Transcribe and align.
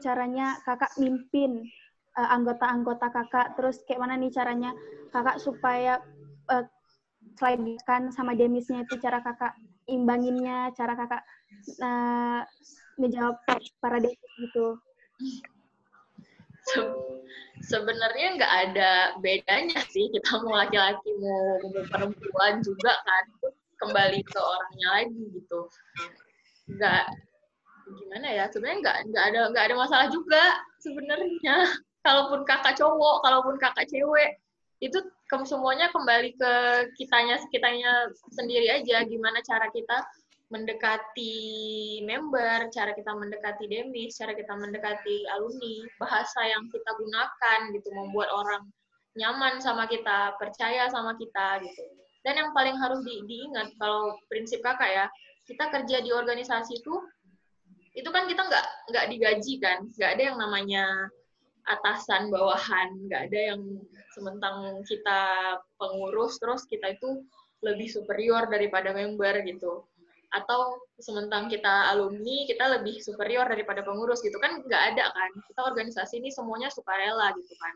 caranya 0.00 0.58
kakak 0.64 0.92
mimpin 0.98 1.66
uh, 2.18 2.28
anggota-anggota 2.34 3.10
kakak, 3.12 3.54
terus 3.54 3.82
kayak 3.86 4.02
mana 4.02 4.18
nih 4.18 4.32
caranya 4.32 4.74
kakak 5.14 5.38
supaya 5.38 6.02
uh, 6.50 6.64
selain 7.38 7.78
kan 7.86 8.10
sama 8.10 8.34
demisnya 8.34 8.82
itu 8.82 8.98
cara 8.98 9.22
kakak 9.22 9.54
imbanginnya, 9.86 10.74
cara 10.74 10.98
kakak 10.98 11.22
uh, 11.82 12.42
ngejawab 12.98 13.38
para 13.78 13.98
demis 14.02 14.32
gitu. 14.42 14.78
Se 16.68 16.80
sebenarnya 17.64 18.38
nggak 18.38 18.54
ada 18.70 18.92
bedanya 19.22 19.80
sih 19.88 20.10
kita 20.12 20.42
mau 20.44 20.58
laki-laki 20.58 21.10
mau 21.18 21.58
perempuan 21.90 22.60
juga 22.62 22.92
kan. 23.06 23.24
Kembali 23.78 24.26
ke 24.26 24.38
orangnya 24.42 24.88
lagi 24.90 25.22
gitu. 25.38 25.60
Nggak 26.66 27.04
gimana 27.96 28.26
ya 28.28 28.44
sebenarnya 28.52 28.78
nggak 28.84 28.98
nggak 29.12 29.24
ada 29.32 29.40
nggak 29.52 29.64
ada 29.70 29.76
masalah 29.76 30.06
juga 30.12 30.44
sebenarnya 30.82 31.56
kalaupun 32.06 32.44
kakak 32.44 32.76
cowok 32.76 33.16
kalaupun 33.24 33.56
kakak 33.56 33.88
cewek 33.88 34.38
itu 34.78 34.98
kamu 35.26 35.44
semuanya 35.44 35.90
kembali 35.90 36.38
ke 36.38 36.52
kitanya 36.94 37.36
kitanya 37.50 38.08
sendiri 38.30 38.70
aja 38.70 39.02
gimana 39.04 39.42
cara 39.42 39.66
kita 39.74 40.06
mendekati 40.48 41.36
member, 42.08 42.72
cara 42.72 42.96
kita 42.96 43.12
mendekati 43.12 43.68
demis, 43.68 44.16
cara 44.16 44.32
kita 44.32 44.56
mendekati 44.56 45.28
alumni, 45.36 45.84
bahasa 46.00 46.40
yang 46.48 46.64
kita 46.72 46.90
gunakan 46.96 47.60
gitu 47.76 47.88
membuat 47.92 48.32
orang 48.32 48.64
nyaman 49.12 49.60
sama 49.60 49.84
kita, 49.84 50.36
percaya 50.40 50.88
sama 50.88 51.20
kita 51.20 51.60
gitu. 51.60 51.84
Dan 52.24 52.40
yang 52.40 52.50
paling 52.56 52.76
harus 52.80 53.04
di, 53.04 53.24
diingat 53.28 53.76
kalau 53.76 54.16
prinsip 54.32 54.64
kakak 54.64 54.88
ya, 54.88 55.06
kita 55.44 55.68
kerja 55.68 55.96
di 56.00 56.10
organisasi 56.12 56.80
itu 56.80 56.94
itu 57.98 58.08
kan 58.14 58.30
kita 58.30 58.46
nggak 58.46 58.66
nggak 58.94 59.06
digaji 59.10 59.54
kan, 59.58 59.90
nggak 59.98 60.10
ada 60.14 60.22
yang 60.22 60.38
namanya 60.38 60.84
atasan 61.66 62.30
bawahan, 62.30 62.94
nggak 63.10 63.22
ada 63.28 63.40
yang 63.54 63.60
sementang 64.14 64.80
kita 64.86 65.20
pengurus 65.76 66.38
terus 66.38 66.62
kita 66.70 66.94
itu 66.94 67.26
lebih 67.66 67.90
superior 67.90 68.46
daripada 68.46 68.94
member 68.94 69.42
gitu. 69.42 69.82
Atau 70.30 70.86
sementang 71.02 71.50
kita 71.50 71.90
alumni 71.90 72.46
kita 72.46 72.78
lebih 72.78 73.02
superior 73.02 73.50
daripada 73.50 73.82
pengurus 73.82 74.22
gitu. 74.22 74.38
Kan 74.38 74.62
nggak 74.62 74.82
ada 74.94 75.10
kan? 75.10 75.30
Kita 75.50 75.60
organisasi 75.66 76.22
ini 76.22 76.30
semuanya 76.30 76.70
sukarela 76.70 77.34
gitu 77.34 77.54
kan. 77.58 77.74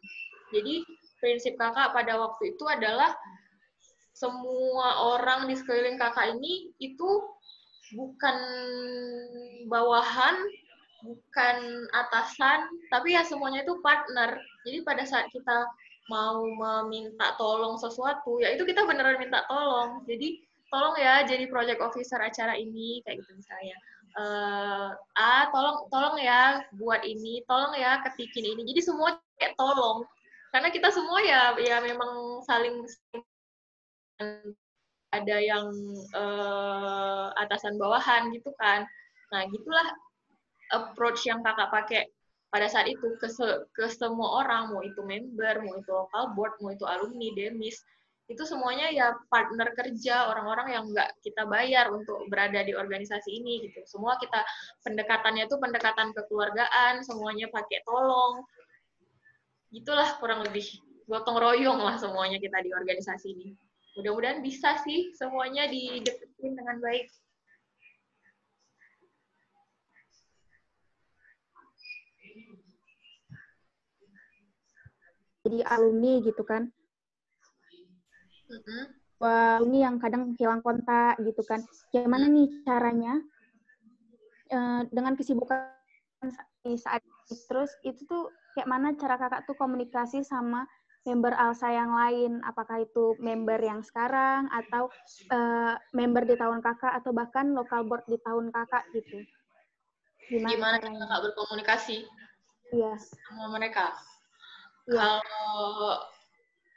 Jadi 0.54 0.86
prinsip 1.18 1.58
kakak 1.58 1.90
pada 1.90 2.14
waktu 2.20 2.54
itu 2.54 2.64
adalah 2.70 3.10
semua 4.12 5.18
orang 5.18 5.50
di 5.50 5.58
sekeliling 5.58 5.98
kakak 5.98 6.38
ini 6.38 6.70
itu 6.78 7.10
bukan 7.92 8.36
bawahan 9.68 10.36
bukan 11.02 11.56
atasan 11.92 12.70
tapi 12.88 13.18
ya 13.18 13.26
semuanya 13.26 13.66
itu 13.66 13.74
partner. 13.82 14.38
Jadi 14.62 14.86
pada 14.86 15.02
saat 15.02 15.26
kita 15.34 15.66
mau 16.10 16.42
meminta 16.46 17.34
tolong 17.38 17.78
sesuatu 17.78 18.42
ya 18.42 18.54
itu 18.54 18.62
kita 18.66 18.86
beneran 18.86 19.18
minta 19.18 19.42
tolong. 19.50 20.02
Jadi 20.06 20.42
tolong 20.70 20.96
ya 20.96 21.26
jadi 21.26 21.44
project 21.50 21.82
officer 21.82 22.18
acara 22.22 22.54
ini 22.56 23.02
kayak 23.04 23.20
gitu 23.22 23.32
misalnya. 23.36 23.76
Uh, 24.12 24.92
ah 25.16 25.48
tolong 25.48 25.88
tolong 25.88 26.20
ya 26.20 26.60
buat 26.76 27.00
ini 27.02 27.42
tolong 27.50 27.74
ya 27.74 28.00
ketikin 28.06 28.56
ini. 28.56 28.62
Jadi 28.72 28.80
semua 28.82 29.18
kayak 29.36 29.58
tolong. 29.58 30.06
Karena 30.52 30.68
kita 30.68 30.92
semua 30.92 31.18
ya 31.24 31.56
ya 31.58 31.80
memang 31.80 32.44
saling 32.44 32.84
ada 35.12 35.36
yang 35.38 35.68
uh, 36.16 37.28
atasan 37.36 37.76
bawahan 37.76 38.32
gitu 38.32 38.48
kan. 38.56 38.88
Nah 39.28 39.44
gitulah 39.52 39.86
approach 40.72 41.28
yang 41.28 41.44
kakak 41.44 41.68
pakai 41.68 42.02
pada 42.52 42.68
saat 42.68 42.88
itu 42.88 43.16
ke, 43.20 43.28
se 43.28 43.44
ke 43.72 43.88
semua 43.92 44.44
orang 44.44 44.72
mau 44.72 44.84
itu 44.84 45.00
member 45.04 45.64
mau 45.64 45.76
itu 45.76 45.88
local 45.92 46.32
board 46.36 46.56
mau 46.64 46.72
itu 46.72 46.84
alumni 46.88 47.28
demis. 47.36 47.80
Itu 48.28 48.48
semuanya 48.48 48.88
ya 48.88 49.12
partner 49.28 49.76
kerja 49.76 50.32
orang-orang 50.32 50.68
yang 50.72 50.84
nggak 50.88 51.20
kita 51.20 51.44
bayar 51.44 51.92
untuk 51.92 52.24
berada 52.32 52.64
di 52.64 52.72
organisasi 52.72 53.28
ini 53.28 53.68
gitu. 53.68 53.84
Semua 53.84 54.16
kita 54.16 54.40
pendekatannya 54.84 55.44
itu 55.44 55.56
pendekatan 55.60 56.16
kekeluargaan 56.16 57.04
semuanya 57.04 57.52
pakai 57.52 57.84
tolong. 57.84 58.44
Gitulah 59.72 60.16
kurang 60.16 60.44
lebih 60.48 60.64
gotong 61.04 61.36
royong 61.36 61.80
lah 61.84 62.00
semuanya 62.00 62.40
kita 62.40 62.64
di 62.64 62.72
organisasi 62.72 63.28
ini 63.36 63.52
mudah-mudahan 63.96 64.40
bisa 64.40 64.80
sih 64.80 65.12
semuanya 65.12 65.68
dideketin 65.68 66.56
dengan 66.56 66.80
baik. 66.80 67.06
Jadi 75.42 75.58
alumni 75.66 76.22
gitu 76.22 76.42
kan. 76.46 76.70
Mm-hmm. 78.52 78.82
wah 79.16 79.64
ini 79.64 79.80
yang 79.80 79.96
kadang 79.96 80.36
hilang 80.36 80.60
kontak 80.60 81.16
gitu 81.24 81.40
kan. 81.46 81.64
Gimana 81.88 82.28
nih 82.28 82.48
caranya? 82.68 83.16
Uh, 84.52 84.84
dengan 84.92 85.16
kesibukan 85.16 85.72
saat 86.76 87.00
terus 87.48 87.72
itu 87.82 88.04
tuh 88.04 88.28
kayak 88.54 88.68
mana 88.68 88.92
cara 88.94 89.16
kakak 89.16 89.48
tuh 89.48 89.56
komunikasi 89.56 90.20
sama 90.20 90.68
member 91.02 91.34
Alsa 91.34 91.68
yang 91.70 91.92
lain 91.92 92.38
apakah 92.46 92.86
itu 92.86 93.18
member 93.18 93.58
yang 93.58 93.82
sekarang 93.82 94.46
atau 94.50 94.86
uh, 95.34 95.74
member 95.94 96.22
di 96.22 96.38
tahun 96.38 96.62
kakak 96.62 97.02
atau 97.02 97.10
bahkan 97.10 97.50
lokal 97.54 97.82
board 97.86 98.06
di 98.06 98.18
tahun 98.22 98.54
kakak 98.54 98.86
gitu 98.94 99.18
gimana, 100.30 100.78
gimana 100.78 100.98
kakak 101.02 101.20
berkomunikasi 101.30 102.06
iya 102.72 102.94
sama 102.96 103.50
mereka 103.58 103.92
ya. 104.86 104.94
kalau 104.96 105.98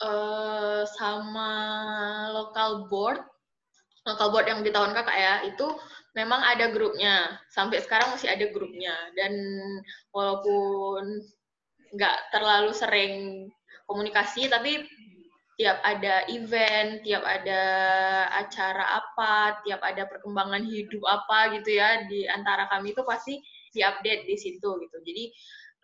uh, 0.01 0.83
sama 0.97 1.51
local 2.33 2.89
board, 2.91 3.21
local 4.03 4.31
board 4.33 4.47
yang 4.49 4.65
di 4.65 4.71
tahun 4.73 4.91
kakak 4.91 5.15
ya, 5.15 5.35
itu 5.47 5.67
memang 6.17 6.41
ada 6.43 6.71
grupnya. 6.71 7.39
Sampai 7.51 7.79
sekarang 7.83 8.15
masih 8.15 8.31
ada 8.31 8.45
grupnya. 8.51 8.95
Dan 9.15 9.31
walaupun 10.11 11.23
nggak 11.95 12.17
terlalu 12.33 12.71
sering 12.75 13.13
komunikasi, 13.85 14.49
tapi 14.49 14.85
tiap 15.55 15.79
ada 15.87 16.27
event, 16.27 16.99
tiap 17.07 17.23
ada 17.23 17.61
acara 18.43 18.99
apa, 18.99 19.63
tiap 19.63 19.79
ada 19.79 20.03
perkembangan 20.05 20.67
hidup 20.67 21.01
apa 21.07 21.55
gitu 21.55 21.79
ya 21.79 22.03
di 22.11 22.27
antara 22.27 22.67
kami 22.67 22.91
itu 22.91 23.01
pasti 23.07 23.39
diupdate 23.71 24.27
di 24.27 24.35
situ 24.35 24.69
gitu. 24.83 24.97
Jadi 24.99 25.31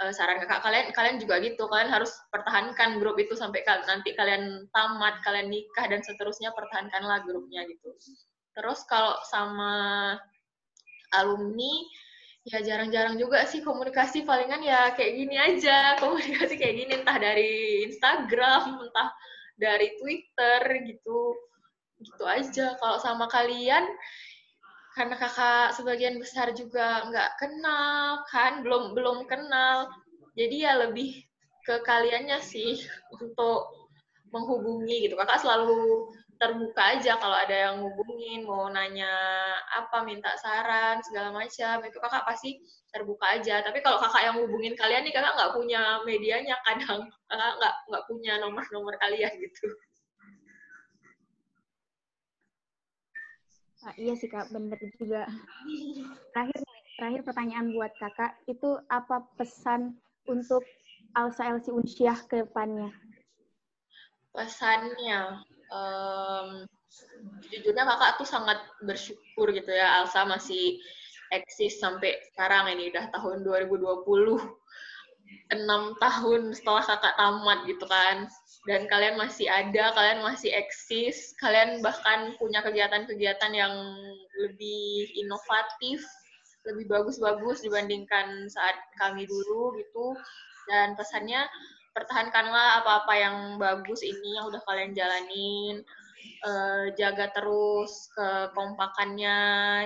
uh, 0.01 0.11
saran 0.11 0.41
kakak 0.41 0.65
kalian 0.65 0.85
kalian 0.91 1.17
juga 1.21 1.37
gitu 1.39 1.69
kalian 1.69 1.93
harus 1.93 2.11
pertahankan 2.33 2.97
grup 2.97 3.15
itu 3.21 3.37
sampai 3.37 3.61
nanti 3.85 4.17
kalian 4.17 4.65
tamat 4.73 5.21
kalian 5.21 5.53
nikah 5.53 5.85
dan 5.85 6.01
seterusnya 6.01 6.49
pertahankanlah 6.57 7.21
grupnya 7.23 7.63
gitu 7.69 7.93
terus 8.57 8.83
kalau 8.89 9.15
sama 9.29 10.17
alumni 11.15 11.73
ya 12.41 12.59
jarang-jarang 12.65 13.15
juga 13.21 13.45
sih 13.45 13.61
komunikasi. 13.61 14.25
Palingan 14.25 14.61
ya 14.65 14.93
kayak 14.97 15.13
gini 15.13 15.35
aja. 15.37 15.97
Komunikasi 16.01 16.53
kayak 16.57 16.75
gini 16.77 16.91
entah 17.01 17.17
dari 17.17 17.85
Instagram 17.89 18.81
entah 18.87 19.09
dari 19.57 19.87
Twitter 20.01 20.61
gitu. 20.89 21.37
Gitu 22.01 22.23
aja. 22.25 22.77
Kalau 22.81 22.97
sama 22.97 23.29
kalian 23.29 23.85
karena 24.91 25.15
kakak 25.15 25.71
sebagian 25.79 26.19
besar 26.19 26.51
juga 26.51 27.07
nggak 27.07 27.39
kenal 27.39 28.25
kan 28.27 28.65
belum 28.65 28.97
belum 28.97 29.29
kenal. 29.29 29.87
Jadi 30.33 30.65
ya 30.65 30.79
lebih 30.87 31.21
ke 31.61 31.79
kaliannya 31.85 32.41
sih 32.41 32.81
untuk 33.13 33.69
menghubungi 34.33 35.05
gitu. 35.05 35.13
Kakak 35.19 35.43
selalu 35.43 36.09
terbuka 36.41 36.97
aja 36.97 37.21
kalau 37.21 37.37
ada 37.37 37.53
yang 37.53 37.85
hubungin 37.85 38.49
mau 38.49 38.65
nanya 38.73 39.13
apa 39.77 40.01
minta 40.01 40.33
saran 40.41 40.97
segala 41.05 41.29
macam. 41.29 41.85
Itu 41.85 42.01
kakak 42.01 42.25
pasti 42.25 42.57
terbuka 42.89 43.37
aja. 43.37 43.61
Tapi 43.61 43.85
kalau 43.85 44.01
kakak 44.01 44.25
yang 44.25 44.41
hubungin 44.41 44.73
kalian 44.73 45.05
nih 45.05 45.13
kakak 45.13 45.37
nggak 45.37 45.53
punya 45.53 46.01
medianya 46.01 46.57
kadang. 46.65 47.05
Kakak 47.29 47.53
nggak 47.61 47.75
nggak 47.93 48.05
punya 48.09 48.33
nomor-nomor 48.41 48.97
kalian 48.97 49.29
gitu. 49.37 49.69
Ah, 53.85 53.93
iya 53.97 54.13
sih 54.17 54.29
kak, 54.29 54.49
bener 54.49 54.77
juga. 54.97 55.25
Terakhir, 56.33 56.59
terakhir 56.97 57.21
pertanyaan 57.25 57.73
buat 57.73 57.89
kakak, 57.97 58.37
itu 58.45 58.77
apa 58.89 59.25
pesan 59.37 59.97
untuk 60.29 60.61
Alsa 61.17 61.49
Elsi 61.49 61.73
Unsyah 61.73 62.29
ke 62.29 62.45
depannya? 62.45 62.93
Pesannya, 64.37 65.41
um, 65.71 66.67
jujurnya 67.49 67.83
kakak 67.87 68.21
tuh 68.21 68.27
sangat 68.27 68.59
bersyukur 68.83 69.49
gitu 69.55 69.71
ya, 69.71 70.03
Alsa 70.03 70.27
masih 70.27 70.77
eksis 71.31 71.79
sampai 71.79 72.19
sekarang 72.31 72.67
ini 72.75 72.91
udah 72.91 73.07
tahun 73.15 73.47
2020 73.47 73.95
enam 75.55 75.95
tahun 75.99 76.51
setelah 76.51 76.83
kakak 76.83 77.15
tamat 77.15 77.59
gitu 77.67 77.85
kan. 77.87 78.27
Dan 78.67 78.85
kalian 78.85 79.17
masih 79.17 79.49
ada 79.49 79.89
kalian 79.95 80.21
masih 80.21 80.53
eksis 80.53 81.33
kalian 81.41 81.81
bahkan 81.81 82.35
punya 82.37 82.61
kegiatan-kegiatan 82.61 83.51
yang 83.55 83.73
lebih 84.37 85.09
inovatif 85.17 86.03
lebih 86.61 86.85
bagus-bagus 86.93 87.65
dibandingkan 87.65 88.45
saat 88.51 88.77
kami 89.01 89.25
dulu 89.25 89.73
gitu. 89.81 90.13
Dan 90.69 90.93
pesannya 90.93 91.47
pertahankanlah 91.91 92.83
apa-apa 92.83 93.13
yang 93.15 93.37
bagus 93.59 94.01
ini 94.03 94.39
yang 94.39 94.47
udah 94.47 94.61
kalian 94.63 94.95
jalanin 94.95 95.83
uh, 96.45 96.85
jaga 96.97 97.29
terus 97.33 98.09
kekompakannya, 98.13 99.39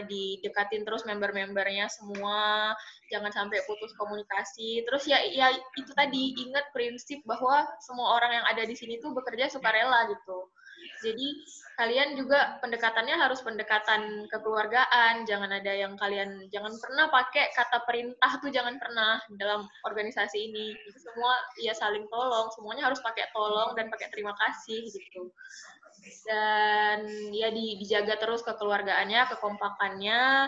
didekatin 0.07 0.83
terus 0.87 1.03
member-membernya 1.07 1.87
semua, 1.91 2.73
jangan 3.11 3.31
sampai 3.31 3.63
putus 3.67 3.91
komunikasi. 3.95 4.83
Terus 4.87 5.03
ya, 5.07 5.19
ya 5.25 5.51
itu 5.53 5.91
tadi 5.95 6.35
ingat 6.47 6.71
prinsip 6.71 7.21
bahwa 7.27 7.67
semua 7.83 8.19
orang 8.19 8.41
yang 8.41 8.45
ada 8.47 8.63
di 8.63 8.75
sini 8.75 8.99
tuh 8.99 9.11
bekerja 9.15 9.51
sukarela 9.51 10.07
gitu. 10.11 10.47
Jadi 11.03 11.27
kalian 11.75 12.15
juga 12.15 12.55
pendekatannya 12.63 13.19
harus 13.19 13.43
pendekatan 13.43 14.31
kekeluargaan, 14.31 15.27
jangan 15.27 15.51
ada 15.51 15.75
yang 15.75 15.99
kalian 15.99 16.47
jangan 16.47 16.71
pernah 16.79 17.11
pakai 17.11 17.51
kata 17.51 17.83
perintah 17.83 18.31
tuh 18.39 18.47
jangan 18.47 18.79
pernah 18.79 19.19
dalam 19.35 19.67
organisasi 19.83 20.37
ini. 20.51 20.71
Itu 20.71 20.99
semua 21.03 21.35
ya 21.59 21.75
saling 21.75 22.07
tolong, 22.07 22.47
semuanya 22.55 22.87
harus 22.87 23.03
pakai 23.03 23.27
tolong 23.35 23.75
dan 23.75 23.91
pakai 23.91 24.07
terima 24.09 24.31
kasih 24.39 24.87
gitu. 24.87 25.31
Dan 26.25 27.07
ya 27.33 27.49
di, 27.49 27.81
dijaga 27.81 28.15
terus 28.21 28.45
kekeluargaannya, 28.45 29.25
kekompakannya, 29.35 30.47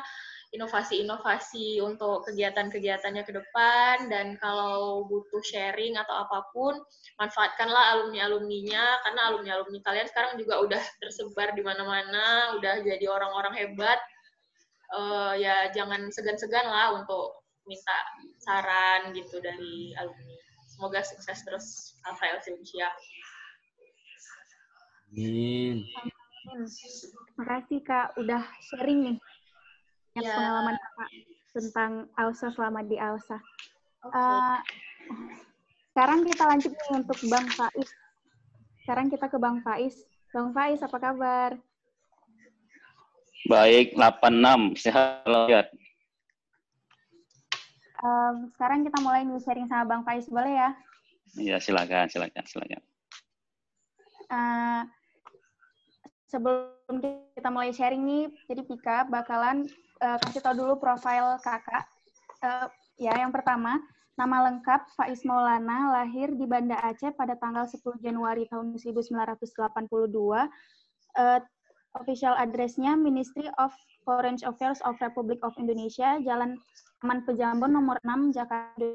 inovasi-inovasi 0.56 1.84
untuk 1.84 2.24
kegiatan-kegiatannya 2.32 3.24
ke 3.28 3.34
depan 3.36 4.08
dan 4.08 4.40
kalau 4.40 5.04
butuh 5.04 5.44
sharing 5.44 6.00
atau 6.00 6.24
apa 6.24 6.48
pun 6.56 6.80
manfaatkanlah 7.20 8.00
alumni-alumninya 8.00 9.04
karena 9.04 9.22
alumni-alumni 9.28 9.80
kalian 9.84 10.08
sekarang 10.08 10.40
juga 10.40 10.64
udah 10.64 10.84
tersebar 11.04 11.52
di 11.52 11.64
mana-mana 11.68 12.56
udah 12.56 12.80
jadi 12.80 13.06
orang-orang 13.12 13.60
hebat 13.60 14.00
uh, 14.96 15.36
ya 15.36 15.68
jangan 15.76 16.08
segan-segan 16.16 16.64
lah 16.64 16.96
untuk 16.96 17.44
minta 17.68 17.98
saran 18.40 19.12
gitu 19.12 19.44
dari 19.44 19.92
alumni 20.00 20.38
semoga 20.72 21.04
sukses 21.04 21.42
terus 21.44 21.98
Rafael 22.06 22.40
Silvia. 22.40 22.88
Amin. 25.12 25.84
Makasih 27.36 27.82
Kak 27.84 28.16
udah 28.16 28.46
sharing 28.64 29.00
nih 29.04 29.18
ya. 30.24 30.34
pengalaman 30.34 30.75
Kakak 30.78 31.10
tentang 31.58 31.92
Alsa 32.14 32.48
selama 32.54 32.86
di 32.86 32.98
Alsa. 33.02 33.38
Okay. 34.06 34.14
Uh, 34.14 34.60
sekarang 35.98 36.22
kita 36.30 36.44
lanjut 36.46 36.72
nih 36.78 36.92
untuk 36.94 37.18
Bang 37.25 37.48
Faiz. 37.50 37.90
Sekarang 38.86 39.10
kita 39.10 39.25
ke 39.25 39.38
Bang 39.42 39.58
Faiz. 39.66 40.06
Bang 40.30 40.54
Faiz, 40.54 40.80
apa 40.86 40.98
kabar? 41.02 41.58
Baik, 43.50 43.98
86. 43.98 44.78
Sehat 44.78 45.25
lihat. 45.25 45.74
Um, 47.98 48.54
sekarang 48.54 48.86
kita 48.86 48.98
mulai 49.02 49.25
nih 49.25 49.42
sharing 49.42 49.66
sama 49.66 49.90
Bang 49.90 50.06
Faiz, 50.06 50.30
boleh 50.30 50.54
ya? 50.54 50.70
Iya, 51.34 51.58
silakan, 51.58 52.06
silakan, 52.13 52.46
silakan. 52.46 52.81
Uh, 54.30 54.86
sebelum 56.30 56.96
kita 57.34 57.50
mulai 57.50 57.74
sharing 57.74 58.06
nih, 58.06 58.30
jadi 58.46 58.62
Pika 58.62 59.10
bakalan 59.10 59.66
uh, 60.02 60.18
kasih 60.22 60.42
tahu 60.42 60.56
dulu 60.66 60.74
profil 60.78 61.38
kakak. 61.42 61.86
Uh, 62.42 62.70
ya, 62.98 63.14
yang 63.18 63.34
pertama, 63.34 63.82
nama 64.18 64.50
lengkap 64.50 64.94
Faiz 64.98 65.22
Maulana, 65.26 65.94
lahir 66.02 66.34
di 66.34 66.46
Banda 66.50 66.78
Aceh 66.82 67.14
pada 67.14 67.38
tanggal 67.38 67.70
10 67.70 67.82
Januari 68.02 68.50
tahun 68.50 68.74
1982. 68.74 69.38
Uh, 71.18 71.42
official 71.98 72.38
address-nya 72.38 72.94
Ministry 72.94 73.50
of 73.58 73.74
Foreign 74.06 74.38
Affairs 74.46 74.78
of 74.86 74.98
Republic 75.02 75.42
of 75.42 75.58
Indonesia, 75.58 76.22
Jalan 76.22 76.62
Aman 77.02 77.26
Pejambon 77.26 77.74
nomor 77.74 77.98
6, 78.06 78.38
Jakarta. 78.38 78.86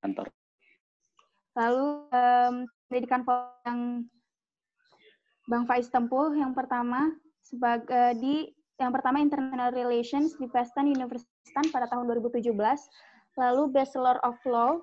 Kantor. 0.00 0.28
Lalu 1.54 1.86
um, 2.10 2.54
pendidikan 2.88 3.22
yang 3.64 3.80
Bang 5.44 5.64
Faiz 5.68 5.88
tempuh 5.92 6.32
yang 6.32 6.56
pertama 6.56 7.12
sebagai 7.44 8.18
di 8.18 8.48
yang 8.82 8.90
pertama 8.90 9.22
International 9.22 9.70
Relations 9.70 10.34
di 10.40 10.50
Preston 10.50 10.90
University 10.90 11.30
pada 11.70 11.86
tahun 11.86 12.10
2017, 12.10 12.50
lalu 13.38 13.62
Bachelor 13.70 14.18
of 14.26 14.34
Law 14.48 14.82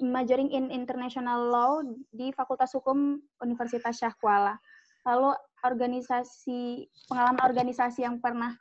majoring 0.00 0.48
in 0.52 0.72
International 0.72 1.52
Law 1.52 1.84
di 2.12 2.32
Fakultas 2.32 2.72
Hukum 2.72 3.20
Universitas 3.44 4.00
Syah 4.00 4.14
Kuala. 4.16 4.56
Lalu 5.04 5.36
organisasi 5.64 6.88
pengalaman 7.08 7.40
organisasi 7.44 8.04
yang 8.04 8.20
pernah 8.20 8.54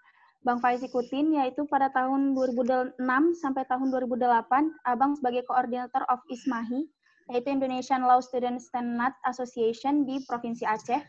Bang 0.46 0.64
Faiz 0.64 0.80
ikutin 0.80 1.44
yaitu 1.44 1.68
pada 1.68 1.92
tahun 1.92 2.32
2006 2.32 3.04
sampai 3.42 3.68
tahun 3.68 3.92
2008 3.92 4.88
Abang 4.88 5.12
sebagai 5.20 5.44
koordinator 5.44 6.08
of 6.08 6.24
ISMAHI 6.32 6.88
yaitu 7.36 7.52
Indonesian 7.52 8.08
Law 8.08 8.24
Students 8.24 8.72
Senate 8.72 9.16
Association 9.28 10.08
di 10.08 10.24
Provinsi 10.24 10.64
Aceh. 10.64 11.04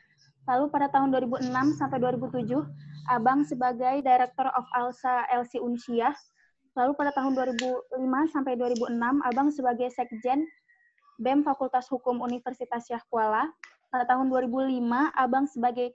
Lalu 0.49 0.73
pada 0.73 0.89
tahun 0.89 1.13
2006 1.13 1.53
sampai 1.77 2.01
2007, 2.01 2.65
Abang 3.13 3.45
sebagai 3.45 4.01
Director 4.01 4.49
of 4.57 4.65
ALSA 4.73 5.29
LC 5.29 5.61
Unsiah. 5.61 6.17
Lalu 6.73 6.97
pada 6.97 7.13
tahun 7.13 7.37
2005 7.37 8.33
sampai 8.33 8.57
2006, 8.57 9.29
Abang 9.29 9.49
sebagai 9.53 9.93
Sekjen 9.93 10.49
BEM 11.21 11.45
Fakultas 11.45 11.85
Hukum 11.93 12.25
Universitas 12.25 12.89
Syah 12.89 13.05
Kuala. 13.13 13.45
Pada 13.93 14.09
tahun 14.09 14.33
2005, 14.33 14.81
Abang 15.13 15.45
sebagai 15.45 15.93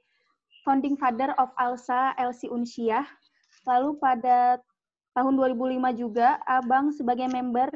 Founding 0.69 1.01
Father 1.01 1.33
of 1.41 1.49
ALSA 1.57 2.13
LC 2.21 2.45
Unsiah. 2.53 3.09
Lalu 3.65 3.97
pada 3.97 4.61
tahun 5.17 5.33
2005 5.33 5.97
juga, 5.97 6.37
Abang 6.45 6.93
sebagai 6.93 7.25
member 7.25 7.73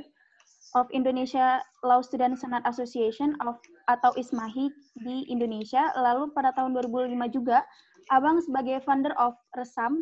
of 0.75 0.89
Indonesia 0.91 1.63
Law 1.85 2.03
Student 2.03 2.35
Senate 2.35 2.65
Association 2.67 3.37
of 3.45 3.55
atau 3.87 4.11
ISMAHI 4.19 4.67
di 4.99 5.23
Indonesia. 5.31 5.93
Lalu 5.95 6.33
pada 6.35 6.51
tahun 6.51 6.75
2005 6.75 7.15
juga, 7.31 7.63
Abang 8.07 8.39
sebagai 8.39 8.79
founder 8.87 9.11
of 9.19 9.35
Resam, 9.55 9.99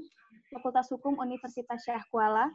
Fakultas 0.54 0.90
Hukum 0.94 1.18
Universitas 1.18 1.82
Syekh 1.86 2.06
Kuala. 2.14 2.50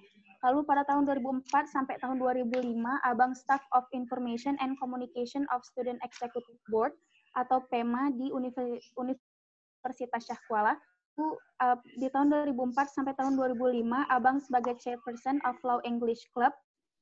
Lalu 0.47 0.65
pada 0.65 0.87
tahun 0.89 1.05
2004 1.05 1.69
sampai 1.69 1.99
tahun 2.01 2.23
2005, 2.23 2.65
Abang 3.05 3.35
Staff 3.37 3.61
of 3.75 3.85
Information 3.93 4.57
and 4.63 4.79
Communication 4.81 5.45
of 5.53 5.61
Student 5.67 6.01
Executive 6.07 6.59
Board 6.71 6.95
atau 7.37 7.61
PEMA 7.69 8.15
di 8.15 8.31
Universitas 8.31 10.23
Syekh 10.25 10.43
Kuala. 10.49 10.79
Uh, 11.21 11.77
di 12.01 12.09
tahun 12.09 12.33
2004 12.33 12.97
sampai 12.97 13.13
tahun 13.19 13.37
2005, 13.37 13.85
Abang 14.09 14.41
sebagai 14.41 14.81
Chairperson 14.81 15.37
of 15.45 15.59
Law 15.61 15.83
English 15.85 16.25
Club 16.33 16.55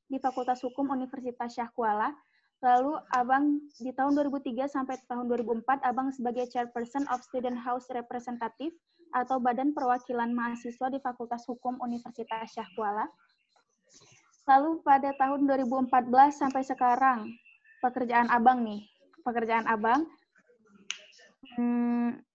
di 0.08 0.16
Fakultas 0.16 0.64
Hukum 0.64 0.88
Universitas 0.90 1.54
Syah 1.54 1.70
Kuala. 1.72 2.10
Lalu 2.58 2.98
Abang 3.14 3.62
di 3.78 3.94
tahun 3.94 4.18
2003 4.18 4.66
sampai 4.66 4.98
tahun 5.06 5.30
2004 5.30 5.62
Abang 5.86 6.10
sebagai 6.10 6.50
Chairperson 6.50 7.06
of 7.06 7.22
Student 7.22 7.54
House 7.62 7.86
Representative 7.94 8.74
atau 9.14 9.38
Badan 9.38 9.70
Perwakilan 9.70 10.34
Mahasiswa 10.34 10.90
di 10.90 10.98
Fakultas 10.98 11.46
Hukum 11.46 11.78
Universitas 11.78 12.50
Syah 12.50 12.66
Kuala. 12.74 13.06
Lalu 14.48 14.80
pada 14.82 15.14
tahun 15.14 15.46
2014 15.46 15.86
sampai 16.34 16.62
sekarang 16.66 17.30
pekerjaan 17.84 18.26
Abang 18.32 18.64
nih, 18.64 18.82
pekerjaan 19.22 19.68
Abang 19.68 20.08
hmm, 21.54 22.27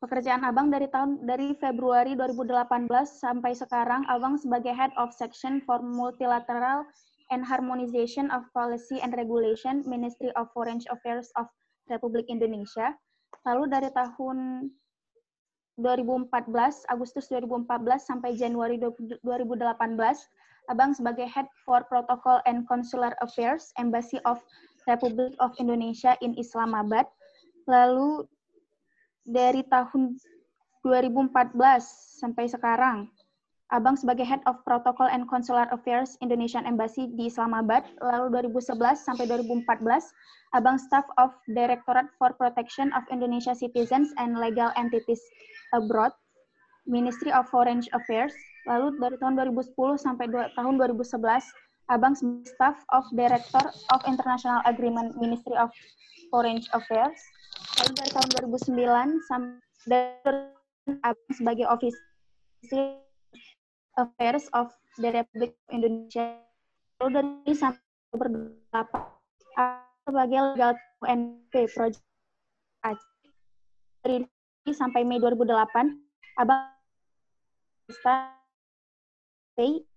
Pekerjaan 0.00 0.48
Abang 0.48 0.72
dari 0.72 0.88
tahun 0.88 1.28
dari 1.28 1.52
Februari 1.60 2.16
2018 2.16 2.88
sampai 3.04 3.52
sekarang, 3.52 4.08
Abang 4.08 4.40
sebagai 4.40 4.72
Head 4.72 4.96
of 4.96 5.12
Section 5.12 5.60
for 5.68 5.84
Multilateral 5.84 6.88
and 7.28 7.44
Harmonization 7.44 8.32
of 8.32 8.48
Policy 8.56 8.96
and 9.04 9.12
Regulation, 9.12 9.84
Ministry 9.84 10.32
of 10.40 10.48
Foreign 10.56 10.80
Affairs 10.88 11.28
of 11.36 11.44
Republik 11.92 12.24
Indonesia. 12.32 12.96
Lalu 13.44 13.68
dari 13.68 13.92
tahun 13.92 14.72
2014, 15.76 16.48
Agustus 16.88 17.28
2014 17.28 17.68
sampai 18.00 18.32
Januari 18.40 18.80
2018, 18.80 19.20
Abang 20.72 20.96
sebagai 20.96 21.28
Head 21.28 21.44
for 21.68 21.84
Protocol 21.92 22.40
and 22.48 22.64
Consular 22.64 23.12
Affairs, 23.20 23.68
Embassy 23.76 24.16
of 24.24 24.40
Republic 24.88 25.36
of 25.44 25.52
Indonesia 25.60 26.16
in 26.24 26.32
Islamabad. 26.40 27.04
Lalu 27.68 28.24
dari 29.24 29.64
tahun 29.68 30.16
2014 30.84 31.56
sampai 32.20 32.48
sekarang, 32.48 33.08
Abang 33.70 33.94
sebagai 33.94 34.26
Head 34.26 34.42
of 34.50 34.58
Protocol 34.66 35.06
and 35.06 35.30
Consular 35.30 35.70
Affairs 35.70 36.18
Indonesian 36.18 36.66
Embassy 36.66 37.06
di 37.14 37.30
Islamabad, 37.30 37.86
lalu 38.02 38.50
2011 38.50 38.98
sampai 38.98 39.30
2014, 39.30 40.10
Abang 40.58 40.74
Staff 40.74 41.06
of 41.22 41.30
Directorate 41.46 42.10
for 42.18 42.34
Protection 42.34 42.90
of 42.98 43.06
Indonesia 43.14 43.54
Citizens 43.54 44.10
and 44.18 44.34
Legal 44.42 44.74
Entities 44.74 45.22
Abroad, 45.70 46.10
Ministry 46.82 47.30
of 47.30 47.46
Foreign 47.46 47.78
Affairs, 47.94 48.34
lalu 48.66 48.98
dari 48.98 49.14
tahun 49.22 49.38
2010 49.38 50.02
sampai 50.02 50.26
tahun 50.58 50.74
2011, 50.74 51.22
Abang 51.90 52.14
Staff 52.14 52.78
of 52.94 53.02
Director 53.18 53.66
of 53.90 54.00
International 54.06 54.62
Agreement 54.62 55.18
Ministry 55.18 55.58
of 55.58 55.74
Foreign 56.30 56.62
Affairs, 56.70 57.18
lalu 57.82 57.92
dari 57.98 58.10
tahun 58.14 58.28
2009 58.70 59.26
sampai 59.26 59.98
Abang 61.02 61.34
sebagai 61.34 61.66
officer 61.66 63.02
Affairs 63.98 64.46
of 64.54 64.70
the 65.02 65.10
Republic 65.10 65.50
of 65.50 65.68
Indonesia. 65.74 66.38
Lalu 67.02 67.10
dari 67.42 67.54
sampai 67.58 67.82
berdelapan 68.14 69.02
sebagai 70.06 70.38
legal 70.54 70.72
UNP 71.02 71.54
Project 71.74 72.06
Aceh. 72.86 73.10
Dari 74.06 74.22
sampai 74.70 75.02
Mei 75.02 75.18
2008, 75.18 76.38
Abang 76.38 76.70
stay 79.58 79.89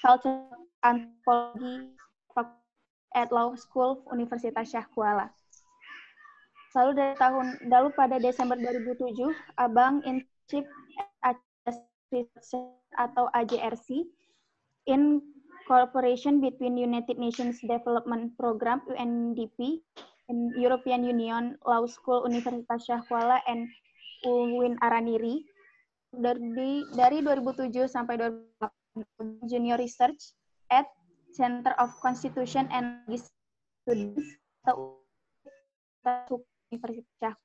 Culture 0.00 0.48
Anthropology 0.80 1.92
at 3.14 3.28
Law 3.34 3.52
School 3.58 4.00
Universitas 4.10 4.72
Syah 4.72 4.86
Kuala. 4.94 5.28
Lalu 6.72 6.90
dari 6.94 7.14
tahun 7.18 7.46
lalu 7.66 7.88
pada 7.98 8.16
Desember 8.22 8.54
2007, 8.56 9.34
Abang 9.58 10.00
internship 10.06 10.64
atau 12.98 13.30
AJRC 13.34 14.06
in 14.90 15.22
cooperation 15.66 16.42
between 16.42 16.78
United 16.78 17.18
Nations 17.18 17.58
Development 17.62 18.34
Program 18.38 18.82
UNDP 18.90 19.82
and 20.30 20.54
European 20.58 21.02
Union 21.02 21.58
Law 21.66 21.86
School 21.90 22.26
Universitas 22.26 22.86
Syah 22.86 23.02
Kuala 23.06 23.42
and 23.50 23.66
UIN 24.26 24.78
Araniri 24.82 25.46
dari 26.10 26.82
dari 26.94 27.18
2007 27.22 27.86
sampai 27.86 28.18
2008 28.18 28.79
junior 29.46 29.78
research 29.78 30.34
at 30.70 30.86
Center 31.30 31.74
of 31.78 31.94
Constitution 32.02 32.66
and 32.74 33.06
Students 33.86 34.26
atau 34.66 34.98
Universitas 36.70 37.38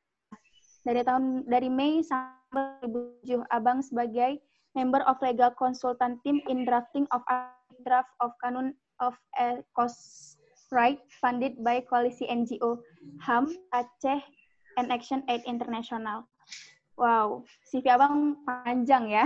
dari 0.86 1.02
tahun 1.02 1.50
dari 1.50 1.70
Mei 1.70 2.06
sampai 2.06 2.86
2007 3.26 3.42
Abang 3.50 3.82
sebagai 3.82 4.38
member 4.78 5.02
of 5.10 5.18
legal 5.26 5.50
consultant 5.58 6.22
team 6.22 6.38
in 6.46 6.62
drafting 6.68 7.10
of 7.10 7.26
a 7.32 7.50
draft 7.88 8.14
of 8.22 8.30
Kanun 8.46 8.78
of 9.02 9.18
Cost 9.74 10.38
Right 10.74 10.98
funded 11.22 11.62
by 11.62 11.82
Koalisi 11.86 12.26
NGO 12.26 12.82
HAM 13.22 13.54
Aceh 13.74 14.22
and 14.78 14.90
Action 14.90 15.22
Aid 15.30 15.46
International. 15.46 16.26
Wow, 16.98 17.46
CV 17.70 17.94
abang 17.94 18.42
panjang 18.44 19.14
ya. 19.14 19.26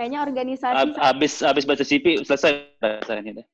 Kayaknya 0.00 0.24
organisasi. 0.24 0.96
Habis 0.96 1.44
habis 1.44 1.68
baca 1.68 1.84
CV 1.84 2.24
selesai 2.24 2.72
rasanya. 2.80 3.44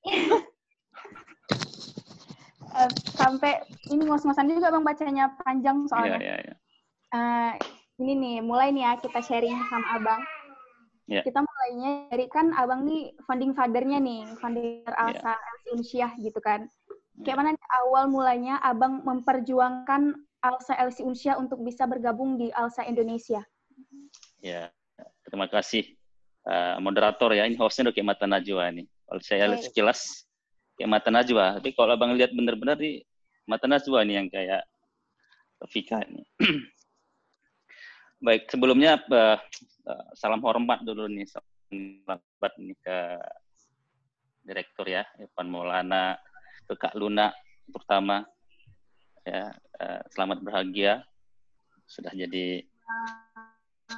uh, 2.70 2.86
sampai 3.18 3.66
ini 3.90 4.06
ngos-ngosan 4.06 4.46
juga 4.54 4.70
bang 4.70 4.86
bacanya 4.86 5.34
panjang 5.42 5.90
soalnya. 5.90 6.22
Iya, 6.22 6.22
iya, 6.22 6.36
iya. 6.46 6.54
Uh, 7.10 7.52
ini 7.98 8.14
nih, 8.14 8.36
mulai 8.46 8.70
nih 8.70 8.86
ya 8.86 8.94
kita 9.02 9.18
sharing 9.26 9.58
sama 9.66 9.98
abang. 9.98 10.22
Yeah. 11.10 11.26
Kita 11.26 11.42
mulainya 11.42 12.14
dari 12.14 12.30
kan 12.30 12.54
abang 12.54 12.86
nih 12.86 13.10
funding 13.26 13.50
father-nya 13.50 13.98
nih, 13.98 14.30
founder 14.38 14.94
Alsa 14.94 15.34
yeah. 15.34 15.74
Unsyah 15.74 16.14
gitu 16.22 16.38
kan. 16.38 16.70
Kayak 17.26 17.42
mana 17.42 17.58
awal 17.82 18.06
mulanya 18.06 18.62
abang 18.62 19.02
memperjuangkan 19.02 20.14
Alsa 20.46 20.78
LC 20.78 21.02
Unsia 21.02 21.34
untuk 21.42 21.58
bisa 21.66 21.90
bergabung 21.90 22.38
di 22.38 22.54
Alsa 22.54 22.86
Indonesia. 22.86 23.42
Ya, 24.38 24.70
terima 25.26 25.50
kasih 25.50 25.96
uh, 26.46 26.76
moderator 26.80 27.30
ya. 27.34 27.44
Ini 27.44 27.58
hostnya 27.58 27.90
udah 27.90 27.94
kayak 27.94 28.08
mata 28.08 28.26
najwa 28.30 28.64
nih. 28.72 28.86
Kalau 28.86 29.20
saya 29.22 29.44
lihat 29.50 29.62
sekilas 29.66 30.26
kayak 30.78 30.90
mata 30.90 31.10
najwa, 31.12 31.58
tapi 31.58 31.70
kalau 31.74 31.92
abang 31.94 32.14
lihat 32.14 32.30
benar-benar 32.32 32.78
di 32.78 33.02
mata 33.46 33.66
najwa 33.66 34.02
nih 34.02 34.14
yang 34.22 34.28
kayak 34.30 34.62
Vika 35.72 36.00
ini. 36.04 36.22
Baik, 38.26 38.48
sebelumnya 38.48 39.00
uh, 39.12 39.38
uh, 39.88 40.06
salam 40.16 40.40
hormat 40.40 40.82
dulu 40.84 41.08
nih, 41.08 41.28
salam 41.28 41.48
hormat 42.04 42.52
nih 42.60 42.76
ke 42.80 42.98
direktur 44.46 44.86
ya, 44.88 45.04
Evan 45.20 45.48
Maulana, 45.52 46.16
ke 46.66 46.74
Kak 46.74 46.94
Luna 46.98 47.30
terutama 47.70 48.26
ya 49.26 49.50
uh, 49.82 50.00
selamat 50.14 50.42
berbahagia 50.42 51.02
sudah 51.86 52.10
jadi 52.14 52.62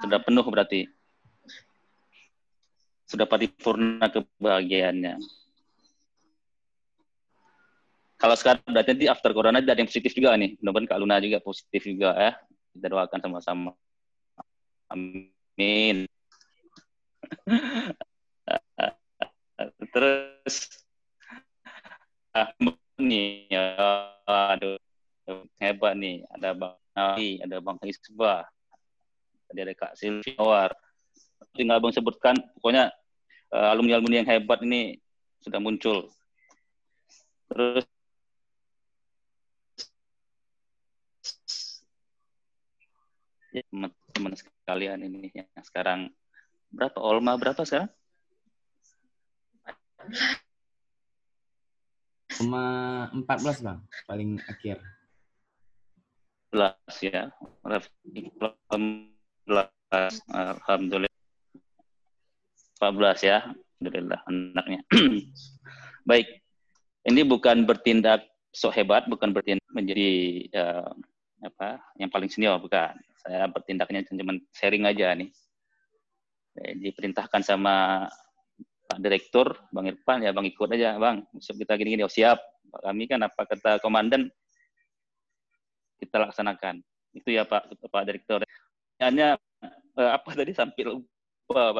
sudah 0.05 0.21
penuh 0.25 0.45
berarti 0.45 0.89
sudah 3.09 3.25
paripurna 3.25 4.13
kebahagiaannya. 4.13 5.17
Kalau 8.19 8.35
sekarang 8.35 8.67
berarti 8.69 9.07
after 9.09 9.33
corona 9.33 9.65
ada 9.65 9.79
yang 9.79 9.89
positif 9.89 10.13
juga 10.13 10.37
nih. 10.37 10.61
Mudah-mudahan 10.61 10.91
Kak 10.91 11.01
Luna 11.01 11.17
juga 11.23 11.39
positif 11.41 11.87
juga 11.87 12.13
ya. 12.19 12.35
Kita 12.75 12.91
doakan 12.91 13.21
sama-sama. 13.23 13.71
Amin. 14.93 16.05
Terus 19.95 20.83
ah, 22.35 22.51
nih 22.99 23.47
aduh 24.27 24.83
hebat 25.63 25.95
nih. 25.95 26.27
Ada 26.35 26.59
Bang 26.59 26.75
Nabi, 26.99 27.39
ada 27.39 27.63
Bang 27.63 27.79
Isbah, 27.87 28.51
ada 29.49 29.61
ada 29.63 29.75
Kak 29.79 29.95
Silviawar. 29.95 30.75
Tinggal 31.59 31.83
Bang 31.83 31.91
sebutkan, 31.91 32.39
pokoknya 32.55 32.95
uh, 33.51 33.75
alumni-alumni 33.75 34.23
yang 34.23 34.31
hebat 34.31 34.63
ini 34.63 34.95
sudah 35.43 35.59
muncul. 35.59 36.07
Terus 37.51 37.83
ya, 43.51 43.63
teman-teman 43.75 44.33
sekalian 44.39 45.03
ini 45.03 45.35
yang 45.35 45.51
sekarang 45.67 46.15
berapa 46.71 47.03
Olma 47.03 47.35
berapa 47.35 47.67
sekarang? 47.67 47.91
Cuma 52.39 52.65
14 53.11 53.67
bang, 53.67 53.79
paling 54.07 54.39
akhir 54.47 54.79
ya. 57.03 57.29
Alhamdulillah. 60.33 61.08
14 62.79 63.27
ya. 63.27 63.39
Alhamdulillah 63.79 64.21
anaknya. 64.31 64.81
Baik. 66.11 66.27
Ini 67.07 67.21
bukan 67.27 67.67
bertindak 67.67 68.27
sok 68.55 68.75
hebat, 68.79 69.07
bukan 69.07 69.31
bertindak 69.35 69.65
menjadi 69.71 70.11
uh, 70.55 70.93
apa 71.43 71.79
yang 71.99 72.11
paling 72.11 72.31
senior, 72.31 72.59
bukan. 72.59 72.95
Saya 73.19 73.47
bertindaknya 73.51 74.07
cuma 74.07 74.39
sharing 74.55 74.87
aja 74.87 75.15
nih. 75.15 75.31
Diperintahkan 76.59 77.43
sama 77.47 78.07
Pak 78.89 78.99
Direktur, 78.99 79.55
Bang 79.71 79.87
Irfan, 79.87 80.27
ya 80.27 80.35
Bang 80.35 80.49
ikut 80.49 80.69
aja, 80.75 80.99
Bang. 80.99 81.23
Kita 81.39 81.79
gini-gini, 81.79 82.03
oh 82.03 82.11
siap. 82.11 82.43
Kami 82.69 83.09
kan 83.09 83.23
apa 83.25 83.47
kata 83.47 83.79
komandan, 83.79 84.29
kita 86.03 86.19
laksanakan. 86.25 86.83
Itu 87.15 87.31
ya 87.31 87.47
Pak 87.47 87.79
Pak 87.79 88.03
Direktur. 88.07 88.43
Hanya 88.99 89.39
eh, 89.63 90.11
apa 90.11 90.31
tadi 90.35 90.51
sampai 90.51 90.83
lupa 90.83 91.73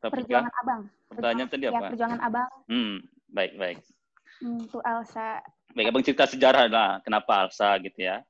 banget. 0.00 0.14
perjuangan 0.24 0.52
kan, 0.52 0.60
abang. 0.64 0.80
Pertanyaan 1.12 1.48
tadi 1.52 1.64
ya, 1.64 1.70
apa? 1.70 1.76
Ya, 1.76 1.90
perjuangan 1.92 2.20
abang. 2.24 2.50
Hmm, 2.66 2.96
baik 3.30 3.52
baik. 3.60 3.78
Untuk 4.40 4.82
Elsa. 4.82 5.44
Baik, 5.76 5.86
abang 5.92 6.02
cerita 6.02 6.24
sejarah 6.26 6.64
lah, 6.66 6.90
kenapa 7.04 7.46
Elsa 7.46 7.76
gitu 7.84 8.00
ya. 8.00 8.24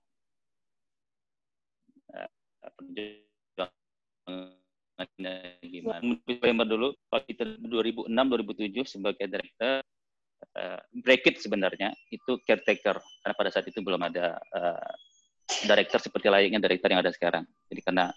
gimana? 5.81 6.05
Ya. 6.05 6.65
dulu, 6.69 6.89
Pak 7.09 7.25
kita 7.31 7.45
2006 7.57 8.13
2007 8.13 8.85
sebagai 8.85 9.27
direktur 9.27 9.81
uh, 10.61 10.81
bracket 10.93 11.41
sebenarnya 11.41 11.95
itu 12.13 12.37
caretaker 12.45 13.01
karena 13.01 13.35
pada 13.35 13.51
saat 13.51 13.67
itu 13.69 13.81
belum 13.81 14.01
ada 14.05 14.37
uh, 14.53 14.93
director 15.65 15.99
seperti 15.99 16.27
layaknya 16.29 16.61
director 16.61 16.89
yang 16.93 17.01
ada 17.01 17.13
sekarang. 17.13 17.45
Jadi 17.73 17.81
karena 17.81 18.13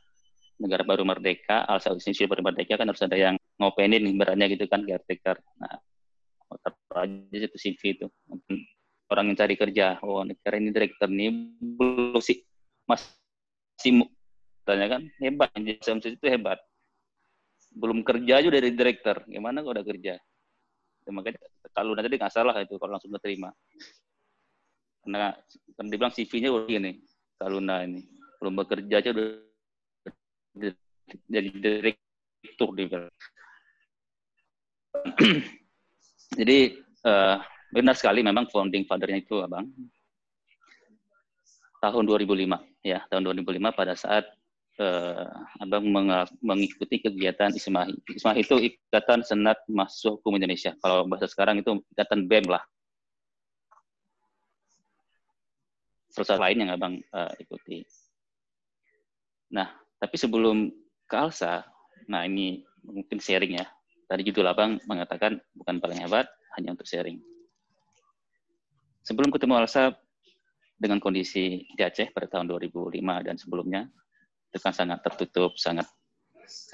negara 0.59 0.83
baru 0.85 1.03
merdeka, 1.07 1.65
al 1.65 1.81
Indonesia 1.81 2.29
baru 2.29 2.43
merdeka 2.45 2.73
kan 2.77 2.87
harus 2.87 3.03
ada 3.03 3.17
yang 3.17 3.35
ngopenin 3.63 4.03
ibaratnya 4.11 4.51
gitu 4.51 4.67
kan 4.67 4.83
caretaker. 4.83 5.39
Nah, 5.59 5.79
aja 6.99 7.45
itu 7.49 7.57
CV 7.57 7.81
itu. 7.97 8.07
Orang 9.09 9.31
yang 9.31 9.37
cari 9.37 9.55
kerja, 9.57 10.01
oh 10.01 10.25
negara 10.25 10.57
ini 10.57 10.69
director 10.73 11.09
nih 11.09 11.29
belum 11.59 12.21
sih. 12.21 12.41
Mas 12.83 13.07
simu 13.79 14.05
tanya 14.67 14.99
kan 14.99 15.01
hebat. 15.21 15.49
Jadi 15.55 16.17
itu 16.19 16.27
hebat. 16.27 16.59
Belum 17.73 18.05
kerja 18.05 18.43
aja 18.43 18.49
dari 18.51 18.69
director. 18.73 19.25
Gimana 19.25 19.65
kalau 19.65 19.73
udah 19.73 19.85
kerja? 19.85 20.13
Ya, 21.03 21.11
makanya 21.11 21.39
kalau 21.75 21.97
nanti 21.97 22.15
nggak 22.15 22.31
salah 22.31 22.55
itu 22.63 22.79
kalau 22.79 22.95
langsung 22.95 23.11
diterima 23.11 23.51
karena 25.03 25.35
kan 25.75 25.85
dibilang 25.91 26.15
CV-nya 26.15 26.47
udah 26.47 26.63
gini 26.63 26.91
Kaluna 27.35 27.83
ini. 27.83 28.07
Belum 28.39 28.55
bekerja 28.55 29.03
aja 29.03 29.11
udah 29.11 29.27
jadi 31.27 31.49
direktur 31.51 32.69
di 32.71 32.87
jadi 36.39 36.77
uh, 37.05 37.37
benar 37.73 37.97
sekali 37.97 38.21
memang 38.21 38.45
founding 38.49 38.85
fathernya 38.85 39.25
itu 39.25 39.41
abang 39.41 39.65
tahun 41.81 42.03
2005 42.05 42.47
ya 42.85 43.03
tahun 43.09 43.33
2005 43.33 43.73
pada 43.73 43.93
saat 43.97 44.25
uh, 44.79 45.27
abang 45.61 45.85
mengikuti 46.41 47.01
kegiatan 47.03 47.53
Ismahi. 47.53 47.93
Ismahi 48.17 48.39
itu 48.41 48.55
Ikatan 48.57 49.21
Senat 49.21 49.61
Mahasiswa 49.69 50.17
Hukum 50.17 50.37
Indonesia. 50.37 50.73
Kalau 50.81 51.05
bahasa 51.05 51.29
sekarang 51.29 51.61
itu 51.61 51.81
Ikatan 51.93 52.25
BEM 52.25 52.49
lah. 52.49 52.63
Proses 56.13 56.37
lain 56.37 56.61
yang 56.61 56.71
abang 56.73 57.01
uh, 57.09 57.33
ikuti. 57.41 57.81
Nah, 59.49 59.69
tapi 59.97 60.13
sebelum 60.17 60.69
ke 61.09 61.15
Alsa, 61.17 61.65
nah 62.05 62.21
ini 62.25 62.61
mungkin 62.85 63.17
sharing 63.17 63.57
ya. 63.57 63.65
Tadi 64.07 64.21
judul 64.27 64.45
abang 64.45 64.77
mengatakan 64.85 65.39
bukan 65.55 65.79
paling 65.79 65.99
hebat, 66.03 66.27
hanya 66.59 66.75
untuk 66.75 66.85
sharing. 66.85 67.17
Sebelum 69.03 69.31
ketemu 69.31 69.59
Alsa, 69.59 69.95
dengan 70.79 70.99
kondisi 70.99 71.63
di 71.63 71.81
Aceh 71.83 72.11
pada 72.11 72.27
tahun 72.27 72.51
2005 72.51 72.99
dan 73.23 73.35
sebelumnya, 73.39 73.87
itu 74.51 74.59
kan 74.59 74.75
sangat 74.75 74.99
tertutup, 75.03 75.55
sangat 75.55 75.87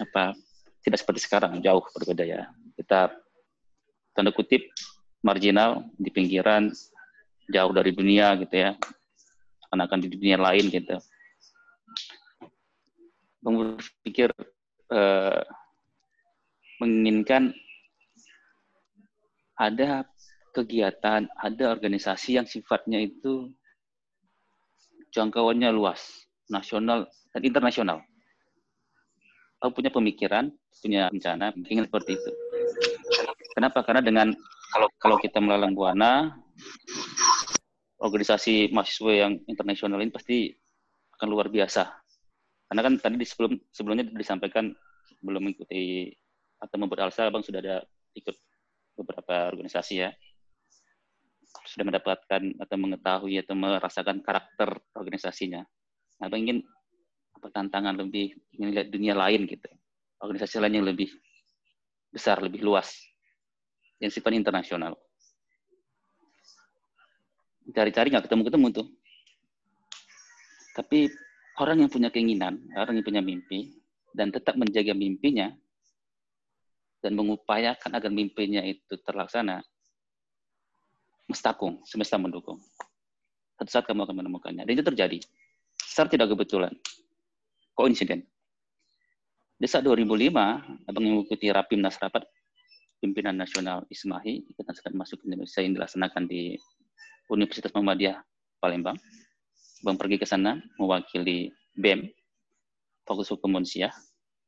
apa 0.01 0.33
tidak 0.81 0.99
seperti 0.99 1.19
sekarang, 1.25 1.61
jauh 1.61 1.83
berbeda 1.93 2.25
ya. 2.25 2.49
Kita 2.73 3.13
tanda 4.17 4.31
kutip 4.33 4.65
marginal 5.21 5.85
di 5.99 6.09
pinggiran, 6.09 6.71
jauh 7.51 7.73
dari 7.73 7.91
dunia 7.93 8.33
gitu 8.39 8.55
ya, 8.55 8.71
akan 9.69 9.99
di 10.01 10.09
dunia 10.09 10.37
lain 10.41 10.69
gitu. 10.73 10.97
Bang 13.39 13.55
berpikir 13.55 14.33
eh, 14.91 15.41
menginginkan 16.79 17.53
ada 19.59 20.07
kegiatan, 20.55 21.27
ada 21.35 21.63
organisasi 21.71 22.39
yang 22.39 22.47
sifatnya 22.47 23.03
itu 23.03 23.51
jangkauannya 25.11 25.69
luas, 25.75 26.25
nasional 26.47 27.05
dan 27.35 27.41
internasional. 27.43 27.99
Aku 29.59 29.75
punya 29.75 29.91
pemikiran, 29.91 30.47
punya 30.79 31.11
rencana, 31.11 31.51
ingin 31.67 31.83
seperti 31.83 32.15
itu. 32.15 32.31
Kenapa? 33.51 33.83
Karena 33.83 33.99
dengan 33.99 34.31
kalau 34.71 34.87
kalau 34.95 35.17
kita 35.19 35.43
melalang 35.43 35.75
buana, 35.75 36.31
organisasi 37.99 38.71
mahasiswa 38.71 39.11
yang 39.27 39.33
internasional 39.51 39.99
ini 39.99 40.15
pasti 40.15 40.55
akan 41.19 41.27
luar 41.27 41.51
biasa. 41.51 41.91
Karena 42.71 42.81
kan 42.85 42.93
tadi 43.01 43.19
di 43.19 43.27
sebelum 43.27 43.59
sebelumnya 43.75 44.07
disampaikan 44.15 44.71
belum 45.19 45.51
mengikuti 45.51 46.13
atau 46.59 46.75
membuat 46.75 47.09
alsa, 47.09 47.31
bang 47.31 47.43
sudah 47.43 47.59
ada 47.63 47.75
ikut 48.15 48.35
beberapa 48.99 49.47
organisasi 49.55 49.95
ya 50.03 50.11
sudah 51.65 51.85
mendapatkan 51.85 52.41
atau 52.61 52.75
mengetahui 52.77 53.41
atau 53.41 53.53
merasakan 53.57 54.21
karakter 54.21 54.69
organisasinya. 54.93 55.61
Abang 56.21 56.45
ingin 56.45 56.65
apa 57.37 57.47
tantangan 57.53 57.95
lebih 57.95 58.35
ingin 58.57 58.69
lihat 58.73 58.87
dunia 58.91 59.13
lain 59.15 59.45
gitu. 59.45 59.69
Organisasi 60.19 60.59
lain 60.59 60.83
yang 60.83 60.87
lebih 60.89 61.09
besar, 62.11 62.41
lebih 62.43 62.61
luas. 62.61 62.91
Yang 64.01 64.19
sifatnya 64.19 64.43
internasional. 64.43 64.93
Cari-cari 67.69 68.09
nggak 68.09 68.25
ketemu-ketemu 68.25 68.67
tuh. 68.73 68.87
Tapi 70.73 71.11
orang 71.59 71.85
yang 71.85 71.91
punya 71.91 72.09
keinginan, 72.09 72.59
orang 72.73 72.97
yang 72.97 73.05
punya 73.05 73.21
mimpi, 73.21 73.77
dan 74.15 74.33
tetap 74.33 74.57
menjaga 74.57 74.95
mimpinya, 74.95 75.53
dan 76.99 77.15
mengupayakan 77.15 77.91
agar 77.95 78.11
mimpinya 78.11 78.59
itu 78.63 78.99
terlaksana, 79.03 79.63
mestakung, 81.31 81.79
semesta 81.87 82.19
mendukung. 82.19 82.59
Satu 83.59 83.69
saat 83.71 83.85
kamu 83.87 84.07
akan 84.07 84.15
menemukannya. 84.23 84.63
Dan 84.63 84.71
itu 84.71 84.83
terjadi. 84.87 85.19
Secara 85.75 86.07
tidak 86.07 86.27
kebetulan. 86.31 86.71
Koinsiden. 87.75 88.23
Di 89.59 89.67
saat 89.67 89.83
2005, 89.83 90.87
Abang 90.87 91.03
mengikuti 91.03 91.51
Rapimnas 91.51 91.99
Rapat 91.99 92.23
Pimpinan 93.03 93.35
Nasional 93.35 93.83
Ismahi, 93.91 94.47
Ikatan 94.55 94.75
Senat 94.75 94.95
Masuk 94.95 95.19
Indonesia 95.27 95.59
yang 95.59 95.75
dilaksanakan 95.75 96.23
di 96.27 96.55
Universitas 97.27 97.75
Muhammadiyah 97.75 98.23
Palembang. 98.63 98.95
Abang 99.83 99.99
pergi 99.99 100.15
ke 100.19 100.27
sana 100.27 100.59
mewakili 100.79 101.51
BEM, 101.75 102.07
Fakultas 103.03 103.31
Hukum 103.35 103.59
Unsiah, 103.59 103.91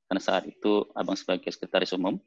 karena 0.07 0.23
saat 0.23 0.47
itu 0.47 0.87
Abang 0.95 1.19
sebagai 1.19 1.51
sekretaris 1.51 1.91
umum. 1.95 2.19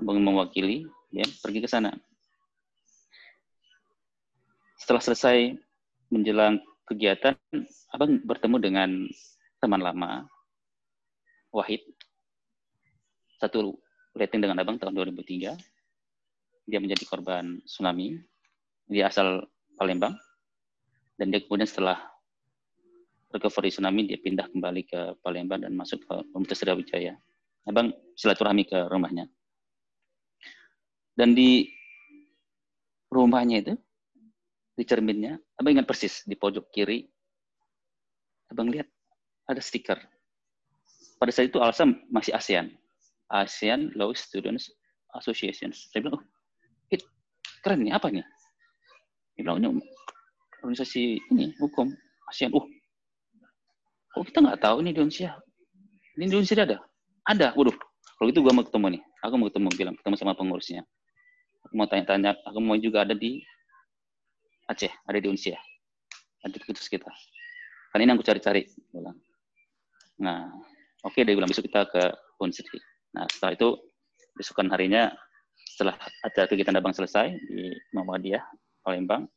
Abang 0.00 0.20
mewakili 0.20 0.88
BEM 1.12 1.28
pergi 1.44 1.60
ke 1.60 1.68
sana 1.68 1.92
setelah 4.82 4.98
selesai 4.98 5.38
menjelang 6.10 6.58
kegiatan, 6.90 7.38
abang 7.94 8.18
bertemu 8.26 8.56
dengan 8.58 8.90
teman 9.62 9.78
lama, 9.78 10.26
Wahid, 11.54 11.86
satu 13.38 13.78
rating 14.18 14.42
dengan 14.42 14.58
abang 14.58 14.82
tahun 14.82 15.14
2003. 15.14 15.54
Dia 16.66 16.78
menjadi 16.82 17.06
korban 17.06 17.62
tsunami. 17.62 18.18
Dia 18.90 19.06
asal 19.06 19.46
Palembang. 19.78 20.18
Dan 21.14 21.30
dia 21.30 21.38
kemudian 21.46 21.70
setelah 21.70 22.02
recovery 23.30 23.70
tsunami, 23.70 24.10
dia 24.10 24.18
pindah 24.18 24.50
kembali 24.50 24.82
ke 24.82 25.00
Palembang 25.22 25.62
dan 25.62 25.78
masuk 25.78 26.02
ke 26.02 26.14
Universitas 26.34 26.66
Sriwijaya. 26.66 27.14
Abang 27.70 27.94
silaturahmi 28.18 28.66
ke 28.66 28.90
rumahnya. 28.90 29.30
Dan 31.12 31.36
di 31.36 31.68
rumahnya 33.12 33.60
itu, 33.60 33.74
di 34.72 34.84
cerminnya, 34.88 35.36
abang 35.60 35.76
ingat 35.76 35.84
persis 35.84 36.24
di 36.24 36.32
pojok 36.32 36.72
kiri, 36.72 37.04
abang 38.48 38.72
lihat 38.72 38.88
ada 39.44 39.60
stiker. 39.60 40.00
Pada 41.20 41.30
saat 41.30 41.52
itu 41.52 41.60
Alsam 41.60 42.00
masih 42.08 42.32
ASEAN, 42.32 42.72
ASEAN 43.28 43.92
Law 43.94 44.16
Students 44.16 44.72
Association. 45.20 45.70
Saya 45.76 46.08
bilang, 46.08 46.18
oh, 46.18 46.24
hit, 46.88 47.04
keren 47.60 47.84
nih, 47.84 47.92
apa 47.92 48.08
nih? 48.08 48.24
Dia 49.36 49.42
bilang, 49.44 49.60
ini 49.60 49.68
organisasi 50.64 51.20
ini, 51.30 51.52
hukum, 51.60 51.92
ASEAN. 52.32 52.56
Oh, 52.56 52.64
kok 54.16 54.24
kita 54.32 54.40
nggak 54.40 54.60
tahu 54.64 54.80
ini 54.80 54.96
di 54.96 55.04
Indonesia? 55.04 55.36
Ini 56.16 56.24
di 56.26 56.32
Indonesia 56.32 56.64
ada? 56.64 56.78
Ada, 57.28 57.48
waduh. 57.54 57.76
Kalau 58.18 58.26
gitu 58.32 58.40
gue 58.40 58.52
mau 58.54 58.64
ketemu 58.64 58.98
nih. 58.98 59.02
Aku 59.22 59.34
mau 59.38 59.46
ketemu, 59.52 59.68
bilang, 59.78 59.94
ketemu 60.00 60.14
sama 60.18 60.34
pengurusnya. 60.34 60.82
Aku 61.66 61.72
mau 61.78 61.86
tanya-tanya, 61.86 62.36
aku 62.42 62.58
mau 62.58 62.76
juga 62.78 63.06
ada 63.06 63.14
di 63.14 63.42
Aceh, 64.70 64.90
ada 65.06 65.18
di 65.18 65.28
Unsia. 65.28 65.58
Ada 66.42 66.58
di 66.58 66.64
kudus 66.66 66.90
kita. 66.90 67.10
Kan 67.92 68.02
ini 68.02 68.10
yang 68.10 68.18
aku 68.18 68.26
cari-cari. 68.26 68.66
Nah, 70.22 70.50
oke 71.06 71.14
okay, 71.14 71.22
dia 71.22 71.36
bilang 71.36 71.50
besok 71.50 71.70
kita 71.70 71.86
ke 71.86 72.02
Unsri. 72.42 72.80
Nah, 73.14 73.28
setelah 73.30 73.54
itu 73.54 73.68
besokan 74.34 74.72
harinya 74.72 75.12
setelah 75.72 75.94
acara 76.24 76.46
kegiatan 76.50 76.74
abang 76.78 76.96
selesai 76.96 77.30
di 77.48 77.70
Muhammadiyah 77.94 78.42
Palembang, 78.82 79.28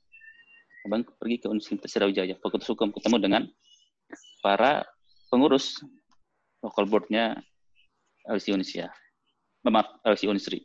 abang 0.88 1.06
pergi 1.22 1.42
ke 1.44 1.48
Universitas 1.52 1.94
Sriwijaya, 1.94 2.36
Fakultas 2.42 2.70
Hukum, 2.72 2.90
ketemu 2.96 3.18
dengan 3.22 3.44
para 4.42 4.86
pengurus 5.30 5.78
local 6.64 6.90
boardnya 6.90 7.38
LC 8.26 8.56
Unisia. 8.58 8.90
Maaf, 9.66 10.02
LC 10.06 10.30
Unsri. 10.30 10.62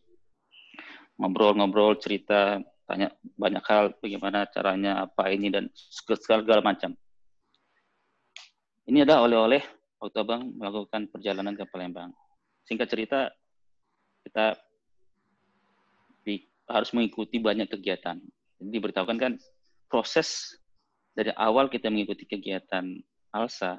Ngobrol-ngobrol, 1.20 2.00
cerita, 2.00 2.56
tanya 2.88 3.12
banyak 3.36 3.64
hal 3.68 3.92
bagaimana 4.00 4.48
caranya 4.48 5.04
apa 5.04 5.28
ini 5.28 5.52
dan 5.52 5.68
segala 5.92 6.64
macam. 6.64 6.96
Ini 8.88 9.04
ada 9.04 9.20
oleh-oleh 9.22 9.60
waktu 10.00 10.16
abang 10.16 10.48
melakukan 10.56 11.12
perjalanan 11.12 11.54
ke 11.54 11.68
Palembang. 11.68 12.10
Singkat 12.64 12.88
cerita, 12.88 13.28
kita 14.24 14.56
di, 16.24 16.40
harus 16.66 16.90
mengikuti 16.96 17.36
banyak 17.36 17.68
kegiatan. 17.68 18.16
Jadi 18.58 18.68
diberitahukan 18.72 19.18
kan 19.20 19.32
proses 19.92 20.56
dari 21.12 21.30
awal 21.36 21.68
kita 21.68 21.92
mengikuti 21.92 22.24
kegiatan 22.24 22.96
ALSA 23.30 23.78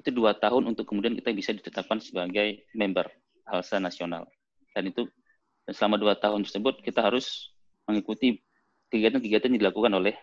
itu 0.00 0.10
dua 0.10 0.34
tahun 0.34 0.72
untuk 0.72 0.88
kemudian 0.88 1.14
kita 1.14 1.30
bisa 1.30 1.52
ditetapkan 1.52 2.00
sebagai 2.00 2.64
member 2.72 3.06
ALSA 3.46 3.78
nasional. 3.78 4.26
Dan 4.72 4.88
itu 4.90 5.06
dan 5.66 5.72
selama 5.72 5.96
dua 5.98 6.14
tahun 6.18 6.42
tersebut 6.42 6.82
kita 6.82 7.02
harus 7.02 7.54
mengikuti 7.86 8.42
kegiatan-kegiatan 8.90 9.50
yang 9.54 9.60
dilakukan 9.68 9.92
oleh 9.94 10.14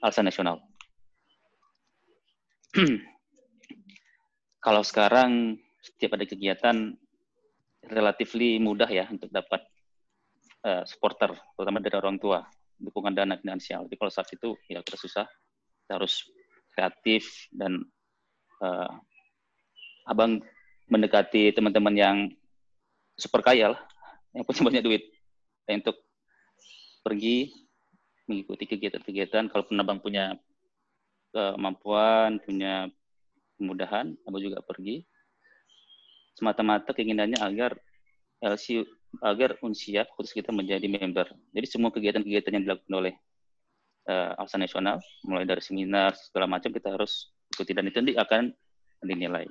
Alsa 0.00 0.22
Nasional. 0.24 0.62
Kalau 4.64 4.82
sekarang 4.82 5.60
setiap 5.84 6.16
ada 6.16 6.24
kegiatan 6.24 6.96
relatif 7.84 8.32
mudah 8.64 8.88
ya 8.88 9.04
untuk 9.12 9.28
dapat 9.28 9.60
uh, 10.64 10.82
supporter, 10.88 11.36
terutama 11.36 11.84
dari 11.84 11.96
orang 12.00 12.16
tua, 12.16 12.40
dukungan 12.80 13.12
dana 13.12 13.36
finansial. 13.36 13.84
Tapi 13.84 13.96
kalau 14.00 14.08
saat 14.08 14.32
itu 14.32 14.56
ya 14.64 14.80
kita 14.80 14.96
susah, 14.96 15.28
kita 15.84 16.00
harus 16.00 16.24
kreatif 16.72 17.28
dan 17.52 17.84
uh, 18.64 18.88
abang 20.08 20.40
mendekati 20.88 21.52
teman-teman 21.52 21.94
yang 21.94 22.16
super 23.20 23.44
kaya 23.44 23.76
lah, 23.76 23.80
yang 24.34 24.42
punya 24.42 24.62
banyak 24.66 24.82
duit 24.82 25.02
untuk 25.70 25.96
pergi 27.06 27.54
mengikuti 28.26 28.64
kegiatan-kegiatan. 28.66 29.48
Kalau 29.48 29.64
abang 29.80 30.00
punya 30.02 30.34
kemampuan, 31.30 32.42
punya 32.42 32.88
kemudahan, 33.56 34.16
abang 34.26 34.42
juga 34.42 34.58
pergi. 34.64 35.06
Semata-mata 36.34 36.90
keinginannya 36.90 37.38
agar 37.38 37.78
LC 38.42 38.82
agar 39.22 39.54
Unsia 39.62 40.02
khusus 40.18 40.34
kita 40.34 40.50
menjadi 40.50 40.90
member. 40.90 41.30
Jadi 41.54 41.66
semua 41.70 41.94
kegiatan-kegiatan 41.94 42.50
yang 42.58 42.64
dilakukan 42.66 42.94
oleh 42.98 43.14
uh, 44.10 44.34
Alsa 44.42 44.58
Nasional, 44.58 44.98
mulai 45.22 45.46
dari 45.46 45.62
seminar 45.62 46.18
segala 46.18 46.50
macam 46.50 46.74
kita 46.74 46.90
harus 46.90 47.30
ikuti 47.54 47.70
dan 47.70 47.86
itu 47.86 47.96
nanti 48.02 48.14
akan 48.18 48.50
dinilai. 49.06 49.46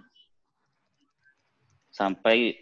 Sampai 1.93 2.57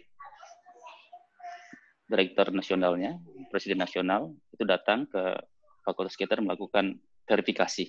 direktur 2.12 2.52
nasionalnya, 2.52 3.16
presiden 3.48 3.80
nasional 3.80 4.36
itu 4.52 4.68
datang 4.68 5.08
ke 5.08 5.32
fakultas 5.80 6.12
kita 6.12 6.36
melakukan 6.36 7.00
verifikasi, 7.24 7.88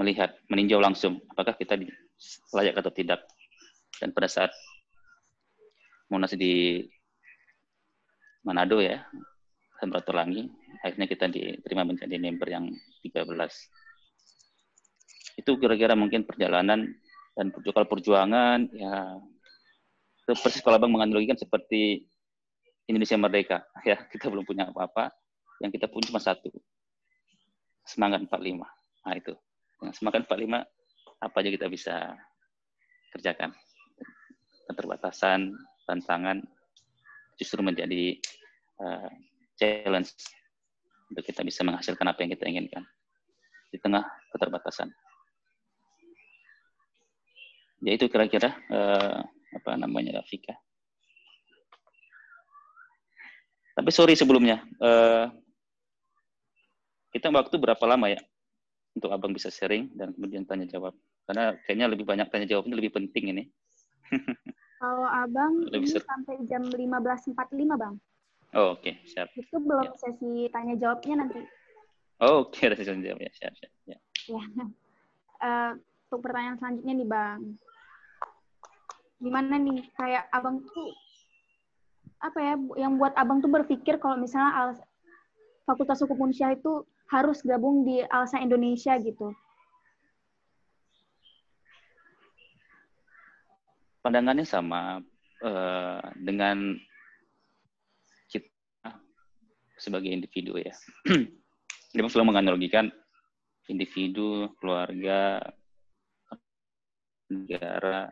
melihat, 0.00 0.32
meninjau 0.48 0.80
langsung 0.80 1.20
apakah 1.28 1.52
kita 1.52 1.76
layak 2.56 2.80
atau 2.80 2.88
tidak. 2.88 3.20
Dan 4.00 4.16
pada 4.16 4.32
saat 4.32 4.48
Monas 6.08 6.32
di 6.32 6.80
Manado 8.48 8.80
ya, 8.80 9.04
Samratulangi, 9.76 10.48
akhirnya 10.80 11.04
kita 11.04 11.28
diterima 11.28 11.84
menjadi 11.84 12.16
member 12.16 12.48
yang 12.48 12.72
13. 13.04 13.28
Itu 15.36 15.60
kira-kira 15.60 15.92
mungkin 15.92 16.24
perjalanan 16.24 16.88
dan 17.36 17.54
kalau 17.54 17.86
perjuangan 17.86 18.66
ya 18.74 19.20
persis 20.26 20.58
kalau 20.58 20.76
abang 20.76 20.90
menganalogikan 20.90 21.38
seperti 21.38 22.07
Indonesia 22.88 23.20
merdeka. 23.20 23.58
Ya 23.88 24.00
kita 24.08 24.32
belum 24.32 24.48
punya 24.48 24.66
apa-apa. 24.72 25.12
Yang 25.60 25.78
kita 25.78 25.86
punya 25.92 26.10
cuma 26.10 26.20
satu. 26.20 26.50
Semangat 27.84 28.24
45 28.24 28.64
nah 29.06 29.14
itu. 29.16 29.32
Yang 29.80 29.94
semangat 30.02 30.26
45 30.28 30.66
apa 31.18 31.36
aja 31.40 31.50
kita 31.52 31.66
bisa 31.70 31.94
kerjakan? 33.14 33.56
Keterbatasan 34.68 35.56
tantangan 35.88 36.44
justru 37.40 37.64
menjadi 37.64 38.20
uh, 38.82 39.08
challenge 39.56 40.12
untuk 41.08 41.24
kita 41.24 41.40
bisa 41.40 41.64
menghasilkan 41.64 42.04
apa 42.04 42.20
yang 42.20 42.30
kita 42.36 42.44
inginkan. 42.44 42.84
Di 43.72 43.80
tengah 43.80 44.04
keterbatasan. 44.36 44.92
Ya 47.80 47.94
itu 47.94 48.10
kira-kira 48.10 48.58
uh, 48.68 49.22
apa 49.54 49.70
namanya 49.78 50.20
Rafika. 50.20 50.58
Tapi 53.78 53.94
sorry 53.94 54.18
sebelumnya, 54.18 54.58
uh, 54.82 55.30
kita 57.14 57.30
waktu 57.30 57.62
berapa 57.62 57.84
lama 57.86 58.10
ya 58.10 58.18
untuk 58.98 59.14
abang 59.14 59.30
bisa 59.30 59.54
sharing 59.54 59.94
dan 59.94 60.10
kemudian 60.18 60.42
tanya 60.42 60.66
jawab? 60.66 60.98
Karena 61.30 61.54
kayaknya 61.62 61.86
lebih 61.86 62.02
banyak 62.02 62.26
tanya 62.26 62.50
jawab 62.50 62.66
ini 62.66 62.74
lebih 62.74 62.98
penting 62.98 63.30
ini. 63.30 63.42
Kalau 64.82 65.06
abang 65.06 65.62
lebih 65.70 65.94
ini 65.94 66.02
sampai 66.02 66.42
jam 66.50 66.66
15.45 66.66 67.38
bang. 67.78 67.94
Oh, 68.58 68.74
Oke, 68.74 68.82
okay. 68.82 68.94
siap. 69.06 69.30
Itu 69.38 69.62
belum 69.62 69.94
ya. 69.94 69.94
sesi 69.94 70.50
tanya 70.50 70.74
jawabnya 70.74 71.14
nanti. 71.22 71.40
Oh, 72.18 72.50
Oke, 72.50 72.58
okay. 72.66 72.74
sesi 72.74 72.90
tanya 72.90 73.14
jawab 73.14 73.20
ya, 73.22 73.30
siap, 73.30 73.52
siap. 73.62 73.72
Ya. 73.86 73.98
ya. 74.26 74.42
Uh, 75.38 75.72
untuk 76.10 76.26
pertanyaan 76.26 76.58
selanjutnya 76.58 76.94
nih 76.98 77.06
Bang. 77.06 77.40
Gimana 79.22 79.54
nih, 79.54 79.86
kayak 79.94 80.26
Abang 80.34 80.66
tuh, 80.66 80.90
apa 82.18 82.38
ya, 82.42 82.54
yang 82.78 82.98
buat 82.98 83.14
Abang 83.14 83.38
tuh 83.38 83.50
berpikir 83.50 84.02
kalau 84.02 84.18
misalnya 84.18 84.52
Al 84.54 84.70
Fakultas 85.68 86.00
Hukum 86.02 86.30
Unsyah 86.30 86.56
itu 86.56 86.82
harus 87.12 87.44
gabung 87.44 87.84
di 87.84 88.00
Alsa 88.08 88.40
Indonesia 88.40 88.96
gitu? 88.98 89.32
Pandangannya 94.00 94.48
sama 94.48 95.04
uh, 95.44 96.00
dengan 96.16 96.78
sebagai 99.78 100.10
individu 100.10 100.58
ya. 100.58 100.74
Dia 101.94 102.04
selalu 102.04 102.34
menganalogikan 102.34 102.90
individu, 103.70 104.52
keluarga, 104.58 105.40
negara, 107.30 108.10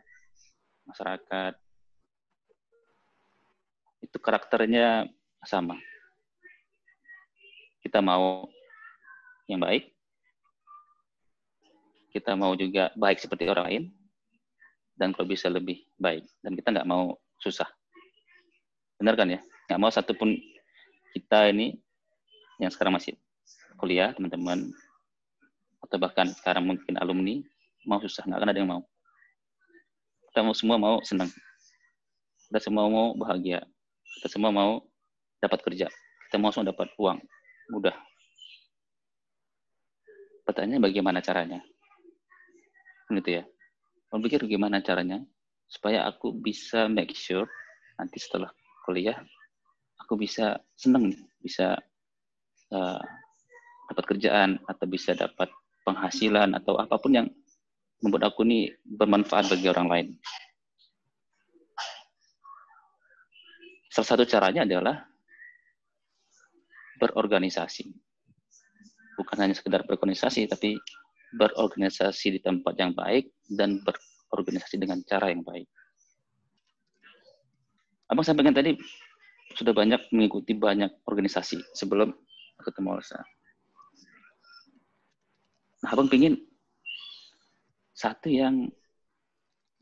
masyarakat. 0.87 1.53
Itu 4.03 4.17
karakternya 4.21 5.09
sama. 5.45 5.77
Kita 7.81 8.03
mau 8.03 8.49
yang 9.47 9.63
baik, 9.63 9.95
kita 12.11 12.35
mau 12.35 12.51
juga 12.57 12.91
baik 12.99 13.21
seperti 13.21 13.47
orang 13.47 13.65
lain, 13.69 13.83
dan 14.97 15.13
kalau 15.13 15.29
bisa 15.29 15.47
lebih 15.47 15.85
baik. 16.01 16.25
Dan 16.41 16.57
kita 16.57 16.73
nggak 16.73 16.89
mau 16.89 17.15
susah. 17.39 17.69
Benar 18.97 19.13
kan 19.15 19.29
ya? 19.29 19.39
Nggak 19.69 19.79
mau 19.79 19.91
satupun 19.93 20.35
kita 21.13 21.53
ini 21.53 21.77
yang 22.57 22.73
sekarang 22.73 22.97
masih 22.97 23.13
kuliah, 23.77 24.11
teman-teman, 24.17 24.73
atau 25.85 25.97
bahkan 26.01 26.27
sekarang 26.33 26.65
mungkin 26.65 26.97
alumni, 26.97 27.39
mau 27.85 28.01
susah, 28.01 28.25
nggak 28.25 28.39
akan 28.41 28.51
ada 28.51 28.59
yang 28.59 28.71
mau. 28.73 28.81
Kita 30.33 30.41
mau 30.41 30.55
semua 30.57 30.77
mau 30.81 30.97
senang. 31.05 31.29
Kita 32.49 32.59
semua 32.59 32.89
mau 32.89 33.13
bahagia. 33.13 33.63
Kita 34.17 34.27
semua 34.33 34.49
mau 34.49 34.81
dapat 35.37 35.61
kerja. 35.61 35.87
Kita 36.27 36.41
mau 36.41 36.49
semua 36.49 36.73
dapat 36.73 36.89
uang. 36.97 37.21
Mudah. 37.71 37.93
Pertanyaannya 40.49 40.81
bagaimana 40.81 41.19
caranya? 41.21 41.61
Gitu 43.13 43.41
ya. 43.41 43.43
Kalau 44.07 44.23
pikir 44.23 44.41
gimana 44.47 44.81
caranya 44.81 45.21
supaya 45.67 46.07
aku 46.07 46.31
bisa 46.31 46.87
make 46.87 47.11
sure 47.11 47.43
nanti 47.99 48.23
setelah 48.23 48.47
kuliah 48.87 49.19
aku 49.99 50.15
bisa 50.15 50.55
seneng 50.79 51.11
bisa 51.43 51.75
uh, 52.71 53.03
dapat 53.91 54.03
kerjaan 54.15 54.59
atau 54.63 54.85
bisa 54.87 55.11
dapat 55.11 55.51
penghasilan 55.83 56.55
atau 56.55 56.79
apa 56.79 56.95
pun 56.95 57.11
yang 57.15 57.27
membuat 57.99 58.31
aku 58.31 58.47
nih 58.47 58.71
bermanfaat 58.83 59.51
bagi 59.51 59.67
orang 59.71 59.87
lain. 59.87 60.07
Salah 63.97 64.13
satu 64.13 64.29
caranya 64.29 64.61
adalah 64.61 65.09
berorganisasi. 67.01 67.89
Bukan 69.17 69.37
hanya 69.41 69.57
sekedar 69.57 69.89
berorganisasi, 69.89 70.45
tapi 70.45 70.77
berorganisasi 71.33 72.37
di 72.37 72.37
tempat 72.37 72.77
yang 72.77 72.93
baik 72.93 73.33
dan 73.57 73.81
berorganisasi 73.81 74.77
dengan 74.77 75.01
cara 75.01 75.33
yang 75.33 75.41
baik. 75.41 75.65
Abang 78.13 78.21
sampaikan 78.21 78.53
tadi 78.53 78.77
sudah 79.57 79.73
banyak 79.73 80.13
mengikuti 80.13 80.53
banyak 80.53 80.93
organisasi 81.09 81.57
sebelum 81.73 82.13
ketemu 82.61 83.01
Alsa. 83.01 83.17
Nah, 85.81 85.89
abang 85.89 86.05
pingin 86.05 86.37
satu 87.97 88.29
yang 88.29 88.69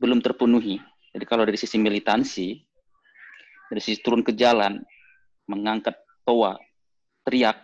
belum 0.00 0.24
terpenuhi. 0.24 0.80
Jadi 1.12 1.24
kalau 1.28 1.44
dari 1.44 1.60
sisi 1.60 1.76
militansi, 1.76 2.65
dari 3.66 3.80
sisi 3.82 3.98
turun 4.02 4.22
ke 4.22 4.34
jalan, 4.34 4.78
mengangkat 5.50 5.94
toa, 6.22 6.58
teriak, 7.26 7.58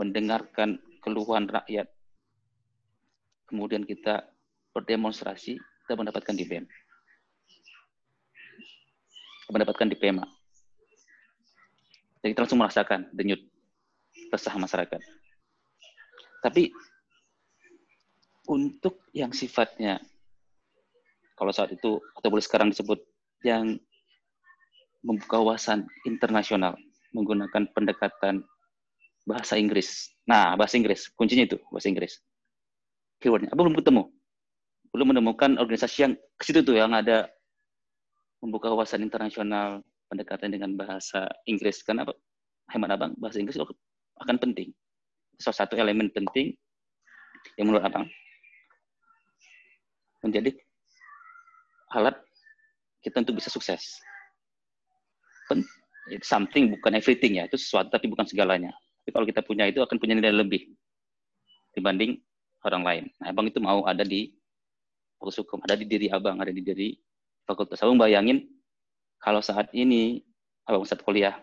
mendengarkan 0.00 0.80
keluhan 1.04 1.48
rakyat, 1.48 1.88
kemudian 3.48 3.84
kita 3.84 4.24
berdemonstrasi, 4.72 5.58
kita 5.58 5.94
mendapatkan 5.98 6.36
di 6.36 6.44
BEM. 6.46 6.64
Mendapatkan 9.50 9.90
di 9.90 9.98
PEMA. 9.98 10.22
Jadi 12.22 12.30
kita 12.30 12.46
langsung 12.46 12.62
merasakan 12.62 13.10
denyut 13.10 13.42
resah 14.30 14.54
masyarakat. 14.54 15.02
Tapi 16.38 16.70
untuk 18.46 19.10
yang 19.10 19.34
sifatnya 19.34 19.98
kalau 21.34 21.50
saat 21.50 21.74
itu 21.74 21.98
atau 21.98 22.28
boleh 22.30 22.44
sekarang 22.44 22.70
disebut 22.70 23.02
yang 23.42 23.80
membuka 25.00 25.40
wawasan 25.40 25.88
internasional 26.04 26.76
menggunakan 27.16 27.66
pendekatan 27.74 28.44
bahasa 29.26 29.56
Inggris. 29.56 30.12
Nah, 30.28 30.54
bahasa 30.54 30.78
Inggris, 30.78 31.10
kuncinya 31.12 31.44
itu 31.44 31.56
bahasa 31.72 31.88
Inggris. 31.90 32.20
Keywordnya, 33.20 33.52
apa 33.52 33.60
belum 33.60 33.76
ketemu? 33.76 34.02
Belum 34.90 35.06
menemukan 35.12 35.60
organisasi 35.60 35.96
yang 36.02 36.12
ke 36.40 36.42
situ 36.46 36.64
tuh 36.64 36.76
yang 36.78 36.92
ada 36.96 37.28
membuka 38.40 38.72
wawasan 38.72 39.04
internasional, 39.04 39.84
pendekatan 40.08 40.50
dengan 40.50 40.74
bahasa 40.74 41.28
Inggris. 41.46 41.84
Karena 41.84 42.08
hemat 42.72 42.90
abang 42.96 43.12
bahasa 43.20 43.38
Inggris 43.38 43.60
akan 43.60 44.36
penting. 44.40 44.72
Salah 45.40 45.64
satu 45.64 45.76
elemen 45.76 46.12
penting 46.12 46.52
yang 47.56 47.72
menurut 47.72 47.84
abang 47.84 48.04
menjadi 50.20 50.52
alat 51.96 52.16
kita 53.00 53.24
untuk 53.24 53.40
bisa 53.40 53.48
sukses. 53.48 53.96
It's 56.10 56.26
something 56.26 56.74
bukan 56.74 56.98
everything 56.98 57.38
ya, 57.38 57.46
itu 57.46 57.54
sesuatu 57.54 57.92
tapi 57.92 58.10
bukan 58.10 58.26
segalanya. 58.26 58.74
Tapi 59.04 59.10
kalau 59.14 59.26
kita 59.26 59.40
punya 59.46 59.70
itu 59.70 59.78
akan 59.78 59.96
punya 60.00 60.18
nilai 60.18 60.34
lebih 60.34 60.74
dibanding 61.76 62.18
orang 62.66 62.82
lain. 62.82 63.04
Nah, 63.22 63.30
abang 63.30 63.46
itu 63.46 63.62
mau 63.62 63.86
ada 63.86 64.02
di 64.02 64.34
fakultas 65.16 65.38
hukum, 65.44 65.58
ada 65.62 65.78
di 65.78 65.86
diri 65.86 66.10
abang, 66.10 66.40
ada 66.42 66.50
di 66.50 66.62
diri 66.64 66.98
fakultas. 67.46 67.78
Abang 67.84 68.00
bayangin 68.00 68.42
kalau 69.22 69.38
saat 69.38 69.70
ini 69.70 70.24
abang 70.66 70.82
saat 70.82 71.04
kuliah 71.06 71.38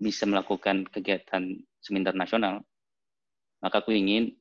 bisa 0.00 0.24
melakukan 0.24 0.88
kegiatan 0.88 1.60
seminar 1.78 2.16
nasional, 2.16 2.64
maka 3.60 3.84
aku 3.84 3.94
ingin 3.94 4.34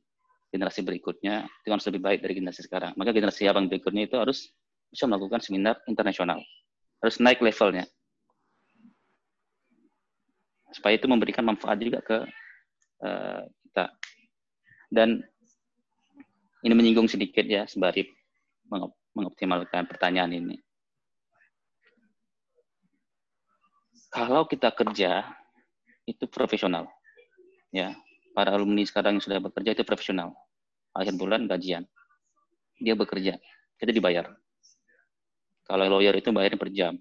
generasi 0.49 0.81
berikutnya 0.81 1.45
itu 1.61 1.69
harus 1.69 1.85
lebih 1.85 2.01
baik 2.01 2.19
dari 2.25 2.33
generasi 2.39 2.65
sekarang. 2.65 2.97
Maka 2.97 3.13
generasi 3.13 3.45
abang 3.45 3.69
berikutnya 3.69 4.09
itu 4.09 4.17
harus 4.17 4.49
bisa 4.89 5.05
melakukan 5.05 5.37
seminar 5.43 5.77
internasional. 5.85 6.41
Harus 6.99 7.21
naik 7.21 7.39
levelnya 7.39 7.85
supaya 10.73 10.97
itu 10.97 11.09
memberikan 11.09 11.45
manfaat 11.45 11.77
juga 11.81 11.99
ke 12.01 12.17
uh, 13.03 13.41
kita. 13.69 13.85
Dan 14.89 15.21
ini 16.65 16.73
menyinggung 16.73 17.07
sedikit 17.07 17.45
ya 17.45 17.65
sembari 17.69 18.05
mengop 18.69 18.93
mengoptimalkan 19.13 19.89
pertanyaan 19.89 20.33
ini. 20.33 20.57
Kalau 24.09 24.49
kita 24.49 24.73
kerja 24.73 25.21
itu 26.09 26.25
profesional, 26.25 26.89
ya 27.69 27.93
para 28.33 28.57
alumni 28.57 28.81
sekarang 28.81 29.17
yang 29.17 29.23
sudah 29.23 29.37
bekerja 29.37 29.77
itu 29.77 29.85
profesional. 29.85 30.33
Akhir 30.97 31.13
bulan 31.13 31.45
gajian, 31.45 31.85
dia 32.81 32.97
bekerja, 32.97 33.37
kita 33.77 33.91
dibayar. 33.93 34.33
Kalau 35.69 35.85
lawyer 35.85 36.17
itu 36.17 36.33
bayarnya 36.33 36.57
per 36.57 36.73
jam 36.73 36.97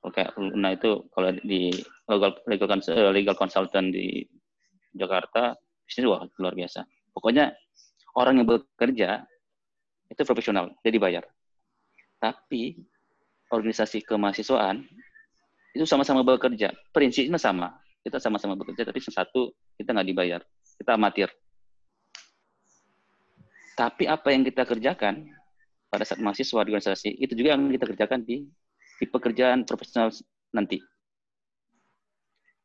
Oke, 0.00 0.24
nah 0.56 0.72
itu 0.72 1.04
kalau 1.12 1.28
di 1.44 1.68
legal 2.08 2.32
legal, 2.48 2.68
eh, 2.88 3.12
legal 3.12 3.36
consultant 3.36 3.92
di 3.92 4.24
Jakarta, 4.96 5.52
bisnis 5.84 6.08
wah 6.08 6.24
luar 6.40 6.56
biasa. 6.56 6.88
Pokoknya 7.12 7.52
orang 8.16 8.40
yang 8.40 8.48
bekerja 8.48 9.20
itu 10.08 10.22
profesional, 10.24 10.72
dia 10.80 10.88
dibayar. 10.88 11.24
Tapi 12.16 12.80
organisasi 13.52 14.00
kemahasiswaan 14.08 14.88
itu 15.76 15.84
sama-sama 15.84 16.24
bekerja, 16.24 16.72
prinsipnya 16.90 17.36
sama. 17.36 17.76
Kita 18.00 18.16
sama-sama 18.16 18.56
bekerja, 18.56 18.88
tapi 18.88 19.04
satu 19.04 19.52
kita 19.76 19.92
nggak 19.92 20.08
dibayar, 20.08 20.40
kita 20.80 20.96
amatir. 20.96 21.28
Tapi 23.76 24.08
apa 24.08 24.28
yang 24.32 24.48
kita 24.48 24.64
kerjakan 24.64 25.28
pada 25.92 26.08
saat 26.08 26.24
mahasiswa 26.24 26.64
di 26.64 26.72
organisasi 26.72 27.10
itu 27.20 27.32
juga 27.36 27.58
yang 27.58 27.68
kita 27.68 27.84
kerjakan 27.84 28.24
di 28.24 28.48
di 29.00 29.08
pekerjaan 29.08 29.64
profesional 29.64 30.12
nanti. 30.52 30.76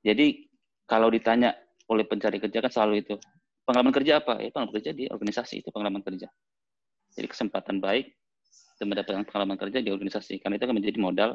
Jadi 0.04 0.46
kalau 0.84 1.08
ditanya 1.08 1.56
oleh 1.88 2.04
pencari 2.04 2.38
kerja 2.38 2.60
kan 2.60 2.70
selalu 2.70 3.08
itu 3.08 3.16
pengalaman 3.64 3.96
kerja 3.96 4.20
apa? 4.20 4.44
Ya 4.44 4.52
pengalaman 4.52 4.76
kerja 4.76 4.92
di 4.92 5.08
organisasi 5.08 5.64
itu 5.64 5.70
pengalaman 5.72 6.04
kerja. 6.04 6.28
Jadi 7.16 7.28
kesempatan 7.32 7.80
baik 7.80 8.12
untuk 8.76 8.86
mendapatkan 8.92 9.24
pengalaman 9.24 9.56
kerja 9.56 9.80
di 9.80 9.90
organisasi 9.90 10.44
karena 10.44 10.60
itu 10.60 10.68
akan 10.68 10.78
menjadi 10.78 10.98
modal 11.00 11.30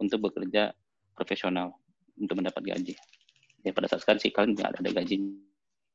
untuk 0.00 0.32
bekerja 0.32 0.72
profesional 1.12 1.76
untuk 2.16 2.40
mendapat 2.40 2.64
gaji. 2.64 2.96
Ya 3.62 3.76
pada 3.76 3.86
saat 3.86 4.02
sekarang 4.02 4.24
sih 4.24 4.32
kalian 4.32 4.56
nggak 4.56 4.80
ada 4.80 4.90
gaji, 4.90 5.16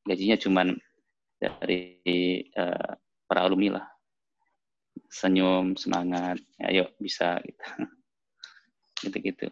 gajinya 0.06 0.38
cuma 0.38 0.62
dari 1.42 2.00
uh, 2.56 2.94
para 3.26 3.42
alumni 3.44 3.82
lah 3.82 3.86
senyum 5.10 5.78
semangat 5.78 6.42
ya, 6.58 6.66
ayo 6.70 6.86
bisa 6.98 7.38
gitu 7.46 7.66
gitu-gitu. 9.04 9.52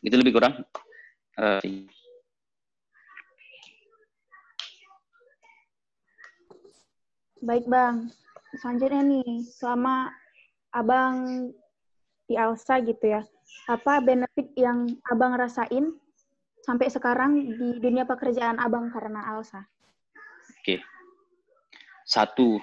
Itu 0.00 0.14
lebih 0.14 0.38
kurang. 0.38 0.62
Uh, 1.36 1.60
Baik 7.44 7.68
Bang, 7.68 8.10
selanjutnya 8.58 9.02
nih, 9.04 9.44
selama 9.44 10.10
Abang 10.72 11.46
di 12.26 12.34
Alsa 12.34 12.82
gitu 12.82 13.06
ya, 13.06 13.22
apa 13.70 14.02
benefit 14.02 14.50
yang 14.58 14.88
Abang 15.06 15.36
rasain 15.36 15.94
sampai 16.66 16.90
sekarang 16.90 17.54
di 17.54 17.78
dunia 17.78 18.02
pekerjaan 18.02 18.58
Abang 18.58 18.90
karena 18.90 19.22
Alsa? 19.30 19.62
Oke. 20.58 20.82
Satu, 22.02 22.58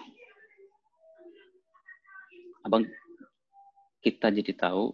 Abang 2.65 2.83
kita 4.03 4.33
jadi 4.35 4.51
tahu 4.51 4.91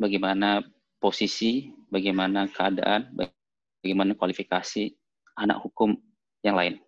bagaimana 0.00 0.64
posisi, 0.96 1.68
bagaimana 1.92 2.48
keadaan, 2.48 3.12
bagaimana 3.12 4.16
kualifikasi 4.16 4.96
anak 5.36 5.60
hukum 5.60 5.92
yang 6.40 6.56
lain. 6.56 6.80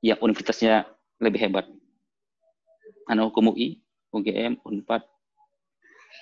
Yang 0.00 0.18
universitasnya 0.24 0.88
lebih 1.20 1.44
hebat. 1.44 1.68
Anak 3.06 3.28
hukum 3.30 3.52
UI, 3.52 3.78
UGM, 4.10 4.56
UNPAD, 4.64 5.04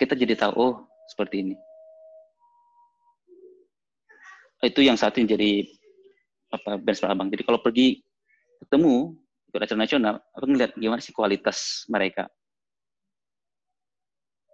kita 0.03 0.19
jadi 0.19 0.35
tahu, 0.35 0.53
oh 0.59 0.75
seperti 1.11 1.47
ini. 1.47 1.55
Itu 4.61 4.85
yang 4.85 4.99
satu 4.99 5.23
yang 5.23 5.31
jadi 5.31 5.65
apa 6.51 6.77
benchmark 6.77 7.13
abang. 7.15 7.29
Jadi 7.33 7.43
kalau 7.47 7.61
pergi 7.63 8.03
ketemu 8.61 9.17
ikut 9.51 9.61
acara 9.61 9.81
nasional, 9.81 10.15
abang 10.37 10.51
ngeliat 10.53 10.77
gimana 10.77 11.01
sih 11.01 11.15
kualitas 11.17 11.89
mereka. 11.89 12.29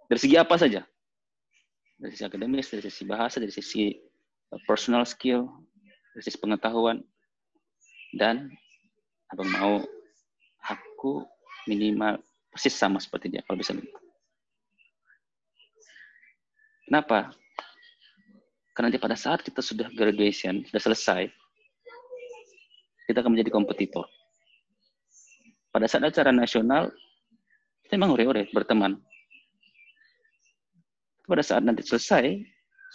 Dari 0.07 0.19
segi 0.23 0.35
apa 0.39 0.55
saja, 0.55 0.87
dari 1.97 2.13
sisi 2.13 2.25
akademis, 2.25 2.69
dari 2.69 2.83
sisi 2.85 3.03
bahasa, 3.09 3.41
dari 3.41 3.53
sisi 3.53 3.93
uh, 4.53 4.61
personal 4.69 5.03
skill, 5.03 5.49
dari 6.13 6.23
sisi 6.23 6.37
pengetahuan, 6.37 7.01
dan 8.15 8.49
abang 9.33 9.49
mau 9.57 9.73
aku 10.63 11.25
minimal 11.67 12.21
persis 12.53 12.73
sama 12.73 13.01
seperti 13.01 13.33
dia 13.33 13.41
kalau 13.43 13.59
bisa 13.59 13.75
begitu. 13.75 13.97
Kenapa? 16.87 17.35
Karena 18.71 18.87
nanti 18.93 19.01
pada 19.01 19.17
saat 19.17 19.43
kita 19.43 19.59
sudah 19.59 19.91
graduation, 19.91 20.63
sudah 20.69 20.79
selesai, 20.79 21.21
kita 23.09 23.19
akan 23.19 23.35
menjadi 23.35 23.51
kompetitor. 23.51 24.07
Pada 25.73 25.89
saat 25.89 26.07
acara 26.07 26.31
nasional, 26.31 26.93
kita 27.83 27.99
memang 27.99 28.15
ore-ore 28.15 28.47
berteman 28.55 28.95
pada 31.27 31.43
saat 31.43 31.61
nanti 31.61 31.83
selesai 31.83 32.39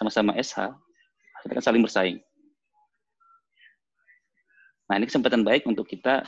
sama-sama 0.00 0.32
SH, 0.40 0.72
kita 1.44 1.52
akan 1.52 1.64
saling 1.64 1.84
bersaing. 1.84 2.18
Nah, 4.88 4.96
ini 4.96 5.04
kesempatan 5.04 5.44
baik 5.44 5.68
untuk 5.68 5.84
kita 5.84 6.24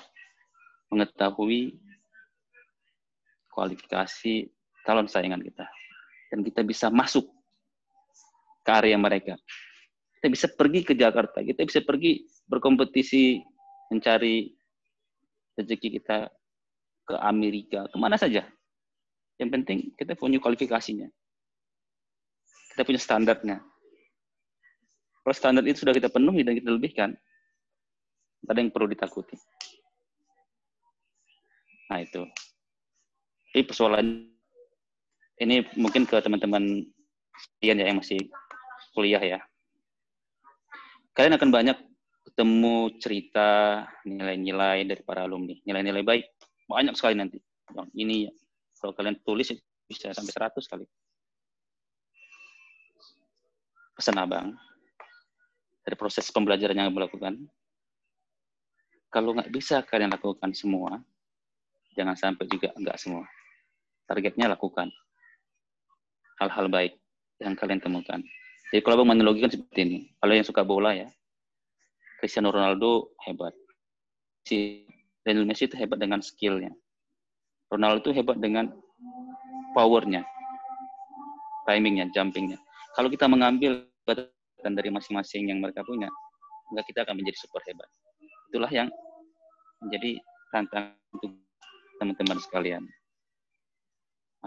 mengetahui 0.93 1.81
kualifikasi 3.49 4.53
calon 4.85 5.09
saingan 5.09 5.41
kita. 5.41 5.65
Dan 6.29 6.45
kita 6.45 6.61
bisa 6.61 6.93
masuk 6.93 7.25
ke 8.65 8.71
area 8.71 9.01
mereka. 9.01 9.41
Kita 10.21 10.29
bisa 10.29 10.47
pergi 10.53 10.81
ke 10.85 10.93
Jakarta, 10.97 11.41
kita 11.41 11.65
bisa 11.65 11.81
pergi 11.85 12.25
berkompetisi 12.49 13.41
mencari 13.93 14.53
rezeki 15.57 15.89
kita 16.01 16.29
ke 17.05 17.15
Amerika, 17.21 17.85
ke 17.89 17.97
mana 18.01 18.17
saja. 18.17 18.45
Yang 19.37 19.51
penting 19.61 19.79
kita 19.97 20.17
punya 20.17 20.41
kualifikasinya 20.41 21.09
kita 22.75 22.83
punya 22.83 22.99
standarnya. 22.99 23.57
Kalau 25.23 25.35
standar 25.35 25.63
itu 25.63 25.87
sudah 25.87 25.95
kita 25.95 26.11
penuhi 26.11 26.43
dan 26.43 26.59
kita 26.59 26.75
lebihkan, 26.75 27.15
ada 28.51 28.59
yang 28.59 28.75
perlu 28.75 28.91
ditakuti. 28.91 29.39
Nah 31.89 32.03
itu. 32.03 32.27
Ini 33.55 33.63
persoalan 33.63 34.27
ini 35.39 35.63
mungkin 35.79 36.03
ke 36.03 36.19
teman-teman 36.19 36.83
sekalian 37.39 37.79
ya 37.79 37.87
yang 37.95 37.99
masih 38.03 38.19
kuliah 38.91 39.23
ya. 39.23 39.39
Kalian 41.15 41.39
akan 41.39 41.51
banyak 41.55 41.79
ketemu 42.27 42.99
cerita 42.99 43.49
nilai-nilai 44.03 44.83
dari 44.83 45.03
para 45.07 45.31
alumni, 45.31 45.55
nilai-nilai 45.63 46.03
baik 46.03 46.27
banyak 46.67 46.99
sekali 46.99 47.15
nanti. 47.15 47.39
Yang 47.71 47.89
ini 47.95 48.17
ya, 48.27 48.33
kalau 48.83 48.93
kalian 48.99 49.15
tulis 49.23 49.55
bisa 49.87 50.11
sampai 50.11 50.51
100 50.51 50.67
kali 50.67 50.87
pesan 53.95 54.19
abang 54.19 54.55
dari 55.87 55.97
proses 55.97 56.27
pembelajaran 56.35 56.75
yang 56.75 56.91
melakukan 56.91 57.39
kalau 59.15 59.31
nggak 59.31 59.51
bisa 59.55 59.81
kalian 59.87 60.11
lakukan 60.11 60.51
semua 60.51 60.99
jangan 61.95 62.19
sampai 62.19 62.45
juga 62.51 62.75
enggak 62.75 62.99
semua. 62.99 63.25
Targetnya 64.05 64.51
lakukan 64.53 64.91
hal-hal 66.43 66.67
baik 66.67 66.99
yang 67.39 67.55
kalian 67.55 67.79
temukan. 67.79 68.21
Jadi 68.75 68.83
kalau 68.83 69.01
abang 69.01 69.15
menanalogikan 69.15 69.55
seperti 69.55 69.81
ini 69.87 69.99
kalau 70.19 70.35
yang 70.35 70.45
suka 70.45 70.67
bola 70.67 70.91
ya 70.93 71.09
Cristiano 72.19 72.51
Ronaldo 72.51 73.15
hebat. 73.23 73.55
Si 74.45 74.85
Lionel 75.25 75.49
Messi 75.49 75.71
itu 75.71 75.79
hebat 75.79 75.97
dengan 75.97 76.21
skillnya. 76.21 76.75
Ronaldo 77.71 78.11
itu 78.11 78.21
hebat 78.21 78.37
dengan 78.43 78.75
powernya 79.73 80.27
timingnya 81.65 82.13
jumpingnya 82.13 82.61
kalau 82.95 83.11
kita 83.11 83.27
mengambil 83.27 83.85
batasan 84.07 84.73
dari 84.79 84.91
masing-masing 84.95 85.51
yang 85.51 85.59
mereka 85.59 85.83
punya, 85.83 86.07
enggak 86.71 86.87
kita 86.91 87.03
akan 87.03 87.19
menjadi 87.19 87.39
super 87.43 87.61
hebat. 87.67 87.91
Itulah 88.51 88.71
yang 88.71 88.89
menjadi 89.83 90.23
tantangan 90.55 90.95
untuk 91.19 91.31
teman-teman 91.99 92.39
sekalian. 92.39 92.83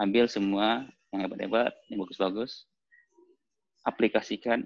Ambil 0.00 0.24
semua 0.30 0.88
yang 1.12 1.28
hebat-hebat, 1.28 1.76
yang 1.92 2.00
bagus-bagus, 2.00 2.64
aplikasikan, 3.84 4.64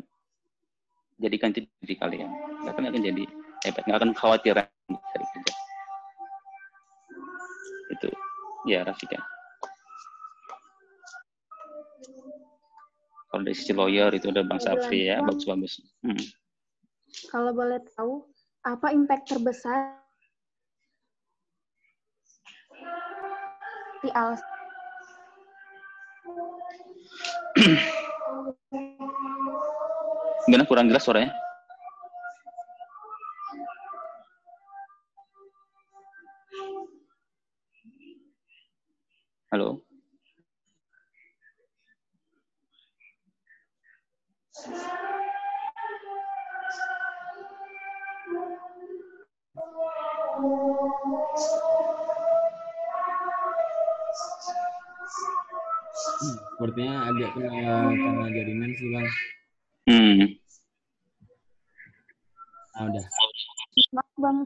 jadikan 1.18 1.50
itu 1.50 1.66
diri 1.82 1.96
kalian. 1.98 2.30
Nggak 2.62 2.72
akan, 2.78 3.02
jadi 3.02 3.24
hebat, 3.66 3.82
nggak 3.86 3.98
akan 3.98 4.10
khawatir 4.14 4.54
kerja. 4.58 5.52
Itu, 7.98 8.08
ya 8.70 8.86
Rafika. 8.86 9.18
Kalau 13.32 13.48
dari 13.48 13.56
sisi 13.56 13.72
lawyer 13.72 14.12
itu 14.12 14.28
ada 14.28 14.44
Bang 14.44 14.60
Safri 14.60 15.08
ya, 15.08 15.24
bagus-bagus. 15.24 15.80
Hmm. 16.04 16.20
Kalau 17.32 17.56
boleh 17.56 17.80
tahu, 17.96 18.28
apa 18.68 18.92
impact 18.92 19.32
terbesar 19.32 19.96
di 24.04 24.12
Al 24.12 24.36
Gimana 30.44 30.68
kurang 30.68 30.92
jelas 30.92 31.08
suaranya? 31.08 31.32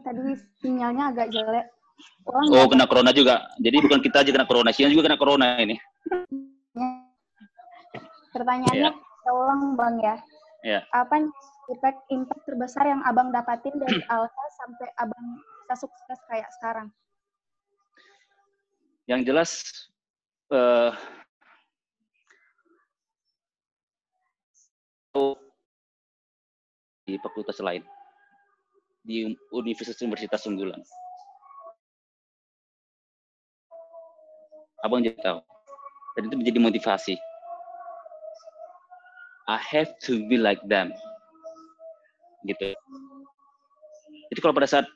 Tadi 0.07 0.39
sinyalnya 0.63 1.11
agak 1.11 1.35
jelek. 1.35 1.67
Ulang 2.27 2.47
Oh, 2.55 2.59
ya, 2.63 2.67
kena 2.71 2.87
corona 2.87 3.11
juga. 3.11 3.51
Jadi 3.59 3.77
bukan 3.83 4.01
kita 4.03 4.23
aja 4.23 4.31
kena 4.31 4.47
corona, 4.47 4.71
China 4.71 4.95
juga 4.95 5.11
kena 5.11 5.19
corona 5.19 5.59
ini. 5.59 5.75
Pertanyaannya 8.31 8.91
saya 8.95 9.33
ulang 9.33 9.75
Bang 9.75 9.99
ya. 9.99 10.17
Ya. 10.63 10.81
Apa 10.95 11.23
impact 11.71 12.01
impact 12.11 12.43
terbesar 12.47 12.85
yang 12.87 13.03
Abang 13.03 13.35
dapatin 13.35 13.75
dari 13.79 13.99
Alsa 14.13 14.45
sampai 14.63 14.87
Abang 15.03 15.43
bisa 15.67 15.75
sukses 15.87 16.21
kayak 16.31 16.51
sekarang? 16.61 16.87
Yang 19.11 19.21
jelas 19.27 19.51
eh 20.53 20.93
di 27.07 27.17
fakultas 27.23 27.57
lain 27.63 27.81
di 29.07 29.31
universitas-universitas 29.55 30.51
unggulan. 30.51 30.83
Abang 34.83 35.07
jadi 35.07 35.15
tahu. 35.23 35.39
Dan 36.19 36.23
itu 36.29 36.37
menjadi 36.37 36.59
motivasi. 36.59 37.15
I 39.47 39.59
have 39.63 39.95
to 40.11 40.27
be 40.27 40.35
like 40.35 40.59
them. 40.67 40.91
Gitu. 42.43 42.75
Jadi 44.35 44.41
kalau 44.43 44.55
pada 44.59 44.67
saat 44.67 44.87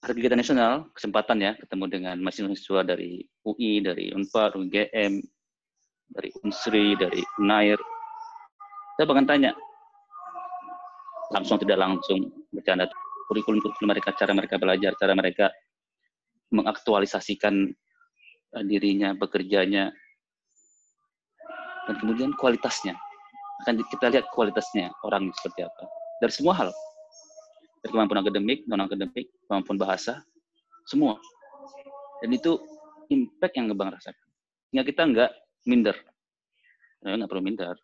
hari 0.00 0.16
kegiatan 0.16 0.40
nasional, 0.40 0.88
kesempatan 0.96 1.36
ya 1.44 1.52
ketemu 1.60 1.84
dengan 1.92 2.16
mahasiswa 2.24 2.80
dari 2.80 3.20
UI, 3.44 3.84
dari 3.84 4.08
Unpar, 4.16 4.56
UGM, 4.56 5.20
dari 6.16 6.30
Unsri, 6.40 6.96
dari 6.96 7.20
Unair. 7.42 7.76
Saya 8.96 9.04
bahkan 9.04 9.28
tanya, 9.28 9.52
langsung 11.34 11.60
tidak 11.60 11.76
langsung 11.76 12.32
bercanda 12.56 12.88
kurikulum-kurikulum 13.26 13.90
mereka, 13.90 14.14
cara 14.14 14.32
mereka 14.32 14.56
belajar, 14.56 14.94
cara 14.96 15.12
mereka 15.12 15.46
mengaktualisasikan 16.54 17.74
eh, 18.56 18.64
dirinya, 18.64 19.12
bekerjanya, 19.12 19.90
dan 21.86 21.94
kemudian 21.98 22.32
kualitasnya. 22.38 22.94
Akan 23.64 23.80
kita 23.88 24.12
lihat 24.12 24.26
kualitasnya 24.32 24.92
orang 25.02 25.32
seperti 25.42 25.64
apa. 25.64 25.82
Dari 26.22 26.32
semua 26.32 26.54
hal. 26.54 26.70
Dari 27.82 27.90
kemampuan 27.92 28.20
akademik, 28.20 28.66
non-akademik, 28.68 29.26
kemampuan 29.48 29.78
bahasa, 29.80 30.20
semua. 30.86 31.16
Dan 32.20 32.36
itu 32.36 32.58
impact 33.08 33.54
yang 33.56 33.70
ngebang 33.70 33.94
rasakan. 33.94 34.26
Sehingga 34.68 34.84
kita 34.84 35.02
nggak 35.08 35.30
minder. 35.66 35.96
Ya, 37.06 37.16
nggak 37.16 37.30
perlu 37.30 37.44
minder. 37.44 37.74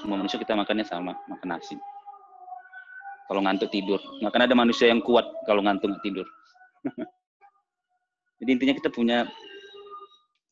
Semua 0.00 0.16
manusia 0.20 0.38
kita 0.40 0.56
makannya 0.56 0.86
sama, 0.86 1.12
makan 1.28 1.48
nasi 1.56 1.76
kalau 3.30 3.46
ngantuk 3.46 3.70
tidur. 3.70 4.02
Nggak 4.18 4.34
akan 4.34 4.42
ada 4.50 4.56
manusia 4.58 4.90
yang 4.90 4.98
kuat 4.98 5.22
kalau 5.46 5.62
ngantuk 5.62 5.94
tidur. 6.02 6.26
Jadi 8.42 8.50
intinya 8.50 8.74
kita 8.74 8.90
punya 8.90 9.30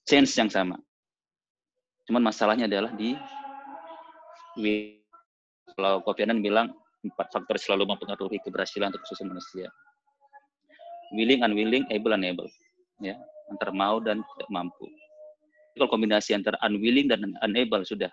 chance 0.06 0.38
yang 0.38 0.46
sama. 0.46 0.78
Cuman 2.06 2.22
masalahnya 2.22 2.70
adalah 2.70 2.94
di 2.94 3.18
kalau 5.74 6.06
Kofi 6.06 6.22
Annan 6.22 6.38
bilang 6.38 6.70
empat 7.02 7.34
faktor 7.34 7.58
selalu 7.58 7.90
mempengaruhi 7.90 8.38
keberhasilan 8.46 8.94
untuk 8.94 9.02
sosial 9.10 9.34
manusia. 9.34 9.66
Willing, 11.10 11.42
unwilling, 11.42 11.82
able, 11.90 12.14
unable. 12.14 12.46
Ya, 13.02 13.18
antara 13.50 13.74
mau 13.74 13.98
dan 13.98 14.22
tidak 14.22 14.48
mampu. 14.54 14.86
Jadi 15.74 15.76
kalau 15.82 15.90
kombinasi 15.90 16.30
antara 16.36 16.58
unwilling 16.62 17.10
dan 17.10 17.34
unable 17.42 17.82
sudah 17.82 18.10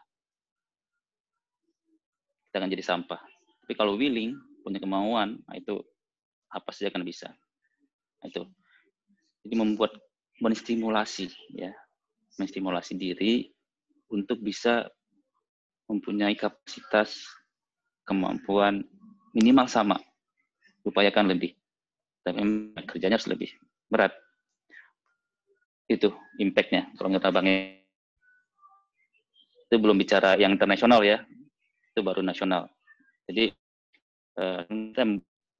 kita 2.50 2.64
akan 2.64 2.72
jadi 2.72 2.86
sampah. 2.86 3.20
Tapi 3.66 3.74
kalau 3.74 3.98
willing, 3.98 4.38
punya 4.66 4.82
kemauan, 4.82 5.38
nah 5.46 5.54
itu 5.54 5.78
apa 6.50 6.74
saja 6.74 6.90
akan 6.90 7.06
bisa. 7.06 7.30
Nah 8.22 8.28
itu. 8.34 8.42
Jadi 9.46 9.56
membuat 9.62 9.94
menstimulasi 10.42 11.30
ya, 11.54 11.70
menstimulasi 12.42 12.98
diri 12.98 13.54
untuk 14.10 14.42
bisa 14.42 14.90
mempunyai 15.86 16.34
kapasitas 16.34 17.30
kemampuan 18.10 18.82
minimal 19.38 19.70
sama, 19.70 20.02
upayakan 20.82 21.30
lebih. 21.30 21.54
Tapi 22.26 22.42
kerjanya 22.90 23.22
harus 23.22 23.30
lebih 23.30 23.54
berat. 23.86 24.18
Itu 25.86 26.10
impact-nya 26.42 26.90
kalau 26.98 27.14
nggak 27.14 27.30
abangnya. 27.30 27.78
Itu 29.70 29.78
belum 29.78 30.02
bicara 30.02 30.34
yang 30.42 30.58
internasional 30.58 31.06
ya, 31.06 31.22
itu 31.94 32.02
baru 32.02 32.26
nasional. 32.26 32.66
Jadi 33.30 33.54
kita 34.36 35.04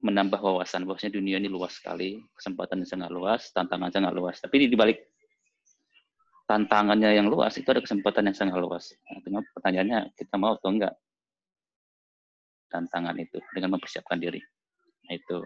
menambah 0.04 0.38
wawasan 0.38 0.84
bahwasanya 0.84 1.16
dunia 1.16 1.40
ini 1.40 1.48
luas 1.48 1.80
sekali, 1.80 2.20
kesempatan 2.36 2.84
sangat 2.84 3.08
luas, 3.08 3.48
tantangan 3.56 3.88
sangat 3.88 4.12
luas. 4.12 4.36
Tapi 4.38 4.68
di 4.68 4.76
balik 4.76 5.00
tantangannya 6.46 7.16
yang 7.16 7.26
luas 7.26 7.56
itu 7.56 7.66
ada 7.72 7.80
kesempatan 7.82 8.30
yang 8.30 8.36
sangat 8.36 8.60
luas. 8.60 8.92
Nah, 9.08 9.42
pertanyaannya 9.56 10.12
kita 10.14 10.36
mau 10.36 10.54
atau 10.54 10.70
enggak 10.70 10.94
tantangan 12.70 13.16
itu 13.16 13.40
dengan 13.56 13.80
mempersiapkan 13.80 14.20
diri. 14.20 14.38
Nah, 15.08 15.12
itu 15.16 15.36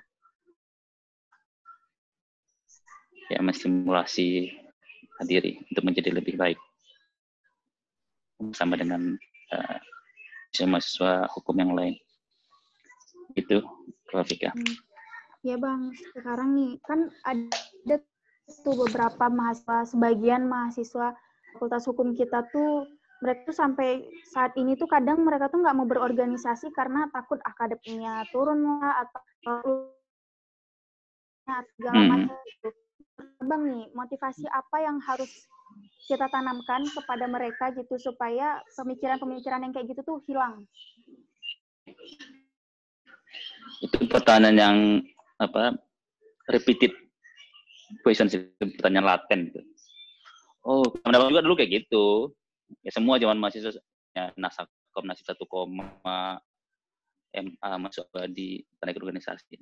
ya 3.30 3.38
menstimulasi 3.38 4.50
diri 5.22 5.62
untuk 5.70 5.84
menjadi 5.86 6.10
lebih 6.10 6.34
baik 6.34 6.58
bersama 8.40 8.74
dengan 8.74 9.14
uh, 9.52 9.78
mahasiswa 10.66 11.28
hukum 11.28 11.54
yang 11.60 11.72
lain 11.76 11.94
itu 13.36 13.58
Rafika. 14.10 14.50
Hmm. 14.50 14.76
Ya 15.40 15.56
bang, 15.56 15.94
sekarang 16.12 16.52
nih 16.52 16.76
kan 16.84 17.08
ada 17.24 17.96
tuh 18.60 18.74
beberapa 18.76 19.30
mahasiswa, 19.32 19.88
sebagian 19.88 20.44
mahasiswa 20.50 21.16
fakultas 21.54 21.88
hukum 21.88 22.12
kita 22.12 22.44
tuh 22.52 22.84
mereka 23.20 23.52
tuh 23.52 23.56
sampai 23.56 24.04
saat 24.32 24.52
ini 24.56 24.76
tuh 24.80 24.88
kadang 24.88 25.20
mereka 25.24 25.52
tuh 25.52 25.60
nggak 25.60 25.76
mau 25.76 25.84
berorganisasi 25.84 26.72
karena 26.72 27.08
takut 27.12 27.36
akademinya 27.44 28.24
turun 28.32 28.64
lah 28.64 29.04
atau 29.04 29.92
segala 31.76 32.00
hmm. 32.00 32.08
macam 32.08 32.36
itu. 32.48 32.68
Bang 33.40 33.62
nih, 33.68 33.84
motivasi 33.92 34.44
apa 34.48 34.76
yang 34.84 35.00
harus 35.04 35.28
kita 36.08 36.28
tanamkan 36.32 36.84
kepada 36.88 37.24
mereka 37.28 37.72
gitu 37.76 37.96
supaya 38.00 38.60
pemikiran-pemikiran 38.76 39.64
yang 39.64 39.72
kayak 39.72 39.92
gitu 39.92 40.02
tuh 40.04 40.18
hilang? 40.24 40.64
Itu 43.80 43.96
pertanyaan 44.08 44.56
yang 44.56 44.76
apa 45.40 45.76
repeated 46.52 46.92
question 48.04 48.28
pertanyaan 48.76 49.08
laten 49.08 49.48
gitu. 49.50 49.60
Oh, 50.60 50.84
teman 51.00 51.32
juga 51.32 51.40
dulu 51.40 51.56
kayak 51.56 51.84
gitu. 51.84 52.36
Ya 52.84 52.92
semua 52.92 53.16
zaman 53.16 53.40
mahasiswa 53.40 53.74
nasabah 54.36 54.70
Komnas 54.90 55.22
1, 55.22 55.38
MA 57.30 57.70
masuk 57.78 58.10
di 58.34 58.60
tenaga 58.82 58.98
organisasi. 59.00 59.56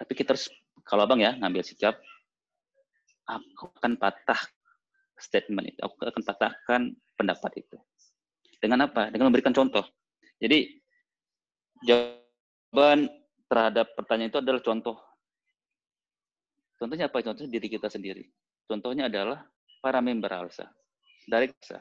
Tapi 0.00 0.12
kita 0.16 0.32
harus, 0.32 0.48
kalau 0.84 1.04
abang 1.04 1.20
ya 1.20 1.36
ngambil 1.36 1.64
sikap, 1.64 1.96
aku 3.28 3.72
akan 3.80 4.00
patah 4.00 4.40
statement 5.20 5.76
itu, 5.76 5.80
aku 5.84 5.96
akan 6.08 6.22
patahkan 6.24 6.80
pendapat 7.16 7.52
itu. 7.60 7.76
Dengan 8.60 8.88
apa? 8.88 9.12
Dengan 9.12 9.28
memberikan 9.32 9.52
contoh. 9.52 9.84
Jadi 10.40 10.79
jawaban 11.84 13.08
terhadap 13.50 13.92
pertanyaan 13.96 14.30
itu 14.30 14.40
adalah 14.40 14.62
contoh. 14.62 14.96
Contohnya 16.80 17.12
apa? 17.12 17.20
Contohnya 17.20 17.50
diri 17.52 17.68
kita 17.68 17.92
sendiri. 17.92 18.24
Contohnya 18.64 19.10
adalah 19.10 19.44
para 19.84 20.00
member 20.00 20.32
ALSA. 20.32 20.64
Dari 21.28 21.50
ALSA. 21.52 21.80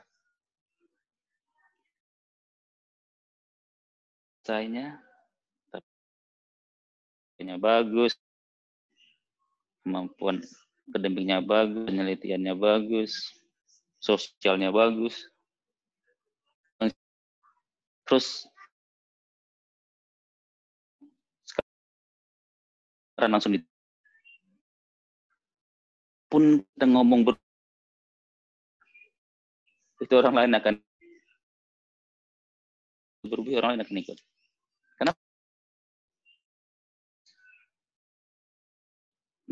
Saya 4.43 4.97
tapi 5.69 5.85
bagus, 7.61 8.17
kemampuan 9.85 10.41
akademiknya 10.89 11.39
bagus, 11.45 11.85
penelitiannya 11.85 12.53
bagus, 12.57 13.11
sosialnya 14.01 14.73
bagus. 14.73 15.29
Terus 18.09 18.49
sekarang 23.19 23.35
langsung 23.35 23.51
di 23.51 23.59
pun 26.31 26.63
kita 26.63 26.87
ngomong 26.87 27.27
ber 27.27 27.35
itu 29.99 30.13
orang 30.15 30.39
lain 30.39 30.55
akan 30.55 30.73
berubah 33.27 33.59
orang 33.59 33.69
lain 33.75 33.83
akan 33.83 33.99
ikut. 33.99 34.17
Kenapa 34.95 35.19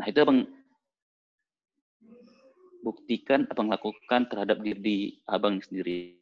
nah 0.00 0.06
itu 0.08 0.18
abang 0.24 0.48
buktikan 2.80 3.44
abang 3.52 3.68
lakukan 3.68 4.32
terhadap 4.32 4.64
diri 4.64 5.20
abang 5.28 5.60
sendiri. 5.60 6.16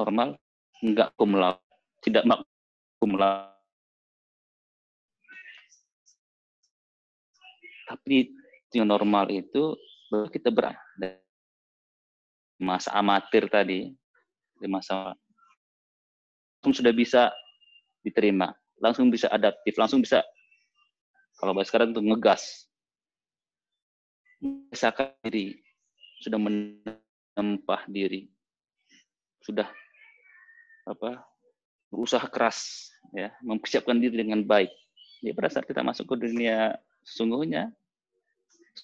Normal 0.00 0.40
enggak 0.80 1.12
kumlau 1.20 1.60
tidak 2.00 2.24
mak 2.24 2.40
tapi 7.88 8.36
yang 8.76 8.84
normal 8.84 9.32
itu 9.32 9.72
baru 10.12 10.28
kita 10.28 10.52
berada 10.52 11.10
masa 12.60 12.92
amatir 12.92 13.48
tadi 13.48 13.88
di 14.60 14.66
masa 14.68 15.16
langsung 16.60 16.84
sudah 16.84 16.92
bisa 16.92 17.32
diterima 18.04 18.52
langsung 18.76 19.08
bisa 19.08 19.32
adaptif 19.32 19.72
langsung 19.80 20.04
bisa 20.04 20.20
kalau 21.38 21.54
bahasa 21.54 21.70
sekarang 21.70 21.94
itu 21.94 22.02
ngegas. 22.02 22.66
Biasakan 24.42 25.14
diri 25.26 25.62
sudah 26.18 26.38
menempah 26.38 27.86
diri 27.86 28.26
sudah 29.38 29.70
apa 30.82 31.22
berusaha 31.94 32.26
keras 32.26 32.90
ya 33.14 33.30
mempersiapkan 33.46 34.02
diri 34.02 34.18
dengan 34.18 34.42
baik. 34.42 34.70
Ya 35.22 35.30
pada 35.34 35.50
saat 35.50 35.66
kita 35.66 35.82
masuk 35.86 36.10
ke 36.10 36.26
dunia 36.26 36.74
sesungguhnya 37.08 37.72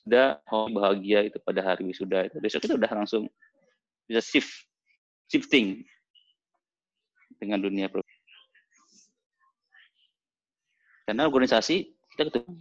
sudah 0.03 0.43
oh 0.51 0.67
bahagia 0.73 1.29
itu 1.29 1.39
pada 1.39 1.61
hari 1.63 1.87
wisuda 1.87 2.27
itu. 2.27 2.41
Besok 2.41 2.65
kita 2.65 2.75
udah 2.75 2.91
langsung 3.05 3.29
bisa 4.09 4.21
shift 4.25 4.67
shifting 5.29 5.85
dengan 7.39 7.61
dunia 7.61 7.89
karena 11.05 11.29
organisasi 11.29 11.93
kita 12.17 12.33
ketemu. 12.33 12.53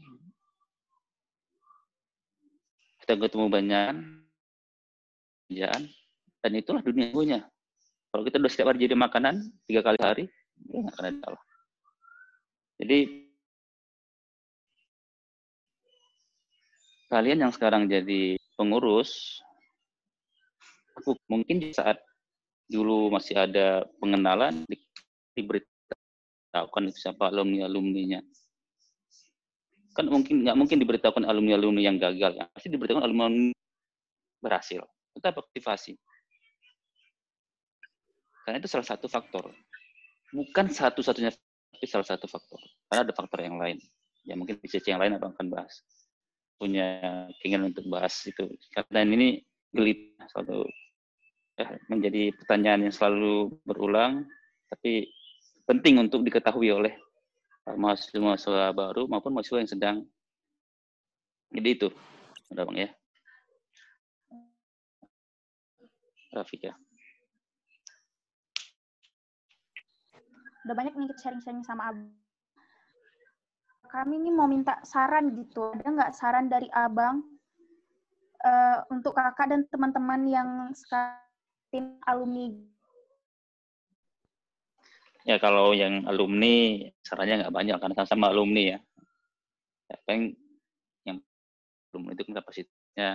Kita 3.03 3.19
ketemu 3.19 3.47
banyak 3.51 3.93
kerjaan 5.47 5.83
dan 6.41 6.51
itulah 6.57 6.81
dunia 6.81 7.13
punya 7.13 7.39
kalau 8.09 8.25
kita 8.25 8.41
udah 8.41 8.51
setiap 8.51 8.73
hari 8.73 8.89
jadi 8.89 8.97
makanan 8.97 9.47
tiga 9.69 9.85
kali 9.85 9.99
hari 10.01 10.25
ya 10.69 10.81
akan 10.91 11.03
ada 11.13 11.37
jadi 12.81 13.22
kalian 17.13 17.45
yang 17.45 17.53
sekarang 17.53 17.85
jadi 17.85 18.33
pengurus, 18.57 19.37
aku 20.97 21.13
mungkin 21.29 21.61
di 21.61 21.69
saat 21.69 22.01
dulu 22.65 23.13
masih 23.13 23.37
ada 23.37 23.85
pengenalan 24.01 24.65
di, 24.65 24.81
diberitahukan 25.37 26.89
siapa 26.89 27.29
alumni 27.29 27.69
alumninya. 27.69 28.17
Kan 29.93 30.09
mungkin 30.09 30.41
nggak 30.41 30.57
mungkin 30.57 30.81
diberitahukan 30.81 31.29
alumni 31.29 31.53
alumni 31.53 31.85
yang 31.85 32.01
gagal, 32.01 32.33
ya. 32.33 32.49
pasti 32.49 32.73
diberitahukan 32.73 33.05
alumni 33.05 33.53
berhasil. 34.41 34.81
Itu 35.13 35.21
aktivasi. 35.21 35.93
Karena 38.41 38.57
itu 38.57 38.65
salah 38.65 38.89
satu 38.89 39.05
faktor. 39.05 39.53
Bukan 40.33 40.65
satu-satunya, 40.73 41.29
tapi 41.29 41.85
salah 41.85 42.09
satu 42.09 42.25
faktor. 42.25 42.57
Karena 42.89 43.05
ada 43.05 43.13
faktor 43.13 43.45
yang 43.45 43.61
lain. 43.61 43.77
Ya 44.25 44.33
mungkin 44.33 44.57
di 44.57 44.67
yang 44.89 44.97
lain 44.97 45.21
akan 45.21 45.47
bahas 45.53 45.85
punya 46.63 46.87
keinginan 47.43 47.75
untuk 47.75 47.83
bahas 47.91 48.15
itu. 48.23 48.47
Karena 48.71 49.03
ini 49.03 49.43
gelit 49.75 50.15
selalu 50.31 50.63
ya, 51.59 51.67
menjadi 51.91 52.31
pertanyaan 52.39 52.87
yang 52.87 52.95
selalu 52.95 53.51
berulang 53.67 54.23
tapi 54.71 55.11
penting 55.67 55.99
untuk 55.99 56.23
diketahui 56.23 56.71
oleh 56.71 56.93
mahasiswa-mahasiswa 57.67 58.71
baru 58.71 59.05
maupun 59.11 59.35
mahasiswa 59.35 59.61
yang 59.61 59.71
sedang 59.71 59.97
jadi 61.53 61.69
itu 61.77 61.89
udah 62.49 62.63
bang 62.65 62.77
ya? 62.87 62.89
Rafika 66.33 66.73
udah 70.63 70.75
banyak 70.79 70.93
nih 70.95 71.11
sharing-sharing 71.19 71.65
sama 71.67 71.91
Abu 71.91 72.22
kami 73.93 74.17
ini 74.17 74.33
mau 74.33 74.49
minta 74.49 74.81
saran 74.81 75.37
gitu. 75.37 75.69
Ada 75.69 75.85
nggak 75.85 76.13
saran 76.17 76.49
dari 76.49 76.65
abang 76.73 77.21
uh, 78.41 78.81
untuk 78.89 79.13
kakak 79.13 79.53
dan 79.53 79.61
teman-teman 79.69 80.25
yang 80.25 80.49
sekarang 80.73 82.01
alumni? 82.09 82.49
Ya 85.23 85.37
kalau 85.37 85.77
yang 85.77 86.09
alumni 86.09 86.89
sarannya 87.05 87.45
nggak 87.45 87.53
banyak 87.53 87.77
karena 87.77 87.95
sama-sama 88.01 88.33
alumni 88.33 88.75
ya. 88.75 88.79
ya 89.93 89.97
yang 90.09 90.21
yang 91.05 91.17
alumni 91.93 92.11
itu 92.17 92.21
kan 92.25 92.33
kapasitasnya 92.41 93.09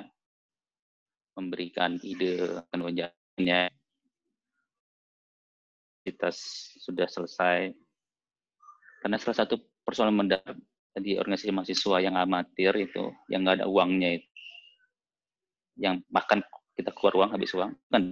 memberikan 1.34 1.98
ide 2.06 2.62
wajahnya 2.70 3.68
kapasitas 6.06 6.38
sudah 6.80 7.04
selesai 7.04 7.76
karena 9.04 9.16
salah 9.20 9.38
satu 9.44 9.60
persoalan 9.84 10.16
mendasar 10.16 10.56
di 10.98 11.18
organisasi 11.18 11.54
mahasiswa 11.54 11.96
yang 12.02 12.14
amatir 12.18 12.74
itu, 12.76 13.10
yang 13.30 13.46
nggak 13.46 13.62
ada 13.62 13.66
uangnya 13.66 14.18
itu, 14.20 14.28
yang 15.78 16.02
makan 16.10 16.42
kita 16.74 16.90
keluar 16.94 17.24
uang 17.24 17.30
habis 17.34 17.50
uang 17.54 17.74
kan. 17.90 18.02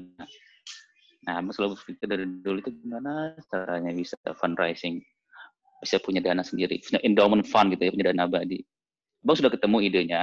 Nah, 1.26 1.42
selalu 1.50 1.74
berpikir 1.74 2.06
dari 2.06 2.22
dulu 2.22 2.62
itu 2.62 2.70
gimana 2.82 3.34
caranya 3.50 3.90
bisa 3.90 4.14
fundraising, 4.38 5.02
bisa 5.82 5.98
punya 5.98 6.22
dana 6.22 6.46
sendiri, 6.46 6.78
punya 6.82 7.02
endowment 7.02 7.42
fund 7.50 7.74
gitu 7.74 7.86
ya, 7.86 7.90
punya 7.90 8.06
dana 8.14 8.30
abadi. 8.30 8.62
Bang 9.26 9.34
sudah 9.34 9.50
ketemu 9.50 9.76
idenya, 9.82 10.22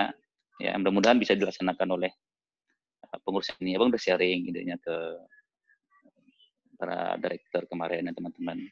ya 0.64 0.80
mudah-mudahan 0.80 1.20
bisa 1.20 1.36
dilaksanakan 1.36 1.88
oleh 2.00 2.12
uh, 3.12 3.20
pengurus 3.28 3.52
ini. 3.60 3.76
Abang 3.76 3.92
udah 3.92 4.00
sharing 4.00 4.48
idenya 4.48 4.80
ke 4.80 4.96
para 6.80 7.20
direktur 7.20 7.68
kemarin 7.68 8.08
dan 8.08 8.16
teman-teman. 8.16 8.64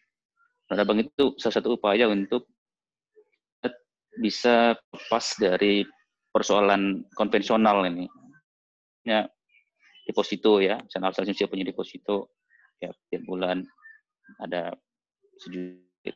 Nah, 0.71 0.79
abang 0.79 1.03
itu 1.03 1.35
salah 1.35 1.55
satu 1.59 1.75
upaya 1.75 2.07
untuk 2.07 2.47
bisa 4.19 4.75
lepas 4.91 5.25
dari 5.39 5.85
persoalan 6.31 7.07
konvensional 7.15 7.85
ini. 7.87 8.07
Ya, 9.07 9.25
deposito 10.05 10.59
ya, 10.61 10.79
misalnya 10.83 11.09
Alsal 11.11 11.31
siap 11.31 11.49
punya 11.49 11.65
deposito 11.65 12.37
ya 12.81 12.91
tiap 13.09 13.23
bulan 13.29 13.63
ada 14.41 14.73
sejuta 15.37 16.11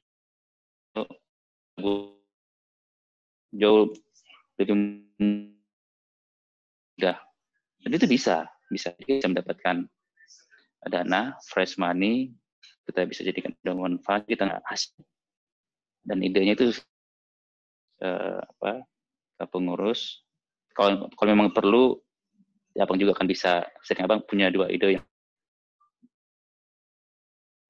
jauh 3.55 3.93
lebih 4.59 4.75
mudah. 5.19 7.17
Dan 7.85 7.91
itu 7.93 8.07
bisa, 8.09 8.49
bisa 8.71 8.95
bisa 9.03 9.27
mendapatkan 9.29 9.85
dana 10.85 11.33
fresh 11.49 11.77
money 11.81 12.29
kita 12.85 13.01
bisa 13.09 13.25
jadikan 13.25 13.57
manfaat 13.65 14.29
kita 14.29 14.45
nggak 14.45 14.61
hasil 14.69 14.93
dan 16.05 16.21
idenya 16.21 16.53
itu 16.53 16.69
eh, 18.01 18.39
apa 18.41 18.83
ke 19.35 19.45
pengurus. 19.51 20.23
Kalau 20.75 21.07
kalau 21.15 21.29
memang 21.31 21.55
perlu 21.55 21.95
ya, 22.75 22.83
abang 22.83 22.99
juga 22.99 23.15
akan 23.15 23.27
bisa 23.27 23.63
sering 23.83 24.03
abang 24.03 24.23
punya 24.27 24.51
dua 24.51 24.67
ide 24.67 24.99
yang 24.99 25.05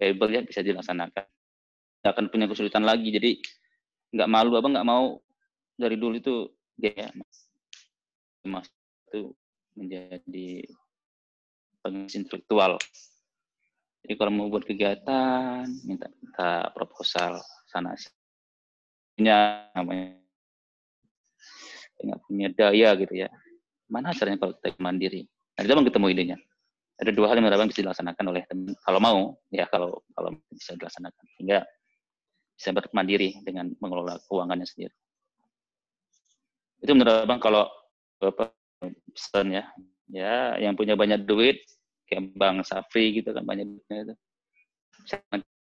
able 0.02 0.30
ya 0.34 0.42
bisa 0.42 0.66
dilaksanakan. 0.66 1.26
Nggak 2.02 2.12
akan 2.14 2.26
punya 2.30 2.46
kesulitan 2.50 2.84
lagi 2.86 3.10
jadi 3.14 3.38
nggak 4.16 4.30
malu 4.30 4.58
abang 4.58 4.74
nggak 4.74 4.88
mau 4.88 5.22
dari 5.78 5.96
dulu 5.98 6.16
itu 6.18 6.36
ya 6.82 7.10
mas. 8.46 8.70
Itu 9.10 9.34
menjadi 9.78 10.66
pengisi 11.86 12.18
intelektual. 12.22 12.82
Jadi 14.06 14.14
kalau 14.22 14.32
mau 14.34 14.48
buat 14.50 14.66
kegiatan 14.66 15.66
minta 15.86 16.10
minta 16.22 16.70
proposal 16.74 17.42
sana 17.70 17.98
punya 19.16 19.64
namanya 19.72 20.20
nggak 21.96 22.20
punya 22.28 22.48
daya 22.52 22.90
gitu 23.00 23.14
ya. 23.16 23.30
Mana 23.88 24.12
caranya 24.12 24.38
kalau 24.44 24.54
kita 24.60 24.76
mandiri? 24.78 25.24
Nah 25.56 25.62
itu 25.64 25.72
bang 25.72 25.88
ketemu 25.88 26.08
idenya. 26.12 26.38
Ada 26.96 27.12
dua 27.12 27.28
hal 27.32 27.40
yang 27.40 27.48
menurut 27.48 27.72
bisa 27.72 27.82
dilaksanakan 27.84 28.26
oleh 28.32 28.44
teman. 28.48 28.76
Kalau 28.84 29.00
mau 29.00 29.20
ya 29.50 29.66
kalau 29.72 30.04
kalau 30.12 30.36
bisa 30.52 30.76
dilaksanakan. 30.76 31.24
Sehingga 31.40 31.64
bisa 32.56 32.70
bermandiri 32.76 33.40
dengan 33.44 33.72
mengelola 33.80 34.20
keuangannya 34.28 34.68
sendiri. 34.68 34.96
Itu 36.84 36.92
menurut 36.94 37.24
abang 37.26 37.40
kalau 37.40 37.72
bapak 38.20 38.52
pesan 39.16 39.56
ya. 39.56 39.64
Ya 40.12 40.60
yang 40.62 40.78
punya 40.78 40.94
banyak 40.94 41.26
duit 41.26 41.64
kayak 42.06 42.36
bang 42.38 42.62
Safri 42.62 43.16
gitu 43.18 43.32
kan 43.32 43.48
banyak 43.48 43.66
duitnya 43.66 44.12
itu. 44.12 44.16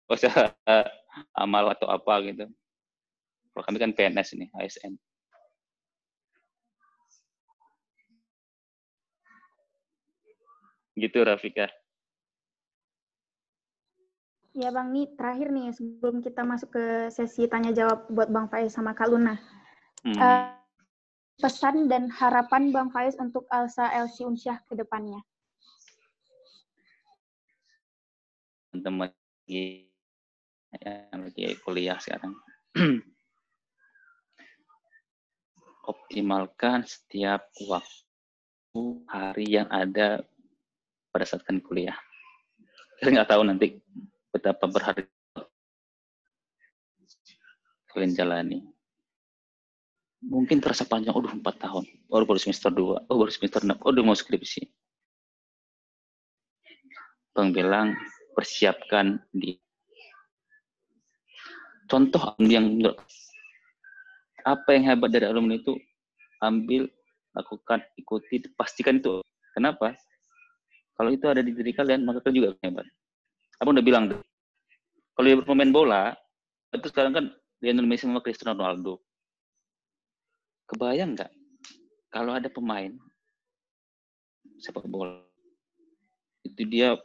Usah 0.07 0.55
amal 1.35 1.71
atau 1.71 1.87
apa 1.91 2.19
gitu 2.25 2.47
kalau 3.54 3.64
kami 3.70 3.78
kan 3.78 3.93
PNS 3.93 4.36
ini 4.36 4.49
ASN 4.58 4.97
Gitu 10.93 11.26
Rafika. 11.26 11.70
Ya 14.54 14.70
Bang, 14.70 14.93
nih 14.93 15.10
terakhir 15.18 15.49
nih 15.49 15.74
sebelum 15.74 16.22
kita 16.22 16.45
masuk 16.45 16.78
ke 16.78 16.86
sesi 17.10 17.49
tanya 17.49 17.74
jawab 17.74 18.06
buat 18.14 18.30
Bang 18.30 18.45
Faiz 18.54 18.78
sama 18.78 18.93
Kak 18.93 19.10
Luna. 19.10 19.34
Hmm. 20.06 20.14
Uh, 20.14 20.54
pesan 21.41 21.89
dan 21.89 22.14
harapan 22.14 22.70
Bang 22.70 22.93
Faiz 22.93 23.18
untuk 23.18 23.49
Alsa 23.49 23.89
Elsi 23.89 24.22
Unsyah 24.22 24.62
ke 24.70 24.78
depannya. 24.78 25.18
Teman-teman 28.70 29.10
yang 29.49 31.26
lagi 31.26 31.58
kuliah 31.66 31.97
sekarang. 31.97 32.38
Optimalkan 35.84 36.88
setiap 36.88 37.51
waktu 37.67 38.81
hari 39.11 39.47
yang 39.59 39.67
ada 39.67 40.23
pada 41.11 41.27
saat 41.27 41.43
kan 41.43 41.59
kuliah. 41.59 41.95
Kita 42.97 43.11
nggak 43.11 43.29
tahu 43.36 43.43
nanti 43.43 43.77
betapa 44.31 44.65
berharga 44.65 45.05
kalian 47.93 48.17
jalani. 48.17 48.59
Mungkin 50.23 50.63
terasa 50.63 50.88
panjang, 50.88 51.13
udah 51.13 51.36
empat 51.36 51.59
tahun, 51.59 51.84
baru 52.07 52.23
baru 52.23 52.39
semester 52.39 52.71
dua, 52.71 53.03
oh 53.11 53.15
baru 53.19 53.29
semester 53.29 53.59
enam, 53.61 53.75
oh 53.84 53.91
udah 53.91 54.03
mau 54.07 54.15
skripsi. 54.15 54.65
Bang 57.36 57.51
bilang 57.51 57.93
persiapkan 58.31 59.19
di 59.29 59.59
contoh 61.91 62.39
yang 62.39 62.79
apa 64.43 64.75
yang 64.75 64.83
hebat 64.93 65.09
dari 65.11 65.27
alumni 65.27 65.59
itu 65.59 65.75
ambil 66.43 66.87
lakukan 67.33 67.81
ikuti 67.97 68.43
pastikan 68.59 68.99
itu 68.99 69.23
kenapa 69.55 69.95
kalau 70.93 71.09
itu 71.09 71.25
ada 71.25 71.41
di 71.41 71.51
diri 71.57 71.73
kalian, 71.73 72.05
maka 72.05 72.21
kalian 72.21 72.37
juga 72.37 72.49
hebat. 72.61 72.85
Apa 73.57 73.73
udah 73.73 73.85
bilang, 73.85 74.13
kalau 75.17 75.25
dia 75.25 75.37
bermain 75.41 75.73
bola, 75.73 76.13
itu 76.69 76.85
sekarang 76.89 77.13
kan 77.17 77.25
Lionel 77.61 77.89
Messi 77.89 78.05
sama 78.05 78.21
Cristiano 78.21 78.57
Ronaldo. 78.57 79.01
Kebayang 80.69 81.17
nggak 81.17 81.31
kalau 82.13 82.37
ada 82.37 82.47
pemain 82.49 82.93
sepak 84.61 84.85
bola 84.87 85.21
itu 86.45 86.61
dia 86.69 86.95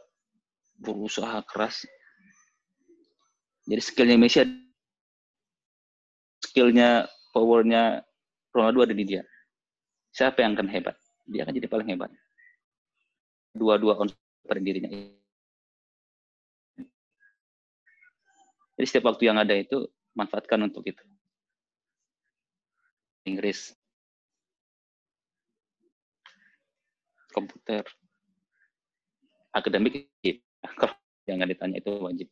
berusaha 0.79 1.41
keras. 1.49 1.85
Jadi 3.69 3.81
skillnya 3.81 4.17
Messi, 4.17 4.41
skillnya, 6.45 7.05
powernya 7.39 8.03
Ronaldo 8.51 8.83
ada 8.83 8.95
di 8.95 9.07
dia. 9.07 9.23
Siapa 10.11 10.43
yang 10.43 10.59
akan 10.59 10.67
hebat? 10.67 10.99
Dia 11.23 11.47
akan 11.47 11.55
jadi 11.55 11.69
paling 11.71 11.87
hebat 11.95 12.11
dua-dua 13.53 13.97
unsur 13.97 14.17
pada 14.45 14.61
dirinya. 14.61 14.89
Jadi 18.79 18.85
setiap 18.87 19.11
waktu 19.11 19.27
yang 19.27 19.37
ada 19.41 19.51
itu 19.57 19.91
manfaatkan 20.15 20.63
untuk 20.63 20.87
itu. 20.87 21.03
Inggris, 23.27 23.75
komputer, 27.35 27.83
akademik, 29.51 30.07
kalau 30.79 30.95
jangan 31.27 31.45
ditanya 31.51 31.77
itu 31.83 31.91
wajib. 31.99 32.27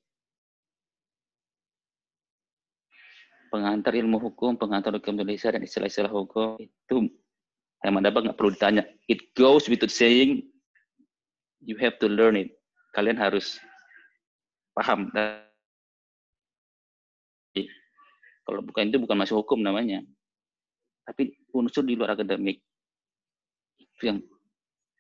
Pengantar 3.48 3.96
ilmu 3.96 4.20
hukum, 4.20 4.60
pengantar 4.60 4.92
hukum 4.96 5.16
Indonesia 5.16 5.48
dan 5.52 5.64
istilah-istilah 5.64 6.12
hukum 6.12 6.60
itu 6.60 7.08
yang 7.86 7.94
mana 7.96 8.12
nggak 8.12 8.36
perlu 8.36 8.52
ditanya. 8.52 8.84
It 9.08 9.32
goes 9.38 9.70
without 9.72 9.94
saying 9.94 10.44
you 11.64 11.80
have 11.80 11.96
to 12.04 12.12
learn 12.12 12.36
it. 12.36 12.52
Kalian 12.92 13.16
harus 13.16 13.56
paham. 14.76 15.14
Kalau 18.48 18.62
bukan 18.64 18.88
itu 18.88 19.00
bukan 19.00 19.18
masuk 19.20 19.44
hukum 19.44 19.60
namanya. 19.60 20.02
Tapi 21.08 21.36
unsur 21.56 21.88
di 21.88 21.96
luar 21.96 22.16
akademik 22.16 22.60
itu 23.80 24.04
yang 24.08 24.20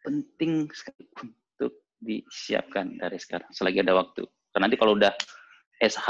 penting 0.04 0.72
sekali 0.72 1.04
untuk 1.20 1.84
disiapkan 2.00 2.96
dari 2.96 3.20
sekarang 3.20 3.52
selagi 3.52 3.84
ada 3.84 3.96
waktu. 3.96 4.24
Karena 4.52 4.72
nanti 4.72 4.78
kalau 4.80 4.96
udah 4.96 5.12
SH, 5.84 6.08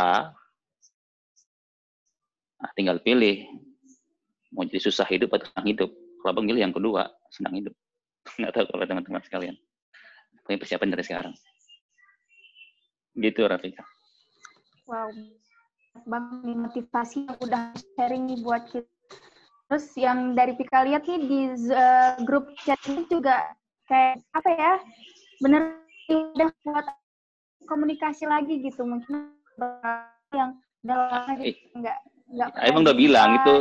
nah 2.58 2.70
tinggal 2.74 2.98
pilih 3.02 3.46
mau 4.54 4.66
jadi 4.66 4.82
susah 4.82 5.06
hidup 5.10 5.34
atau 5.36 5.48
senang 5.52 5.68
hidup. 5.70 5.90
Kalau 6.24 6.32
abang 6.34 6.48
pilih 6.50 6.62
yang 6.64 6.74
kedua, 6.74 7.06
senang 7.30 7.54
hidup. 7.60 7.74
Nggak 8.40 8.52
tahu 8.56 8.66
kalau 8.74 8.86
teman-teman 8.88 9.24
sekalian 9.24 9.56
punya 10.48 10.58
persiapan 10.64 10.90
dari 10.96 11.04
sekarang. 11.04 11.34
Gitu, 13.20 13.42
Rafika. 13.44 13.84
Wow, 14.88 15.12
Bang, 16.08 16.40
motivasi 16.46 17.28
yang 17.28 17.38
udah 17.44 17.76
sharing 17.98 18.32
nih 18.32 18.40
buat 18.40 18.64
kita. 18.72 18.88
Terus 19.68 19.86
yang 20.00 20.32
dari 20.32 20.56
Pika 20.56 20.88
lihat 20.88 21.04
nih 21.04 21.20
di 21.28 21.40
uh, 21.76 22.16
grup 22.24 22.48
chat 22.64 22.80
ini 22.88 23.04
juga 23.12 23.52
kayak 23.92 24.24
apa 24.32 24.50
ya, 24.56 24.74
bener 25.44 25.76
udah 26.08 26.50
buat 26.64 26.88
komunikasi 27.68 28.32
lagi 28.32 28.64
gitu. 28.64 28.88
Mungkin 28.88 29.36
yang 30.32 30.56
dalam 30.88 31.36
gitu, 31.44 31.60
nggak 31.76 32.00
nggak. 32.00 32.00
Emang 32.64 32.84
udah 32.84 32.98
bilang 32.98 33.30
itu. 33.40 33.56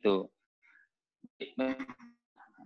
Itu. 0.00 0.16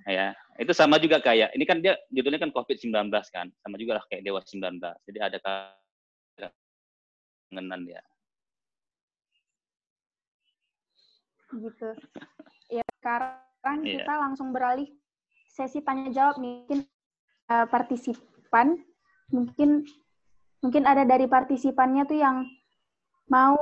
Ya 0.09 0.35
itu 0.61 0.73
sama 0.77 1.01
juga 1.01 1.17
kayak 1.25 1.57
ini 1.57 1.65
kan 1.65 1.81
dia 1.81 1.97
judulnya 2.13 2.37
kan 2.37 2.53
COVID-19 2.53 2.93
kan 3.33 3.49
sama 3.65 3.81
juga 3.81 3.97
lah 3.97 4.05
kayak 4.13 4.29
Dewa 4.29 4.45
19 4.45 4.77
jadi 5.09 5.19
ada 5.25 5.39
kangenan 7.49 7.89
ya 7.89 8.05
gitu. 11.51 11.91
Ya 12.71 12.87
sekarang 13.01 13.83
yeah. 13.83 14.05
kita 14.05 14.15
langsung 14.15 14.55
beralih 14.55 14.87
sesi 15.51 15.83
tanya 15.83 16.13
jawab 16.15 16.39
mungkin 16.39 16.87
uh, 17.51 17.67
partisipan 17.67 18.79
mungkin 19.35 19.83
mungkin 20.63 20.83
ada 20.87 21.03
dari 21.03 21.27
partisipannya 21.27 22.07
tuh 22.07 22.19
yang 22.21 22.47
mau 23.27 23.59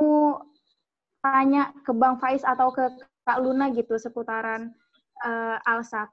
tanya 1.32 1.72
ke 1.84 1.92
Bang 1.92 2.16
Faiz 2.16 2.40
atau 2.44 2.72
ke 2.72 2.88
Kak 3.24 3.38
Luna 3.44 3.68
gitu 3.72 3.96
seputaran 4.00 4.72
uh, 5.24 5.60
Alsat 5.68 6.08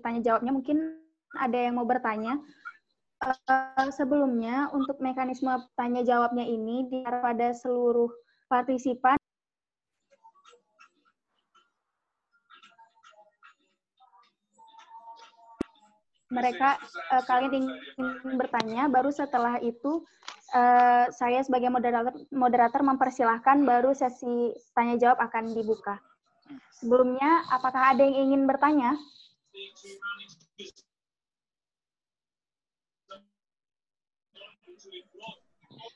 tanya 0.00 0.24
jawabnya 0.24 0.52
mungkin 0.56 0.96
ada 1.36 1.58
yang 1.58 1.76
mau 1.76 1.84
bertanya. 1.84 2.40
Uh, 3.22 3.86
sebelumnya 3.94 4.66
untuk 4.74 4.98
mekanisme 4.98 5.46
tanya 5.78 6.02
jawabnya 6.02 6.42
ini 6.42 6.90
diarah 6.90 7.22
pada 7.22 7.54
seluruh 7.54 8.10
partisipan 8.50 9.14
mereka 16.34 16.82
uh, 17.14 17.22
kalian 17.30 17.62
ingin 17.62 18.34
bertanya 18.34 18.90
baru 18.90 19.14
setelah 19.14 19.62
itu 19.62 20.02
uh, 20.52 21.04
saya 21.10 21.40
sebagai 21.42 21.72
moderator 21.72 22.14
moderator 22.30 22.80
mempersilahkan 22.84 23.64
baru 23.64 23.96
sesi 23.96 24.52
tanya 24.76 25.00
jawab 25.00 25.18
akan 25.24 25.56
dibuka. 25.56 25.98
Sebelumnya, 26.76 27.46
apakah 27.48 27.96
ada 27.96 28.02
yang 28.04 28.28
ingin 28.30 28.42
bertanya? 28.44 28.92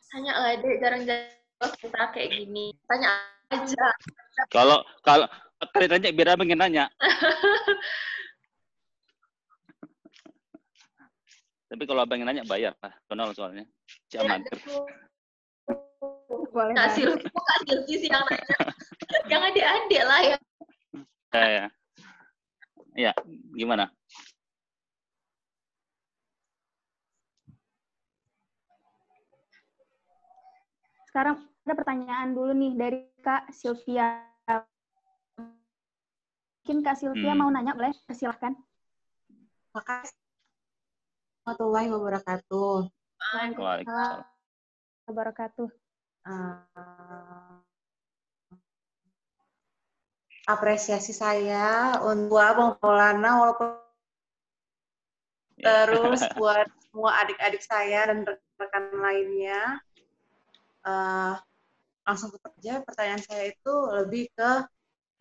Tanya 0.07 0.33
lah, 0.33 0.55
dek. 0.57 0.77
Jarang-jarang 0.81 1.73
kita 1.77 2.03
kayak 2.15 2.31
gini. 2.41 2.73
Tanya 2.89 3.09
aja. 3.53 3.87
Kalau 4.49 4.81
kalau 5.05 5.27
kalian 5.75 5.91
tanya 5.99 6.09
biar 6.15 6.29
abang 6.33 6.49
yang 6.53 6.61
nanya. 6.63 6.85
Tapi 11.67 11.83
kalau 11.83 12.07
abang 12.07 12.23
yang 12.23 12.31
nanya 12.31 12.47
bayar 12.47 12.79
lah, 12.79 12.95
kenal 13.11 13.35
soalnya. 13.35 13.67
Si 14.07 14.15
amatir. 14.15 14.55
Boleh. 16.55 16.73
Kak. 16.79 16.95
Silvi, 16.95 17.27
kok 17.27 17.43
Kak 17.43 17.59
Silvi 17.67 17.95
sih 17.99 18.09
yang 18.09 18.23
nanya? 18.23 18.57
yang 19.33 19.43
adik-adik 19.51 20.03
lah 20.07 20.21
ya. 20.23 20.37
Ya, 21.35 21.47
ya. 21.51 21.67
Ya, 22.97 23.13
gimana? 23.53 23.91
Sekarang 31.11 31.45
ada 31.67 31.75
pertanyaan 31.75 32.31
dulu 32.31 32.55
nih 32.55 32.73
dari 32.79 33.01
Kak 33.21 33.51
Sylvia. 33.51 34.23
Mungkin 36.63 36.79
Kak 36.87 36.97
Sylvia 36.99 37.35
Hmm. 37.35 37.41
mau 37.43 37.51
nanya, 37.51 37.75
boleh? 37.75 37.91
Silahkan. 38.15 38.55
Makasih. 39.75 40.26
Warahmatullahi 41.47 41.89
wabarakatuh. 41.95 42.91
Waalaikumsalam. 43.55 44.27
Wabarakatuh. 45.07 45.69
Eh, 46.27 47.55
apresiasi 50.51 51.15
saya 51.15 52.03
untuk 52.03 52.43
Abang 52.43 52.75
Maulana 52.83 53.39
walaupun 53.39 53.79
Ya. 55.57 55.87
terus 55.87 56.19
buat 56.43 56.67
semua 56.91 57.15
adik-adik 57.23 57.63
saya 57.63 58.11
dan 58.11 58.27
rekan 58.59 58.85
lainnya. 58.99 59.79
Eh, 60.83 61.35
langsung 62.03 62.35
ke 62.35 62.43
kerja 62.43 62.83
pertanyaan 62.83 63.23
saya 63.23 63.55
itu 63.55 63.75
lebih 63.95 64.35
ke 64.35 64.51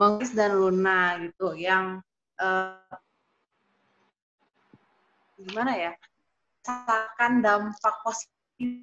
Chris 0.01 0.33
dan 0.33 0.57
Luna 0.57 1.21
gitu 1.21 1.53
yang 1.53 2.01
eh, 2.41 2.97
gimana 5.37 5.77
ya 5.77 5.93
rasakan 6.65 7.45
dampak 7.45 7.95
positif 8.01 8.81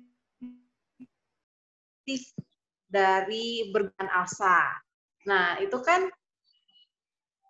dari 2.86 3.74
bergan 3.74 4.06
asa. 4.06 4.78
Nah 5.26 5.58
itu 5.58 5.74
kan 5.82 6.06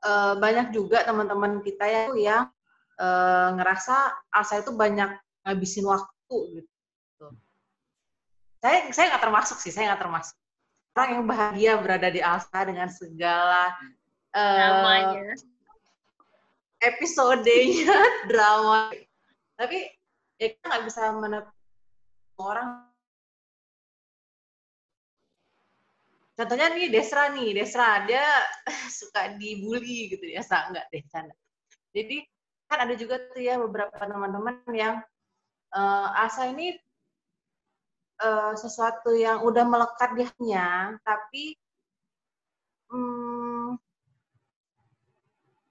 eh, 0.01 0.35
banyak 0.41 0.73
juga 0.73 1.05
teman-teman 1.05 1.61
kita 1.61 1.85
yang 1.85 2.17
yang 2.17 2.45
eh, 2.97 3.49
ngerasa 3.61 4.25
asa 4.33 4.65
itu 4.65 4.73
banyak 4.73 5.13
ngabisin 5.45 5.85
waktu 5.85 6.65
gitu. 6.65 7.27
Saya 8.65 8.89
saya 8.97 9.13
nggak 9.13 9.25
termasuk 9.29 9.61
sih, 9.61 9.69
saya 9.69 9.93
nggak 9.93 10.01
termasuk 10.09 10.37
orang 10.93 11.11
yang 11.13 11.25
bahagia 11.29 11.73
berada 11.77 12.09
di 12.09 12.21
Alsa 12.25 12.69
dengan 12.69 12.89
segala 12.89 13.73
Namanya. 14.33 15.37
episodenya 16.81 17.97
drama. 18.33 18.93
Tapi 19.57 20.02
ya 20.43 20.49
kita 20.51 20.65
nggak 20.67 20.85
bisa 20.91 21.01
menep 21.15 21.47
orang. 22.43 22.91
Contohnya 26.35 26.75
nih 26.75 26.91
Desra 26.91 27.31
nih, 27.31 27.55
Desra 27.55 28.03
dia 28.09 28.25
suka 28.99 29.39
dibully 29.39 30.11
gitu 30.11 30.27
ya, 30.27 30.43
sa 30.43 30.67
enggak 30.67 30.91
deh, 30.91 31.03
canda. 31.07 31.35
Jadi 31.95 32.27
kan 32.67 32.89
ada 32.89 32.95
juga 32.99 33.21
tuh 33.31 33.39
ya 33.39 33.61
beberapa 33.61 33.95
teman-teman 33.95 34.59
yang 34.75 34.99
eh, 35.77 36.09
asa 36.27 36.51
ini 36.51 36.75
eh, 38.19 38.53
sesuatu 38.59 39.15
yang 39.15 39.47
udah 39.47 39.63
melekat 39.63 40.11
di 40.19 40.23
hatinya, 40.27 40.97
tapi 41.07 41.55
hmm, 42.91 43.79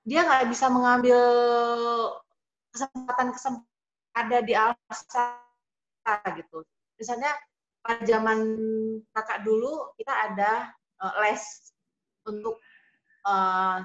dia 0.08 0.22
nggak 0.24 0.48
bisa 0.48 0.72
mengambil 0.72 1.20
kesempatan-kesempatan 2.72 3.71
ada 4.16 4.38
di 4.44 4.54
Alsa 4.56 5.40
gitu. 6.36 6.64
Misalnya 7.00 7.32
pada 7.82 8.04
zaman 8.06 8.40
kakak 9.16 9.42
dulu 9.42 9.96
kita 9.98 10.14
ada 10.14 10.70
eh, 11.02 11.14
les 11.26 11.44
untuk 12.28 12.62
eh, 13.26 13.80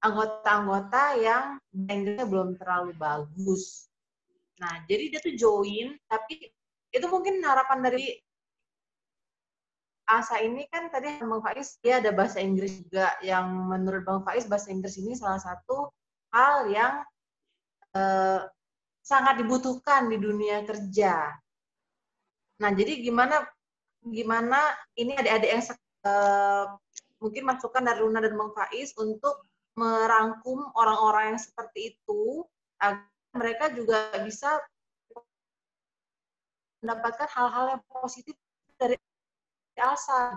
anggota-anggota 0.00 1.02
yang 1.20 1.44
Inggrisnya 1.70 2.26
belum 2.26 2.56
terlalu 2.56 2.96
bagus. 2.96 3.86
Nah, 4.60 4.84
jadi 4.88 5.12
dia 5.12 5.20
tuh 5.24 5.36
join, 5.36 5.96
tapi 6.08 6.52
itu 6.92 7.06
mungkin 7.08 7.40
harapan 7.44 7.80
dari 7.80 8.06
Asa 10.10 10.42
ini 10.42 10.66
kan 10.66 10.90
tadi 10.90 11.22
Bang 11.22 11.38
Faiz 11.38 11.78
dia 11.78 12.02
ada 12.02 12.10
bahasa 12.10 12.42
Inggris 12.42 12.82
juga 12.82 13.14
yang 13.22 13.46
menurut 13.70 14.02
Bang 14.02 14.26
Faiz 14.26 14.42
bahasa 14.50 14.74
Inggris 14.74 14.98
ini 14.98 15.14
salah 15.14 15.38
satu 15.38 15.86
hal 16.34 16.66
yang 16.66 17.06
eh, 17.94 18.42
sangat 19.00 19.40
dibutuhkan 19.40 20.06
di 20.12 20.16
dunia 20.20 20.62
kerja. 20.64 21.34
Nah, 22.60 22.70
jadi 22.76 23.00
gimana 23.00 23.40
gimana 24.04 24.60
ini 24.96 25.16
adik-adik 25.16 25.50
yang 25.50 25.64
eh, 26.04 26.64
mungkin 27.20 27.42
masukan 27.44 27.84
dari 27.84 28.00
Luna 28.00 28.20
dan 28.24 28.36
Bang 28.36 28.52
Faiz 28.56 28.96
untuk 28.96 29.44
merangkum 29.76 30.72
orang-orang 30.76 31.36
yang 31.36 31.40
seperti 31.40 31.96
itu 31.96 32.44
agar 32.80 33.08
mereka 33.36 33.70
juga 33.72 34.10
bisa 34.24 34.58
mendapatkan 36.80 37.28
hal-hal 37.28 37.76
yang 37.76 37.82
positif 37.88 38.36
dari 38.80 38.96
Elsa. 39.76 40.36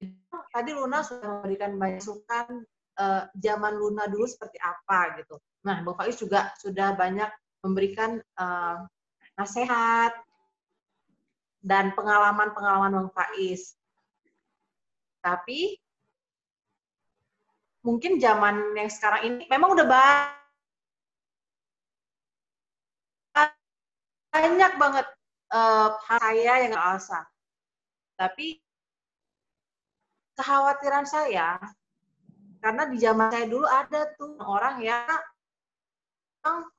Gitu. 0.00 0.36
Tadi 0.50 0.70
Luna 0.72 1.04
sudah 1.04 1.40
memberikan 1.40 1.76
masukan 1.76 2.64
eh, 3.00 3.22
zaman 3.36 3.72
Luna 3.76 4.08
dulu 4.08 4.24
seperti 4.24 4.56
apa 4.60 5.20
gitu. 5.20 5.36
Nah, 5.60 5.84
Bang 5.84 5.96
Faiz 5.96 6.16
juga 6.16 6.52
sudah 6.56 6.96
banyak 6.96 7.28
memberikan 7.60 8.16
eh, 8.20 8.76
nasihat 9.36 10.12
dan 11.60 11.92
pengalaman-pengalaman 11.92 12.92
Bang 12.96 13.10
Faiz. 13.12 13.76
Tapi 15.20 15.76
mungkin 17.84 18.16
zaman 18.20 18.76
yang 18.76 18.88
sekarang 18.88 19.22
ini 19.28 19.44
memang 19.48 19.76
udah 19.76 19.86
ba- 19.88 20.36
banyak 24.30 24.72
banget 24.78 25.06
hal 25.50 25.98
saya 26.06 26.54
yang 26.64 26.72
Alsa. 26.78 27.26
Tapi 28.16 28.60
kekhawatiran 30.38 31.04
saya 31.04 31.60
karena 32.60 32.88
di 32.88 32.96
zaman 33.00 33.32
saya 33.32 33.46
dulu 33.48 33.66
ada 33.68 34.08
tuh 34.16 34.36
orang 34.40 34.80
yang 34.84 35.04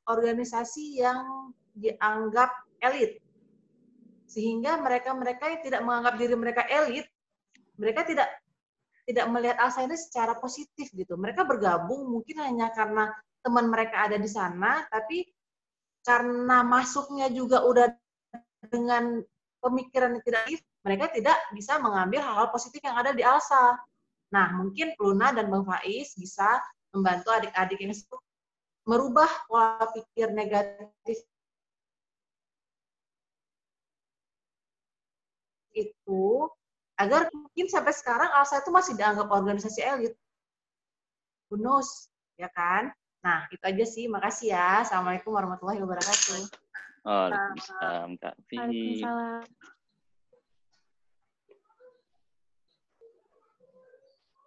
organisasi 0.10 1.02
yang 1.02 1.54
dianggap 1.78 2.52
elit 2.82 3.22
sehingga 4.28 4.80
mereka-mereka 4.80 5.44
yang 5.48 5.62
tidak 5.64 5.82
menganggap 5.84 6.16
diri 6.18 6.36
mereka 6.36 6.64
elit 6.68 7.08
mereka 7.76 8.08
tidak 8.08 8.28
tidak 9.06 9.26
melihat 9.28 9.58
Alsa 9.60 9.84
ini 9.84 9.98
secara 9.98 10.38
positif 10.40 10.88
gitu 10.94 11.20
mereka 11.20 11.44
bergabung 11.44 12.08
mungkin 12.08 12.40
hanya 12.42 12.72
karena 12.72 13.12
teman 13.42 13.68
mereka 13.68 14.08
ada 14.08 14.16
di 14.16 14.30
sana 14.30 14.86
tapi 14.88 15.28
karena 16.02 16.66
masuknya 16.66 17.30
juga 17.30 17.62
udah 17.62 17.94
dengan 18.70 19.22
pemikiran 19.62 20.18
yang 20.18 20.24
tidak 20.26 20.42
positif, 20.50 20.62
mereka 20.82 21.06
tidak 21.14 21.38
bisa 21.54 21.78
mengambil 21.78 22.20
hal-hal 22.26 22.50
positif 22.50 22.82
yang 22.82 22.98
ada 22.98 23.14
di 23.14 23.22
Alsa. 23.22 23.78
Nah, 24.34 24.48
mungkin 24.58 24.98
Luna 24.98 25.30
dan 25.34 25.54
Bang 25.54 25.66
Faiz 25.66 26.18
bisa 26.18 26.58
membantu 26.90 27.30
adik-adik 27.30 27.78
yang 27.78 27.94
merubah 28.92 29.32
pola 29.48 29.88
pikir 29.96 30.36
negatif 30.36 31.24
itu 35.72 36.52
agar 37.00 37.32
mungkin 37.32 37.72
sampai 37.72 37.96
sekarang 37.96 38.28
Alsa 38.36 38.60
itu 38.60 38.68
masih 38.68 39.00
dianggap 39.00 39.32
organisasi 39.32 39.80
elit. 39.80 40.14
Who 41.48 41.56
knows, 41.56 42.12
ya 42.36 42.52
kan? 42.52 42.92
Nah, 43.24 43.48
itu 43.48 43.64
aja 43.64 43.86
sih. 43.88 44.06
Makasih 44.12 44.52
ya. 44.52 44.84
Assalamualaikum 44.84 45.32
warahmatullahi 45.32 45.80
wabarakatuh. 45.80 46.52
Waalaikumsalam 47.08 48.20
Kak 48.20 48.36
Fi. 48.46 48.56
Waalaikumsalam. 48.60 49.42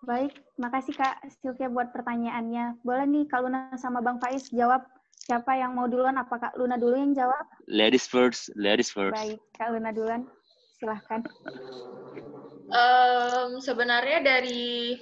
Baik, 0.05 0.37
makasih 0.61 0.93
Kak 0.93 1.25
Sylvia 1.41 1.73
buat 1.73 1.89
pertanyaannya. 1.97 2.85
Boleh 2.85 3.09
nih 3.09 3.25
Kak 3.25 3.41
Luna 3.41 3.73
sama 3.81 4.05
Bang 4.05 4.21
Faiz 4.21 4.53
jawab 4.53 4.85
siapa 5.17 5.57
yang 5.57 5.73
mau 5.73 5.89
duluan? 5.89 6.21
Apa 6.21 6.37
Kak 6.37 6.55
Luna 6.61 6.77
dulu 6.77 6.93
yang 6.93 7.17
jawab? 7.17 7.41
Ladies 7.65 8.05
first, 8.05 8.53
ladies 8.53 8.93
first. 8.93 9.17
Baik, 9.17 9.41
Kak 9.57 9.73
Luna 9.73 9.97
duluan. 9.97 10.29
Silahkan. 10.77 11.25
Em, 12.69 13.51
sebenarnya 13.65 14.21
dari 14.21 15.01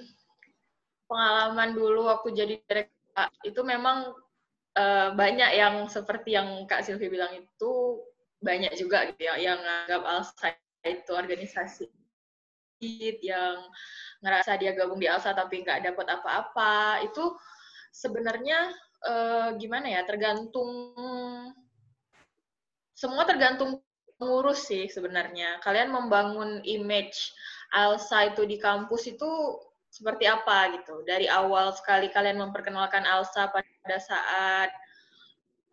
pengalaman 1.10 1.74
dulu 1.74 2.06
waktu 2.06 2.28
jadi 2.38 2.54
direktur 2.62 3.02
itu 3.42 3.60
memang 3.66 4.14
uh, 4.78 5.08
banyak 5.18 5.50
yang 5.58 5.90
seperti 5.90 6.38
yang 6.38 6.62
Kak 6.70 6.86
Silvi 6.86 7.10
bilang 7.10 7.34
itu 7.34 8.00
banyak 8.38 8.70
juga 8.78 9.10
gitu 9.10 9.26
ya 9.26 9.34
yang 9.34 9.58
anggap 9.58 10.02
Alsa 10.06 10.54
itu 10.86 11.10
organisasi 11.10 11.90
yang 13.22 13.70
ngerasa 14.22 14.58
dia 14.58 14.74
gabung 14.74 14.98
di 14.98 15.06
Alsa 15.06 15.34
tapi 15.34 15.62
nggak 15.62 15.92
dapat 15.92 16.06
apa-apa. 16.18 17.06
Itu 17.06 17.38
sebenarnya 17.94 18.74
uh, 19.06 19.48
gimana 19.58 19.86
ya 19.86 20.02
tergantung 20.06 20.94
semua 22.94 23.26
tergantung 23.26 23.82
pengurus 24.18 24.66
sih 24.66 24.86
sebenarnya. 24.90 25.58
Kalian 25.62 25.90
membangun 25.90 26.62
image 26.62 27.34
Alsa 27.74 28.30
itu 28.34 28.46
di 28.46 28.58
kampus 28.62 29.10
itu 29.10 29.30
seperti 29.90 30.24
apa 30.30 30.72
gitu. 30.78 31.02
Dari 31.02 31.26
awal 31.26 31.74
sekali 31.74 32.08
kalian 32.10 32.38
memperkenalkan 32.38 33.02
Alsa 33.04 33.50
pada 33.50 33.98
saat 33.98 34.70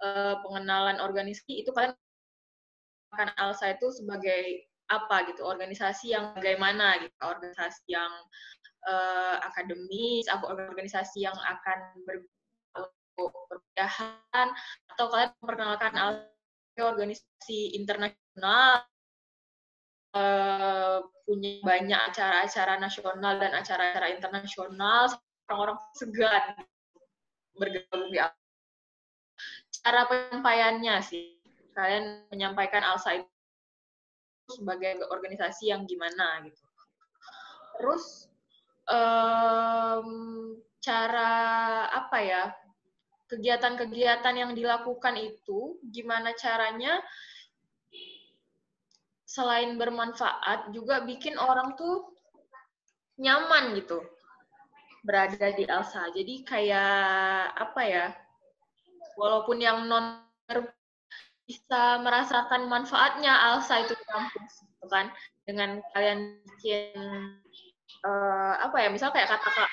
uh, 0.04 0.42
pengenalan 0.44 1.00
organisasi 1.00 1.64
itu 1.64 1.72
kalian 1.72 1.94
akan 3.14 3.30
Alsa 3.38 3.74
itu 3.74 3.90
sebagai 3.94 4.69
apa 4.90 5.30
gitu 5.30 5.46
organisasi 5.46 6.18
yang 6.18 6.34
bagaimana 6.34 6.98
gitu 7.02 7.14
organisasi 7.22 7.94
yang 7.94 8.10
uh, 8.90 9.38
akademis 9.46 10.26
atau 10.26 10.50
organisasi 10.50 11.30
yang 11.30 11.38
akan 11.38 11.80
ber 12.04 12.26
untuk 13.20 13.64
atau 13.80 15.06
kalian 15.12 15.32
memperkenalkan 15.40 15.94
organisasi 16.80 17.76
internasional 17.76 18.88
uh, 20.16 21.04
punya 21.28 21.60
banyak 21.62 22.00
acara-acara 22.12 22.80
nasional 22.80 23.36
dan 23.38 23.52
acara-acara 23.56 24.16
internasional 24.16 25.12
orang-orang 25.48 25.80
segan 26.00 26.44
bergabung 27.60 28.10
di 28.10 28.20
cara 29.80 30.08
penyampaiannya 30.08 30.96
sih. 31.04 31.40
Kalian 31.76 32.28
menyampaikan 32.32 32.84
Alsa 32.84 33.20
itu 33.20 33.39
sebagai 34.50 35.06
organisasi 35.08 35.70
yang 35.70 35.86
gimana 35.86 36.44
gitu. 36.44 36.64
Terus 37.80 38.28
um, 38.90 40.08
cara 40.82 41.32
apa 41.92 42.18
ya 42.20 42.44
kegiatan-kegiatan 43.30 44.36
yang 44.36 44.52
dilakukan 44.58 45.16
itu 45.16 45.78
gimana 45.94 46.34
caranya 46.34 46.98
selain 49.30 49.78
bermanfaat 49.78 50.74
juga 50.74 51.06
bikin 51.06 51.38
orang 51.38 51.78
tuh 51.78 52.10
nyaman 53.22 53.78
gitu 53.78 54.02
berada 55.06 55.54
di 55.54 55.64
Alsa. 55.70 56.10
Jadi 56.10 56.42
kayak 56.44 57.54
apa 57.54 57.82
ya? 57.86 58.06
Walaupun 59.20 59.62
yang 59.62 59.86
non 59.86 60.24
bisa 61.50 61.98
merasakan 62.06 62.70
manfaatnya 62.70 63.34
Alsa 63.34 63.82
itu 63.82 63.98
di 63.98 64.06
kampus 64.06 64.54
gitu 64.62 64.86
kan. 64.86 65.10
Dengan 65.50 65.82
kalian 65.98 66.38
bikin 66.46 66.94
uh, 68.06 68.54
apa 68.62 68.86
ya 68.86 68.94
misal 68.94 69.10
kayak 69.10 69.34
kata 69.34 69.50
kak 69.50 69.72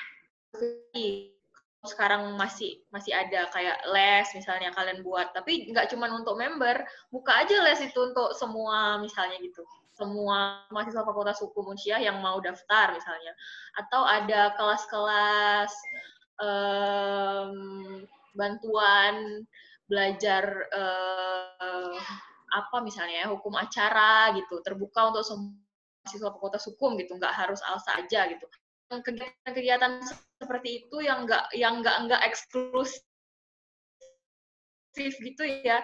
sekarang 1.85 2.33
masih 2.35 2.81
masih 2.89 3.13
ada 3.13 3.45
kayak 3.53 3.77
les 3.93 4.25
misalnya 4.33 4.73
kalian 4.73 5.05
buat. 5.05 5.29
Tapi 5.37 5.69
nggak 5.69 5.93
cuma 5.93 6.09
untuk 6.09 6.33
member 6.33 6.81
buka 7.13 7.45
aja 7.45 7.61
les 7.61 7.77
itu 7.85 8.09
untuk 8.09 8.33
semua 8.33 8.97
misalnya 8.97 9.37
gitu. 9.37 9.61
Semua 9.93 10.65
mahasiswa 10.73 11.05
fakultas 11.05 11.37
hukum 11.45 11.77
Unsyah 11.77 12.01
yang 12.01 12.25
mau 12.25 12.41
daftar 12.41 12.89
misalnya. 12.89 13.37
Atau 13.77 14.01
ada 14.01 14.57
kelas-kelas 14.57 15.73
um, 16.41 17.53
bantuan 18.33 19.45
belajar 19.87 20.43
uh, 20.73 21.36
apa 22.47 22.79
misalnya 22.79 23.25
ya, 23.25 23.27
hukum 23.27 23.53
acara 23.59 24.31
gitu 24.37 24.63
terbuka 24.63 25.11
untuk 25.11 25.23
semua 25.27 25.53
siswa 26.07 26.31
fakultas 26.31 26.63
hukum 26.71 26.95
gitu 26.95 27.19
nggak 27.19 27.35
harus 27.35 27.59
alsa 27.67 27.99
aja 27.99 28.31
gitu. 28.31 28.47
Kegiatan-kegiatan 28.87 29.99
seperti 30.39 30.87
itu 30.87 31.03
yang 31.03 31.27
nggak 31.27 31.51
yang 31.51 31.83
nggak 31.83 32.07
nggak 32.07 32.21
eksklusif 32.31 33.03
gitu 34.95 35.43
ya. 35.43 35.83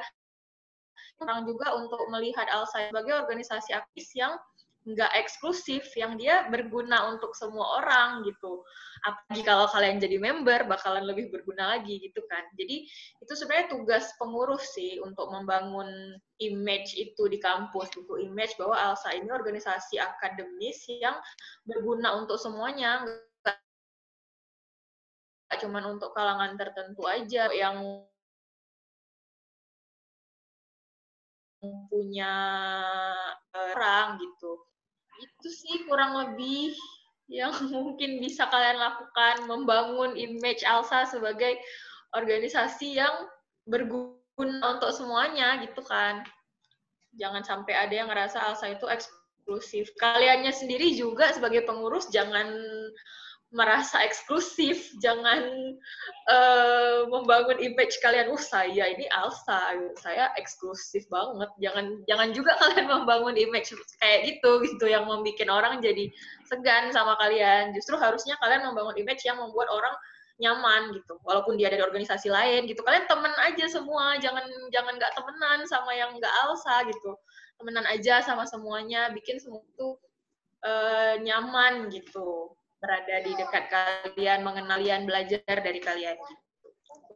Orang 1.19 1.43
juga 1.45 1.75
untuk 1.75 1.99
melihat 2.09 2.47
alsa 2.49 2.89
sebagai 2.89 3.27
organisasi 3.27 3.75
aktif 3.75 4.07
yang 4.15 4.39
nggak 4.83 5.15
eksklusif 5.15 5.87
yang 5.95 6.19
dia 6.19 6.43
berguna 6.51 7.15
untuk 7.15 7.31
semua 7.39 7.79
orang 7.79 8.27
gitu. 8.27 8.59
Apalagi 9.07 9.43
kalau 9.47 9.65
kalian 9.71 9.99
jadi 9.99 10.19
member 10.19 10.67
bakalan 10.67 11.07
lebih 11.07 11.31
berguna 11.31 11.79
lagi 11.79 12.03
gitu 12.03 12.19
kan. 12.27 12.43
Jadi 12.59 12.87
itu 13.23 13.33
sebenarnya 13.35 13.71
tugas 13.71 14.11
pengurus 14.19 14.75
sih 14.75 14.99
untuk 14.99 15.31
membangun 15.31 15.87
image 16.43 16.99
itu 16.99 17.31
di 17.31 17.39
kampus 17.39 17.91
gitu. 17.95 18.19
Image 18.19 18.59
bahwa 18.59 18.75
ALSA 18.91 19.15
ini 19.15 19.31
organisasi 19.31 19.99
akademis 20.03 20.83
yang 20.91 21.15
berguna 21.63 22.19
untuk 22.19 22.35
semuanya. 22.35 23.07
Nggak 23.07 23.59
cuma 25.63 25.79
untuk 25.87 26.11
kalangan 26.11 26.59
tertentu 26.59 27.07
aja 27.07 27.47
yang 27.55 28.03
punya 31.87 32.35
orang 33.55 34.19
gitu 34.19 34.72
itu 35.21 35.47
sih 35.49 35.85
kurang 35.85 36.15
lebih 36.17 36.73
yang 37.31 37.53
mungkin 37.75 38.19
bisa 38.19 38.47
kalian 38.49 38.79
lakukan 38.79 39.47
membangun 39.47 40.17
image 40.17 40.65
Alsa 40.65 41.07
sebagai 41.07 41.57
organisasi 42.13 42.99
yang 43.01 43.27
berguna 43.65 44.77
untuk 44.79 44.91
semuanya 44.93 45.61
gitu 45.63 45.81
kan. 45.85 46.21
Jangan 47.17 47.45
sampai 47.45 47.73
ada 47.77 47.93
yang 47.93 48.09
ngerasa 48.09 48.41
Alsa 48.41 48.73
itu 48.73 48.89
eksklusif. 48.89 49.93
Kaliannya 50.01 50.49
sendiri 50.49 50.93
juga 50.97 51.29
sebagai 51.33 51.65
pengurus 51.65 52.09
jangan 52.09 52.49
merasa 53.53 54.01
eksklusif, 54.01 54.97
jangan 54.97 55.77
uh, 56.25 57.05
membangun 57.05 57.61
image 57.61 58.01
kalian, 58.01 58.33
uh 58.33 58.41
saya 58.41 58.89
ini 58.89 59.05
Alsa, 59.13 59.77
saya 60.01 60.33
eksklusif 60.41 61.05
banget. 61.13 61.53
Jangan 61.61 62.01
jangan 62.09 62.33
juga 62.33 62.57
kalian 62.61 62.89
membangun 62.89 63.37
image 63.37 63.69
kayak 64.01 64.25
gitu 64.25 64.65
gitu 64.65 64.89
yang 64.89 65.05
membuat 65.05 65.47
orang 65.53 65.85
jadi 65.85 66.09
segan 66.49 66.89
sama 66.89 67.13
kalian. 67.21 67.77
Justru 67.77 67.93
harusnya 68.01 68.33
kalian 68.41 68.65
membangun 68.65 68.97
image 68.97 69.21
yang 69.21 69.37
membuat 69.37 69.69
orang 69.69 69.93
nyaman 70.41 70.97
gitu. 70.97 71.21
Walaupun 71.21 71.53
dia 71.53 71.69
dari 71.69 71.85
organisasi 71.85 72.33
lain 72.33 72.65
gitu. 72.65 72.81
Kalian 72.81 73.05
temen 73.05 73.31
aja 73.37 73.65
semua, 73.69 74.17
jangan 74.17 74.49
jangan 74.73 74.97
nggak 74.97 75.13
temenan 75.13 75.61
sama 75.69 75.93
yang 75.93 76.09
nggak 76.17 76.33
Alsa 76.49 76.89
gitu. 76.89 77.13
Temenan 77.61 77.85
aja 77.85 78.25
sama 78.25 78.49
semuanya, 78.49 79.13
bikin 79.13 79.37
semua 79.37 79.61
itu 79.61 79.93
uh, 80.65 81.21
nyaman 81.21 81.93
gitu 81.93 82.57
berada 82.83 83.15
di 83.23 83.31
dekat 83.39 83.71
kalian, 83.71 84.43
mengenal 84.43 84.75
kalian, 84.75 85.07
belajar 85.07 85.55
dari 85.63 85.79
kalian. 85.79 86.19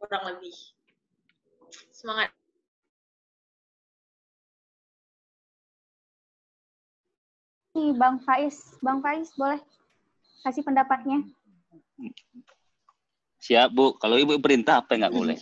Kurang 0.00 0.24
lebih. 0.32 0.56
Semangat. 1.92 2.32
Bang 7.78 8.18
Faiz, 8.24 8.74
Bang 8.82 9.04
Faiz 9.04 9.30
boleh 9.38 9.60
kasih 10.42 10.64
pendapatnya? 10.66 11.22
Siap 13.38 13.70
Bu, 13.70 13.94
kalau 14.00 14.18
Ibu 14.18 14.40
perintah 14.42 14.82
apa 14.82 14.96
yang 14.96 15.06
nggak 15.06 15.14
boleh? 15.14 15.38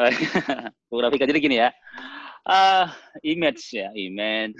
Bu 0.88 1.04
Rafika 1.04 1.28
jadi 1.28 1.36
gini 1.36 1.60
ya, 1.60 1.68
uh, 2.48 2.88
image 3.20 3.76
ya, 3.76 3.92
image 3.92 4.56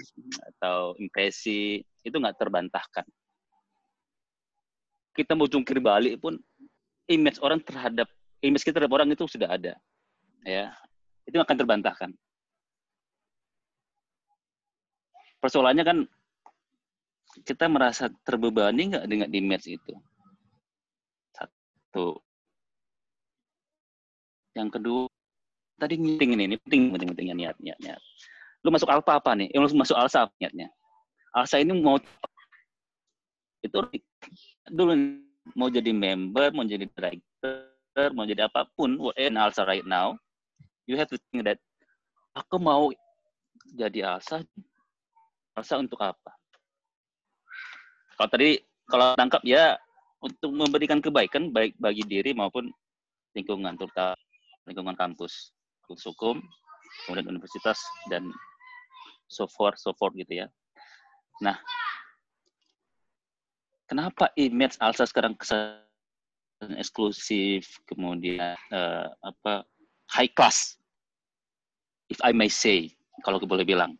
atau 0.53 0.93
impresi 1.01 1.81
itu 2.05 2.13
nggak 2.13 2.37
terbantahkan 2.37 3.07
kita 5.11 5.35
mau 5.35 5.47
jungkir 5.47 5.77
balik 5.83 6.19
pun 6.19 6.39
image 7.11 7.39
orang 7.43 7.59
terhadap 7.59 8.07
image 8.41 8.65
kita 8.65 8.81
terhadap 8.81 8.95
orang 8.95 9.09
itu 9.13 9.23
sudah 9.29 9.49
ada 9.53 9.73
ya. 10.45 10.73
Itu 11.25 11.37
akan 11.37 11.55
terbantahkan. 11.55 12.09
Persoalannya 15.41 15.85
kan 15.85 15.97
kita 17.45 17.65
merasa 17.69 18.09
terbebani 18.25 18.93
nggak 18.93 19.05
dengan 19.07 19.29
image 19.31 19.65
itu? 19.69 19.93
Satu. 21.33 22.19
Yang 24.53 24.69
kedua 24.77 25.01
tadi 25.79 25.97
penting 25.97 26.37
ini, 26.37 26.57
penting 26.61 26.93
penting 26.93 27.09
pentingnya 27.13 27.35
niat 27.37 27.55
niat 27.57 27.77
niat. 27.81 28.01
Lu 28.61 28.69
masuk 28.69 28.89
alfa 28.89 29.17
apa 29.17 29.33
nih? 29.33 29.49
Lu 29.57 29.65
masuk 29.73 29.97
alsa 29.97 30.29
niatnya? 30.37 30.69
Alsa 31.33 31.57
ini 31.57 31.73
mau 31.73 31.97
itu 33.61 33.79
dulu 34.69 34.93
mau 35.57 35.67
jadi 35.67 35.91
member, 35.91 36.53
mau 36.53 36.65
jadi 36.65 36.85
director, 36.85 38.07
mau 38.13 38.25
jadi 38.25 38.47
apa 38.47 38.69
pun, 38.77 38.95
in 39.17 39.35
Alsa 39.35 39.65
right 39.65 39.85
now, 39.85 40.15
you 40.85 40.95
have 40.95 41.09
to 41.09 41.19
think 41.29 41.45
that 41.45 41.59
aku 42.37 42.61
mau 42.61 42.89
jadi 43.75 44.17
Alsa, 44.17 44.45
Alsa 45.57 45.81
untuk 45.81 45.99
apa? 45.99 46.31
Kalau 48.15 48.29
tadi 48.29 48.61
kalau 48.85 49.17
tangkap 49.17 49.41
ya 49.41 49.79
untuk 50.21 50.53
memberikan 50.53 51.01
kebaikan 51.01 51.49
baik 51.49 51.73
bagi 51.81 52.05
diri 52.05 52.37
maupun 52.37 52.69
lingkungan, 53.33 53.73
terutama 53.79 54.13
lingkungan 54.69 54.93
kampus, 54.93 55.55
kampus 55.87 56.05
hukum, 56.13 56.37
kemudian 57.07 57.33
universitas 57.33 57.81
dan 58.11 58.29
so 59.31 59.49
forth, 59.49 59.79
so 59.81 59.95
forth 59.97 60.13
gitu 60.13 60.45
ya. 60.45 60.47
Nah, 61.41 61.57
kenapa 63.91 64.31
image 64.39 64.79
Alsa 64.79 65.03
sekarang 65.03 65.35
kesan 65.35 65.83
eksklusif, 66.79 67.67
kemudian 67.83 68.55
uh, 68.71 69.11
apa 69.19 69.67
high 70.15 70.31
class, 70.31 70.79
if 72.07 72.15
I 72.23 72.31
may 72.31 72.47
say, 72.47 72.95
kalau 73.27 73.43
boleh 73.43 73.67
bilang. 73.67 73.99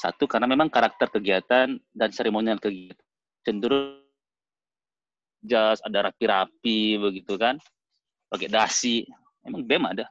Satu, 0.00 0.24
karena 0.24 0.48
memang 0.48 0.72
karakter 0.72 1.12
kegiatan 1.12 1.76
dan 1.92 2.08
seremonial 2.08 2.56
kegiatan 2.56 2.96
cenderung 3.44 4.00
jas, 5.44 5.84
ada 5.84 6.08
rapi-rapi 6.08 6.96
begitu 6.96 7.36
kan, 7.36 7.60
pakai 8.32 8.48
dasi. 8.48 9.04
Emang 9.44 9.66
BEM 9.66 9.84
ada. 9.84 10.06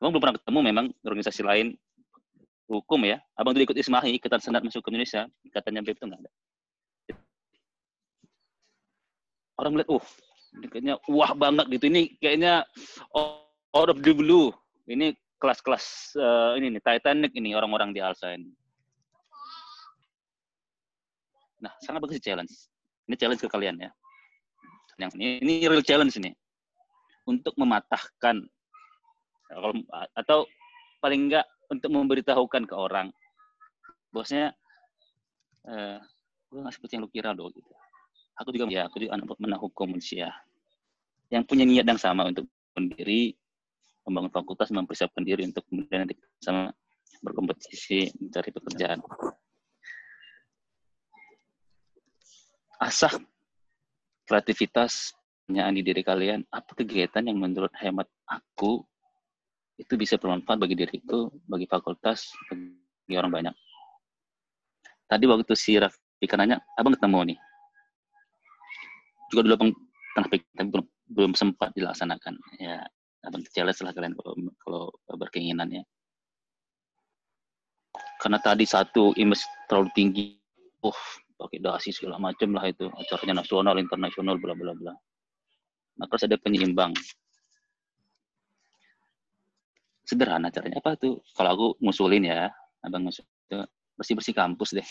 Emang 0.00 0.16
belum 0.16 0.22
pernah 0.22 0.36
ketemu 0.40 0.60
memang 0.72 0.86
organisasi 1.04 1.42
lain 1.44 1.76
hukum 2.70 3.02
ya. 3.02 3.18
Abang 3.34 3.56
tuh 3.58 3.66
ikut 3.66 3.74
Ismahi, 3.74 4.14
Ikatan 4.22 4.38
Senat 4.38 4.62
masuk 4.62 4.86
ke 4.86 4.94
Indonesia, 4.94 5.26
katanya 5.50 5.82
BEM 5.82 5.98
itu 5.98 6.04
nggak 6.06 6.20
ada. 6.22 6.30
Orang 9.58 9.72
melihat, 9.76 9.90
ini 10.56 10.66
kayaknya 10.70 10.94
wah 11.10 11.32
banget 11.34 11.66
gitu. 11.68 11.84
Ini 11.90 12.02
kayaknya 12.22 12.64
out 13.74 13.88
of 13.90 13.98
the 14.00 14.14
blue. 14.14 14.54
Ini 14.86 15.12
kelas-kelas 15.40 16.16
uh, 16.16 16.52
ini 16.56 16.76
nih 16.76 16.82
Titanic 16.84 17.32
ini 17.36 17.52
orang-orang 17.52 17.92
di 17.92 18.00
Alsa 18.00 18.32
ini. 18.32 18.48
Nah, 21.60 21.72
sangat 21.84 22.00
bagus 22.00 22.20
challenge. 22.24 22.52
Ini 23.04 23.14
challenge 23.20 23.44
ke 23.44 23.48
kalian 23.52 23.76
ya. 23.76 23.90
Yang 24.96 25.16
ini, 25.20 25.28
ini 25.44 25.54
real 25.68 25.84
challenge 25.84 26.16
ini. 26.16 26.32
Untuk 27.28 27.52
mematahkan 27.60 28.40
atau 30.16 30.46
paling 31.02 31.28
enggak 31.28 31.46
untuk 31.70 31.90
memberitahukan 31.94 32.66
ke 32.66 32.74
orang 32.74 33.14
bosnya 34.10 34.50
eh 35.70 36.02
gue 36.50 36.58
nggak 36.58 36.74
seperti 36.74 36.98
yang 36.98 37.06
lu 37.06 37.10
kira 37.14 37.30
loh 37.30 37.46
gitu. 37.54 37.70
Aku 38.42 38.50
juga 38.50 38.66
ya, 38.66 38.90
aku 38.90 38.98
juga 38.98 39.14
anak 39.14 39.38
menang 39.38 39.62
hukum 39.62 39.94
manusia 39.94 40.34
yang 41.30 41.46
punya 41.46 41.62
niat 41.62 41.86
yang 41.86 42.00
sama 42.00 42.26
untuk 42.26 42.50
mendiri 42.74 43.38
membangun 44.02 44.32
fakultas, 44.34 44.74
mempersiapkan 44.74 45.22
diri 45.22 45.46
untuk 45.46 45.62
kemudian 45.70 46.02
nanti 46.02 46.18
sama 46.42 46.74
berkompetisi 47.22 48.10
mencari 48.18 48.50
pekerjaan. 48.50 48.98
Asah 52.80 53.14
kreativitas 54.26 55.12
penyaan 55.46 55.76
di 55.76 55.82
diri 55.84 56.02
kalian, 56.02 56.42
apa 56.50 56.72
kegiatan 56.74 57.22
yang 57.22 57.38
menurut 57.38 57.70
hemat 57.78 58.08
aku 58.26 58.82
itu 59.80 59.96
bisa 59.96 60.20
bermanfaat 60.20 60.60
bagi 60.60 60.76
diriku, 60.76 61.32
bagi 61.48 61.64
fakultas, 61.64 62.28
bagi 62.52 63.16
orang 63.16 63.32
banyak. 63.32 63.54
Tadi 65.08 65.24
waktu 65.24 65.54
si 65.56 65.80
Raffi 65.80 66.26
nanya, 66.36 66.60
abang 66.76 66.92
ketemu 66.92 67.32
nih. 67.32 67.38
Juga 69.32 69.40
dulu 69.48 69.54
abang 69.56 69.70
pernah 70.12 70.26
tapi 70.28 70.38
belum, 70.68 70.86
belum 71.10 71.32
sempat 71.32 71.72
dilaksanakan. 71.72 72.36
Ya, 72.60 72.84
abang 73.24 73.42
challenge 73.50 73.80
lah 73.80 73.96
kalian 73.96 74.14
kalau, 74.14 74.92
kalau 75.00 75.16
berkeinginan 75.16 75.72
ya. 75.72 75.82
Karena 78.20 78.38
tadi 78.38 78.68
satu 78.68 79.16
image 79.16 79.42
terlalu 79.66 79.88
tinggi, 79.96 80.24
uh, 80.84 81.00
pakai 81.40 81.58
dasi 81.58 81.88
segala 81.88 82.20
macam 82.20 82.52
lah 82.52 82.68
itu 82.68 82.84
acaranya 82.92 83.40
nasional, 83.40 83.80
internasional, 83.80 84.36
bla 84.36 84.52
bla 84.52 84.76
bla. 84.76 84.92
Maka 85.96 86.20
harus 86.20 86.28
ada 86.28 86.36
penyeimbang. 86.36 86.92
Sederhana 90.10 90.50
caranya 90.50 90.82
apa 90.82 90.98
tuh? 90.98 91.22
Kalau 91.38 91.50
aku 91.54 91.66
ngusulin 91.78 92.26
ya, 92.26 92.50
abang 92.82 93.06
ngusul 93.06 93.22
bersih 93.94 94.16
bersih 94.16 94.34
kampus 94.34 94.74
deh. 94.74 94.88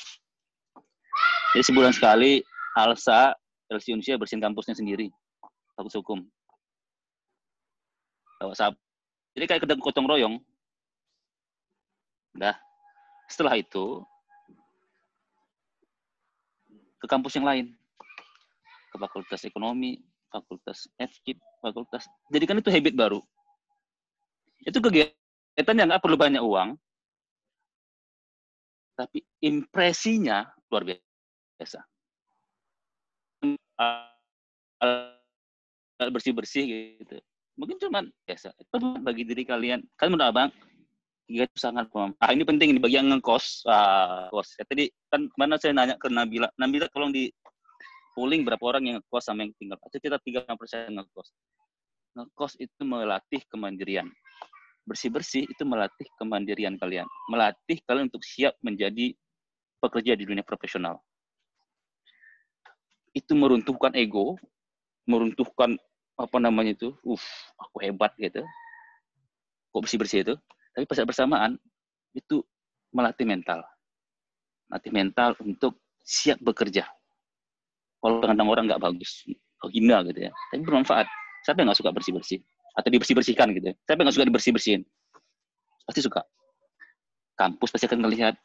Jadi 1.57 1.63
sebulan 1.65 1.91
sekali 1.91 2.45
Alsa, 2.77 3.33
LC 3.67 3.91
Indonesia 3.91 4.15
bersihin 4.21 4.39
kampusnya 4.39 4.77
sendiri, 4.77 5.09
fakultas 5.73 5.97
hukum 5.97 6.23
bawa 8.39 8.55
sahabat. 8.55 8.79
Jadi 9.35 9.45
kayak 9.49 9.61
kedang 9.67 9.81
gotong 9.81 10.07
royong. 10.07 10.35
Nah, 12.37 12.55
setelah 13.27 13.57
itu 13.59 13.99
ke 17.01 17.07
kampus 17.09 17.35
yang 17.35 17.49
lain, 17.49 17.65
ke 18.93 18.97
fakultas 19.01 19.41
ekonomi, 19.43 19.99
fakultas 20.29 20.85
FKIP, 20.95 21.41
fakultas. 21.59 22.05
Jadi 22.29 22.45
kan 22.45 22.61
itu 22.61 22.69
habit 22.69 22.93
baru. 22.95 23.19
Itu 24.63 24.83
kegiatan 24.83 25.75
yang 25.75 25.87
nggak 25.87 26.03
perlu 26.03 26.19
banyak 26.19 26.43
uang, 26.43 26.75
tapi 28.99 29.23
impresinya 29.39 30.51
luar 30.67 30.83
biasa. 30.83 31.79
Bersih-bersih 35.99 36.63
gitu. 36.99 37.15
Mungkin 37.55 37.79
cuma 37.79 38.03
biasa. 38.27 38.51
Bagi 38.99 39.23
diri 39.23 39.47
kalian. 39.47 39.83
Kan 39.95 40.11
menurut 40.11 40.27
abang 40.27 40.51
itu 41.29 41.45
sangat 41.61 41.85
ah 41.93 42.33
ini 42.33 42.41
penting 42.41 42.75
bagi 42.81 42.97
yang 42.97 43.07
ngekos. 43.13 43.63
Ah, 43.69 44.27
kos 44.33 44.57
ya, 44.57 44.65
tadi 44.65 44.89
kan 45.13 45.29
mana 45.37 45.61
saya 45.61 45.77
nanya 45.77 45.95
ke 45.95 46.09
Nabila 46.09 46.49
Nabila 46.57 46.89
tolong 46.89 47.13
di 47.13 47.29
polling 48.17 48.41
berapa 48.41 48.63
orang 48.65 48.83
yang 48.89 48.95
ngekos 48.99 49.29
sama 49.29 49.45
yang 49.45 49.53
tinggal? 49.61 49.77
Kita 49.93 50.17
tiga 50.25 50.43
persen 50.57 50.91
ngekos 50.91 51.29
ngekos 52.17 52.57
itu 52.57 52.81
melatih 52.85 53.41
kemandirian 53.49 54.07
bersih 54.87 55.13
bersih 55.13 55.43
itu 55.45 55.63
melatih 55.67 56.07
kemandirian 56.17 56.79
kalian 56.79 57.05
melatih 57.29 57.77
kalian 57.85 58.09
untuk 58.09 58.25
siap 58.25 58.57
menjadi 58.65 59.13
pekerja 59.79 60.17
di 60.17 60.23
dunia 60.25 60.41
profesional 60.41 60.97
itu 63.13 63.33
meruntuhkan 63.37 63.93
ego 63.93 64.37
meruntuhkan 65.09 65.73
apa 66.19 66.37
namanya 66.37 66.77
itu, 66.77 66.91
uff, 67.01 67.23
aku 67.55 67.79
hebat 67.81 68.11
gitu. 68.21 68.45
Kok 69.73 69.81
bersih-bersih 69.81 70.19
itu. 70.27 70.35
Tapi 70.75 70.85
pada 70.85 71.07
bersamaan 71.07 71.55
itu 72.11 72.45
melatih 72.91 73.23
mental. 73.23 73.63
Melatih 74.67 74.91
mental 74.91 75.33
untuk 75.41 75.81
siap 76.03 76.37
bekerja. 76.43 76.83
Kalau 77.99 78.19
dengan 78.19 78.45
orang 78.45 78.67
nggak 78.67 78.83
bagus, 78.83 79.23
hina 79.71 80.03
gitu 80.11 80.29
ya. 80.29 80.31
Tapi 80.51 80.61
bermanfaat. 80.61 81.07
Siapa 81.45 81.57
yang 81.61 81.71
nggak 81.71 81.79
suka 81.79 81.91
bersih-bersih? 81.93 82.39
Atau 82.75 82.89
dibersih-bersihkan 82.91 83.51
gitu 83.55 83.71
ya. 83.71 83.75
Siapa 83.85 83.99
yang 83.99 84.05
nggak 84.09 84.17
suka 84.17 84.27
dibersih-bersihin? 84.27 84.81
Pasti 85.87 86.01
suka. 86.03 86.21
Kampus 87.39 87.69
pasti 87.71 87.85
akan 87.87 87.99
melihat. 88.05 88.35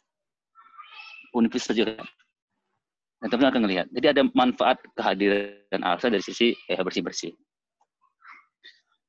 Universitas 1.34 1.74
juga. 1.74 1.98
Dan 3.18 3.28
teman-teman 3.32 3.50
akan 3.50 3.62
melihat. 3.66 3.86
Jadi 3.90 4.06
ada 4.06 4.22
manfaat 4.36 4.78
kehadiran 4.94 5.82
Alsa 5.82 6.12
dari 6.12 6.22
sisi 6.22 6.54
eh, 6.70 6.78
bersih-bersih 6.78 7.34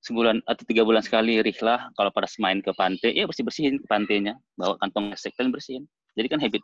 sebulan 0.06 0.46
atau 0.46 0.64
tiga 0.70 0.86
bulan 0.86 1.02
sekali 1.02 1.42
rihlah 1.42 1.90
kalau 1.98 2.14
pada 2.14 2.30
main 2.38 2.62
ke 2.62 2.70
pantai 2.78 3.18
ya 3.18 3.26
bersih 3.26 3.42
bersihin 3.42 3.82
ke 3.82 3.86
pantainya 3.90 4.38
bawa 4.54 4.78
kantong 4.78 5.10
esek 5.18 5.34
dan 5.34 5.50
bersihin 5.50 5.90
jadi 6.14 6.30
kan 6.30 6.38
habit 6.38 6.62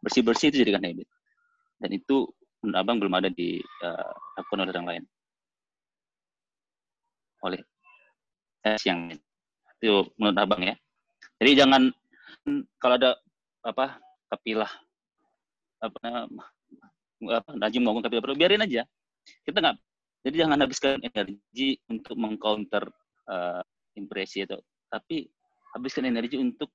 bersih 0.00 0.24
bersih 0.24 0.48
itu 0.48 0.64
jadi 0.64 0.80
kan 0.80 0.82
habit 0.88 1.04
dan 1.84 1.90
itu 1.92 2.24
menurut 2.64 2.80
abang 2.80 2.96
belum 2.96 3.14
ada 3.20 3.28
di 3.28 3.60
uh, 3.84 4.40
akun 4.40 4.64
orang 4.64 4.88
lain 4.88 5.02
oleh 7.44 7.60
eh, 8.66 8.78
yang 8.84 9.12
itu 9.80 9.92
menurut 10.20 10.38
abang 10.38 10.62
ya. 10.64 10.74
Jadi 11.40 11.50
jangan 11.56 11.82
kalau 12.76 12.94
ada 13.00 13.16
apa 13.64 13.96
kapilah 14.28 14.72
apa 15.80 16.28
apa 17.20 17.50
najim 17.56 17.84
ngomong 17.84 18.04
kapilah 18.04 18.36
biarin 18.36 18.64
aja. 18.64 18.84
Kita 19.44 19.60
nggak 19.60 19.76
jadi 20.20 20.36
jangan 20.44 20.58
habiskan 20.60 21.00
energi 21.00 21.80
untuk 21.88 22.12
mengcounter 22.20 22.84
uh, 23.24 23.64
impresi 23.96 24.44
itu, 24.44 24.60
tapi 24.92 25.24
habiskan 25.72 26.12
energi 26.12 26.36
untuk 26.36 26.68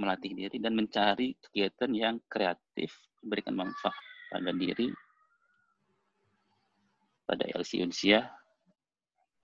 melatih 0.00 0.32
diri 0.32 0.56
dan 0.60 0.72
mencari 0.72 1.36
kegiatan 1.48 1.90
yang 1.92 2.16
kreatif, 2.32 2.96
memberikan 3.20 3.60
manfaat 3.60 3.96
pada 4.32 4.52
diri, 4.56 4.88
pada 7.28 7.44
LC 7.60 7.84
Unsia, 7.84 8.24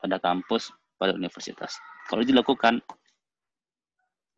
pada 0.02 0.18
kampus, 0.18 0.74
pada 0.98 1.14
universitas. 1.14 1.78
Kalau 2.10 2.26
dilakukan, 2.26 2.82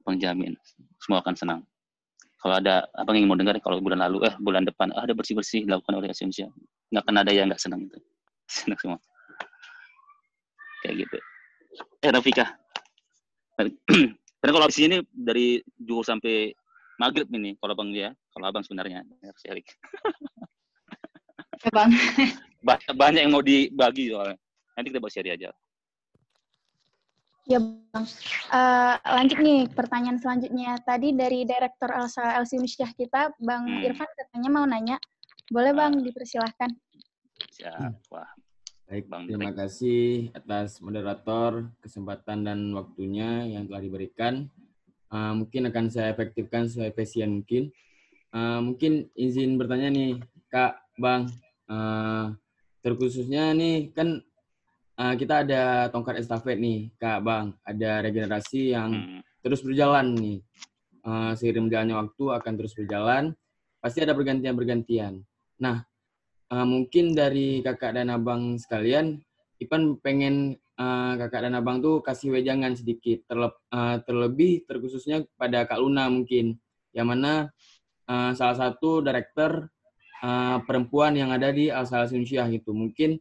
penjamin 0.04 0.52
semua 1.00 1.24
akan 1.24 1.34
senang. 1.34 1.60
Kalau 2.44 2.60
ada 2.60 2.84
apa 2.92 3.08
yang 3.16 3.32
mau 3.32 3.40
dengar, 3.40 3.56
kalau 3.64 3.80
bulan 3.80 4.04
lalu, 4.04 4.28
eh 4.28 4.34
bulan 4.36 4.68
depan, 4.68 4.92
ah, 4.92 5.08
ada 5.08 5.16
bersih-bersih 5.16 5.64
dilakukan 5.64 5.96
oleh 5.96 6.12
Unsia, 6.12 6.52
nggak 6.94 7.10
akan 7.10 7.16
ada 7.26 7.34
yang 7.34 7.50
nggak 7.50 7.58
senang 7.58 7.90
itu 7.90 7.98
senang 8.62 8.78
semua 8.78 8.98
kayak 10.86 11.02
gitu 11.02 11.18
eh 12.06 12.10
Rafika 12.14 12.46
karena 14.38 14.52
kalau 14.54 14.70
di 14.70 14.76
sini 14.78 14.96
dari 15.10 15.58
juhur 15.74 16.06
sampai 16.06 16.54
maghrib 17.02 17.26
ini 17.34 17.58
kalau 17.58 17.74
abang 17.74 17.90
dia 17.90 18.14
kalau 18.30 18.46
abang 18.46 18.62
sebenarnya 18.62 19.02
Ya, 19.18 19.34
Bang. 21.74 21.90
banyak, 22.60 22.92
banyak 22.92 23.20
yang 23.24 23.32
mau 23.32 23.40
dibagi 23.40 24.12
soalnya. 24.12 24.36
Nanti 24.74 24.86
kita 24.90 25.00
bahas 25.02 25.14
seri 25.14 25.30
aja. 25.30 25.50
Ya 27.44 27.60
Bang. 27.60 28.08
Eh, 28.48 28.94
lanjut 29.04 29.38
nih 29.44 29.60
pertanyaan 29.68 30.16
selanjutnya. 30.16 30.80
Tadi 30.80 31.12
dari 31.12 31.44
Direktur 31.44 31.92
Elsa 31.92 32.40
Elsi 32.40 32.56
Misyah 32.56 32.90
kita, 32.96 33.36
Bang 33.36 33.68
Hmm. 33.68 33.84
Irfan 33.84 34.08
katanya 34.16 34.48
mau 34.48 34.64
nanya. 34.64 34.96
Boleh 35.52 35.76
Bang, 35.76 36.00
dipersilahkan. 36.00 36.72
Siap. 37.52 38.00
Wah, 38.08 38.32
Baik, 38.88 39.12
Bang 39.12 39.28
terima 39.28 39.52
Direk. 39.52 39.60
kasih 39.60 40.32
atas 40.32 40.80
moderator, 40.80 41.68
kesempatan 41.84 42.48
dan 42.48 42.60
waktunya 42.72 43.44
yang 43.44 43.68
telah 43.68 43.82
diberikan. 43.84 44.48
Uh, 45.12 45.36
mungkin 45.36 45.68
akan 45.68 45.92
saya 45.92 46.16
efektifkan 46.16 46.66
seefisien 46.66 47.44
mungkin. 47.44 47.68
Uh, 48.32 48.64
mungkin 48.64 49.12
izin 49.14 49.60
bertanya 49.60 49.92
nih, 49.92 50.16
Kak, 50.48 50.80
Bang. 50.96 51.28
Uh, 51.68 52.32
terkhususnya 52.80 53.52
nih, 53.52 53.92
kan 53.92 54.24
uh, 54.98 55.14
kita 55.14 55.46
ada 55.46 55.88
tongkat 55.90 56.22
estafet 56.22 56.58
nih, 56.58 56.90
Kak, 56.98 57.22
Bang. 57.22 57.54
Ada 57.66 58.02
regenerasi 58.04 58.74
yang 58.74 58.90
Hmm. 58.94 59.20
terus 59.44 59.60
berjalan 59.60 60.14
nih. 60.14 60.38
Uh, 61.04 61.36
seiring 61.36 61.68
berjalannya 61.68 61.96
waktu 62.00 62.24
akan 62.32 62.52
terus 62.56 62.72
berjalan. 62.72 63.24
Pasti 63.82 64.00
ada 64.00 64.16
bergantian-bergantian. 64.16 65.20
Nah, 65.60 65.84
uh, 66.48 66.66
mungkin 66.66 67.12
dari 67.12 67.60
kakak 67.60 68.00
dan 68.00 68.08
abang 68.08 68.56
sekalian, 68.56 69.20
Ipan 69.60 70.02
pengen 70.02 70.58
uh, 70.80 71.14
kakak 71.14 71.46
dan 71.46 71.54
abang 71.54 71.78
tuh 71.78 72.02
kasih 72.02 72.34
wejangan 72.34 72.74
sedikit, 72.74 73.22
terlep, 73.30 73.54
uh, 73.70 74.02
terlebih 74.02 74.66
terkhususnya 74.66 75.22
pada 75.38 75.62
Kak 75.62 75.78
Luna 75.78 76.10
mungkin, 76.10 76.58
yang 76.90 77.06
mana 77.06 77.54
uh, 78.10 78.34
salah 78.34 78.58
satu 78.58 78.98
director 78.98 79.70
uh, 80.26 80.58
perempuan 80.66 81.14
yang 81.14 81.30
ada 81.30 81.54
di 81.54 81.70
Al 81.70 81.86
Salah 81.86 82.10
Sunsyah 82.10 82.50
gitu. 82.50 82.74
Mungkin 82.74 83.20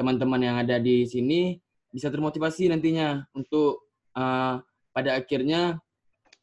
teman-teman 0.00 0.40
yang 0.40 0.56
ada 0.56 0.80
di 0.80 1.04
sini 1.04 1.60
bisa 1.92 2.08
termotivasi 2.08 2.72
nantinya 2.72 3.28
untuk 3.36 3.92
uh, 4.16 4.56
pada 4.96 5.20
akhirnya 5.20 5.76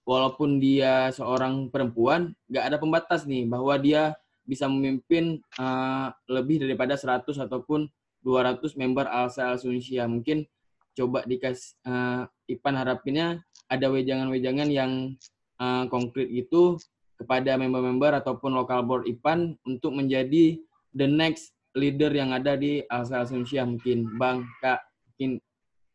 walaupun 0.05 0.61
dia 0.61 1.09
seorang 1.09 1.73
perempuan, 1.73 2.37
nggak 2.45 2.63
ada 2.69 2.77
pembatas 2.77 3.25
nih 3.25 3.49
bahwa 3.49 3.73
dia 3.81 4.13
bisa 4.45 4.69
memimpin 4.69 5.41
uh, 5.57 6.13
lebih 6.29 6.61
daripada 6.61 6.93
100 6.93 7.25
ataupun 7.49 7.89
200 8.21 8.77
member 8.77 9.09
Alsa 9.09 9.49
Alsunsia. 9.49 10.05
Mungkin 10.05 10.45
coba 10.93 11.25
dikasih 11.25 11.81
uh, 11.89 12.29
Ipan 12.45 12.77
harapinnya 12.77 13.41
ada 13.67 13.89
wejangan-wejangan 13.89 14.69
yang 14.69 15.17
uh, 15.59 15.83
konkret 15.89 16.29
gitu 16.29 16.77
kepada 17.17 17.57
member-member 17.57 18.21
ataupun 18.21 18.53
lokal 18.53 18.85
board 18.85 19.09
Ipan 19.09 19.57
untuk 19.65 19.97
menjadi 19.97 20.61
the 20.93 21.09
next 21.09 21.56
leader 21.77 22.09
yang 22.09 22.33
ada 22.33 22.57
di 22.57 22.81
Alsa 22.89 23.21
Alsunsia 23.21 23.61
mungkin. 23.63 24.17
Bang, 24.17 24.49
Kak, 24.59 24.81
mungkin 25.13 25.37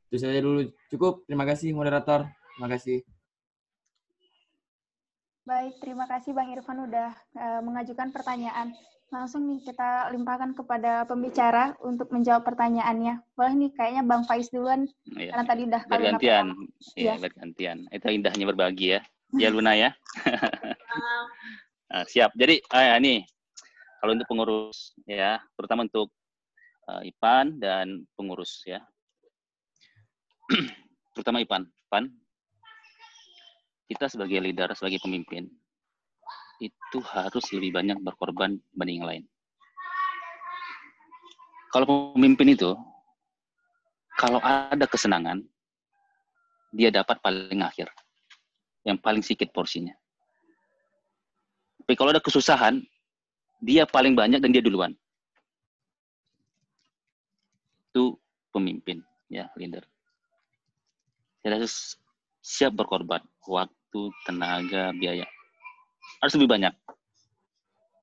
itu 0.08 0.16
saja 0.16 0.38
dulu. 0.38 0.70
Cukup. 0.88 1.26
Terima 1.26 1.42
kasih 1.42 1.74
moderator. 1.74 2.30
Terima 2.54 2.68
kasih. 2.70 3.02
Baik, 5.42 5.74
terima 5.82 6.06
kasih 6.06 6.30
Bang 6.30 6.54
Irfan 6.54 6.86
udah 6.86 7.10
eh, 7.34 7.60
mengajukan 7.66 8.14
pertanyaan. 8.14 8.70
Langsung 9.12 9.44
nih 9.44 9.60
kita 9.60 10.08
limpahkan 10.14 10.56
kepada 10.56 11.04
pembicara 11.04 11.76
untuk 11.82 12.08
menjawab 12.14 12.46
pertanyaannya. 12.46 13.20
Boleh 13.36 13.52
nih 13.58 13.70
kayaknya 13.74 14.02
Bang 14.06 14.22
Faiz 14.24 14.48
duluan 14.48 14.86
Iya. 15.18 15.34
karena 15.34 15.44
tadi 15.44 15.62
udah 15.68 15.82
Bergantian. 15.84 16.46
Iya, 16.94 17.02
Iya. 17.02 17.12
bergantian. 17.20 17.78
Itu 17.92 18.06
indahnya 18.08 18.46
berbagi 18.48 18.86
ya. 18.96 19.00
Ya 19.42 19.48
Luna 19.48 19.72
ya. 19.72 19.90
Nah, 21.88 22.04
siap. 22.12 22.32
Jadi 22.38 22.60
ah, 22.72 22.96
nih 23.00 23.24
kalau 24.02 24.18
untuk 24.18 24.26
pengurus 24.26 24.98
ya, 25.06 25.38
terutama 25.54 25.86
untuk 25.86 26.10
uh, 26.90 27.06
IPAN 27.06 27.62
dan 27.62 28.02
pengurus 28.18 28.66
ya. 28.66 28.82
terutama 31.14 31.38
IPAN. 31.38 31.70
IPAN 31.86 32.10
kita 33.86 34.10
sebagai 34.10 34.42
leader, 34.42 34.74
sebagai 34.74 34.98
pemimpin 34.98 35.46
itu 36.58 36.98
harus 37.14 37.46
lebih 37.54 37.78
banyak 37.78 38.02
berkorban 38.02 38.58
dibanding 38.74 38.98
yang 38.98 39.06
lain. 39.08 39.24
Kalau 41.70 41.86
pemimpin 42.18 42.58
itu 42.58 42.74
kalau 44.18 44.42
ada 44.42 44.82
kesenangan 44.90 45.46
dia 46.74 46.90
dapat 46.90 47.22
paling 47.22 47.62
akhir. 47.62 47.86
Yang 48.82 48.98
paling 48.98 49.22
sedikit 49.22 49.54
porsinya. 49.54 49.94
Tapi 51.86 51.94
kalau 51.94 52.10
ada 52.10 52.18
kesusahan, 52.18 52.82
dia 53.62 53.86
paling 53.86 54.18
banyak 54.18 54.42
dan 54.42 54.50
dia 54.50 54.58
duluan. 54.58 54.90
Itu 57.94 58.18
pemimpin, 58.50 59.06
ya, 59.30 59.46
leader. 59.54 59.86
Dia 61.46 61.54
harus 61.54 61.94
siap 62.42 62.74
berkorban. 62.74 63.22
Waktu, 63.46 64.10
tenaga, 64.26 64.90
biaya. 64.98 65.24
Harus 66.18 66.34
lebih 66.34 66.50
banyak. 66.50 66.74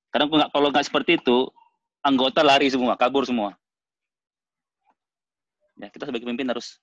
Karena 0.10 0.47
kalau 0.49 0.72
nggak- 0.72 0.88
seperti 0.88 1.20
itu, 1.20 1.51
anggota 1.99 2.39
lari 2.39 2.72
semua, 2.72 2.95
kabur 2.95 3.28
semua. 3.28 3.53
Ya, 5.76 5.91
kita 5.91 6.07
sebagai 6.07 6.24
pemimpin 6.24 6.47
harus 6.47 6.80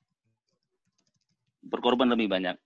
berkorban 1.65 2.09
lebih 2.13 2.29
banyak. 2.29 2.57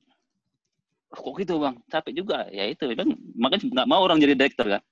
Oh, 1.11 1.19
kok 1.27 1.43
gitu 1.43 1.59
bang? 1.59 1.75
Capek 1.91 2.13
juga. 2.15 2.47
Ya 2.55 2.71
itu, 2.71 2.87
bang. 2.95 3.15
Makanya 3.35 3.67
nggak 3.67 3.89
mau 3.91 4.03
orang 4.07 4.23
jadi 4.23 4.39
direktur 4.39 4.79
kan. 4.79 4.83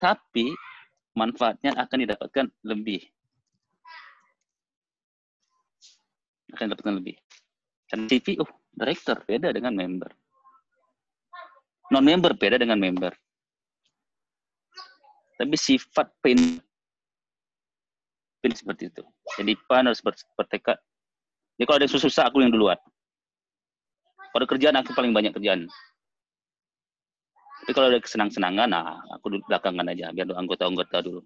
Tapi 0.00 0.48
manfaatnya 1.12 1.76
akan 1.76 1.98
didapatkan 2.08 2.46
lebih. 2.64 3.04
Akan 6.56 6.72
didapatkan 6.72 6.96
lebih. 6.96 7.14
Karena 7.86 8.08
CV, 8.08 8.40
oh, 8.40 8.50
direktur 8.72 9.20
beda 9.28 9.52
dengan 9.52 9.76
member. 9.76 10.10
Non 11.90 12.06
member 12.06 12.32
beda 12.32 12.56
dengan 12.56 12.80
member. 12.80 13.12
Tapi 15.36 15.56
sifat 15.56 16.08
pin 16.22 16.38
pin 18.40 18.52
seperti 18.56 18.88
itu. 18.88 19.04
Jadi 19.36 19.52
pan 19.68 19.84
harus 19.84 20.00
ber- 20.00 20.28
bertekad. 20.38 20.80
Jadi 21.56 21.64
kalau 21.68 21.76
ada 21.76 21.84
yang 21.84 21.92
susah, 21.92 22.24
aku 22.24 22.40
yang 22.40 22.52
duluan. 22.52 22.78
Kalau 24.30 24.46
kerjaan 24.46 24.78
aku 24.80 24.96
paling 24.96 25.12
banyak 25.12 25.34
kerjaan. 25.36 25.68
Tapi 27.70 27.78
kalau 27.78 27.94
ada 27.94 28.02
kesenang-senangan, 28.02 28.66
nah 28.66 28.98
aku 29.14 29.30
dulu 29.30 29.46
belakangan 29.46 29.94
aja, 29.94 30.10
biar 30.10 30.26
anggota-anggota 30.34 31.06
dulu. 31.06 31.22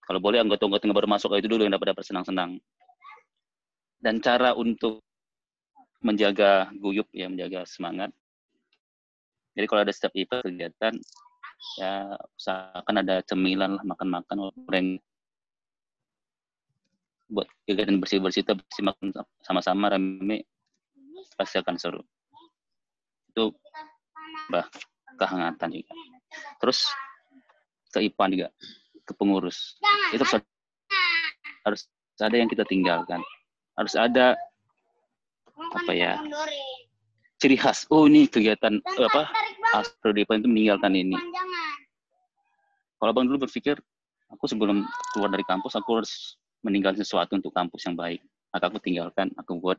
Kalau 0.00 0.16
boleh 0.16 0.40
anggota-anggota 0.40 0.88
yang 0.88 0.96
baru 0.96 1.12
masuk 1.12 1.36
itu 1.36 1.44
dulu 1.44 1.68
yang 1.68 1.76
dapat 1.76 1.92
dapat 1.92 2.08
senang-senang. 2.08 2.56
Dan 4.00 4.24
cara 4.24 4.56
untuk 4.56 5.04
menjaga 6.00 6.72
guyup 6.80 7.04
ya, 7.12 7.28
menjaga 7.28 7.68
semangat. 7.68 8.16
Jadi 9.52 9.68
kalau 9.68 9.84
ada 9.84 9.92
setiap 9.92 10.16
event 10.16 10.40
kegiatan, 10.40 10.94
ya 11.84 12.16
usahakan 12.40 12.96
ada 13.04 13.20
cemilan 13.28 13.76
lah, 13.76 13.84
makan-makan, 13.92 14.36
goreng. 14.40 14.96
Buat 17.28 17.52
kegiatan 17.68 18.00
bersih-bersih, 18.00 18.40
kita 18.40 18.56
bersih 18.56 18.88
makan 18.88 19.12
sama-sama, 19.44 19.92
rame, 19.92 20.48
pasti 21.36 21.60
akan 21.60 21.76
seru. 21.76 22.00
Itu 23.36 23.52
bah, 24.48 24.64
kehangatan 25.16 25.68
juga. 25.72 25.92
Terus 26.60 26.86
ke 27.90 28.04
IPAN 28.04 28.28
juga, 28.36 28.48
ke 29.02 29.12
pengurus. 29.16 29.80
Itu 30.12 30.22
harus, 30.24 30.44
harus 31.64 31.80
ada 32.20 32.36
yang 32.36 32.48
kita 32.48 32.64
tinggalkan. 32.68 33.20
Harus 33.76 33.96
ada 33.96 34.36
apa 35.56 35.92
ya 35.92 36.20
ciri 37.40 37.56
khas. 37.56 37.88
Oh 37.92 38.08
ini 38.08 38.28
kegiatan 38.28 38.80
apa 38.80 39.28
Astro 39.76 40.12
di 40.12 40.24
IPAN 40.24 40.44
itu 40.44 40.48
meninggalkan 40.48 40.92
ini. 40.96 41.16
Kalau 42.96 43.12
abang 43.12 43.28
dulu 43.28 43.44
berpikir, 43.44 43.76
aku 44.32 44.48
sebelum 44.48 44.88
keluar 45.12 45.28
dari 45.28 45.44
kampus, 45.44 45.76
aku 45.76 46.00
harus 46.00 46.40
meninggalkan 46.64 47.04
sesuatu 47.04 47.36
untuk 47.36 47.52
kampus 47.52 47.84
yang 47.84 47.92
baik. 47.92 48.24
Maka 48.50 48.72
aku 48.72 48.80
tinggalkan, 48.80 49.28
aku 49.36 49.60
buat 49.60 49.76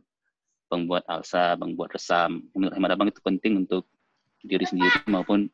pembuat 0.69 1.01
alsa, 1.09 1.57
pembuat 1.57 1.97
resam. 1.97 2.45
Menurut 2.53 2.77
hemat 2.77 2.93
abang 2.93 3.09
itu 3.09 3.21
penting 3.25 3.65
untuk 3.65 3.89
diri 4.43 4.65
sendiri 4.65 5.05
maupun 5.09 5.49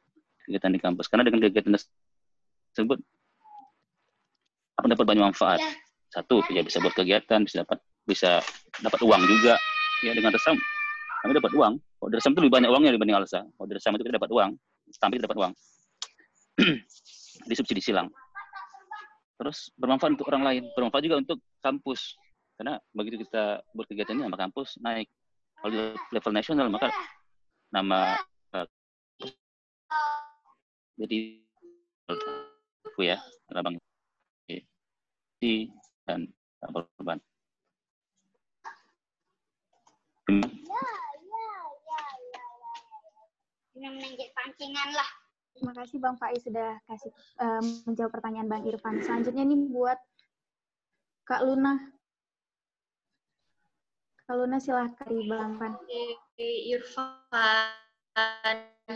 kegiatan 0.47 0.71
di 0.73 0.79
kampus. 0.79 1.07
Karena 1.07 1.23
dengan 1.27 1.47
kegiatan 1.47 1.73
tersebut, 1.73 2.99
aku 4.79 4.86
dapat 4.91 5.05
banyak 5.05 5.23
manfaat. 5.31 5.61
Satu, 6.13 6.45
ya 6.53 6.61
bisa 6.61 6.77
buat 6.84 6.93
kegiatan, 6.93 7.41
bisa 7.41 7.65
dapat 7.65 7.81
bisa 8.05 8.43
dapat 8.84 8.99
uang 9.01 9.21
juga. 9.25 9.55
Ya 10.03 10.11
dengan 10.11 10.36
resam, 10.36 10.59
kami 11.23 11.31
dapat 11.39 11.55
uang. 11.55 11.73
Kalau 11.79 12.09
di 12.11 12.15
resam 12.19 12.36
itu 12.36 12.39
lebih 12.43 12.53
banyak 12.59 12.69
uangnya 12.69 12.91
dibanding 12.91 13.17
alsa. 13.17 13.39
Kalau 13.47 13.67
di 13.71 13.73
resam 13.79 13.95
itu 13.95 14.03
kita 14.03 14.19
dapat 14.19 14.31
uang, 14.36 14.49
sampai 14.91 15.15
kita 15.15 15.25
dapat 15.31 15.39
uang. 15.39 15.53
di 17.49 17.53
subsidi 17.55 17.81
silang. 17.81 18.11
Terus 19.39 19.71
bermanfaat 19.79 20.19
untuk 20.19 20.27
orang 20.29 20.43
lain, 20.45 20.63
bermanfaat 20.75 21.03
juga 21.07 21.17
untuk 21.23 21.39
kampus. 21.63 22.19
Karena 22.59 22.77
begitu 22.93 23.25
kita 23.25 23.65
berkegiatan 23.73 24.13
ini 24.19 24.27
nama 24.29 24.38
kampus 24.38 24.77
naik. 24.84 25.09
Kalau 25.57 25.71
di 25.71 25.79
level 26.13 26.34
nasional 26.36 26.67
maka 26.67 26.91
nama 27.71 28.19
jadi 30.99 31.17
aku 32.09 33.01
ya, 33.01 33.17
abang. 33.53 33.77
dan 36.07 36.27
korban. 36.63 37.19
menjadi 44.13 44.31
pancingan 44.31 44.89
lah. 44.95 45.09
Terima 45.53 45.73
kasih 45.75 45.97
Bang 45.99 46.15
Faiz 46.17 46.41
sudah 46.41 46.79
kasih 46.87 47.11
um, 47.37 47.65
menjawab 47.89 48.11
pertanyaan 48.15 48.49
Bang 48.49 48.63
Irfan. 48.65 49.03
Selanjutnya 49.03 49.43
nih 49.43 49.59
buat 49.69 49.99
Kak 51.27 51.43
Luna. 51.45 51.77
Kak 54.23 54.35
Luna 54.39 54.57
silahkan 54.63 55.11
Bang 55.27 55.59
Irfan. 55.59 55.71
Oke, 55.77 56.49
Irfan. 56.71 57.69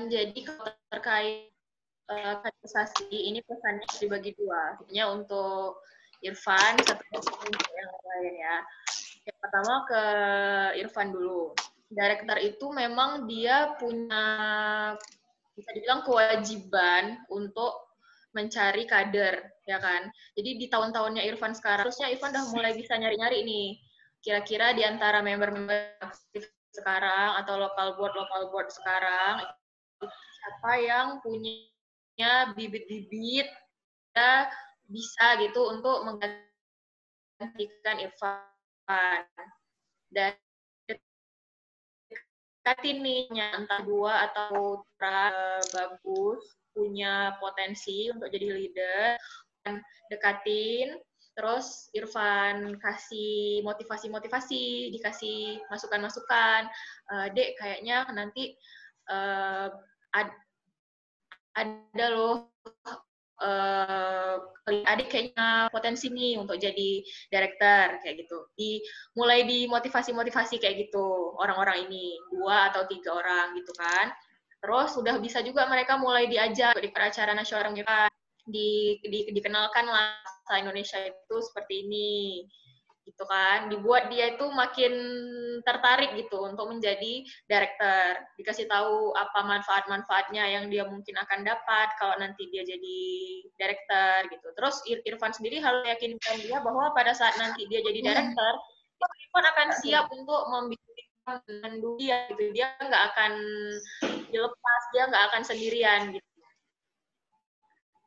Jadi 0.08 0.40
kalau 0.46 0.72
terkait 0.94 1.57
uh, 2.08 3.08
ini 3.12 3.40
pesannya 3.44 3.88
dibagi 4.00 4.32
dua. 4.36 4.76
Artinya 4.80 5.06
untuk 5.14 5.84
Irfan, 6.26 6.80
satu 6.82 7.04
untuk 7.14 7.68
yang 7.78 7.92
lain 7.94 8.34
ya. 8.42 8.58
Yang 9.28 9.38
pertama 9.44 9.74
ke 9.86 10.04
Irfan 10.82 11.14
dulu. 11.14 11.54
Director 11.88 12.38
itu 12.44 12.66
memang 12.74 13.30
dia 13.30 13.78
punya 13.80 14.26
bisa 15.56 15.70
dibilang 15.72 16.04
kewajiban 16.04 17.24
untuk 17.32 17.96
mencari 18.36 18.84
kader, 18.86 19.64
ya 19.66 19.80
kan? 19.80 20.12
Jadi 20.36 20.50
di 20.62 20.66
tahun-tahunnya 20.68 21.26
Irfan 21.32 21.56
sekarang, 21.56 21.88
harusnya 21.88 22.12
Irfan 22.12 22.36
udah 22.36 22.46
mulai 22.54 22.76
bisa 22.76 23.00
nyari-nyari 23.00 23.42
nih. 23.46 23.70
Kira-kira 24.22 24.76
di 24.76 24.84
antara 24.84 25.24
member-member 25.24 26.04
aktif 26.04 26.52
sekarang 26.76 27.42
atau 27.42 27.58
local 27.58 27.98
board 27.98 28.14
local 28.14 28.54
board 28.54 28.70
sekarang 28.70 29.42
siapa 30.38 30.72
yang 30.78 31.08
punya 31.26 31.77
bibit-bibit 32.58 33.48
ya 34.18 34.50
bisa 34.90 35.38
gitu 35.44 35.78
untuk 35.78 36.02
menggantikan 36.08 37.98
Irfan. 38.02 39.24
Dan 40.10 40.34
dekatin 42.68 42.98
nih 43.04 43.30
entah 43.32 43.84
dua 43.86 44.32
atau 44.32 44.82
uh, 44.82 45.62
bagus 45.72 46.42
punya 46.74 47.36
potensi 47.40 48.08
untuk 48.10 48.32
jadi 48.32 48.48
leader 48.54 49.18
dan 49.66 49.82
dekatin 50.10 50.98
terus 51.38 51.94
Irfan 51.94 52.82
kasih 52.82 53.62
motivasi-motivasi 53.62 54.90
dikasih 54.90 55.62
masukan-masukan. 55.70 56.66
Uh, 57.14 57.30
dek 57.38 57.54
kayaknya 57.62 58.10
nanti 58.10 58.58
ad, 59.08 60.34
ada 61.58 62.06
loh 62.14 62.54
uh, 63.42 64.36
adik 64.68 65.08
kayaknya 65.10 65.72
potensi 65.72 66.12
nih 66.12 66.38
untuk 66.38 66.60
jadi 66.62 67.02
director 67.34 67.98
kayak 68.04 68.16
gitu. 68.26 68.38
Di 68.54 68.82
mulai 69.18 69.48
dimotivasi-motivasi 69.48 70.62
kayak 70.62 70.90
gitu 70.90 71.34
orang-orang 71.42 71.90
ini 71.90 72.18
dua 72.34 72.70
atau 72.74 72.86
tiga 72.86 73.18
orang 73.18 73.58
gitu 73.58 73.74
kan. 73.78 74.14
Terus 74.58 74.94
sudah 74.98 75.22
bisa 75.22 75.42
juga 75.46 75.70
mereka 75.70 76.02
mulai 76.02 76.26
diajak 76.30 76.78
di 76.82 76.90
acara 76.90 77.32
nasional 77.38 77.74
di, 78.48 78.98
di, 79.04 79.20
dikenalkan 79.36 79.86
lah 79.86 80.24
Indonesia 80.56 80.98
itu 81.04 81.36
seperti 81.44 81.84
ini 81.84 82.10
gitu 83.18 83.26
kan. 83.26 83.66
Dibuat 83.74 84.14
dia 84.14 84.38
itu 84.38 84.46
makin 84.54 84.94
tertarik 85.66 86.14
gitu 86.14 86.38
untuk 86.46 86.70
menjadi 86.70 87.26
director. 87.50 88.22
Dikasih 88.38 88.70
tahu 88.70 89.18
apa 89.18 89.42
manfaat-manfaatnya 89.42 90.46
yang 90.46 90.70
dia 90.70 90.86
mungkin 90.86 91.18
akan 91.18 91.42
dapat 91.42 91.98
kalau 91.98 92.14
nanti 92.22 92.46
dia 92.54 92.62
jadi 92.62 93.00
director 93.58 94.30
gitu. 94.30 94.48
Terus 94.54 94.86
Irfan 94.86 95.34
sendiri 95.34 95.58
harus 95.58 95.82
yakinkan 95.90 96.46
dia 96.46 96.62
bahwa 96.62 96.94
pada 96.94 97.18
saat 97.18 97.34
nanti 97.42 97.66
dia 97.66 97.82
jadi 97.82 98.06
hmm. 98.06 98.08
director 98.14 98.54
Irfan 99.02 99.46
akan 99.50 99.68
siap 99.82 100.06
untuk 100.14 100.42
membimbing 100.54 101.10
dia 101.98 102.30
gitu. 102.30 102.54
Dia 102.54 102.78
nggak 102.78 103.04
akan 103.18 103.34
dilepas 104.30 104.84
dia 104.94 105.10
nggak 105.10 105.26
akan 105.34 105.42
sendirian 105.42 106.14
gitu. 106.14 106.30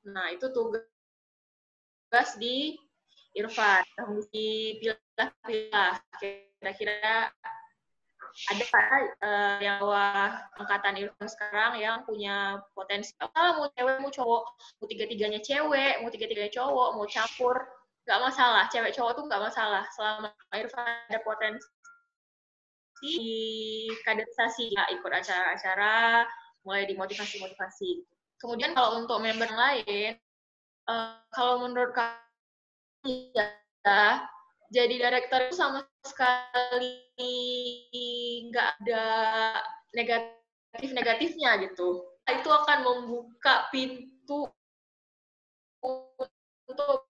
Nah 0.06 0.30
itu 0.30 0.46
tugas 0.54 0.86
di 2.38 2.78
Irfan 3.36 3.84
dipilah-pilah 4.34 6.02
kira-kira 6.18 7.30
ada 8.30 8.64
uh, 9.26 9.58
yang 9.58 9.82
bawah 9.82 10.38
angkatan 10.58 11.02
Irfan 11.02 11.28
sekarang 11.30 11.78
yang 11.82 12.02
punya 12.06 12.62
potensi? 12.74 13.14
Kalau 13.18 13.58
mau 13.58 13.68
cewek 13.74 13.98
mau 13.98 14.10
cowok. 14.10 14.42
Mau 14.80 14.86
tiga 14.86 15.04
tiganya 15.10 15.40
cewek 15.42 16.00
mau 16.02 16.10
tiga 16.10 16.26
tiganya 16.30 16.52
cowok 16.54 16.88
mau 16.98 17.06
campur. 17.10 17.56
Nggak 18.06 18.20
masalah 18.22 18.64
cewek 18.70 18.94
cowok 18.94 19.12
tuh 19.18 19.24
nggak 19.26 19.42
masalah. 19.42 19.84
Selama 19.94 20.30
Irfan 20.54 20.86
ada 21.10 21.20
potensi 21.22 21.66
di 23.00 23.16
kaderisasi 24.04 24.76
ya, 24.76 24.84
ikut 24.92 25.08
acara-acara 25.08 26.28
mulai 26.64 26.84
dimotivasi 26.84 27.40
motivasi 27.40 28.04
kemudian 28.40 28.72
kalau 28.72 29.00
untuk 29.00 29.20
member 29.20 29.48
lain 29.52 30.16
uh, 30.88 31.20
kalau 31.32 31.64
menurut 31.68 31.92
Iya, 33.00 33.48
jadi 34.68 34.94
director 35.00 35.40
itu 35.48 35.56
sama 35.56 35.80
sekali 36.04 37.00
nggak 38.52 38.68
ada 38.84 39.06
negatif-negatifnya 39.96 41.64
gitu. 41.64 42.04
Itu 42.28 42.48
akan 42.52 42.78
membuka 42.84 43.72
pintu 43.72 44.52
untuk 45.80 47.08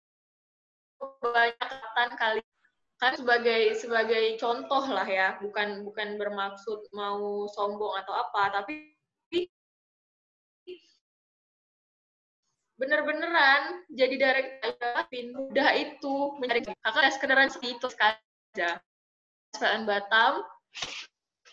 banyak 1.21 2.11
kali 2.17 2.41
kan 3.01 3.17
sebagai 3.17 3.73
sebagai 3.81 4.37
contoh 4.37 4.85
lah 4.85 5.09
ya 5.09 5.41
bukan 5.41 5.89
bukan 5.89 6.21
bermaksud 6.21 6.85
mau 6.93 7.49
sombong 7.49 7.97
atau 8.05 8.13
apa 8.13 8.61
tapi 8.61 8.93
bener-beneran 12.81 13.85
jadi 13.93 14.17
director 14.17 14.73
mudah 15.37 15.69
itu 15.77 16.41
mencari 16.41 16.65
kakak 16.65 17.13
sekedaran 17.13 17.53
itu 17.53 17.87
sekali 17.93 18.17
aja. 18.57 18.81
SPN 19.53 19.85
Batam 19.85 20.41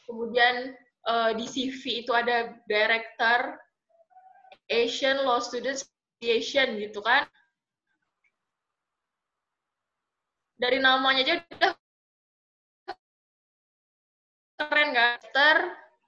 kemudian 0.08 0.72
uh, 1.04 1.36
di 1.36 1.44
CV 1.44 2.08
itu 2.08 2.16
ada 2.16 2.56
director 2.64 3.60
Asian 4.72 5.28
Law 5.28 5.44
Students 5.44 5.84
Association 5.84 6.80
gitu 6.80 7.04
kan. 7.04 7.28
Dari 10.56 10.80
namanya 10.80 11.28
aja 11.28 11.36
udah 11.44 11.74
keren 14.58 14.90
kan 14.96 15.58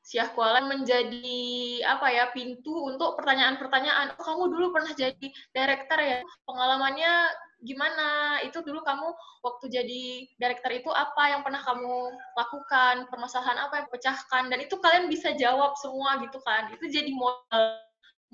Syah 0.10 0.34
Kuala 0.34 0.65
menjadi 0.65 1.38
apa 1.86 2.10
ya 2.10 2.34
pintu 2.34 2.73
untuk 2.90 3.14
pertanyaan-pertanyaan. 3.14 4.18
Oh, 4.18 4.26
kamu 4.26 4.44
dulu 4.57 4.65
pernah 4.73 4.90
jadi 4.98 5.27
director 5.53 6.02
ya? 6.02 6.26
Pengalamannya 6.49 7.30
gimana? 7.61 8.41
Itu 8.41 8.65
dulu 8.65 8.81
kamu 8.81 9.06
waktu 9.45 9.69
jadi 9.69 10.03
director 10.41 10.73
itu 10.73 10.90
apa 10.90 11.30
yang 11.30 11.45
pernah 11.45 11.61
kamu 11.61 12.10
lakukan? 12.34 13.06
Permasalahan 13.14 13.69
apa 13.69 13.86
yang 13.86 13.88
pecahkan? 13.94 14.49
Dan 14.49 14.65
itu 14.65 14.81
kalian 14.81 15.14
bisa 15.14 15.30
jawab 15.38 15.77
semua 15.77 16.18
gitu 16.26 16.41
kan? 16.41 16.73
Itu 16.73 16.90
jadi 16.90 17.14
modal 17.14 17.77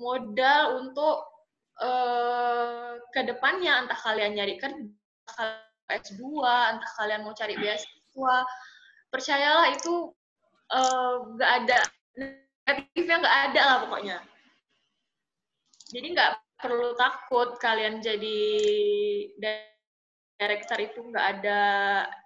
modal 0.00 0.80
untuk 0.80 1.28
uh, 1.84 2.96
ke 3.12 3.20
depannya 3.20 3.84
entah 3.84 4.00
kalian 4.00 4.32
nyari 4.32 4.56
kerja 4.56 4.80
S2, 5.92 6.24
entah 6.72 6.92
kalian 6.96 7.20
mau 7.20 7.36
cari 7.36 7.52
beasiswa. 7.52 8.36
Percayalah 9.12 9.76
itu 9.76 10.15
Eh, 10.15 10.15
nggak 10.70 11.50
uh, 11.50 11.56
ada 11.62 11.78
negatifnya 12.18 13.16
nggak 13.22 13.38
ada 13.50 13.60
lah 13.62 13.76
pokoknya. 13.86 14.18
Jadi 15.86 16.06
nggak 16.14 16.32
perlu 16.58 16.98
takut 16.98 17.54
kalian 17.62 18.02
jadi 18.02 18.40
director 20.36 20.78
itu 20.82 21.00
nggak 21.06 21.26
ada 21.38 21.60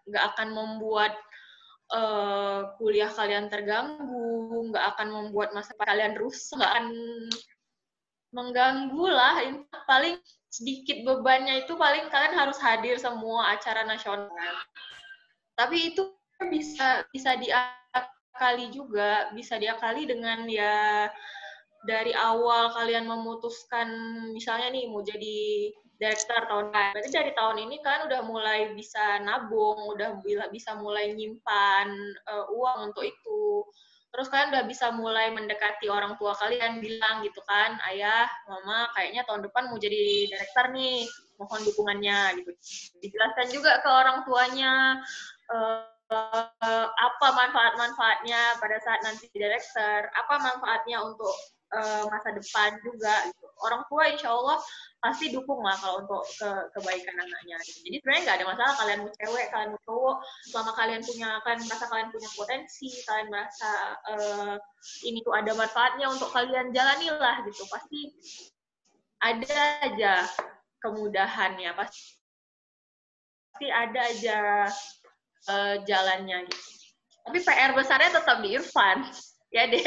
nggak 0.08 0.24
akan 0.34 0.48
membuat 0.54 1.12
uh, 1.92 2.72
kuliah 2.80 3.12
kalian 3.12 3.52
terganggu 3.52 4.70
nggak 4.72 4.96
akan 4.96 5.08
membuat 5.12 5.52
masa 5.52 5.76
kalian 5.76 6.16
rusak 6.16 6.56
nggak 6.56 6.72
akan 6.72 6.88
mengganggu 8.32 9.04
lah. 9.10 9.44
Paling 9.84 10.16
sedikit 10.50 11.04
bebannya 11.06 11.62
itu 11.62 11.76
paling 11.76 12.08
kalian 12.08 12.34
harus 12.34 12.56
hadir 12.58 12.96
semua 12.96 13.54
acara 13.54 13.84
nasional. 13.84 14.56
Tapi 15.54 15.92
itu 15.92 16.08
bisa 16.48 17.04
bisa 17.12 17.36
di 17.36 17.52
kali 18.36 18.70
juga 18.70 19.30
bisa 19.34 19.58
diakali 19.58 20.06
dengan 20.06 20.46
ya 20.46 21.08
dari 21.84 22.12
awal 22.12 22.70
kalian 22.76 23.08
memutuskan 23.08 23.88
misalnya 24.36 24.68
nih 24.68 24.84
mau 24.92 25.00
jadi 25.00 25.72
director 26.00 26.40
tahun 26.48 26.72
depan. 26.72 26.92
Berarti 26.96 27.10
dari 27.12 27.32
tahun 27.36 27.58
ini 27.68 27.76
kan 27.84 28.08
udah 28.08 28.20
mulai 28.24 28.72
bisa 28.72 29.20
nabung, 29.20 29.84
udah 29.92 30.20
bisa 30.48 30.76
mulai 30.80 31.12
nyimpan 31.12 31.88
uh, 32.24 32.48
uang 32.56 32.92
untuk 32.92 33.04
itu. 33.04 33.64
Terus 34.10 34.26
kalian 34.32 34.50
udah 34.56 34.64
bisa 34.66 34.90
mulai 34.90 35.30
mendekati 35.30 35.86
orang 35.86 36.18
tua 36.18 36.34
kalian 36.34 36.82
bilang 36.82 37.22
gitu 37.22 37.38
kan, 37.46 37.78
ayah, 37.92 38.26
mama 38.48 38.90
kayaknya 38.96 39.22
tahun 39.22 39.46
depan 39.46 39.70
mau 39.70 39.78
jadi 39.78 40.26
director 40.26 40.72
nih, 40.74 41.06
mohon 41.40 41.60
dukungannya 41.64 42.44
gitu 42.44 42.52
dijelaskan 43.00 43.48
juga 43.48 43.80
ke 43.80 43.88
orang 43.88 44.28
tuanya 44.28 45.00
uh, 45.48 45.88
apa 46.10 47.26
manfaat-manfaatnya 47.30 48.58
pada 48.58 48.76
saat 48.82 49.00
nanti 49.06 49.30
direktur 49.30 50.10
apa 50.10 50.34
manfaatnya 50.42 50.98
untuk 51.06 51.34
uh, 51.70 52.04
masa 52.10 52.34
depan 52.34 52.74
juga 52.82 53.30
gitu. 53.30 53.46
orang 53.62 53.82
tua 53.86 54.10
insya 54.10 54.34
Allah 54.34 54.58
pasti 55.00 55.32
dukung 55.32 55.64
lah 55.64 55.72
kalau 55.80 56.04
untuk 56.04 56.22
ke 56.36 56.50
kebaikan 56.76 57.16
anaknya. 57.16 57.56
Gitu. 57.64 57.88
Jadi 57.88 57.96
sebenarnya 58.04 58.22
nggak 58.26 58.36
ada 58.36 58.46
masalah 58.52 58.74
kalian 58.76 59.00
mau 59.00 59.12
cewek, 59.16 59.46
kalian 59.48 59.70
mau 59.72 59.80
cowok, 59.88 60.16
selama 60.52 60.72
kalian 60.76 61.02
punya 61.04 61.28
kalian 61.40 61.60
merasa 61.64 61.86
kalian 61.88 62.10
punya 62.12 62.28
potensi, 62.36 62.88
kalian 63.08 63.28
merasa 63.32 63.70
uh, 64.12 64.54
ini 65.08 65.18
tuh 65.24 65.32
ada 65.32 65.52
manfaatnya 65.56 66.06
untuk 66.12 66.28
kalian 66.36 66.68
jalani 66.76 67.08
lah 67.16 67.40
gitu. 67.48 67.64
Pasti 67.72 68.00
ada 69.20 69.56
aja 69.88 70.28
kemudahannya, 70.84 71.72
pasti 71.80 73.68
ada 73.68 74.00
aja 74.04 74.68
uh, 75.48 75.80
jalannya 75.86 76.44
gitu. 76.50 76.70
Tapi 77.24 77.38
PR 77.44 77.72
besarnya 77.76 78.10
tetap 78.10 78.42
di 78.42 78.56
Irfan, 78.56 79.06
ya 79.56 79.68
deh. 79.70 79.86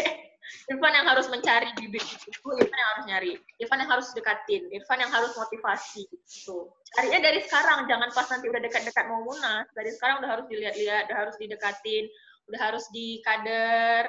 Irfan 0.69 0.93
yang 0.93 1.07
harus 1.07 1.27
mencari 1.31 1.71
bibit 1.75 2.03
itu, 2.03 2.47
Irfan 2.61 2.77
yang 2.77 2.89
harus 2.93 3.03
nyari, 3.09 3.31
Irfan 3.57 3.79
yang 3.83 3.91
harus 3.91 4.07
dekatin, 4.13 4.63
Irfan 4.69 4.99
yang 5.01 5.11
harus 5.11 5.33
motivasi 5.33 6.05
gitu. 6.07 6.71
Carinya 6.93 7.19
dari 7.25 7.39
sekarang, 7.41 7.89
jangan 7.89 8.13
pas 8.13 8.27
nanti 8.29 8.47
udah 8.47 8.61
dekat-dekat 8.61 9.05
mau 9.09 9.25
munas. 9.25 9.65
Dari 9.73 9.91
sekarang 9.97 10.21
udah 10.21 10.29
harus 10.29 10.45
dilihat-lihat, 10.47 11.09
udah 11.09 11.17
harus 11.25 11.35
didekatin, 11.41 12.05
udah 12.51 12.59
harus 12.59 12.85
dikader, 12.93 14.03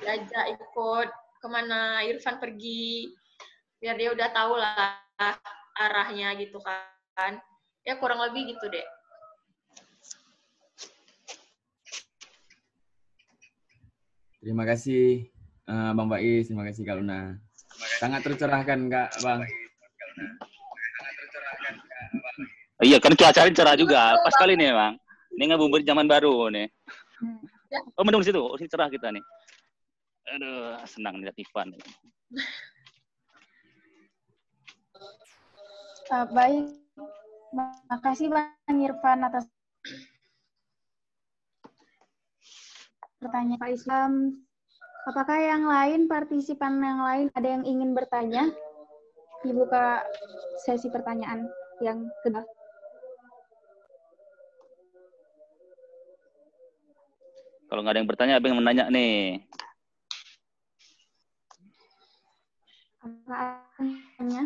diajak 0.00 0.44
ikut 0.58 1.08
ke 1.40 1.46
mana 1.46 2.02
Irfan 2.04 2.40
pergi, 2.40 3.12
biar 3.78 3.94
dia 4.00 4.10
udah 4.10 4.28
tahu 4.32 4.52
lah 4.58 5.00
arahnya 5.76 6.34
gitu 6.40 6.58
kan. 6.64 7.38
Ya 7.86 7.94
kurang 8.00 8.18
lebih 8.20 8.56
gitu 8.56 8.66
deh. 8.72 8.84
Terima 14.46 14.62
kasih 14.62 15.26
uh, 15.66 15.90
Bang 15.90 16.06
Bais, 16.06 16.46
terima 16.46 16.62
kasih 16.62 16.86
Kak 16.86 17.02
Luna. 17.02 17.34
Sangat 17.98 18.22
tercerahkan 18.22 18.86
Kak 18.86 19.18
Bang. 19.18 19.42
Iya, 22.78 23.02
kan 23.02 23.18
cuaca 23.18 23.42
cerah 23.50 23.74
juga. 23.74 24.14
Pas 24.22 24.30
kali 24.38 24.54
nih, 24.54 24.70
Bang. 24.70 24.94
Ini 25.34 25.50
ngabuburit 25.50 25.82
zaman 25.82 26.06
baru 26.06 26.46
nih. 26.54 26.70
Oh, 27.98 28.06
mendung 28.06 28.22
situ. 28.22 28.38
Oh, 28.38 28.54
sini 28.54 28.70
cerah 28.70 28.86
kita 28.86 29.10
nih. 29.10 29.24
Aduh, 30.38 30.78
senang 30.86 31.18
lihat 31.18 31.34
Ivan. 31.34 31.74
Uh, 36.06 36.22
baik. 36.30 36.70
Makasih 37.90 38.30
Bang 38.30 38.78
Irfan 38.78 39.26
atas 39.26 39.50
pertanyaan 43.20 43.60
Pak 43.60 43.72
Islam. 43.72 44.12
Apakah 45.06 45.38
yang 45.38 45.64
lain, 45.70 46.10
partisipan 46.10 46.82
yang 46.82 47.00
lain, 47.00 47.26
ada 47.38 47.48
yang 47.48 47.62
ingin 47.62 47.94
bertanya? 47.94 48.50
Dibuka 49.46 50.02
sesi 50.66 50.90
pertanyaan 50.90 51.46
yang 51.78 52.10
kedua. 52.26 52.42
Kalau 57.66 57.80
nggak 57.82 57.94
ada 57.94 58.00
yang 58.02 58.10
bertanya, 58.10 58.34
apa 58.38 58.46
yang 58.50 58.58
menanya 58.58 58.84
nih? 58.90 59.42
Apakah 63.02 63.62
ada 64.18 64.42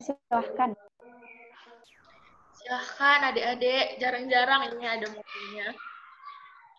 Silahkan. 0.00 0.72
Silahkan 2.56 3.20
adik-adik. 3.32 4.00
Jarang-jarang 4.00 4.72
ini 4.72 4.84
ada 4.88 5.06
mobilnya. 5.12 5.68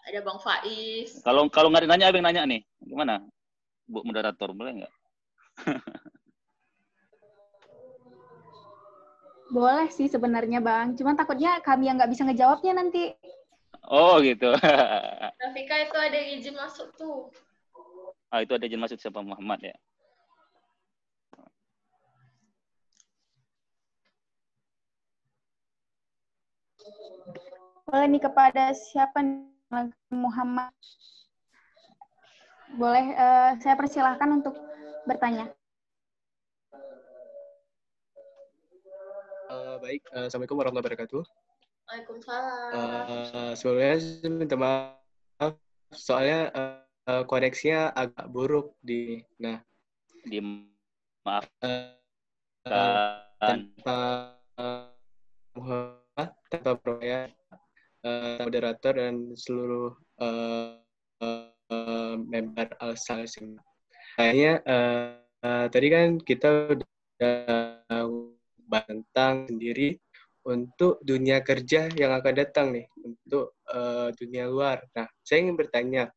Ada 0.10 0.19
bang 0.26 0.39
Faiz. 0.41 1.22
Kalau 1.22 1.45
kalau 1.53 1.69
nggak 1.69 1.85
nanya 1.85 2.10
abang 2.10 2.26
nanya 2.26 2.41
nih. 2.49 2.65
Gimana? 2.81 3.22
Bu 3.85 4.02
moderator 4.02 4.49
boleh 4.57 4.81
nggak? 4.81 4.93
Boleh 9.52 9.91
sih 9.91 10.07
sebenarnya 10.07 10.64
bang. 10.64 10.95
Cuman 10.95 11.19
takutnya 11.19 11.60
kami 11.60 11.91
yang 11.91 11.99
nggak 11.99 12.07
bisa 12.15 12.23
ngejawabnya 12.23 12.72
nanti. 12.72 13.11
Oh 13.84 14.23
gitu. 14.23 14.48
Rafika 15.43 15.76
itu 15.76 15.98
ada 15.99 16.19
izin 16.23 16.56
masuk 16.56 16.88
tuh. 16.95 17.27
Ah 18.31 18.39
itu 18.39 18.56
ada 18.56 18.64
izin 18.64 18.80
masuk 18.80 18.95
siapa? 18.95 19.19
Muhammad 19.19 19.60
ya 19.60 19.76
Boleh 27.91 28.07
nih 28.07 28.23
kepada 28.23 28.72
siapa 28.72 29.19
nih? 29.19 29.91
Muhammad. 30.15 30.72
Boleh 32.80 33.11
uh, 33.19 33.51
saya 33.59 33.76
persilahkan 33.76 34.31
untuk 34.31 34.55
bertanya. 35.03 35.51
Uh, 39.51 39.76
baik, 39.84 40.07
uh, 40.15 40.31
Assalamualaikum 40.31 40.55
warahmatullahi 40.55 40.88
wabarakatuh. 40.88 41.22
Waalaikumsalam. 41.91 42.72
Uh, 42.72 43.51
sebelumnya 43.59 43.99
saya 43.99 44.31
minta 44.31 44.55
maaf 44.55 45.51
soalnya 45.91 46.47
uh, 47.11 47.23
koneksinya 47.27 47.91
agak 47.91 48.31
buruk 48.31 48.72
di 48.80 49.19
nah 49.35 49.59
di 50.23 50.39
maaf 51.27 51.43
uh, 51.59 51.91
uh, 52.72 53.19
tanpa 53.35 53.99
uh, 54.55 56.27
tanpa 56.47 56.72
proyek 56.80 57.35
uh, 58.06 58.41
moderator 58.41 58.94
dan 58.98 59.34
seluruh 59.34 59.94
uh, 60.22 60.78
uh, 61.22 62.15
member 62.18 62.69
Alsa 62.82 63.26
Kayaknya 64.18 64.53
uh, 64.68 65.10
uh, 65.45 65.65
tadi 65.72 65.88
kan 65.88 66.19
kita 66.19 66.76
udah 66.76 68.10
bantang 68.72 69.45
sendiri 69.52 69.99
untuk 70.41 70.98
dunia 71.06 71.45
kerja 71.45 71.91
yang 71.94 72.18
akan 72.18 72.34
datang 72.34 72.73
nih, 72.73 72.88
untuk 73.06 73.53
uh, 73.69 74.10
dunia 74.18 74.49
luar. 74.49 74.82
Nah, 74.98 75.06
saya 75.22 75.45
ingin 75.45 75.57
bertanya, 75.57 76.10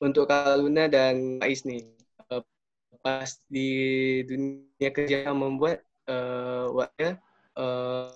untuk 0.00 0.28
Kaluna 0.28 0.88
dan 0.88 1.40
Ais 1.40 1.64
nih, 1.64 1.88
uh, 2.28 2.44
pas 3.00 3.40
di 3.48 3.70
dunia 4.28 4.90
kerja 4.92 5.32
yang 5.32 5.40
membuat 5.40 5.80
uh, 6.12 6.68
uh, 7.56 8.12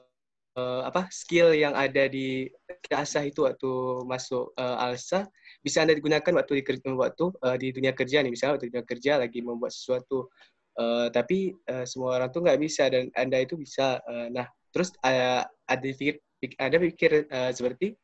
uh, 0.57 0.83
apa 0.87 1.07
skill 1.11 1.55
yang 1.55 1.75
ada 1.75 2.07
di 2.09 2.49
asah 2.91 3.27
itu 3.27 3.47
waktu 3.47 3.71
masuk 4.07 4.55
uh, 4.59 4.77
alsa 4.81 5.27
bisa 5.61 5.83
anda 5.83 5.97
digunakan 5.97 6.33
waktu 6.35 6.61
di 6.61 6.91
waktu 6.95 7.25
uh, 7.43 7.57
di 7.59 7.73
dunia 7.75 7.93
kerja 7.93 8.23
nih. 8.23 8.33
Misalnya 8.33 8.59
waktu 8.59 8.67
di 8.69 8.73
dunia 8.75 8.87
kerja 8.87 9.13
lagi 9.21 9.39
membuat 9.43 9.73
sesuatu 9.75 10.31
uh, 10.79 11.09
tapi 11.11 11.55
uh, 11.71 11.85
semua 11.87 12.19
orang 12.21 12.31
tuh 12.31 12.43
nggak 12.43 12.61
bisa 12.61 12.89
dan 12.91 13.11
anda 13.15 13.39
itu 13.43 13.59
bisa 13.59 13.99
uh, 14.05 14.29
nah 14.31 14.47
terus 14.75 14.91
uh, 15.07 15.47
ada 15.71 15.83
pikir 15.83 16.21
ada 16.59 16.77
pikir 16.77 17.13
uh, 17.31 17.51
seperti 17.55 17.95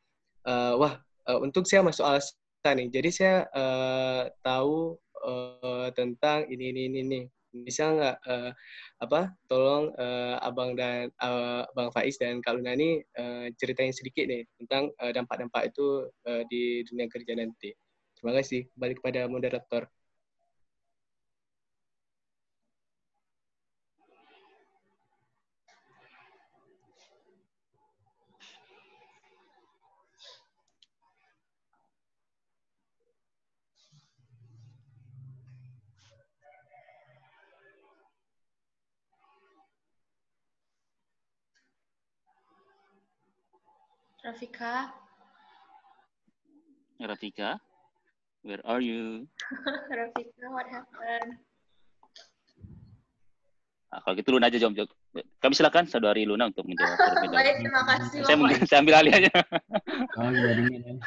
uh, 0.47 0.79
wah 0.79 0.97
uh, 1.27 1.39
untuk 1.41 1.67
saya 1.67 1.85
masuk 1.85 2.05
alsa 2.05 2.69
nih. 2.73 2.87
Jadi 2.89 3.09
saya 3.11 3.45
uh, 3.51 4.23
tahu 4.41 4.97
uh, 5.21 5.89
tentang 5.93 6.47
ini 6.49 6.73
ini 6.73 6.81
ini, 6.89 6.99
ini 7.05 7.19
bisa 7.51 7.91
nggak 7.91 8.17
uh, 8.27 8.51
apa 9.03 9.35
tolong 9.51 9.91
uh, 9.99 10.39
abang 10.39 10.73
dan 10.73 11.11
uh, 11.19 11.67
bang 11.75 11.91
Faiz 11.91 12.15
dan 12.15 12.39
Kak 12.39 12.55
Luna 12.55 12.71
ini 12.73 13.03
uh, 13.19 13.51
ceritain 13.59 13.91
sedikit 13.91 14.27
nih 14.27 14.47
tentang 14.63 14.91
dampak-dampak 14.97 15.63
uh, 15.63 15.67
itu 15.67 15.87
uh, 16.27 16.43
di 16.47 16.83
dunia 16.87 17.11
kerja 17.11 17.35
nanti. 17.35 17.75
Terima 18.15 18.37
kasih. 18.37 18.69
Balik 18.77 19.01
kepada 19.01 19.25
moderator. 19.27 19.89
Rafika. 44.21 44.93
Rafika, 47.01 47.57
where 48.45 48.61
are 48.61 48.77
you? 48.77 49.25
Rafika, 49.97 50.45
what 50.53 50.69
happened? 50.69 51.41
Nah, 53.91 53.99
kalau 54.05 54.13
gitu 54.13 54.29
Luna 54.37 54.47
aja 54.47 54.61
jawab. 54.61 54.87
Kami 55.41 55.53
silakan 55.57 55.89
saudari 55.89 56.23
Luna 56.23 56.53
untuk 56.53 56.69
menjawab 56.69 56.95
Baik, 57.33 57.65
terima 57.65 57.83
kasih. 57.83 58.21
Saya, 58.21 58.37
mungkin, 58.37 58.61
saya 58.69 58.79
ambil 58.85 58.95
alih 59.01 59.13
aja. 59.19 59.31
Oh, 60.15 60.29
iya, 60.29 60.51
dingin 60.55 60.81
ya. 60.85 60.95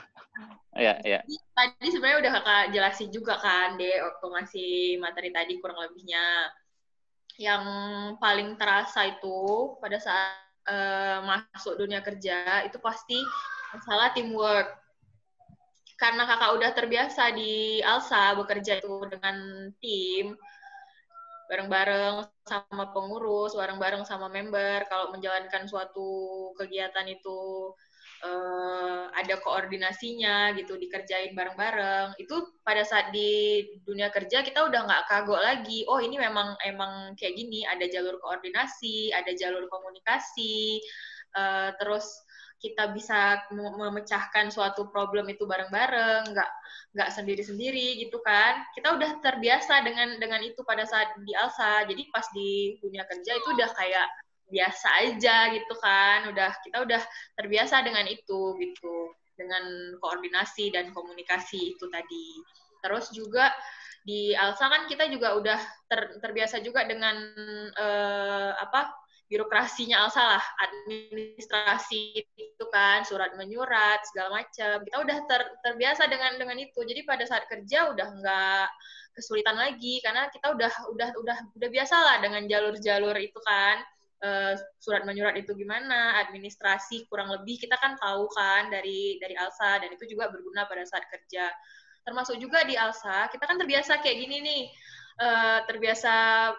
Ya, 0.74 0.98
ya. 1.06 1.22
Tadi 1.54 1.86
sebenarnya 1.86 2.18
udah 2.18 2.32
kakak 2.34 2.64
jelasin 2.74 3.08
juga 3.14 3.38
kan 3.38 3.78
deh 3.78 3.94
waktu 3.94 4.26
ngasih 4.26 4.72
materi 4.98 5.30
tadi 5.30 5.62
kurang 5.62 5.78
lebihnya. 5.78 6.50
Yang 7.38 7.64
paling 8.18 8.58
terasa 8.58 9.06
itu 9.06 9.38
pada 9.78 10.02
saat 10.02 10.43
uh, 10.68 11.18
masuk 11.24 11.80
dunia 11.80 12.00
kerja 12.00 12.64
itu 12.68 12.76
pasti 12.80 13.18
masalah 13.74 14.12
teamwork. 14.12 14.68
Karena 15.94 16.26
kakak 16.26 16.52
udah 16.58 16.70
terbiasa 16.74 17.30
di 17.32 17.78
Alsa 17.80 18.34
bekerja 18.34 18.82
itu 18.82 19.06
dengan 19.06 19.70
tim, 19.78 20.34
bareng-bareng 21.46 22.26
sama 22.42 22.90
pengurus, 22.90 23.54
bareng-bareng 23.54 24.02
sama 24.02 24.26
member. 24.26 24.84
Kalau 24.90 25.14
menjalankan 25.14 25.70
suatu 25.70 26.50
kegiatan 26.58 27.06
itu 27.06 27.70
uh, 28.24 29.12
ada 29.12 29.36
koordinasinya 29.44 30.56
gitu 30.56 30.80
dikerjain 30.80 31.36
bareng-bareng. 31.36 32.16
Itu 32.16 32.56
pada 32.64 32.82
saat 32.82 33.12
di 33.12 33.62
dunia 33.84 34.08
kerja 34.08 34.40
kita 34.40 34.64
udah 34.66 34.80
nggak 34.88 35.04
kagok 35.06 35.40
lagi. 35.44 35.84
Oh 35.86 36.00
ini 36.00 36.16
memang 36.16 36.56
emang 36.64 37.14
kayak 37.20 37.36
gini 37.36 37.62
ada 37.68 37.84
jalur 37.86 38.16
koordinasi 38.24 39.12
ada 39.12 39.30
jalur 39.36 39.68
komunikasi 39.68 40.80
uh, 41.36 41.70
terus 41.78 42.08
kita 42.64 42.96
bisa 42.96 43.44
memecahkan 43.52 44.48
suatu 44.48 44.88
problem 44.88 45.28
itu 45.28 45.44
bareng-bareng 45.44 46.32
nggak 46.32 46.50
nggak 46.96 47.10
sendiri-sendiri 47.12 48.00
gitu 48.00 48.24
kan. 48.24 48.64
Kita 48.72 48.96
udah 48.96 49.20
terbiasa 49.20 49.84
dengan 49.84 50.16
dengan 50.16 50.40
itu 50.40 50.64
pada 50.64 50.88
saat 50.88 51.12
di 51.20 51.36
Alsa. 51.36 51.84
Jadi 51.84 52.08
pas 52.08 52.24
di 52.32 52.80
dunia 52.80 53.04
kerja 53.04 53.36
itu 53.36 53.48
udah 53.52 53.68
kayak 53.68 54.08
biasa 54.48 54.88
aja 55.04 55.52
gitu 55.52 55.74
kan. 55.80 56.28
Udah 56.30 56.50
kita 56.64 56.84
udah 56.84 57.02
terbiasa 57.36 57.80
dengan 57.84 58.04
itu 58.08 58.56
gitu. 58.60 59.12
Dengan 59.34 59.96
koordinasi 59.98 60.70
dan 60.70 60.94
komunikasi 60.94 61.74
itu 61.74 61.84
tadi. 61.90 62.28
Terus 62.84 63.10
juga 63.10 63.50
di 64.04 64.36
Alsa 64.36 64.68
kan 64.68 64.84
kita 64.84 65.08
juga 65.08 65.32
udah 65.34 65.60
ter, 65.88 66.20
terbiasa 66.20 66.60
juga 66.60 66.84
dengan 66.84 67.16
uh, 67.72 68.52
apa 68.60 68.92
birokrasinya 69.26 70.04
Alsa 70.04 70.36
lah. 70.36 70.44
Administrasi 70.60 72.22
itu 72.36 72.64
kan 72.70 73.02
surat 73.02 73.32
menyurat 73.34 74.04
segala 74.12 74.44
macam 74.44 74.84
kita 74.84 74.96
udah 75.00 75.18
ter, 75.26 75.42
terbiasa 75.64 76.06
dengan 76.06 76.36
dengan 76.36 76.60
itu. 76.60 76.84
Jadi 76.84 77.02
pada 77.02 77.24
saat 77.24 77.48
kerja 77.48 77.90
udah 77.90 78.06
nggak 78.20 78.68
kesulitan 79.16 79.56
lagi. 79.56 79.98
Karena 80.04 80.28
kita 80.28 80.52
udah 80.52 80.72
udah 80.92 81.08
udah 81.18 81.38
udah 81.56 81.68
biasa 81.72 81.96
lah 81.96 82.16
dengan 82.20 82.44
jalur-jalur 82.46 83.16
itu 83.18 83.40
kan 83.42 83.80
uh, 84.24 84.56
surat 84.80 85.04
menyurat 85.04 85.36
itu 85.36 85.52
gimana, 85.52 86.24
administrasi 86.24 87.04
kurang 87.12 87.28
lebih 87.28 87.60
kita 87.60 87.76
kan 87.76 88.00
tahu 88.00 88.24
kan 88.32 88.72
dari 88.72 89.20
dari 89.20 89.36
Alsa 89.36 89.84
dan 89.84 89.92
itu 89.92 90.08
juga 90.08 90.32
berguna 90.32 90.64
pada 90.64 90.88
saat 90.88 91.04
kerja. 91.12 91.52
Termasuk 92.04 92.40
juga 92.40 92.64
di 92.64 92.74
Alsa, 92.74 93.28
kita 93.28 93.44
kan 93.44 93.60
terbiasa 93.60 94.00
kayak 94.00 94.18
gini 94.24 94.38
nih. 94.40 94.64
Uh, 95.14 95.62
terbiasa 95.70 96.10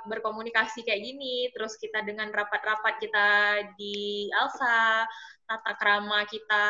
berkomunikasi 0.08 0.88
kayak 0.88 1.04
gini, 1.04 1.52
terus 1.52 1.76
kita 1.76 2.08
dengan 2.08 2.32
rapat-rapat 2.32 3.04
kita 3.04 3.28
di 3.76 4.32
Alsa, 4.32 5.04
tata 5.44 5.76
krama 5.76 6.24
kita 6.24 6.68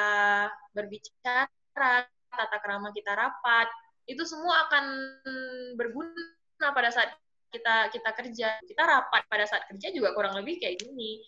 berbicara, 0.73 2.09
tata 2.09 2.57
krama 2.65 2.89
kita 2.89 3.13
rapat, 3.13 3.69
itu 4.09 4.25
semua 4.25 4.65
akan 4.65 4.85
berguna 5.77 6.73
pada 6.73 6.89
saat 6.89 7.13
kita 7.51 7.89
kita 7.93 8.09
kerja. 8.15 8.47
Kita 8.63 8.81
rapat 8.83 9.23
pada 9.27 9.45
saat 9.45 9.65
kerja 9.69 9.91
juga 9.91 10.13
kurang 10.13 10.37
lebih 10.39 10.61
kayak 10.61 10.81
gini. 10.81 11.21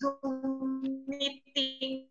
Zoom 0.00 0.82
meeting 1.10 2.08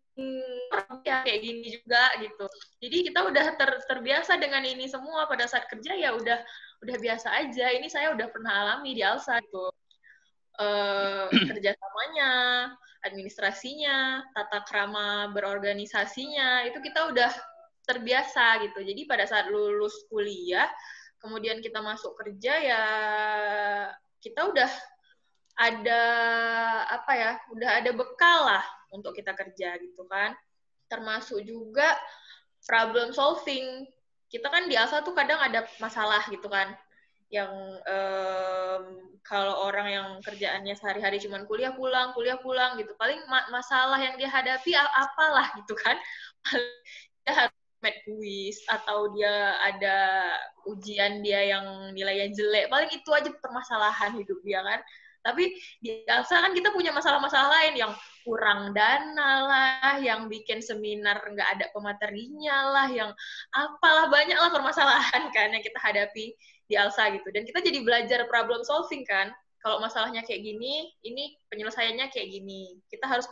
ya 1.02 1.24
kayak 1.24 1.40
gini 1.40 1.66
juga 1.72 2.04
gitu. 2.20 2.46
Jadi 2.84 2.96
kita 3.10 3.20
udah 3.26 3.46
ter, 3.56 3.70
terbiasa 3.88 4.38
dengan 4.38 4.62
ini 4.62 4.86
semua. 4.86 5.26
Pada 5.26 5.48
saat 5.48 5.66
kerja 5.66 5.96
ya 5.96 6.14
udah 6.14 6.38
udah 6.84 6.96
biasa 7.00 7.28
aja. 7.42 7.72
Ini 7.72 7.88
saya 7.88 8.14
udah 8.14 8.28
pernah 8.30 8.52
alami 8.52 8.94
di 8.94 9.02
Alsa 9.02 9.40
gitu. 9.40 9.72
Uh, 10.60 11.26
kerjasamanya 11.48 12.30
administrasinya 13.02 14.22
tata 14.36 14.62
krama 14.68 15.32
berorganisasinya 15.32 16.68
itu 16.70 16.78
kita 16.84 17.10
udah 17.10 17.32
terbiasa 17.88 18.62
gitu. 18.68 18.78
Jadi 18.84 19.08
pada 19.10 19.26
saat 19.26 19.50
lulus 19.50 20.06
kuliah 20.06 20.70
kemudian 21.22 21.62
kita 21.62 21.78
masuk 21.78 22.18
kerja 22.18 22.52
ya 22.58 22.84
kita 24.18 24.50
udah 24.50 24.70
ada 25.58 26.02
apa 26.88 27.12
ya 27.12 27.32
udah 27.52 27.70
ada 27.82 27.90
bekal 27.92 28.38
lah 28.48 28.64
untuk 28.92 29.16
kita 29.16 29.32
kerja 29.32 29.76
gitu 29.80 30.04
kan. 30.06 30.36
Termasuk 30.86 31.44
juga 31.44 31.96
problem 32.64 33.10
solving. 33.10 33.88
Kita 34.28 34.48
kan 34.48 34.68
di 34.68 34.76
ASA 34.76 35.04
tuh 35.04 35.12
kadang 35.12 35.40
ada 35.40 35.64
masalah 35.80 36.24
gitu 36.28 36.48
kan. 36.48 36.72
Yang 37.32 37.52
um, 37.88 38.84
kalau 39.24 39.68
orang 39.68 39.88
yang 39.88 40.08
kerjaannya 40.20 40.76
sehari-hari 40.76 41.20
cuma 41.20 41.40
kuliah 41.48 41.72
pulang 41.72 42.12
kuliah 42.12 42.36
pulang 42.40 42.76
gitu. 42.80 42.92
Paling 42.96 43.20
ma 43.28 43.44
masalah 43.48 44.00
yang 44.00 44.16
dia 44.16 44.28
hadapi 44.28 44.72
apalah 44.76 45.52
gitu 45.60 45.76
kan. 45.76 45.96
Dia 47.22 47.46
harus 47.46 47.61
med 47.82 47.96
quiz 48.06 48.62
atau 48.70 49.10
dia 49.12 49.58
ada 49.58 49.98
ujian 50.70 51.20
dia 51.20 51.58
yang 51.58 51.90
nilainya 51.92 52.30
jelek 52.30 52.70
paling 52.70 52.90
itu 52.94 53.10
aja 53.10 53.30
permasalahan 53.42 54.14
hidup 54.14 54.38
dia 54.46 54.62
kan 54.62 54.80
tapi 55.22 55.54
di 55.78 56.02
Elsa 56.02 56.42
kan 56.42 56.50
kita 56.50 56.74
punya 56.74 56.90
masalah-masalah 56.90 57.48
lain 57.62 57.78
yang 57.78 57.92
kurang 58.26 58.74
dana 58.74 59.30
lah, 59.46 59.94
yang 60.02 60.26
bikin 60.26 60.58
seminar 60.58 61.22
nggak 61.22 61.46
ada 61.58 61.66
pematerinya 61.70 62.74
lah, 62.74 62.88
yang 62.90 63.10
apalah 63.54 64.10
banyak 64.10 64.34
lah 64.34 64.50
permasalahan 64.50 65.30
kan 65.30 65.54
yang 65.54 65.62
kita 65.62 65.78
hadapi 65.78 66.34
di 66.66 66.74
Elsa 66.74 67.06
gitu. 67.14 67.30
Dan 67.30 67.46
kita 67.46 67.62
jadi 67.62 67.86
belajar 67.86 68.26
problem 68.26 68.66
solving 68.66 69.06
kan. 69.06 69.30
Kalau 69.62 69.78
masalahnya 69.78 70.26
kayak 70.26 70.42
gini, 70.42 70.90
ini 71.06 71.38
penyelesaiannya 71.46 72.10
kayak 72.10 72.28
gini. 72.34 72.82
Kita 72.90 73.06
harus 73.06 73.30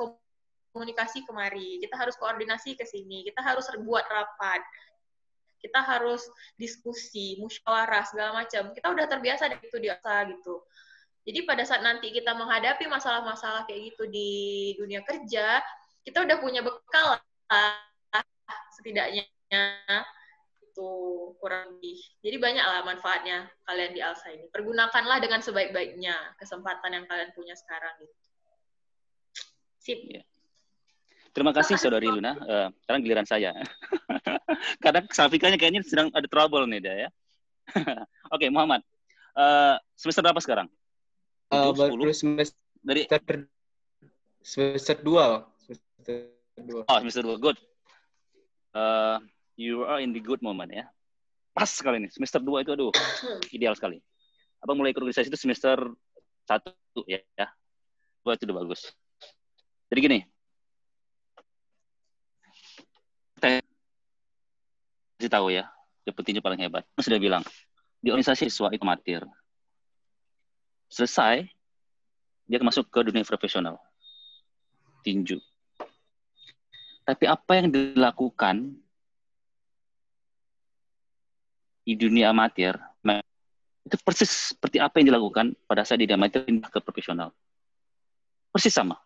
komunikasi 0.70 1.26
kemari, 1.26 1.82
kita 1.82 1.98
harus 1.98 2.14
koordinasi 2.16 2.78
ke 2.78 2.86
sini, 2.86 3.26
kita 3.26 3.42
harus 3.42 3.66
buat 3.82 4.06
rapat, 4.06 4.62
kita 5.60 5.80
harus 5.84 6.24
diskusi, 6.56 7.36
musyawarah 7.36 8.02
segala 8.09 8.42
macam. 8.42 8.72
Kita 8.72 8.88
udah 8.90 9.06
terbiasa 9.06 9.52
dari 9.52 9.60
itu 9.66 9.78
biasa 9.78 10.12
gitu. 10.32 10.64
Jadi 11.28 11.44
pada 11.44 11.62
saat 11.68 11.84
nanti 11.84 12.09
kita 12.10 12.32
menghadapi 12.32 12.88
masalah-masalah 12.88 13.68
kayak 13.68 13.92
gitu 13.92 14.09
di 14.09 14.30
dunia 14.80 15.05
kerja, 15.05 15.60
kita 16.01 16.24
udah 16.24 16.36
punya 16.40 16.64
bekal 16.64 17.20
lah 17.20 17.76
setidaknya 18.72 19.68
itu 20.64 20.90
kurang 21.36 21.76
lebih. 21.76 22.01
Jadi 22.24 22.36
banyak 22.40 22.64
lah 22.64 22.80
manfaatnya 22.88 23.52
kalian 23.68 23.92
di 23.92 24.01
Alsa 24.01 24.32
ini. 24.32 24.48
Pergunakanlah 24.48 25.20
dengan 25.20 25.44
sebaik-baiknya 25.44 26.40
kesempatan 26.40 26.97
yang 26.97 27.05
kalian 27.05 27.36
punya 27.36 27.52
sekarang 27.52 27.92
gitu. 28.01 28.16
Sip. 29.80 30.01
Yeah. 30.09 30.30
Terima 31.31 31.55
kasih 31.55 31.78
Saudari 31.78 32.11
Luna. 32.11 32.35
Uh, 32.43 32.69
sekarang 32.82 33.01
giliran 33.07 33.27
saya. 33.27 33.55
Karena 34.82 35.07
Safikanya 35.15 35.55
kayaknya 35.55 35.86
sedang 35.86 36.11
ada 36.11 36.27
trouble 36.27 36.66
nih 36.66 36.82
dia 36.82 36.94
ya. 37.07 37.09
Oke, 38.35 38.47
okay, 38.47 38.48
Muhammad. 38.51 38.82
Uh, 39.39 39.78
semester 39.94 40.27
berapa 40.27 40.43
sekarang? 40.43 40.66
Uh, 41.55 41.70
baru 41.70 42.11
semester 42.11 42.59
dari 42.82 43.07
semester 44.43 44.97
dua. 45.07 45.47
Semester 45.62 46.35
dua. 46.66 46.82
Oh, 46.90 46.98
semester 46.98 47.23
dua. 47.23 47.36
Good. 47.39 47.59
Uh, 48.74 49.23
you 49.55 49.86
are 49.86 50.02
in 50.02 50.11
the 50.11 50.23
good 50.23 50.43
moment 50.43 50.74
ya. 50.74 50.90
Pas 51.55 51.70
sekali 51.70 52.02
nih. 52.02 52.11
Semester 52.11 52.43
dua 52.43 52.66
itu 52.66 52.74
aduh, 52.74 52.90
ideal 53.57 53.78
sekali. 53.78 54.02
Abang 54.59 54.82
mulai 54.82 54.90
ikut 54.90 55.07
organisasi 55.07 55.31
itu 55.31 55.39
semester 55.39 55.78
satu 56.43 56.74
ya. 57.07 57.23
ya. 57.39 57.47
Dua 58.27 58.35
itu 58.35 58.51
udah 58.51 58.59
bagus. 58.66 58.90
Jadi 59.90 60.01
gini, 60.02 60.19
kasih 65.20 65.28
tahu 65.28 65.52
ya, 65.52 65.68
dia 66.09 66.16
petinju 66.16 66.40
paling 66.40 66.64
hebat. 66.64 66.88
Aku 66.97 67.05
sudah 67.05 67.20
bilang, 67.20 67.44
di 68.01 68.09
organisasi 68.09 68.48
siswa 68.48 68.72
itu 68.72 68.80
amatir. 68.80 69.20
Selesai, 70.88 71.44
dia 72.48 72.56
masuk 72.64 72.88
ke 72.88 73.05
dunia 73.05 73.20
profesional. 73.28 73.76
Tinju. 75.05 75.36
Tapi 77.05 77.24
apa 77.28 77.52
yang 77.60 77.68
dilakukan 77.68 78.80
di 81.84 81.92
dunia 82.01 82.32
amatir, 82.32 82.80
itu 83.84 83.97
persis 84.01 84.56
seperti 84.56 84.80
apa 84.80 85.01
yang 85.01 85.12
dilakukan 85.12 85.52
pada 85.68 85.84
saat 85.84 86.01
di 86.01 86.09
dunia 86.09 86.16
amatir 86.16 86.48
ke 86.48 86.78
profesional. 86.80 87.28
Persis 88.48 88.72
sama. 88.72 88.97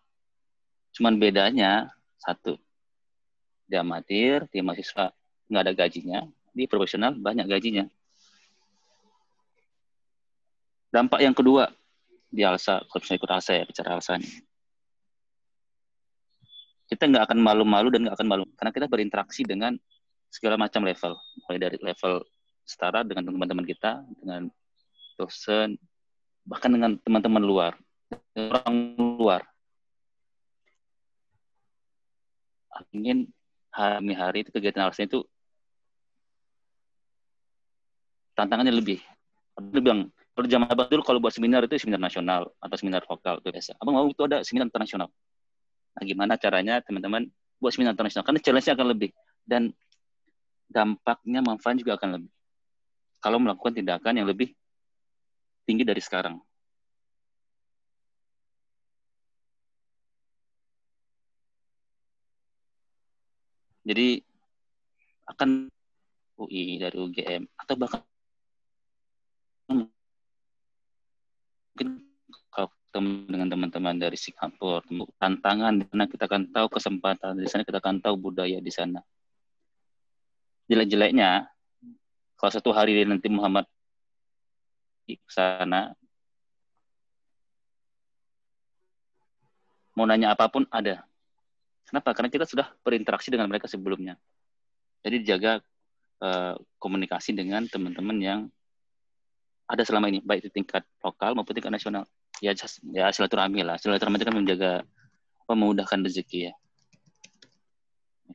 Cuman 0.95 1.19
bedanya, 1.19 1.91
satu, 2.23 2.55
di 3.67 3.75
amatir, 3.75 4.47
di 4.47 4.63
mahasiswa 4.63 5.11
nggak 5.49 5.63
ada 5.65 5.73
gajinya, 5.73 6.19
di 6.55 6.63
profesional 6.65 7.13
banyak 7.15 7.45
gajinya. 7.45 7.85
Dampak 10.89 11.19
yang 11.19 11.35
kedua 11.35 11.67
di 12.31 12.41
Alsa, 12.43 12.79
kalau 12.87 12.99
misalnya 13.03 13.19
ikut 13.19 13.31
Alsa 13.31 13.51
ya, 13.55 13.63
bicara 13.67 13.99
Alsa 13.99 14.15
ini. 14.15 14.29
Kita 16.85 17.09
nggak 17.09 17.31
akan 17.31 17.39
malu-malu 17.41 17.89
dan 17.91 18.07
nggak 18.07 18.15
akan 18.15 18.27
malu, 18.29 18.45
karena 18.55 18.71
kita 18.71 18.87
berinteraksi 18.87 19.41
dengan 19.43 19.75
segala 20.31 20.55
macam 20.55 20.83
level, 20.83 21.13
mulai 21.45 21.59
dari 21.59 21.77
level 21.81 22.23
setara 22.65 23.05
dengan 23.05 23.29
teman-teman 23.29 23.65
kita, 23.65 24.05
dengan 24.19 24.47
dosen, 25.15 25.77
bahkan 26.45 26.69
dengan 26.71 26.95
teman-teman 27.01 27.43
luar, 27.43 27.73
orang 28.35 28.75
luar. 28.99 29.41
Ingin 32.91 33.31
hari-hari 33.71 34.43
itu 34.43 34.51
kegiatan 34.51 34.83
alasan 34.83 35.07
itu 35.07 35.23
tantangannya 38.35 38.75
lebih. 38.75 38.99
Lebih 39.55 39.81
bilang, 39.81 40.01
kalau 40.35 40.47
zaman 40.51 40.67
abang 40.67 40.91
dulu 40.91 41.01
kalau 41.07 41.19
buat 41.23 41.31
seminar 41.31 41.63
itu 41.63 41.79
seminar 41.79 42.03
nasional 42.03 42.51
atau 42.59 42.75
seminar 42.75 43.07
vokal 43.07 43.39
itu 43.39 43.47
biasa. 43.49 43.71
Abang 43.79 43.95
mau 43.95 44.07
itu 44.11 44.21
ada 44.27 44.43
seminar 44.43 44.67
internasional. 44.67 45.07
Nah, 45.95 46.03
gimana 46.03 46.35
caranya 46.35 46.83
teman-teman 46.83 47.31
buat 47.63 47.71
seminar 47.71 47.95
internasional? 47.95 48.27
Karena 48.27 48.39
challenge-nya 48.43 48.75
akan 48.75 48.87
lebih 48.91 49.09
dan 49.47 49.71
dampaknya 50.67 51.39
manfaat 51.39 51.79
juga 51.79 51.95
akan 51.95 52.19
lebih. 52.19 52.31
Kalau 53.23 53.39
melakukan 53.39 53.73
tindakan 53.79 54.13
yang 54.19 54.27
lebih 54.27 54.51
tinggi 55.63 55.87
dari 55.87 56.03
sekarang. 56.03 56.35
Jadi 63.85 64.17
akan 65.29 65.69
UI 66.41 66.81
dari 66.81 66.97
UGM 66.97 67.45
atau 67.55 67.75
bahkan 67.77 68.01
mungkin 69.69 69.87
kalau 72.53 72.69
ketemu 72.71 73.11
dengan 73.27 73.47
teman-teman 73.51 73.95
dari 73.99 74.17
Singapura, 74.17 74.81
tantangan 75.19 75.81
di 75.81 75.83
sana 75.89 76.05
kita 76.07 76.23
akan 76.29 76.41
tahu 76.53 76.67
kesempatan 76.71 77.35
di 77.39 77.49
sana 77.49 77.67
kita 77.67 77.83
akan 77.83 77.99
tahu 77.99 78.15
budaya 78.15 78.61
di 78.61 78.71
sana. 78.71 79.03
Jelek-jeleknya, 80.65 81.45
kalau 82.39 82.51
satu 82.51 82.73
hari 82.73 83.05
nanti 83.05 83.29
Muhammad 83.29 83.69
di 85.05 85.19
sana, 85.29 85.93
mau 89.95 90.03
nanya 90.09 90.33
apa 90.35 90.49
pun 90.51 90.67
ada. 90.69 91.05
Kenapa? 91.85 92.11
Karena 92.17 92.29
kita 92.33 92.49
sudah 92.49 92.67
berinteraksi 92.81 93.29
dengan 93.29 93.47
mereka 93.47 93.69
sebelumnya. 93.69 94.17
Jadi 95.05 95.21
jaga 95.21 95.61
uh, 96.19 96.57
komunikasi 96.81 97.31
dengan 97.37 97.69
teman-teman 97.69 98.17
yang 98.17 98.39
ada 99.65 99.81
selama 99.81 100.13
ini 100.13 100.21
baik 100.21 100.45
di 100.45 100.61
tingkat 100.61 100.85
lokal 101.01 101.33
maupun 101.33 101.57
tingkat 101.57 101.73
nasional. 101.73 102.05
Ya 102.43 102.51
ya 102.93 103.09
silaturahmi 103.09 103.65
lah. 103.65 103.81
Silaturahmi 103.81 104.21
itu 104.21 104.25
kan 104.27 104.35
menjaga 104.35 104.85
apa 105.45 105.53
memudahkan 105.57 106.01
rezeki 106.05 106.51
ya. 106.51 106.53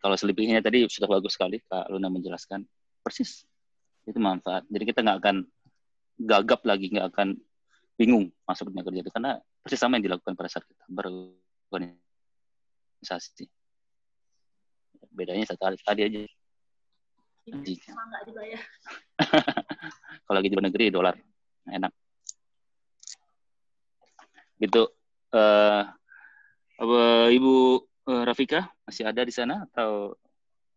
Kalau 0.01 0.17
selebihnya 0.19 0.63
tadi 0.63 0.87
sudah 0.87 1.09
bagus 1.11 1.35
sekali 1.35 1.59
kak 1.63 1.91
Luna 1.91 2.09
menjelaskan 2.11 2.67
persis. 3.03 3.47
Itu 4.07 4.19
manfaat. 4.19 4.65
Jadi 4.67 4.85
kita 4.87 5.03
nggak 5.07 5.19
akan 5.23 5.47
gagap 6.21 6.61
lagi 6.67 6.91
nggak 6.91 7.07
akan 7.15 7.39
bingung 7.95 8.33
masuk 8.49 8.71
dunia 8.75 8.83
kerja 8.83 9.01
itu. 9.07 9.11
Karena 9.15 9.39
persis 9.63 9.79
sama 9.79 9.97
yang 9.99 10.05
dilakukan 10.11 10.35
pada 10.35 10.49
saat 10.51 10.67
kita 10.67 10.85
berorganisasi. 10.91 13.47
Bedanya 15.11 15.43
satu 15.47 15.59
kali 15.63 15.77
tadi 15.79 16.03
aja 16.07 16.27
Juga 17.51 18.43
ya. 18.47 18.61
Kalau 20.27 20.37
lagi 20.39 20.49
di 20.49 20.55
luar 20.55 20.67
negeri 20.71 20.87
dolar 20.89 21.15
enak. 21.67 21.93
Gitu. 24.61 24.83
Uh, 25.31 25.85
Ibu 27.31 27.55
uh, 28.09 28.23
Rafika 28.25 28.73
masih 28.89 29.05
ada 29.07 29.23
di 29.23 29.33
sana 29.35 29.69
atau 29.71 30.17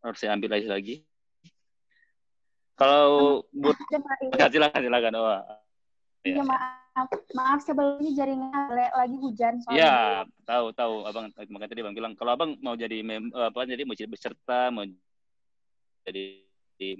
harus 0.03 0.19
saya 0.19 0.35
ambil 0.35 0.57
lagi 0.57 0.67
lagi? 0.67 0.95
Kalau 2.73 3.45
Bu 3.53 3.71
ya, 4.35 4.49
silakan 4.53 4.81
silakan. 4.83 5.13
Oh, 5.15 5.41
Iya 6.23 6.39
ya. 6.39 6.43
maaf, 6.47 7.09
maaf 7.35 7.59
sebelumnya 7.67 8.11
jaringan 8.15 8.71
lagi 8.71 9.17
hujan. 9.19 9.59
Iya, 9.67 10.23
tahu 10.47 10.71
tahu 10.71 11.03
abang 11.03 11.27
makanya 11.51 11.71
tadi 11.75 11.83
bang 11.83 11.95
bilang 11.99 12.13
kalau 12.15 12.31
abang 12.31 12.55
mau 12.63 12.79
jadi 12.79 13.03
mem, 13.03 13.27
apa 13.35 13.67
jadi 13.67 13.83
mau 13.83 13.91
jadi 13.91 14.07
beserta 14.07 14.71
mau 14.71 14.87
jadi 16.07 16.47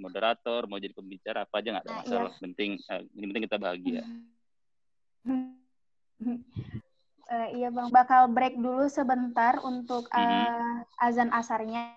moderator, 0.00 0.66
mau 0.66 0.80
jadi 0.80 0.94
pembicara 0.96 1.44
apa 1.44 1.60
aja 1.60 1.68
nggak 1.74 1.84
ada 1.84 1.92
nah, 1.92 1.98
masalah. 2.02 2.32
Iya. 2.32 2.40
Penting, 2.40 2.70
uh, 2.90 3.02
ini 3.14 3.24
penting 3.28 3.44
kita 3.48 3.58
bahagia. 3.60 4.02
Uh, 5.24 6.38
iya 7.58 7.68
bang, 7.68 7.88
bakal 7.92 8.28
break 8.32 8.56
dulu 8.56 8.88
sebentar 8.88 9.60
untuk 9.62 10.08
uh, 10.12 10.20
mm-hmm. 10.20 11.04
azan 11.04 11.30
asarnya. 11.32 11.96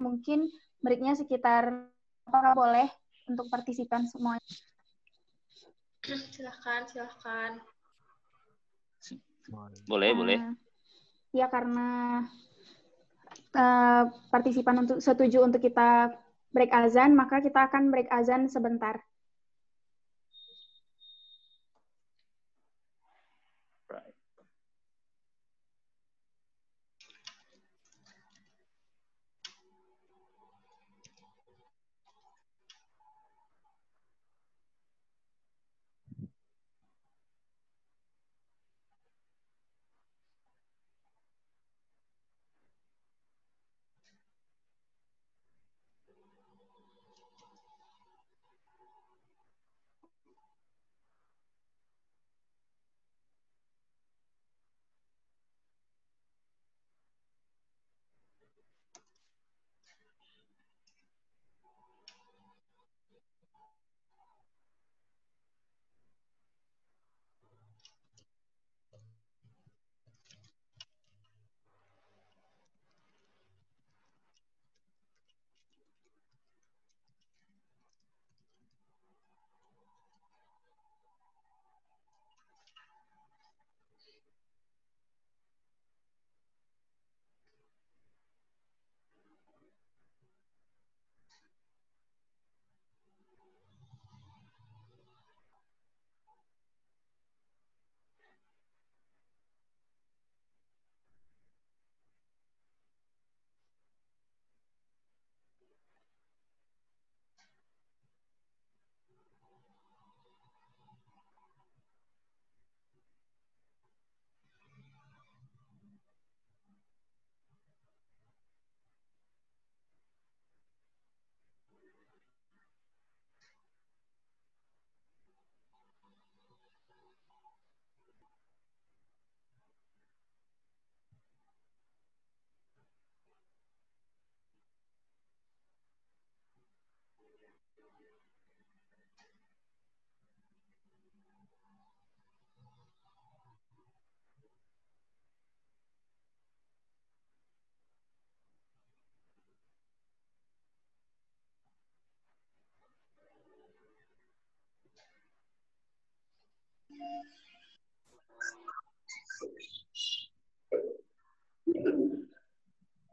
Mungkin 0.00 0.50
breaknya 0.82 1.14
sekitar 1.14 1.86
apakah 2.26 2.52
boleh 2.54 2.88
untuk 3.30 3.46
partisipan 3.48 4.06
semua? 4.10 4.36
Silahkan, 6.02 6.82
silahkan. 6.90 7.62
Boleh, 9.86 10.10
uh, 10.10 10.16
boleh. 10.18 10.38
Ya 11.32 11.46
karena 11.48 12.20
uh, 13.56 14.04
partisipan 14.32 14.84
untuk 14.84 14.98
setuju 15.00 15.44
untuk 15.44 15.60
kita 15.62 16.12
break 16.54 16.72
azan, 16.82 17.10
maka 17.20 17.36
kita 17.46 17.60
akan 17.68 17.82
break 17.92 18.08
azan 18.18 18.42
sebentar. 18.54 18.96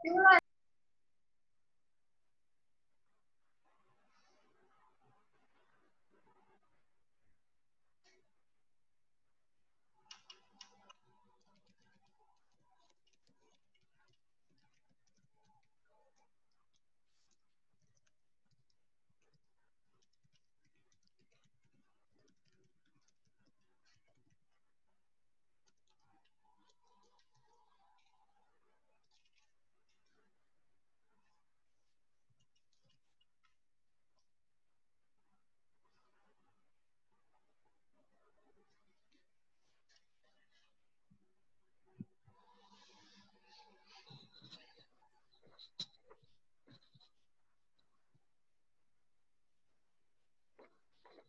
you 0.09 0.19
are 0.21 0.38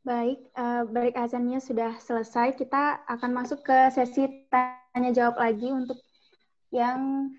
Baik, 0.01 0.41
uh, 0.57 0.89
break 0.89 1.13
azannya 1.13 1.61
sudah 1.61 1.93
selesai. 2.01 2.57
Kita 2.57 3.05
akan 3.05 3.31
masuk 3.37 3.61
ke 3.61 3.93
sesi 3.93 4.49
tanya 4.49 5.13
jawab 5.13 5.37
lagi 5.37 5.69
untuk 5.69 6.01
yang 6.73 7.31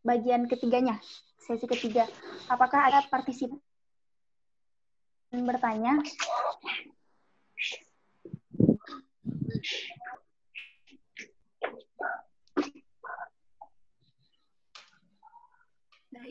bagian 0.00 0.48
ketiganya, 0.48 0.96
sesi 1.44 1.68
ketiga. 1.68 2.08
Apakah 2.48 2.88
ada 2.88 3.04
partisipan 3.12 3.60
bertanya? 5.32 6.00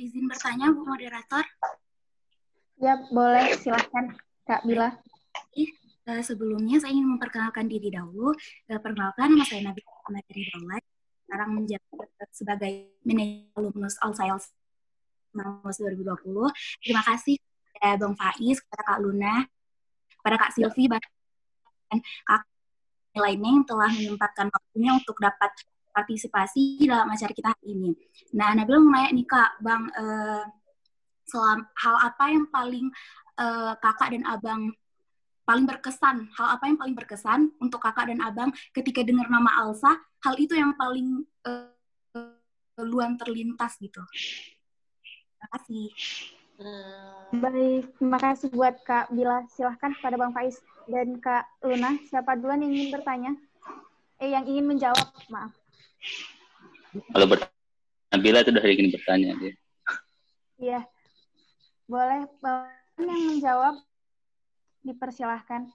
izin 0.03 0.27
bertanya, 0.27 0.67
Bu 0.75 0.84
Moderator? 0.84 1.45
Ya, 2.84 2.99
boleh. 3.07 3.55
Silahkan, 3.55 4.11
Kak 4.43 4.67
Bila. 4.67 4.99
Uh, 6.03 6.19
sebelumnya 6.19 6.84
saya 6.84 6.91
ingin 6.91 7.15
memperkenalkan 7.15 7.71
diri 7.71 7.88
dahulu. 7.88 8.35
Uh, 8.67 8.80
perkenalkan 8.84 9.31
nama 9.31 9.47
saya 9.47 9.63
Nabi 9.71 9.80
Materi 10.11 10.51
Daulat. 10.51 10.84
Sekarang 11.23 11.49
menjabat 11.55 12.09
sebagai 12.35 12.71
manajer 13.07 13.47
alumnus 13.55 13.95
All 14.03 14.11
Sales 14.11 14.51
2020. 15.31 16.27
Terima 16.84 17.01
kasih 17.07 17.39
kepada 17.39 17.95
Bang 18.03 18.15
Faiz, 18.19 18.59
kepada 18.59 18.84
Kak 18.84 18.99
Luna, 18.99 19.35
kepada 20.19 20.35
Kak 20.43 20.51
Silvi, 20.51 20.85
dan 20.91 21.99
Kak 22.27 22.41
lainnya 23.15 23.49
yang 23.55 23.65
telah 23.65 23.89
menyempatkan 23.95 24.47
waktunya 24.51 24.91
untuk 24.91 25.15
dapat 25.23 25.51
partisipasi 25.93 26.84
dalam 26.84 27.07
acara 27.07 27.31
kita 27.31 27.53
hari 27.53 27.80
ini. 27.80 27.91
Nah, 28.35 28.51
Nabil 28.57 28.81
mau 28.81 28.97
nanya 28.97 29.13
nih 29.13 29.27
Kak, 29.30 29.51
Bang, 29.61 29.88
uh, 29.93 30.43
selam, 31.23 31.63
hal 31.80 31.95
apa 32.11 32.23
yang 32.27 32.45
paling 32.51 32.91
uh, 33.39 33.77
kakak 33.80 34.17
dan 34.17 34.23
abang 34.27 34.73
paling 35.44 35.68
berkesan, 35.68 36.32
hal 36.36 36.48
apa 36.56 36.64
yang 36.68 36.78
paling 36.80 36.95
berkesan 36.95 37.52
untuk 37.60 37.84
kakak 37.84 38.11
dan 38.11 38.20
abang 38.24 38.49
ketika 38.72 39.03
dengar 39.03 39.28
nama 39.28 39.64
Alsa, 39.64 39.91
hal 40.24 40.36
itu 40.40 40.56
yang 40.56 40.76
paling 40.80 41.24
uh, 41.44 41.72
luan 42.82 43.20
terlintas 43.20 43.78
gitu. 43.78 44.02
Terima 45.38 45.48
kasih. 45.60 45.88
Hmm. 46.53 47.44
Baik, 47.44 47.84
terima 47.98 48.20
kasih 48.22 48.48
buat 48.53 48.76
Kak 48.86 49.11
Bila. 49.11 49.44
Silahkan 49.52 49.91
pada 49.99 50.15
Bang 50.15 50.32
Faiz 50.32 50.61
dan 50.88 51.20
Kak 51.20 51.49
Luna. 51.65 51.98
Siapa 52.07 52.40
duluan 52.40 52.64
yang 52.64 52.72
ingin 52.72 52.90
bertanya? 52.94 53.32
Eh, 54.22 54.32
yang 54.32 54.48
ingin 54.48 54.70
menjawab, 54.70 55.07
maaf. 55.28 55.52
Kalau 56.94 57.28
bertanya, 57.28 57.53
Bila 58.22 58.45
itu 58.45 58.53
udah 58.53 58.65
ingin 58.70 58.88
bertanya. 58.94 59.30
Dia. 59.41 59.53
Iya. 60.61 60.82
Boleh 61.90 62.30
Bang 62.40 62.70
yang 63.02 63.24
menjawab 63.34 63.76
dipersilahkan. 64.84 65.72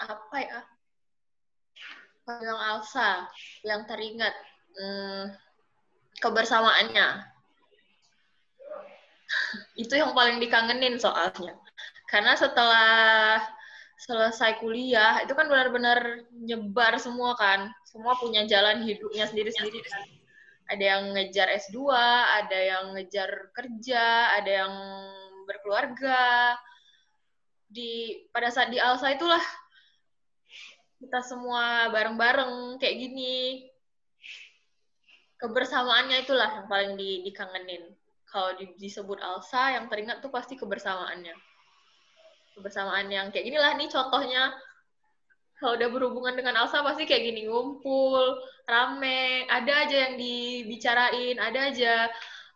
Apa 0.00 0.36
ya? 0.38 0.60
Yang 2.30 2.60
Alsa, 2.62 3.10
yang 3.66 3.84
teringat 3.90 4.32
hmm, 4.78 5.34
kebersamaannya. 6.22 7.26
Itu 9.82 9.98
yang 9.98 10.14
paling 10.14 10.38
dikangenin 10.38 10.96
soalnya. 11.02 11.58
Karena 12.06 12.38
setelah 12.38 13.38
selesai 14.00 14.58
kuliah, 14.58 15.20
itu 15.22 15.36
kan 15.36 15.46
benar-benar 15.46 16.24
nyebar 16.32 16.96
semua 16.96 17.36
kan. 17.36 17.70
Semua 17.86 18.16
punya 18.18 18.48
jalan 18.48 18.82
hidupnya 18.82 19.28
sendiri-sendiri. 19.28 19.84
Ada 20.70 20.84
yang 20.96 21.02
ngejar 21.14 21.50
S2, 21.52 21.78
ada 22.42 22.58
yang 22.58 22.84
ngejar 22.96 23.54
kerja, 23.54 24.34
ada 24.40 24.50
yang 24.64 24.74
berkeluarga, 25.46 26.56
di 27.70 28.26
pada 28.34 28.50
saat 28.50 28.74
di 28.74 28.82
Alsa 28.82 29.14
itulah. 29.14 29.40
Kita 31.00 31.24
semua 31.24 31.88
bareng-bareng 31.88 32.76
kayak 32.76 32.96
gini. 32.98 33.64
Kebersamaannya 35.40 36.28
itulah 36.28 36.50
yang 36.60 36.68
paling 36.68 36.92
di, 37.00 37.24
dikangenin. 37.24 37.96
Kalau 38.28 38.52
di, 38.60 38.76
disebut 38.76 39.16
Alsa 39.24 39.80
yang 39.80 39.88
teringat 39.88 40.20
tuh 40.20 40.28
pasti 40.28 40.60
kebersamaannya. 40.60 41.32
Kebersamaan 42.58 43.08
yang 43.08 43.32
kayak 43.32 43.48
ginilah 43.48 43.72
nih 43.80 43.88
contohnya. 43.88 44.52
Kalau 45.56 45.80
udah 45.80 45.88
berhubungan 45.88 46.36
dengan 46.36 46.60
Alsa 46.60 46.84
pasti 46.84 47.08
kayak 47.08 47.32
gini 47.32 47.48
ngumpul 47.48 48.36
rame. 48.68 49.48
Ada 49.48 49.88
aja 49.88 49.96
yang 50.08 50.14
dibicarain 50.20 51.36
ada 51.40 51.60
aja 51.72 51.94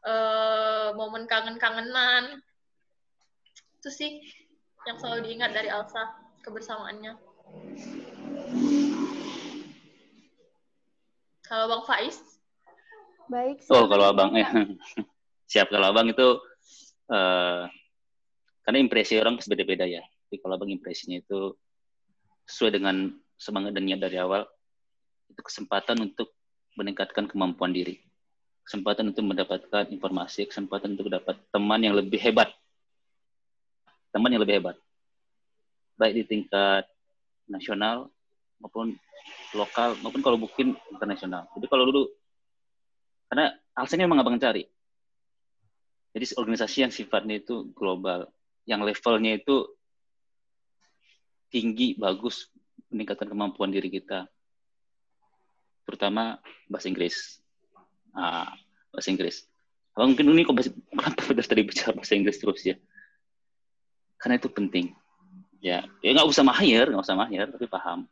uh, 0.05 0.89
momen 1.01 1.25
kangen-kangenan. 1.25 2.45
Itu 3.81 3.89
sih 3.89 4.21
yang 4.85 4.97
selalu 5.01 5.21
diingat 5.29 5.51
dari 5.57 5.69
Elsa 5.73 6.13
kebersamaannya. 6.45 7.17
Kalau 11.45 11.65
Bang 11.69 11.85
Faiz? 11.89 12.21
Baik. 13.29 13.65
Oh, 13.73 13.89
kalau 13.89 14.13
Abang 14.13 14.37
ya. 14.37 14.49
Siap 15.53 15.73
kalau 15.73 15.93
Abang 15.93 16.09
itu 16.13 16.41
uh, 17.09 17.65
karena 18.65 18.79
impresi 18.81 19.17
orang 19.17 19.41
beda-beda 19.41 19.89
ya. 19.89 20.05
Tapi 20.05 20.37
kalau 20.41 20.57
Abang 20.57 20.73
impresinya 20.73 21.17
itu 21.21 21.57
sesuai 22.45 22.81
dengan 22.81 23.13
semangat 23.41 23.73
dan 23.73 23.89
niat 23.89 24.01
dari 24.01 24.21
awal, 24.21 24.45
itu 25.33 25.41
kesempatan 25.41 26.01
untuk 26.01 26.33
meningkatkan 26.77 27.25
kemampuan 27.25 27.73
diri. 27.73 28.01
Kesempatan 28.65 29.13
untuk 29.13 29.25
mendapatkan 29.29 29.89
informasi, 29.93 30.49
kesempatan 30.49 30.97
untuk 30.97 31.13
dapat 31.13 31.37
teman 31.53 31.81
yang 31.85 31.97
lebih 31.97 32.17
hebat 32.21 32.53
teman 34.15 34.31
yang 34.31 34.47
lebih 34.47 34.63
hebat. 34.63 34.79
Baik 35.99 36.23
di 36.23 36.25
tingkat 36.39 36.87
nasional 37.51 38.07
maupun 38.63 38.95
lokal 39.59 39.99
maupun 39.99 40.23
kalau 40.23 40.39
mungkin 40.39 40.79
internasional. 40.95 41.51
Jadi 41.59 41.67
kalau 41.67 41.91
dulu 41.91 42.03
karena 43.27 43.51
alasannya 43.75 44.07
memang 44.07 44.23
abang 44.23 44.39
cari. 44.39 44.63
Jadi 46.15 46.39
organisasi 46.39 46.87
yang 46.87 46.95
sifatnya 46.95 47.43
itu 47.43 47.75
global 47.75 48.31
yang 48.71 48.87
levelnya 48.87 49.35
itu 49.35 49.67
tinggi 51.51 51.99
bagus 51.99 52.47
meningkatkan 52.95 53.27
kemampuan 53.27 53.75
diri 53.75 53.91
kita. 53.91 54.31
Terutama 55.91 56.39
bahasa 56.71 56.87
Inggris. 56.87 57.43
Ah, 58.15 58.55
bahasa 58.95 59.11
Inggris. 59.11 59.43
Abang 59.99 60.15
mungkin 60.15 60.31
ini 60.31 60.47
kok 60.47 60.55
bahasa, 60.55 60.71
kenapa 61.19 61.43
tadi 61.43 61.63
bicara 61.67 61.91
bahasa 61.99 62.15
Inggris 62.15 62.39
terus 62.39 62.63
ya 62.63 62.79
karena 64.25 64.41
itu 64.41 64.49
penting. 64.49 64.97
Ya 65.61 65.85
ya 66.01 66.17
nggak 66.17 66.33
usah 66.33 66.41
mahir 66.41 66.89
nggak 66.89 67.05
usah 67.05 67.13
mahir 67.13 67.45
tapi 67.53 67.69
paham. 67.69 68.09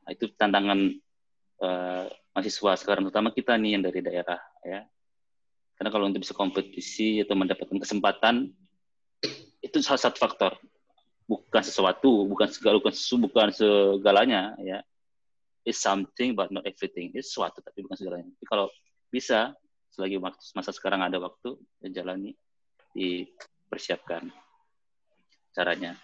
Nah, 0.00 0.10
itu 0.16 0.32
tantangan 0.32 0.96
uh, 1.60 2.08
mahasiswa 2.32 2.72
sekarang 2.80 3.04
terutama 3.04 3.28
kita 3.36 3.60
nih 3.60 3.76
yang 3.76 3.84
dari 3.84 4.00
daerah 4.00 4.40
ya. 4.64 4.88
Karena 5.76 5.92
kalau 5.92 6.08
untuk 6.08 6.24
bisa 6.24 6.32
kompetisi 6.32 7.20
atau 7.20 7.36
mendapatkan 7.36 7.76
kesempatan 7.76 8.48
itu 9.60 9.76
salah 9.84 10.00
satu 10.00 10.16
faktor. 10.16 10.56
Bukan 11.28 11.60
sesuatu 11.60 12.24
bukan 12.24 12.48
segala 12.48 12.80
bukan 12.80 13.52
segalanya 13.52 14.56
ya. 14.64 14.80
It's 15.68 15.84
something 15.84 16.32
but 16.32 16.48
not 16.48 16.64
everything. 16.64 17.12
It's 17.12 17.36
sesuatu 17.36 17.60
tapi 17.60 17.84
bukan 17.84 18.00
segalanya. 18.00 18.32
Tapi 18.40 18.46
kalau 18.48 18.72
bisa 19.12 19.52
selagi 19.92 20.16
waktu 20.16 20.40
masa 20.56 20.72
sekarang 20.72 21.04
ada 21.04 21.20
waktu 21.20 21.60
ya 21.84 22.00
jalani 22.00 22.32
dipersiapkan 22.96 24.47
caranya 25.54 25.96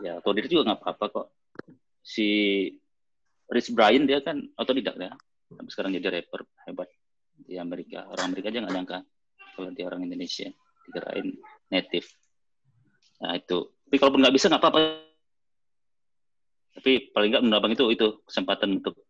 ya 0.00 0.18
diri 0.20 0.48
juga 0.48 0.72
nggak 0.72 0.80
apa-apa 0.80 1.04
kok 1.12 1.26
si 2.00 2.28
Rich 3.50 3.74
Brian 3.74 4.06
dia 4.06 4.22
kan 4.22 4.38
otodidak 4.54 4.94
ya. 4.94 5.10
Tapi 5.50 5.68
sekarang 5.74 5.90
jadi 5.98 6.22
rapper 6.22 6.46
hebat 6.70 6.86
di 7.34 7.58
Amerika. 7.58 8.06
Orang 8.06 8.30
Amerika 8.30 8.54
aja 8.54 8.62
nggak 8.62 8.74
nyangka 8.78 8.98
kalau 9.58 9.74
dia 9.74 9.84
orang 9.90 10.06
Indonesia. 10.06 10.46
Dikirain 10.86 11.34
native. 11.74 12.06
Nah 13.26 13.34
itu. 13.34 13.74
Tapi 13.90 13.96
kalau 13.98 14.14
nggak 14.14 14.34
bisa 14.34 14.46
nggak 14.46 14.62
apa-apa. 14.62 14.78
Tapi 16.78 17.10
paling 17.10 17.28
nggak 17.34 17.42
menurut 17.42 17.58
abang 17.58 17.72
itu 17.74 17.84
itu 17.90 18.06
kesempatan 18.22 18.78
untuk 18.78 19.02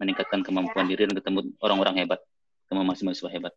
meningkatkan 0.00 0.40
kemampuan 0.40 0.88
diri 0.88 1.04
dan 1.08 1.16
ketemu 1.16 1.52
orang-orang 1.60 2.04
hebat, 2.04 2.20
ketemu 2.64 2.80
mahasiswa 2.84 3.28
hebat. 3.28 3.52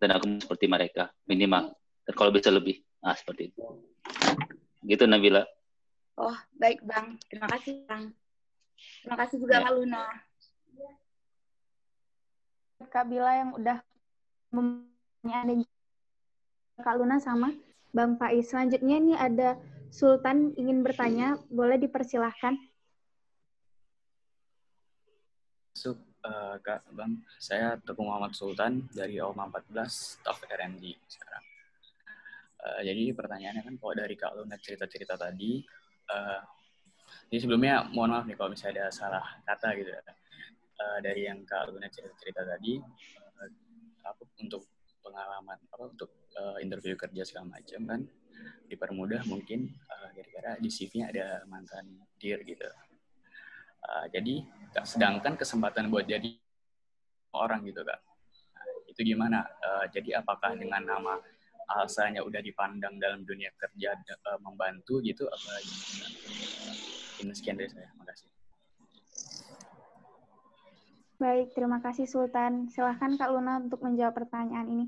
Dan 0.00 0.16
aku 0.16 0.24
seperti 0.40 0.64
mereka 0.68 1.12
minimal. 1.28 1.76
Dan 2.08 2.12
kalau 2.16 2.32
bisa 2.32 2.48
lebih, 2.48 2.80
ah 3.04 3.12
seperti 3.12 3.52
itu. 3.52 3.60
Gitu 4.82 5.06
Nabila. 5.06 5.46
Oh, 6.18 6.36
baik 6.58 6.82
Bang. 6.84 7.16
Terima 7.30 7.48
kasih 7.48 7.86
Bang. 7.88 8.12
Terima 9.02 9.16
kasih 9.16 9.36
juga 9.38 9.54
ya. 9.58 9.64
Kak 9.64 9.74
Luna. 9.78 10.04
Kak 12.90 13.04
Bila 13.06 13.30
yang 13.38 13.50
udah 13.54 13.78
ada 15.22 15.54
Kak 16.82 16.96
Luna 16.98 17.16
sama 17.22 17.54
Bang 17.94 18.18
Faiz. 18.18 18.50
Selanjutnya 18.50 18.96
ini 18.98 19.14
ada 19.14 19.56
Sultan 19.92 20.56
ingin 20.56 20.80
bertanya, 20.80 21.36
boleh 21.52 21.76
dipersilahkan. 21.76 22.56
Masuk, 25.76 26.00
uh, 26.24 26.56
Kak 26.64 26.88
Bang. 26.96 27.20
Saya 27.36 27.76
Teguh 27.76 28.00
Muhammad 28.00 28.32
Sultan 28.32 28.88
dari 28.88 29.20
OMA 29.20 29.52
14, 29.52 30.16
staff 30.16 30.40
RMD 30.48 30.96
sekarang. 31.12 31.51
Uh, 32.62 32.80
jadi 32.86 33.10
pertanyaannya 33.10 33.62
kan 33.66 33.74
kalau 33.74 33.94
dari 33.98 34.14
Kak 34.14 34.38
Luna 34.38 34.54
cerita-cerita 34.54 35.18
tadi, 35.18 35.58
uh, 36.14 36.40
jadi 37.28 37.38
sebelumnya 37.42 37.90
mohon 37.90 38.14
maaf 38.14 38.24
nih 38.24 38.38
kalau 38.38 38.54
misalnya 38.54 38.86
ada 38.86 38.94
salah 38.94 39.24
kata 39.42 39.74
gitu. 39.76 39.90
Uh, 40.78 40.98
dari 41.02 41.26
yang 41.26 41.42
Kak 41.42 41.74
Luna 41.74 41.90
cerita-cerita 41.90 42.46
tadi, 42.46 42.78
uh, 42.78 43.50
apa 44.06 44.22
untuk 44.38 44.62
pengalaman 45.02 45.58
apa 45.74 45.84
untuk 45.90 46.10
uh, 46.38 46.58
interview 46.62 46.94
kerja 46.94 47.26
segala 47.26 47.58
macam 47.58 47.80
kan 47.84 48.00
dipermudah 48.70 49.22
mungkin 49.28 49.68
uh, 49.90 50.08
gara-gara 50.14 50.56
di 50.58 50.70
CV-nya 50.70 51.12
ada 51.12 51.26
mantan 51.50 52.00
dir 52.16 52.40
gitu. 52.46 52.66
Uh, 53.82 54.06
jadi 54.14 54.46
sedangkan 54.86 55.34
kesempatan 55.34 55.90
buat 55.90 56.06
jadi 56.06 56.38
orang 57.34 57.66
gitu 57.66 57.82
kak, 57.82 57.98
nah, 58.54 58.66
itu 58.86 59.00
gimana? 59.02 59.42
Uh, 59.58 59.84
jadi 59.90 60.22
apakah 60.22 60.54
dengan 60.54 60.86
nama 60.86 61.18
Alsanya 61.78 62.20
udah 62.20 62.44
dipandang 62.44 63.00
dalam 63.00 63.24
dunia 63.24 63.48
kerja 63.56 63.96
uh, 63.96 64.38
membantu 64.44 65.00
gitu 65.00 65.24
apa? 65.28 65.50
Ini 67.22 67.32
sekian 67.32 67.56
dari 67.56 67.70
saya. 67.70 67.88
Makasih. 67.96 68.28
Baik, 71.22 71.54
terima 71.54 71.78
kasih 71.78 72.10
Sultan. 72.10 72.66
Silahkan 72.66 73.14
Kak 73.14 73.30
Luna 73.30 73.62
untuk 73.62 73.78
menjawab 73.86 74.10
pertanyaan 74.10 74.66
ini. 74.66 74.86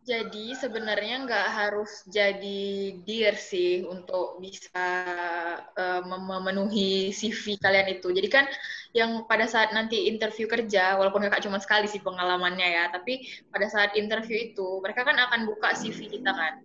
Jadi 0.00 0.56
sebenarnya 0.56 1.28
nggak 1.28 1.48
harus 1.52 2.08
jadi 2.08 2.96
dear 3.04 3.36
sih 3.36 3.84
untuk 3.84 4.40
bisa 4.40 4.80
uh, 5.76 6.02
memenuhi 6.02 7.12
CV 7.12 7.60
kalian 7.60 8.00
itu. 8.00 8.08
Jadi 8.08 8.28
kan 8.32 8.48
yang 8.96 9.28
pada 9.28 9.44
saat 9.44 9.76
nanti 9.76 10.08
interview 10.08 10.48
kerja, 10.48 10.96
walaupun 10.96 11.28
kakak 11.28 11.44
cuma 11.44 11.60
sekali 11.60 11.84
sih 11.84 12.00
pengalamannya 12.00 12.68
ya, 12.80 12.84
tapi 12.88 13.28
pada 13.52 13.68
saat 13.68 13.92
interview 13.94 14.50
itu 14.50 14.80
mereka 14.80 15.04
kan 15.04 15.20
akan 15.20 15.44
buka 15.44 15.76
CV 15.76 16.08
kita 16.08 16.32
kan. 16.32 16.64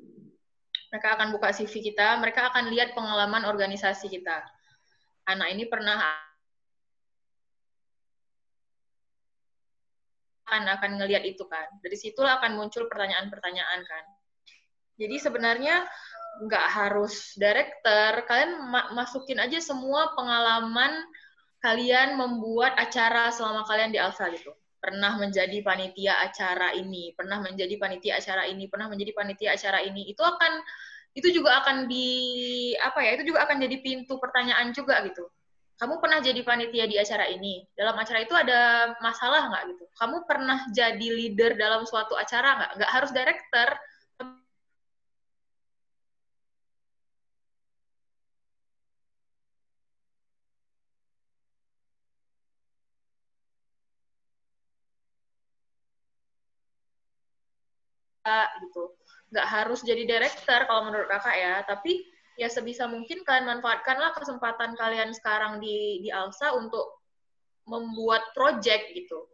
Mereka 0.95 1.07
akan 1.20 1.28
buka 1.36 1.52
CV 1.52 1.91
kita, 1.91 2.16
mereka 2.24 2.48
akan 2.49 2.72
lihat 2.72 2.95
pengalaman 2.95 3.44
organisasi 3.44 4.07
kita 4.07 4.48
anak 5.26 5.48
ini 5.57 5.66
pernah 5.66 6.25
akan 10.46 10.62
akan 10.78 10.92
ngelihat 11.02 11.26
itu 11.26 11.44
kan. 11.50 11.66
Dari 11.82 11.98
situlah 11.98 12.38
akan 12.38 12.58
muncul 12.58 12.86
pertanyaan-pertanyaan 12.86 13.82
kan. 13.84 14.04
Jadi 14.96 15.16
sebenarnya 15.20 15.84
nggak 16.46 16.68
harus 16.72 17.34
director, 17.36 18.24
kalian 18.30 18.60
ma 18.70 18.92
masukin 18.94 19.42
aja 19.42 19.58
semua 19.58 20.14
pengalaman 20.14 21.04
kalian 21.64 22.14
membuat 22.20 22.78
acara 22.78 23.34
selama 23.34 23.66
kalian 23.66 23.90
di 23.90 24.00
Alfa 24.00 24.30
gitu. 24.30 24.54
Pernah 24.78 25.18
menjadi 25.18 25.66
panitia 25.66 26.22
acara 26.22 26.78
ini, 26.78 27.10
pernah 27.18 27.42
menjadi 27.42 27.74
panitia 27.82 28.22
acara 28.22 28.46
ini, 28.46 28.70
pernah 28.70 28.86
menjadi 28.86 29.12
panitia 29.18 29.58
acara 29.58 29.82
ini. 29.82 30.14
Itu 30.14 30.22
akan 30.22 30.62
itu 31.16 31.32
juga 31.32 31.64
akan 31.64 31.88
di 31.88 32.08
apa 32.76 33.00
ya 33.02 33.16
itu 33.16 33.32
juga 33.32 33.48
akan 33.48 33.58
jadi 33.64 33.80
pintu 33.80 34.20
pertanyaan 34.20 34.76
juga 34.76 35.00
gitu 35.08 35.24
kamu 35.76 36.00
pernah 36.00 36.20
jadi 36.24 36.40
panitia 36.48 36.86
di 36.88 36.96
acara 36.96 37.26
ini? 37.28 37.60
Dalam 37.76 37.96
acara 38.00 38.20
itu 38.24 38.32
ada 38.32 38.60
masalah 39.04 39.42
nggak 39.52 39.64
gitu? 39.76 39.84
Kamu 40.00 40.18
pernah 40.30 40.60
jadi 40.72 41.08
leader 41.18 41.52
dalam 41.60 41.84
suatu 41.84 42.16
acara 42.16 42.50
nggak? 42.60 42.72
Nggak 42.80 42.92
harus 42.96 43.12
director. 43.12 43.70
Gitu. 58.64 58.84
Nggak 59.32 59.48
harus 59.52 59.80
jadi 59.86 60.04
director 60.08 60.60
kalau 60.66 60.82
menurut 60.88 61.08
kakak 61.12 61.36
ya. 61.38 61.54
Tapi 61.68 62.15
ya 62.36 62.52
sebisa 62.52 62.88
mungkin 62.88 63.24
kalian 63.24 63.48
manfaatkanlah 63.48 64.12
kesempatan 64.16 64.76
kalian 64.76 65.16
sekarang 65.16 65.64
di 65.64 66.03
di 66.03 66.10
Alsa 66.12 66.52
untuk 66.56 67.03
membuat 67.66 68.36
project 68.36 68.91
gitu. 68.91 69.28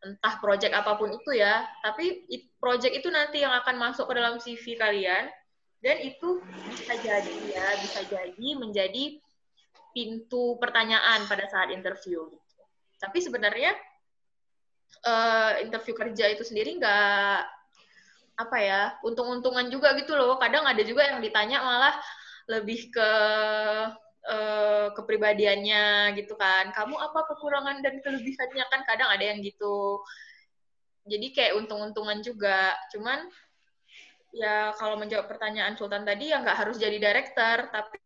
Entah 0.00 0.36
project 0.40 0.72
apa 0.76 0.96
pun 0.96 1.12
itu 1.12 1.36
ya 1.36 1.64
tapi 1.80 2.28
project 2.60 2.94
itu 2.96 3.08
nanti 3.12 3.44
yang 3.44 3.52
akan 3.52 3.76
masuk 3.80 4.08
ke 4.08 4.14
dalam 4.16 4.36
CV 4.40 4.76
kalian. 4.76 5.28
Dan 5.76 6.02
itu 6.02 6.40
bisa 6.72 6.96
jadi 6.98 7.36
ya 7.52 7.66
bisa 7.78 8.00
jadi 8.08 8.48
menjadi 8.56 9.20
pintu 9.92 10.56
pertanyaan 10.60 11.24
pada 11.24 11.48
saat 11.48 11.72
interview 11.72 12.28
gitu. 12.28 12.62
tapi 12.96 13.20
sebenarnya 13.20 13.76
uh, 15.04 15.60
interview 15.60 15.96
kerja 15.96 16.32
itu 16.32 16.44
sendiri 16.44 16.76
nggak 16.80 17.44
apa 18.36 18.56
ya 18.60 18.80
untung-untungan 19.00 19.72
juga 19.72 19.96
gitu 19.96 20.12
loh. 20.12 20.36
Kadang 20.36 20.68
ada 20.68 20.80
juga 20.84 21.08
yang 21.08 21.24
ditanya 21.24 21.64
malah 21.64 21.96
lebih 22.46 22.94
ke 22.94 23.10
uh, 24.26 24.86
kepribadiannya 24.94 26.14
gitu 26.18 26.34
kan. 26.38 26.70
Kamu 26.74 26.94
apa 26.98 27.26
kekurangan 27.34 27.82
dan 27.82 27.98
kelebihannya? 28.02 28.64
Kan 28.70 28.82
kadang 28.86 29.10
ada 29.10 29.24
yang 29.24 29.42
gitu. 29.42 30.02
Jadi 31.06 31.26
kayak 31.34 31.58
untung-untungan 31.58 32.22
juga. 32.22 32.74
Cuman 32.94 33.26
ya 34.34 34.74
kalau 34.76 34.98
menjawab 34.98 35.30
pertanyaan 35.30 35.78
Sultan 35.78 36.02
tadi 36.06 36.30
ya 36.30 36.42
nggak 36.42 36.58
harus 36.66 36.78
jadi 36.78 36.98
director. 36.98 37.70
Tapi 37.70 37.96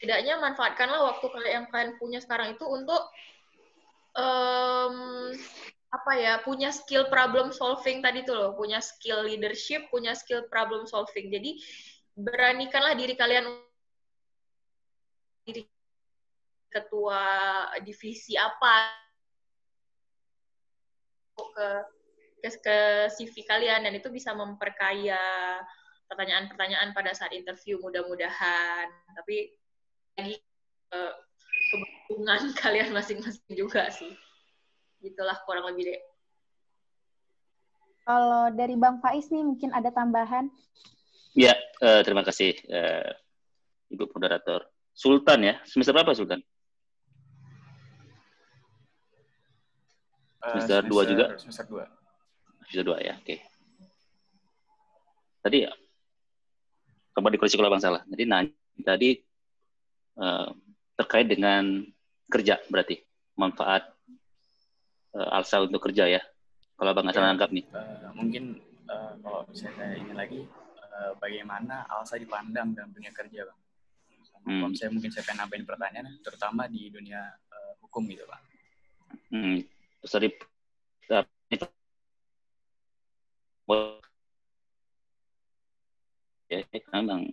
tidaknya 0.00 0.40
manfaatkanlah 0.40 1.00
waktu 1.14 1.26
yang 1.48 1.68
kalian 1.68 1.96
punya 2.00 2.18
sekarang 2.20 2.56
itu 2.56 2.64
untuk 2.66 3.02
um, 4.16 5.30
apa 5.92 6.12
ya 6.16 6.40
punya 6.40 6.72
skill 6.72 7.12
problem 7.12 7.52
solving 7.52 8.00
tadi 8.00 8.24
tuh 8.24 8.36
loh. 8.36 8.50
Punya 8.56 8.80
skill 8.80 9.28
leadership 9.28 9.88
punya 9.92 10.16
skill 10.16 10.48
problem 10.48 10.88
solving. 10.88 11.28
Jadi 11.28 11.60
beranikanlah 12.12 12.92
diri 12.92 13.16
kalian 13.16 13.71
diri 15.42 15.62
ketua 16.72 17.22
divisi 17.84 18.38
apa 18.38 18.90
ke 21.36 21.68
ke, 22.42 22.48
ke 22.62 22.78
CV 23.12 23.34
kalian 23.44 23.84
dan 23.86 23.92
itu 23.92 24.08
bisa 24.08 24.32
memperkaya 24.32 25.20
pertanyaan-pertanyaan 26.08 26.92
pada 26.92 27.12
saat 27.16 27.32
interview 27.32 27.80
mudah-mudahan 27.80 28.88
tapi 29.16 29.52
lagi 30.16 30.36
uh, 30.92 31.12
keberuntungan 31.72 32.52
kalian 32.62 32.90
masing-masing 32.92 33.52
juga 33.52 33.88
sih 33.92 34.12
gitulah 35.02 35.34
kurang 35.44 35.66
lebih 35.74 35.92
deh. 35.92 36.00
Kalau 38.02 38.50
dari 38.54 38.74
Bang 38.78 38.98
Faiz 39.02 39.30
nih 39.30 39.42
mungkin 39.42 39.70
ada 39.74 39.90
tambahan? 39.90 40.50
Ya, 41.34 41.54
uh, 41.82 42.02
terima 42.02 42.26
kasih 42.26 42.54
uh, 42.70 43.10
Ibu 43.90 44.10
Moderator. 44.14 44.71
Sultan 44.92 45.40
ya, 45.40 45.54
semester 45.64 45.96
berapa 45.96 46.12
Sultan? 46.12 46.40
Uh, 50.42 50.58
semester, 50.60 50.80
dua 50.84 51.02
juga? 51.08 51.24
Semester 51.40 51.64
dua. 51.66 51.84
Semester 52.68 52.84
dua 52.84 52.98
ya, 53.00 53.14
oke. 53.16 53.24
Okay. 53.24 53.38
Tadi 55.42 55.58
ya, 55.66 55.72
kembali 57.16 57.34
dikoreksi 57.34 57.56
kalau 57.58 57.72
bang 57.72 57.82
salah. 57.82 58.02
Jadi 58.06 58.22
nah, 58.28 58.44
tadi 58.84 59.10
uh, 60.20 60.48
terkait 60.94 61.26
dengan 61.26 61.82
kerja 62.30 62.60
berarti 62.68 63.00
manfaat 63.36 63.88
uh, 65.16 65.36
Alsa 65.36 65.64
untuk 65.64 65.82
kerja 65.88 66.08
ya. 66.08 66.22
Kalau 66.76 66.92
Bang 66.98 67.06
Hasan 67.06 67.22
ya, 67.22 67.30
anggap 67.30 67.50
nih. 67.54 67.64
Uh, 67.70 68.10
mungkin 68.16 68.58
uh, 68.90 69.14
kalau 69.22 69.46
misalnya 69.46 69.94
ini 69.94 70.12
lagi, 70.16 70.40
uh, 70.78 71.14
bagaimana 71.22 71.86
Alsa 71.86 72.18
dipandang 72.18 72.74
dalam 72.74 72.90
dunia 72.90 73.14
kerja, 73.14 73.46
Bang? 73.46 73.61
Kalau 74.42 74.74
saya 74.74 74.90
mungkin 74.90 75.10
saya 75.14 75.22
pengen 75.22 75.46
nambahin 75.46 75.66
pertanyaan, 75.66 76.18
terutama 76.22 76.66
di 76.66 76.90
dunia 76.90 77.22
uh, 77.30 77.72
hukum 77.82 78.06
gitu 78.10 78.26
Pak. 78.26 78.40
Hmm. 79.30 79.62
Tadi 80.02 80.28
ya 86.52 86.60
memang 86.92 87.32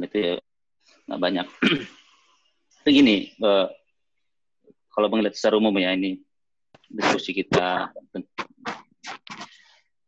itu 0.00 0.16
ya 0.16 0.34
nggak 1.10 1.20
banyak. 1.20 1.46
Begini, 2.84 3.32
uh, 3.44 3.68
kalau 4.92 5.12
melihat 5.12 5.36
secara 5.36 5.60
umum 5.60 5.74
ya 5.76 5.92
ini 5.92 6.20
diskusi 6.88 7.36
kita, 7.36 7.92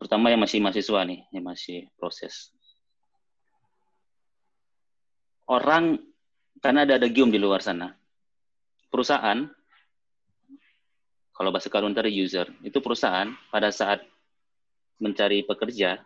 terutama 0.01 0.33
yang 0.33 0.41
masih 0.41 0.63
mahasiswa 0.63 1.01
nih, 1.05 1.21
yang 1.35 1.45
masih 1.45 1.89
proses. 2.01 2.56
Orang 5.47 6.03
karena 6.59 6.83
ada 6.83 6.99
ada 6.99 7.07
gium 7.07 7.31
di 7.31 7.39
luar 7.39 7.63
sana, 7.63 7.95
perusahaan 8.91 9.47
kalau 11.37 11.53
bahasa 11.53 11.69
counter 11.69 12.09
user. 12.09 12.49
Itu 12.65 12.83
perusahaan 12.83 13.31
pada 13.53 13.71
saat 13.71 14.03
mencari 14.97 15.45
pekerja 15.45 16.01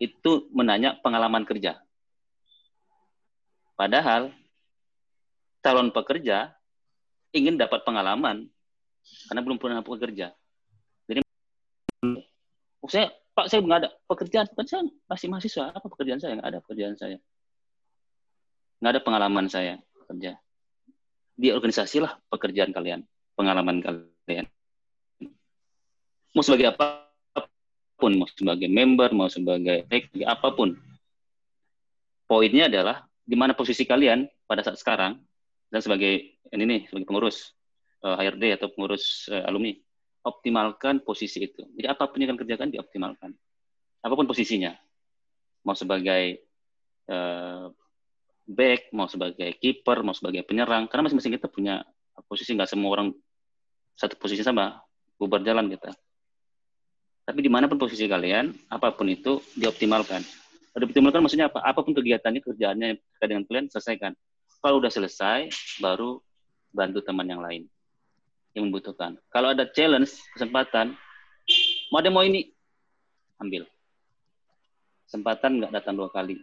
itu 0.00 0.50
menanya 0.50 0.98
pengalaman 0.98 1.46
kerja. 1.46 1.78
Padahal 3.78 4.32
calon 5.62 5.94
pekerja 5.94 6.50
ingin 7.34 7.58
dapat 7.58 7.82
pengalaman 7.86 8.48
karena 9.28 9.40
belum 9.44 9.58
pernah 9.60 9.84
bekerja. 9.84 10.32
Jadi 11.06 11.20
oh, 12.80 12.90
saya 12.90 13.12
Pak 13.34 13.50
saya 13.50 13.66
nggak 13.66 13.80
ada 13.82 13.90
pekerjaan, 14.06 14.46
kan 14.54 14.62
saya 14.62 14.86
masih 15.10 15.26
mahasiswa, 15.26 15.74
apa 15.74 15.86
pekerjaan 15.90 16.22
saya? 16.22 16.38
Nggak 16.38 16.50
ada 16.54 16.60
pekerjaan 16.62 16.94
saya, 16.94 17.18
nggak 18.84 19.00
ada 19.00 19.00
pengalaman 19.00 19.48
saya 19.48 19.80
kerja. 20.12 20.36
Di 21.32 21.48
organisasi 21.48 22.04
lah 22.04 22.20
pekerjaan 22.28 22.68
kalian, 22.68 23.00
pengalaman 23.32 23.80
kalian. 23.80 24.44
Mau 26.36 26.44
sebagai 26.44 26.76
apa 26.76 27.08
pun, 27.96 28.12
mau 28.12 28.28
sebagai 28.28 28.68
member, 28.68 29.08
mau 29.16 29.32
sebagai 29.32 29.88
apa 30.28 30.52
pun. 30.52 30.76
Poinnya 32.28 32.68
adalah 32.68 33.08
di 33.24 33.32
mana 33.40 33.56
posisi 33.56 33.88
kalian 33.88 34.28
pada 34.44 34.60
saat 34.60 34.76
sekarang 34.76 35.16
dan 35.72 35.80
sebagai 35.80 36.36
ini 36.52 36.64
nih 36.68 36.80
sebagai 36.92 37.08
pengurus 37.08 37.56
uh, 38.04 38.20
eh, 38.20 38.28
HRD 38.28 38.60
atau 38.60 38.68
pengurus 38.68 39.32
uh, 39.32 39.48
alumni 39.48 39.72
optimalkan 40.28 41.00
posisi 41.00 41.40
itu. 41.40 41.64
Jadi 41.72 41.88
apa 41.88 42.04
pun 42.04 42.20
yang 42.20 42.36
akan 42.36 42.40
kerjakan 42.44 42.68
dioptimalkan. 42.68 43.32
Apa 44.04 44.12
pun 44.12 44.28
posisinya. 44.28 44.76
Mau 45.64 45.72
sebagai 45.72 46.44
uh, 47.08 47.72
back, 48.44 48.92
mau 48.92 49.08
sebagai 49.08 49.56
kiper, 49.58 50.04
mau 50.04 50.12
sebagai 50.12 50.44
penyerang. 50.44 50.88
Karena 50.88 51.08
masing-masing 51.08 51.36
kita 51.40 51.48
punya 51.48 51.84
posisi, 52.28 52.52
nggak 52.52 52.70
semua 52.70 52.90
orang 52.92 53.08
satu 53.96 54.14
posisi 54.20 54.44
sama, 54.44 54.80
bubar 55.16 55.40
jalan 55.40 55.68
kita. 55.70 55.92
Tapi 57.24 57.40
di 57.40 57.48
mana 57.48 57.64
pun 57.66 57.80
posisi 57.80 58.04
kalian, 58.04 58.52
apa 58.68 58.92
pun 58.92 59.08
itu 59.08 59.40
dioptimalkan. 59.56 60.20
Dioptimalkan 60.76 61.24
maksudnya 61.24 61.48
apa? 61.48 61.64
Apa 61.64 61.80
pun 61.80 61.96
kegiatannya, 61.96 62.44
kerjaannya 62.44 63.00
dengan 63.22 63.42
kalian, 63.48 63.66
selesaikan. 63.72 64.12
Kalau 64.60 64.80
udah 64.80 64.92
selesai, 64.92 65.48
baru 65.80 66.20
bantu 66.74 67.00
teman 67.00 67.24
yang 67.24 67.40
lain 67.40 67.64
yang 68.54 68.70
membutuhkan. 68.70 69.18
Kalau 69.34 69.50
ada 69.50 69.66
challenge, 69.66 70.14
kesempatan, 70.34 70.94
mau 71.90 71.98
ada 71.98 72.10
mau 72.10 72.22
ini, 72.22 72.54
ambil. 73.42 73.66
Kesempatan 75.10 75.62
nggak 75.62 75.72
datang 75.74 75.94
dua 75.98 76.08
kali. 76.08 76.38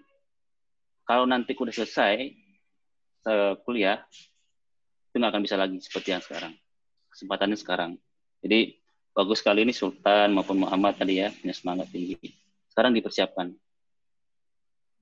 Kalau 1.12 1.28
nanti 1.28 1.52
udah 1.52 1.76
selesai 1.76 2.32
kuliah, 3.68 4.00
itu 5.12 5.20
nggak 5.20 5.32
akan 5.36 5.44
bisa 5.44 5.60
lagi 5.60 5.76
seperti 5.84 6.16
yang 6.16 6.24
sekarang. 6.24 6.56
Kesempatannya 7.12 7.60
sekarang. 7.60 7.92
Jadi 8.40 8.80
bagus 9.12 9.44
sekali 9.44 9.68
ini 9.68 9.76
Sultan 9.76 10.32
maupun 10.32 10.64
Muhammad 10.64 10.96
tadi 10.96 11.20
ya 11.20 11.28
punya 11.36 11.52
semangat 11.52 11.92
tinggi. 11.92 12.16
Sekarang 12.72 12.96
dipersiapkan. 12.96 13.52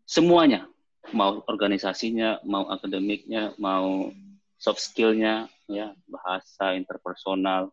Semuanya 0.09 0.65
mau 1.13 1.45
organisasinya, 1.45 2.41
mau 2.41 2.65
akademiknya, 2.73 3.53
mau 3.61 4.09
soft 4.57 4.81
skillnya, 4.81 5.45
ya 5.69 5.93
bahasa 6.09 6.73
interpersonal, 6.73 7.69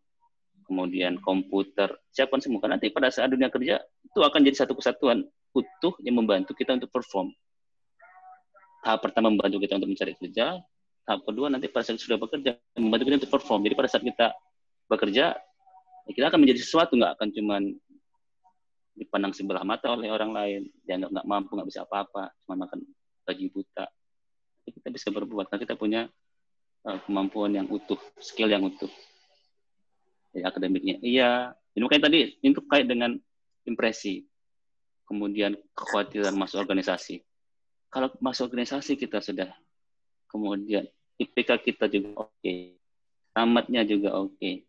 kemudian 0.69 1.17
komputer, 1.25 1.89
siapkan 2.13 2.45
semua. 2.45 2.69
Nanti 2.69 2.93
pada 2.93 3.09
saat 3.09 3.33
dunia 3.33 3.49
kerja 3.49 3.81
itu 3.81 4.21
akan 4.21 4.45
jadi 4.45 4.69
satu 4.69 4.77
kesatuan 4.77 5.25
utuh 5.57 5.97
yang 6.05 6.21
membantu 6.21 6.53
kita 6.53 6.77
untuk 6.77 6.93
perform. 6.93 7.33
Tahap 8.87 9.03
pertama 9.03 9.35
membantu 9.35 9.59
kita 9.59 9.83
untuk 9.83 9.91
mencari 9.91 10.15
kerja, 10.15 10.63
tahap 11.03 11.21
kedua 11.27 11.51
nanti 11.51 11.67
pada 11.67 11.91
saat 11.91 11.99
sudah 11.99 12.23
bekerja 12.23 12.55
membantu 12.79 13.11
kita 13.11 13.17
untuk 13.27 13.33
perform. 13.35 13.67
Jadi 13.67 13.75
pada 13.75 13.91
saat 13.91 14.07
kita 14.07 14.31
bekerja, 14.87 15.35
kita 16.07 16.27
akan 16.31 16.39
menjadi 16.39 16.63
sesuatu 16.63 16.95
nggak 16.95 17.19
akan 17.19 17.29
cuman 17.35 17.63
dipandang 18.95 19.35
sebelah 19.35 19.67
mata 19.67 19.91
oleh 19.91 20.07
orang 20.07 20.31
lain, 20.31 20.71
dianggap 20.87 21.19
nggak 21.19 21.27
mampu, 21.27 21.59
nggak 21.59 21.67
bisa 21.67 21.83
apa-apa, 21.83 22.31
cuma 22.47 22.63
makan 22.63 22.87
gaji 23.27 23.51
buta. 23.51 23.91
Kita 24.71 24.89
bisa 24.95 25.11
berbuat 25.11 25.51
karena 25.51 25.63
kita 25.67 25.75
punya 25.75 26.07
uh, 26.87 26.99
kemampuan 27.11 27.59
yang 27.59 27.67
utuh, 27.67 27.99
skill 28.23 28.47
yang 28.47 28.63
utuh. 28.63 28.91
Ya, 30.31 30.47
akademiknya. 30.47 31.03
Iya. 31.03 31.59
Ini 31.75 31.83
makanya 31.83 32.07
tadi 32.07 32.39
itu 32.39 32.63
kait 32.71 32.87
dengan 32.87 33.19
impresi. 33.67 34.23
Kemudian 35.11 35.59
kekhawatiran 35.75 36.39
masuk 36.39 36.63
organisasi. 36.63 37.19
Kalau 37.91 38.13
masuk 38.21 38.51
organisasi 38.53 38.99
kita 38.99 39.23
sudah 39.23 39.51
kemudian 40.29 40.85
IPK 41.17 41.51
kita 41.65 41.87
juga 41.89 42.29
oke. 42.29 42.35
Okay. 42.43 42.77
Tamatnya 43.33 43.83
juga 43.85 44.17
oke. 44.17 44.37
Okay. 44.37 44.65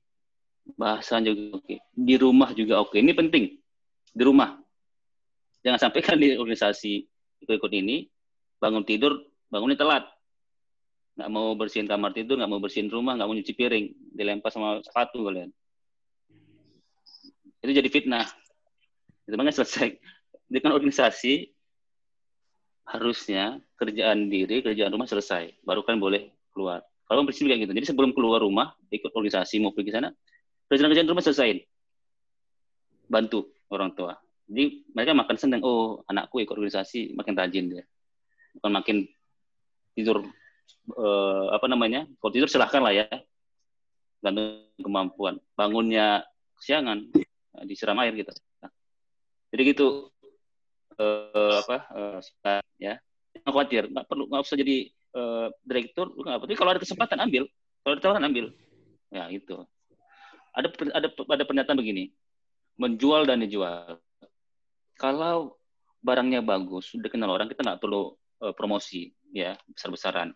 Bahasa 0.76 1.19
juga 1.19 1.60
oke. 1.60 1.65
Okay. 1.65 1.77
Di 1.91 2.15
rumah 2.15 2.52
juga 2.56 2.80
oke. 2.80 2.95
Okay. 2.95 3.03
Ini 3.03 3.14
penting. 3.15 3.45
Di 4.15 4.23
rumah. 4.23 4.56
Jangan 5.65 5.89
sampai 5.89 5.99
kan 6.06 6.15
di 6.15 6.38
organisasi 6.38 6.94
ikut-ikut 7.44 7.73
ini 7.76 8.07
bangun 8.57 8.81
tidur 8.81 9.22
bangunnya 9.48 9.77
telat 9.77 10.03
nggak 11.18 11.30
mau 11.34 11.53
bersihin 11.57 11.89
kamar 11.89 12.14
tidur 12.14 12.38
nggak 12.38 12.49
mau 12.49 12.61
bersihin 12.61 12.89
rumah 12.94 13.18
nggak 13.18 13.27
mau 13.30 13.35
nyuci 13.38 13.53
piring 13.57 13.85
dilempar 14.14 14.53
sama 14.53 14.81
sepatu 14.85 15.26
kalian 15.26 15.49
itu 17.65 17.72
jadi 17.73 17.89
fitnah 17.89 18.26
itu 19.26 19.34
makanya 19.34 19.61
selesai 19.61 19.98
dengan 20.45 20.77
organisasi 20.77 21.49
harusnya 22.88 23.59
kerjaan 23.76 24.31
diri 24.31 24.64
kerjaan 24.64 24.91
rumah 24.95 25.07
selesai 25.07 25.59
baru 25.68 25.84
kan 25.84 25.99
boleh 25.99 26.31
keluar. 26.55 26.81
Kalau 27.07 27.23
prinsip 27.23 27.47
kayak 27.47 27.68
gitu 27.68 27.73
jadi 27.76 27.88
sebelum 27.88 28.11
keluar 28.15 28.43
rumah 28.43 28.76
ikut 28.91 29.11
organisasi 29.11 29.59
mau 29.59 29.76
pergi 29.76 29.95
sana 29.95 30.09
kerjaan 30.68 30.91
kerjaan 30.91 31.07
rumah 31.11 31.23
selesai 31.23 31.64
bantu 33.07 33.51
orang 33.72 33.91
tua. 33.95 34.15
Jadi 34.47 34.88
mereka 34.95 35.11
makan 35.11 35.35
senang 35.35 35.61
oh 35.64 36.03
anakku 36.07 36.39
ikut 36.39 36.55
organisasi 36.55 37.15
makin 37.15 37.35
rajin 37.35 37.65
dia. 37.68 37.84
Bukan 38.55 38.72
makin 38.72 38.97
tidur 39.91 40.23
uh, 40.95 41.45
apa 41.51 41.68
namanya 41.68 42.07
kalau 42.23 42.31
tidur 42.31 42.47
silahkan 42.47 42.80
lah 42.80 42.95
ya. 42.95 43.07
Gantung 44.23 44.64
kemampuan. 44.80 45.39
Bangunnya 45.55 46.23
kesiangan 46.59 47.11
nah, 47.53 47.64
disiram 47.68 47.99
air 47.99 48.15
gitu. 48.15 48.31
Jadi 49.51 49.61
gitu 49.76 50.11
uh, 50.99 51.56
apa 51.61 51.78
uh, 51.94 52.61
ya. 52.82 52.98
Nggak 53.38 53.53
khawatir 53.53 53.84
nggak 53.90 54.06
perlu 54.10 54.24
nggak 54.28 54.41
usah 54.44 54.57
jadi 54.57 54.78
uh, 55.14 55.48
direktur 55.64 56.11
nggak 56.14 56.38
tapi 56.44 56.53
kalau 56.57 56.69
ada 56.74 56.82
kesempatan 56.82 57.19
ambil. 57.24 57.44
Kalau 57.86 57.94
ada 57.95 58.02
tawaran 58.02 58.26
ambil. 58.28 58.45
Ya 59.07 59.32
itu 59.32 59.64
ada 60.57 60.68
ada 60.98 61.07
ada 61.14 61.44
pernyataan 61.45 61.78
begini. 61.78 62.10
Menjual 62.82 63.30
dan 63.30 63.45
dijual. 63.45 64.02
Kalau 64.98 65.57
barangnya 66.02 66.41
bagus 66.41 66.94
sudah 66.94 67.10
kenal 67.10 67.30
orang 67.30 67.49
kita 67.49 67.61
nggak 67.61 67.82
perlu 67.82 68.18
uh, 68.41 68.53
promosi 68.57 69.14
ya 69.30 69.53
besar-besaran. 69.69 70.34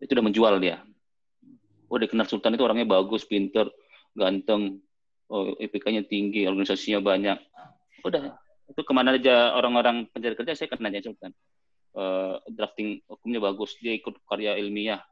Itu 0.00 0.16
udah 0.16 0.24
menjual 0.24 0.56
dia. 0.60 0.80
Oh 1.92 2.00
dikenal 2.00 2.24
Sultan 2.24 2.56
itu 2.56 2.64
orangnya 2.64 2.88
bagus 2.88 3.28
pinter 3.28 3.68
ganteng. 4.16 4.80
Oh 5.28 5.52
IPK-nya 5.60 6.08
tinggi 6.08 6.48
organisasinya 6.48 7.04
banyak. 7.04 7.38
Udah 8.00 8.40
itu 8.70 8.80
ke 8.86 8.92
mana 8.94 9.18
aja 9.18 9.52
orang-orang 9.58 10.06
pencari 10.14 10.38
kerja 10.38 10.54
saya 10.54 10.70
kenal 10.70 10.88
nanya 10.88 11.02
Sultan 11.10 11.34
uh, 11.94 12.38
drafting 12.50 13.02
hukumnya 13.06 13.40
bagus 13.42 13.74
dia 13.78 13.94
ikut 13.96 14.14
karya 14.26 14.58
ilmiah. 14.60 15.02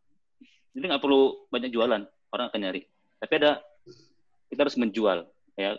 Jadi 0.75 0.85
nggak 0.85 1.03
perlu 1.03 1.49
banyak 1.51 1.71
jualan 1.75 2.03
orang 2.07 2.47
akan 2.51 2.61
nyari. 2.61 2.83
Tapi 3.19 3.33
ada 3.41 3.59
kita 4.53 4.61
harus 4.67 4.77
menjual 4.79 5.27
ya. 5.59 5.79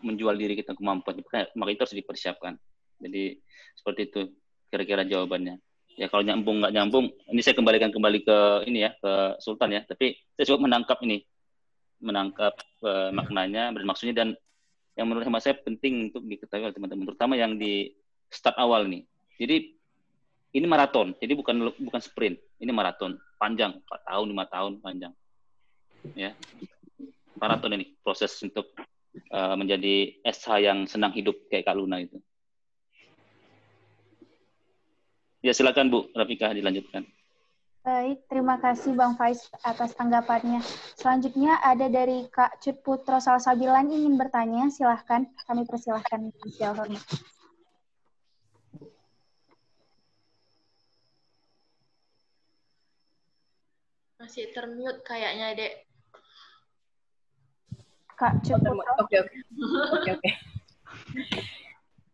Menjual 0.00 0.32
diri 0.40 0.56
kita 0.56 0.72
kemampuan 0.72 1.20
maka 1.56 1.70
itu 1.72 1.80
harus 1.84 1.96
dipersiapkan. 1.96 2.56
Jadi 3.00 3.36
seperti 3.76 4.00
itu 4.08 4.20
kira-kira 4.72 5.04
jawabannya. 5.04 5.60
Ya 5.98 6.08
kalau 6.08 6.24
nyambung 6.24 6.64
nggak 6.64 6.72
nyambung, 6.72 7.12
ini 7.28 7.40
saya 7.44 7.52
kembalikan 7.52 7.92
kembali 7.92 8.24
ke 8.24 8.38
ini 8.64 8.88
ya 8.88 8.96
ke 8.96 9.36
Sultan 9.44 9.76
ya. 9.76 9.84
Tapi 9.84 10.16
saya 10.32 10.54
coba 10.54 10.70
menangkap 10.70 10.98
ini, 11.04 11.20
menangkap 12.00 12.54
uh, 12.80 13.12
maknanya 13.12 13.76
dan 13.76 13.84
maksudnya 13.84 14.14
dan 14.16 14.28
yang 14.98 15.06
menurut 15.06 15.26
saya 15.42 15.56
penting 15.58 16.10
untuk 16.10 16.26
diketahui 16.26 16.70
oleh 16.70 16.74
teman-teman, 16.74 17.06
terutama 17.10 17.34
yang 17.38 17.56
di 17.56 17.94
start 18.30 18.58
awal 18.58 18.86
nih. 18.86 19.06
Jadi 19.40 19.56
ini 20.50 20.66
maraton, 20.66 21.14
jadi 21.22 21.32
bukan 21.38 21.70
bukan 21.78 22.00
sprint, 22.02 22.36
ini 22.58 22.70
maraton 22.74 23.14
panjang, 23.38 23.78
4 23.86 24.08
tahun, 24.10 24.26
lima 24.28 24.44
tahun 24.50 24.72
panjang. 24.82 25.12
Ya, 26.16 26.34
maraton 27.38 27.76
ini 27.76 27.94
proses 28.02 28.34
untuk 28.42 28.74
uh, 29.30 29.54
menjadi 29.54 30.20
SH 30.26 30.48
yang 30.60 30.78
senang 30.90 31.14
hidup 31.14 31.36
kayak 31.48 31.70
Kak 31.70 31.76
Luna 31.78 32.02
itu. 32.02 32.18
Ya 35.40 35.56
silakan 35.56 35.88
Bu 35.88 36.12
Rafika 36.12 36.52
dilanjutkan. 36.52 37.08
Baik, 37.80 38.28
terima 38.28 38.60
kasih 38.60 38.92
Bang 38.92 39.16
Faiz 39.16 39.48
atas 39.64 39.96
tanggapannya. 39.96 40.60
Selanjutnya 41.00 41.64
ada 41.64 41.88
dari 41.88 42.28
Kak 42.28 42.60
Cut 42.60 42.76
Putro 42.84 43.16
Salsabilan 43.16 43.88
ingin 43.88 44.20
bertanya, 44.20 44.68
silahkan. 44.68 45.24
Kami 45.48 45.64
persilahkan. 45.64 46.28
Hormat. 46.60 47.00
Masih 54.20 54.52
termute 54.52 55.00
kayaknya, 55.00 55.56
Dek. 55.56 55.72
Kak 58.12 58.44
Cut 58.44 58.60
Putro. 58.60 58.92
Oke, 59.00 59.24
oke. 59.24 59.36
Oke, 59.96 60.10
oke. 60.20 60.30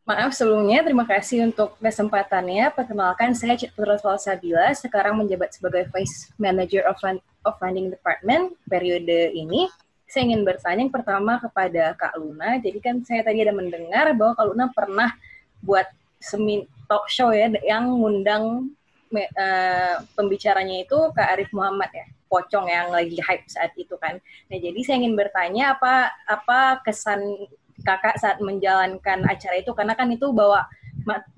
Maaf 0.06 0.38
sebelumnya, 0.38 0.86
terima 0.86 1.02
kasih 1.02 1.50
untuk 1.50 1.74
kesempatannya. 1.82 2.70
Perkenalkan, 2.70 3.34
saya 3.34 3.58
Citra 3.58 3.98
Sabila, 3.98 4.70
sekarang 4.70 5.18
menjabat 5.18 5.58
sebagai 5.58 5.90
Vice 5.90 6.30
Manager 6.38 6.86
of, 6.86 6.94
Fund, 7.02 7.18
of 7.42 7.58
Funding 7.58 7.90
Department 7.90 8.54
periode 8.70 9.34
ini. 9.34 9.66
Saya 10.06 10.30
ingin 10.30 10.46
bertanya 10.46 10.86
yang 10.86 10.94
pertama 10.94 11.42
kepada 11.42 11.98
Kak 11.98 12.22
Luna. 12.22 12.54
Jadi 12.62 12.78
kan 12.78 13.02
saya 13.02 13.26
tadi 13.26 13.42
ada 13.42 13.50
mendengar 13.50 14.14
bahwa 14.14 14.38
Kak 14.38 14.46
Luna 14.46 14.66
pernah 14.70 15.10
buat 15.58 15.90
semi 16.22 16.62
talk 16.86 17.10
show 17.10 17.34
ya 17.34 17.50
yang 17.66 17.90
ngundang 17.90 18.70
uh, 19.10 19.94
pembicaranya 20.14 20.86
itu 20.86 20.98
Kak 21.18 21.34
Arif 21.34 21.50
Muhammad 21.50 21.90
ya 21.90 22.06
pocong 22.30 22.70
yang 22.70 22.94
lagi 22.94 23.18
hype 23.18 23.46
saat 23.50 23.74
itu 23.74 23.98
kan. 23.98 24.22
Nah 24.22 24.58
jadi 24.58 24.78
saya 24.86 25.02
ingin 25.02 25.18
bertanya 25.18 25.74
apa 25.74 26.14
apa 26.30 26.78
kesan 26.86 27.50
kakak 27.84 28.16
saat 28.16 28.38
menjalankan 28.40 29.26
acara 29.28 29.60
itu 29.60 29.72
karena 29.76 29.92
kan 29.92 30.08
itu 30.08 30.32
bawa 30.32 30.64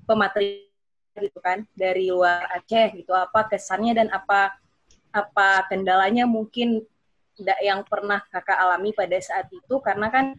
pemateri 0.07 0.69
gitu 1.19 1.39
kan 1.43 1.67
dari 1.75 2.07
luar 2.07 2.47
Aceh 2.55 2.95
gitu. 2.95 3.11
Apa 3.11 3.51
kesannya 3.51 3.97
dan 3.97 4.07
apa 4.13 4.55
apa 5.11 5.67
kendalanya 5.67 6.23
mungkin 6.29 6.85
yang 7.63 7.87
pernah 7.87 8.19
kakak 8.31 8.55
alami 8.55 8.91
pada 8.95 9.15
saat 9.19 9.47
itu? 9.51 9.79
Karena 9.83 10.07
kan 10.11 10.35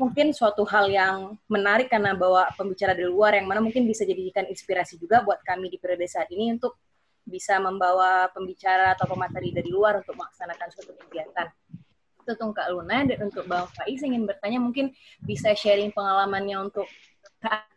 mungkin 0.00 0.32
suatu 0.32 0.64
hal 0.64 0.88
yang 0.88 1.36
menarik 1.48 1.92
karena 1.92 2.16
bawa 2.16 2.48
pembicara 2.56 2.96
dari 2.96 3.08
luar 3.08 3.36
yang 3.36 3.44
mana 3.48 3.60
mungkin 3.60 3.84
bisa 3.84 4.08
jadikan 4.08 4.48
inspirasi 4.48 4.96
juga 4.96 5.20
buat 5.20 5.44
kami 5.44 5.68
di 5.68 5.76
periode 5.76 6.08
saat 6.08 6.28
ini 6.32 6.56
untuk 6.56 6.80
bisa 7.24 7.56
membawa 7.56 8.28
pembicara 8.32 8.92
atau 8.92 9.08
pemateri 9.08 9.48
dari 9.52 9.72
luar 9.72 10.04
untuk 10.04 10.12
melaksanakan 10.16 10.68
suatu 10.72 10.92
kegiatan 11.04 11.48
untuk 12.24 12.56
Kak 12.56 12.68
Luna 12.72 13.04
dan 13.04 13.18
untuk 13.28 13.44
Bang 13.44 13.68
Faiz 13.76 14.00
ingin 14.00 14.24
bertanya 14.24 14.58
mungkin 14.58 14.90
bisa 15.20 15.52
sharing 15.52 15.92
pengalamannya 15.92 16.56
untuk 16.70 16.88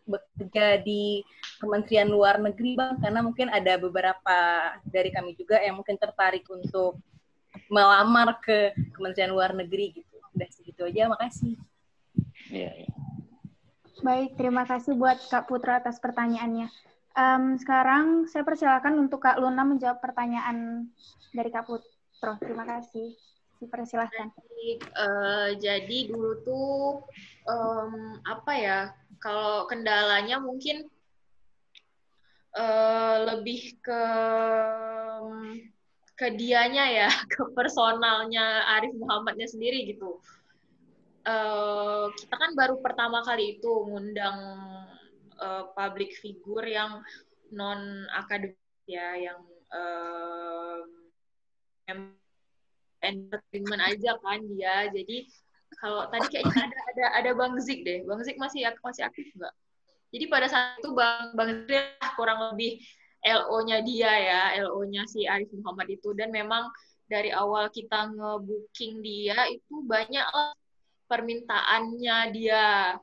bekerja 0.07 0.79
di 0.81 1.21
Kementerian 1.59 2.07
Luar 2.07 2.39
Negeri 2.39 2.79
Bang 2.79 2.95
karena 3.03 3.19
mungkin 3.19 3.51
ada 3.51 3.75
beberapa 3.75 4.37
dari 4.87 5.11
kami 5.11 5.35
juga 5.35 5.59
yang 5.59 5.75
mungkin 5.75 5.99
tertarik 5.99 6.47
untuk 6.47 6.95
melamar 7.67 8.39
ke 8.39 8.71
Kementerian 8.95 9.35
Luar 9.35 9.51
Negeri 9.51 9.99
gitu. 9.99 10.15
Udah 10.31 10.49
segitu 10.53 10.87
aja, 10.87 11.11
makasih. 11.11 11.59
Iya, 12.47 12.71
iya. 12.85 12.91
Baik, 14.05 14.37
terima 14.37 14.63
kasih 14.63 14.93
buat 14.93 15.17
Kak 15.27 15.49
Putra 15.49 15.81
atas 15.81 15.97
pertanyaannya. 15.97 16.69
Um, 17.17 17.57
sekarang 17.57 18.29
saya 18.29 18.45
persilakan 18.45 19.09
untuk 19.09 19.25
Kak 19.25 19.41
Luna 19.41 19.65
menjawab 19.65 19.97
pertanyaan 19.97 20.85
dari 21.33 21.49
Kak 21.49 21.65
Putro. 21.65 22.37
Terima 22.37 22.61
kasih. 22.61 23.17
Dipersilahkan. 23.57 24.29
Jadi, 24.37 24.67
uh, 24.93 25.49
jadi 25.57 25.97
dulu 26.09 26.31
tuh 26.45 26.77
um, 27.49 28.21
apa 28.25 28.53
ya? 28.53 28.79
Kalau 29.17 29.65
kendalanya 29.65 30.37
mungkin 30.37 30.85
uh, 32.53 33.17
lebih 33.33 33.81
ke 33.81 34.03
ke 36.17 36.27
dianya 36.33 36.85
ya, 36.89 37.09
ke 37.33 37.41
personalnya 37.53 38.65
Arif 38.77 38.93
Muhammadnya 38.97 39.45
sendiri 39.49 39.85
gitu. 39.89 40.17
Uh, 41.27 42.07
kita 42.15 42.39
kan 42.39 42.55
baru 42.55 42.79
pertama 42.79 43.19
kali 43.21 43.59
itu 43.59 43.71
ngundang 43.83 44.39
uh, 45.37 45.63
public 45.75 46.15
figure 46.23 46.63
yang 46.63 47.03
non 47.51 48.07
akademik 48.15 48.57
ya, 48.87 49.17
yang 49.19 49.43
uh, 49.75 50.81
entertainment 53.01 53.81
aja 53.83 54.17
kan 54.21 54.39
dia. 54.49 54.89
Jadi 54.89 55.27
kalau 55.77 56.07
tadi 56.09 56.27
kayaknya 56.31 56.63
ada 56.63 56.79
ada 56.93 57.05
ada 57.21 57.31
bang 57.37 57.53
Zik 57.61 57.79
deh. 57.85 57.99
Bang 58.07 58.21
Zik 58.23 58.37
masih 58.39 58.65
masih 58.81 59.03
aktif 59.05 59.27
nggak? 59.35 59.53
Jadi 60.15 60.25
pada 60.31 60.47
saat 60.47 60.79
itu 60.79 60.89
bang 60.95 61.35
bang 61.35 61.49
Zik 61.67 61.85
kurang 62.15 62.39
lebih 62.53 62.81
LO-nya 63.25 63.83
dia 63.83 64.11
ya 64.13 64.41
LO-nya 64.63 65.03
si 65.09 65.27
Arif 65.27 65.51
Muhammad 65.53 65.91
itu. 65.91 66.15
Dan 66.15 66.31
memang 66.33 66.71
dari 67.07 67.31
awal 67.31 67.69
kita 67.71 68.11
ngebooking 68.15 69.03
dia 69.03 69.47
itu 69.51 69.83
banyak 69.85 70.25
permintaannya 71.11 72.17
dia. 72.33 72.97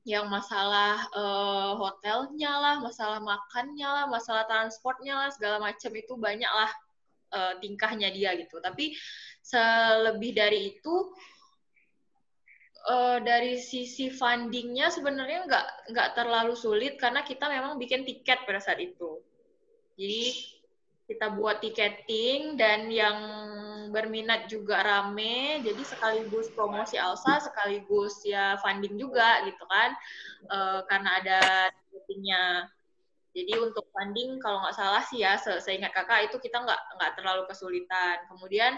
Yang 0.00 0.32
masalah 0.32 1.12
uh, 1.12 1.76
hotelnya 1.76 2.56
lah, 2.56 2.76
masalah 2.80 3.20
makannya 3.20 3.84
lah, 3.84 4.04
masalah 4.08 4.48
transportnya 4.48 5.12
lah, 5.12 5.28
segala 5.28 5.60
macam 5.60 5.92
itu 5.92 6.16
banyak 6.16 6.48
lah 6.48 6.72
uh, 7.32 7.54
tingkahnya 7.58 8.10
dia 8.12 8.34
gitu. 8.38 8.58
Tapi 8.58 8.94
selebih 9.40 10.36
dari 10.36 10.76
itu 10.76 10.94
uh, 12.90 13.18
dari 13.22 13.58
sisi 13.58 14.12
fundingnya 14.12 14.92
sebenarnya 14.92 15.48
nggak 15.48 15.66
nggak 15.94 16.08
terlalu 16.14 16.54
sulit 16.54 17.00
karena 17.00 17.24
kita 17.24 17.48
memang 17.48 17.80
bikin 17.80 18.06
tiket 18.06 18.44
pada 18.44 18.60
saat 18.62 18.78
itu. 18.78 19.20
Jadi 19.98 20.56
kita 21.10 21.34
buat 21.34 21.58
tiketing 21.58 22.54
dan 22.54 22.86
yang 22.86 23.18
berminat 23.90 24.46
juga 24.46 24.78
rame 24.86 25.58
jadi 25.58 25.82
sekaligus 25.82 26.46
promosi 26.54 26.94
Alsa 27.02 27.42
sekaligus 27.42 28.22
ya 28.22 28.54
funding 28.62 28.94
juga 28.94 29.42
gitu 29.42 29.66
kan 29.66 29.90
uh, 30.46 30.80
karena 30.86 31.10
ada 31.18 31.40
tiketingnya 31.90 32.70
jadi 33.30 33.62
untuk 33.62 33.86
funding 33.94 34.42
kalau 34.42 34.58
nggak 34.66 34.74
salah 34.74 35.02
sih 35.06 35.22
ya, 35.22 35.38
se 35.38 35.62
seingat 35.62 35.94
kakak 35.94 36.26
itu 36.26 36.36
kita 36.42 36.66
nggak 36.66 36.80
nggak 36.98 37.12
terlalu 37.14 37.46
kesulitan. 37.46 38.18
Kemudian 38.26 38.74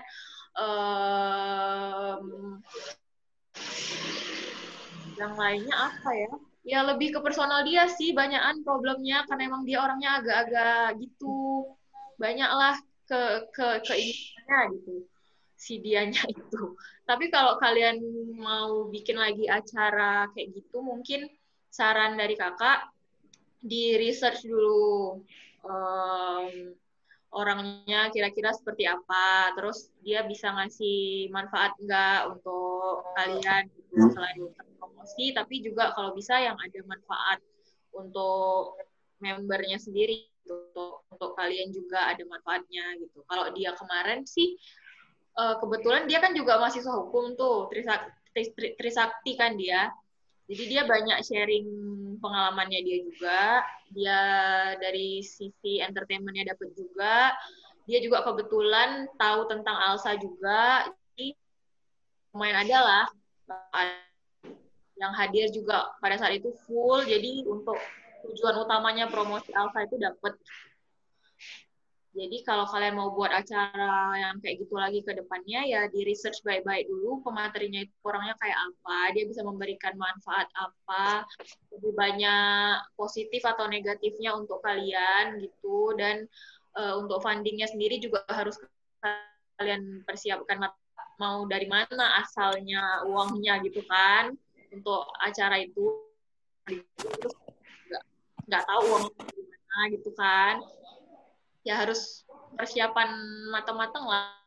um, 0.60 2.60
yang 5.16 5.32
lainnya 5.40 5.76
apa 5.76 6.10
ya? 6.12 6.32
Ya 6.62 6.80
lebih 6.86 7.16
ke 7.16 7.20
personal 7.24 7.64
dia 7.64 7.88
sih, 7.88 8.12
banyakan 8.12 8.60
problemnya 8.62 9.24
karena 9.26 9.50
emang 9.50 9.64
dia 9.64 9.82
orangnya 9.82 10.20
agak-agak 10.20 11.00
gitu, 11.00 11.72
banyaklah 12.20 12.76
ke 13.08 13.50
ke 13.50 13.68
keinginannya 13.88 14.78
gitu 14.78 14.94
si 15.62 15.80
dianya 15.80 16.28
itu. 16.34 16.76
Tapi 17.08 17.32
kalau 17.32 17.56
kalian 17.56 18.04
mau 18.36 18.84
bikin 18.92 19.16
lagi 19.16 19.48
acara 19.48 20.28
kayak 20.36 20.60
gitu, 20.60 20.84
mungkin 20.84 21.24
saran 21.72 22.20
dari 22.20 22.36
kakak 22.36 22.91
di 23.62 23.94
research 23.94 24.42
dulu 24.42 25.22
um, 25.62 26.46
orangnya 27.32 28.10
kira-kira 28.12 28.52
seperti 28.52 28.84
apa, 28.84 29.56
terus 29.56 29.88
dia 30.04 30.20
bisa 30.26 30.52
ngasih 30.52 31.32
manfaat 31.32 31.72
enggak 31.80 32.28
untuk 32.28 33.08
kalian 33.16 33.72
gitu, 33.72 34.12
selain 34.12 34.38
promosi, 34.76 35.32
tapi 35.32 35.64
juga 35.64 35.96
kalau 35.96 36.12
bisa 36.12 36.36
yang 36.42 36.58
ada 36.60 36.80
manfaat 36.84 37.40
untuk 37.96 38.76
membernya 39.22 39.80
sendiri 39.80 40.28
gitu, 40.44 40.58
untuk 40.74 41.06
untuk 41.22 41.38
kalian 41.38 41.70
juga 41.70 42.10
ada 42.10 42.26
manfaatnya 42.26 42.98
gitu. 42.98 43.22
Kalau 43.30 43.48
dia 43.54 43.70
kemarin 43.78 44.26
sih 44.26 44.58
uh, 45.38 45.54
kebetulan 45.62 46.10
dia 46.10 46.18
kan 46.18 46.34
juga 46.34 46.58
mahasiswa 46.58 46.92
hukum 46.98 47.38
tuh, 47.38 47.70
Trisakti, 47.70 48.74
Trisakti 48.76 49.32
kan 49.38 49.54
dia. 49.54 49.88
Jadi 50.50 50.62
dia 50.68 50.82
banyak 50.84 51.18
sharing 51.22 51.66
pengalamannya 52.18 52.80
dia 52.82 52.98
juga. 53.02 53.42
Dia 53.92 54.20
dari 54.78 55.22
sisi 55.22 55.78
entertainmentnya 55.78 56.52
dapat 56.56 56.74
juga. 56.74 57.34
Dia 57.86 57.98
juga 57.98 58.22
kebetulan 58.26 59.10
tahu 59.18 59.50
tentang 59.50 59.76
Alsa 59.78 60.14
juga. 60.18 60.86
Jadi 61.14 61.34
lumayan 62.34 62.58
ada 62.66 62.78
lah 62.82 63.04
yang 64.98 65.12
hadir 65.18 65.50
juga 65.50 65.90
pada 65.98 66.18
saat 66.18 66.38
itu 66.38 66.54
full. 66.66 67.02
Jadi 67.02 67.46
untuk 67.46 67.78
tujuan 68.30 68.62
utamanya 68.62 69.10
promosi 69.10 69.50
Alsa 69.54 69.86
itu 69.86 69.98
dapat. 69.98 70.34
Jadi 72.12 72.44
kalau 72.44 72.68
kalian 72.68 73.00
mau 73.00 73.16
buat 73.16 73.32
acara 73.32 74.12
yang 74.20 74.36
kayak 74.44 74.60
gitu 74.60 74.76
lagi 74.76 75.00
ke 75.00 75.16
depannya, 75.16 75.64
ya 75.64 75.88
di 75.88 76.04
research 76.04 76.44
baik-baik 76.44 76.84
dulu 76.84 77.24
pematerinya 77.24 77.80
itu 77.80 77.94
orangnya 78.04 78.36
kayak 78.36 78.58
apa, 78.68 79.16
dia 79.16 79.24
bisa 79.24 79.40
memberikan 79.40 79.96
manfaat 79.96 80.44
apa, 80.52 81.24
lebih 81.72 81.96
banyak 81.96 82.84
positif 83.00 83.40
atau 83.48 83.64
negatifnya 83.64 84.36
untuk 84.36 84.60
kalian 84.60 85.40
gitu, 85.40 85.96
dan 85.96 86.28
uh, 86.76 87.00
untuk 87.00 87.24
fundingnya 87.24 87.64
sendiri 87.64 87.96
juga 87.96 88.20
harus 88.28 88.60
kalian 89.56 90.04
persiapkan 90.04 90.68
mau 91.16 91.48
dari 91.48 91.64
mana 91.64 92.20
asalnya 92.20 93.08
uangnya 93.08 93.56
gitu 93.64 93.80
kan 93.88 94.36
untuk 94.68 95.08
acara 95.24 95.64
itu. 95.64 95.96
Terus 96.68 97.34
nggak 98.52 98.64
tahu 98.68 98.82
uang 98.84 99.04
dari 99.16 99.96
gitu 99.96 100.12
kan 100.12 100.60
ya 101.62 101.78
harus 101.78 102.26
persiapan 102.58 103.08
matang-matang 103.54 104.04
lah 104.06 104.42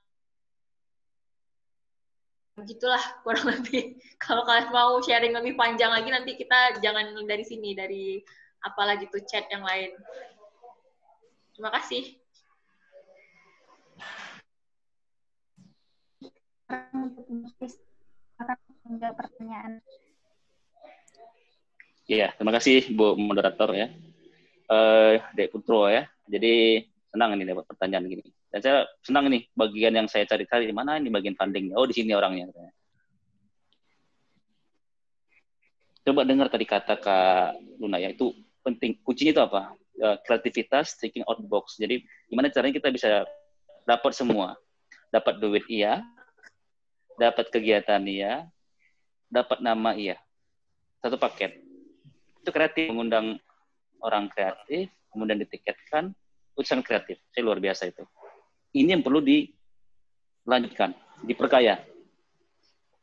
gitulah 2.64 3.02
kurang 3.28 3.48
lebih 3.56 4.00
kalau 4.16 4.48
kalian 4.48 4.72
mau 4.72 4.96
sharing 5.04 5.36
lebih 5.36 5.60
panjang 5.60 5.92
lagi 5.92 6.08
nanti 6.08 6.40
kita 6.40 6.80
jangan 6.80 7.12
dari 7.28 7.44
sini 7.44 7.76
dari 7.76 8.24
apalagi 8.64 9.12
tuh 9.12 9.20
chat 9.28 9.44
yang 9.52 9.64
lain 9.64 9.92
terima 11.56 11.72
kasih 11.76 12.16
pertanyaan 19.16 19.84
Iya, 22.06 22.38
terima 22.38 22.54
kasih 22.54 22.94
Bu 22.94 23.18
Moderator 23.18 23.74
ya. 23.74 23.90
Uh, 24.70 25.18
Dek 25.34 25.50
Putro 25.50 25.90
ya. 25.90 26.06
Jadi 26.30 26.86
senang 27.16 27.32
ini 27.40 27.48
dapat 27.48 27.64
pertanyaan 27.72 28.12
gini. 28.12 28.28
Dan 28.52 28.60
saya 28.60 28.78
senang 29.00 29.32
nih 29.32 29.48
bagian 29.56 29.96
yang 29.96 30.08
saya 30.12 30.28
cari-cari 30.28 30.68
di 30.68 30.76
mana 30.76 31.00
ini 31.00 31.08
bagian 31.08 31.40
fundingnya. 31.40 31.80
Oh 31.80 31.88
di 31.88 31.96
sini 31.96 32.12
orangnya. 32.12 32.52
Coba 36.04 36.28
dengar 36.28 36.52
tadi 36.52 36.68
kata 36.68 37.00
Kak 37.00 37.80
Luna 37.80 38.04
ya 38.04 38.12
itu 38.12 38.36
penting. 38.68 39.00
Kuncinya 39.00 39.32
itu 39.32 39.42
apa? 39.42 39.62
Uh, 39.96 40.20
kreativitas, 40.28 41.00
thinking 41.00 41.24
out 41.24 41.40
box. 41.48 41.80
Jadi 41.80 42.04
gimana 42.28 42.52
caranya 42.52 42.76
kita 42.76 42.92
bisa 42.92 43.24
dapat 43.88 44.12
semua. 44.12 44.60
Dapat 45.08 45.40
duit 45.40 45.64
iya, 45.72 46.04
dapat 47.16 47.48
kegiatan 47.48 48.04
iya, 48.04 48.44
dapat 49.32 49.64
nama 49.64 49.96
iya. 49.96 50.20
Satu 51.00 51.16
paket. 51.16 51.64
Itu 52.44 52.52
kreatif 52.52 52.92
mengundang 52.92 53.40
orang 54.04 54.28
kreatif, 54.28 54.92
kemudian 55.16 55.40
ditiketkan, 55.40 56.12
urusan 56.56 56.82
kreatif. 56.82 57.20
Saya 57.32 57.44
luar 57.44 57.60
biasa 57.60 57.92
itu. 57.92 58.04
Ini 58.76 59.00
yang 59.00 59.04
perlu 59.04 59.24
dilanjutkan, 59.24 60.96
diperkaya. 61.24 61.80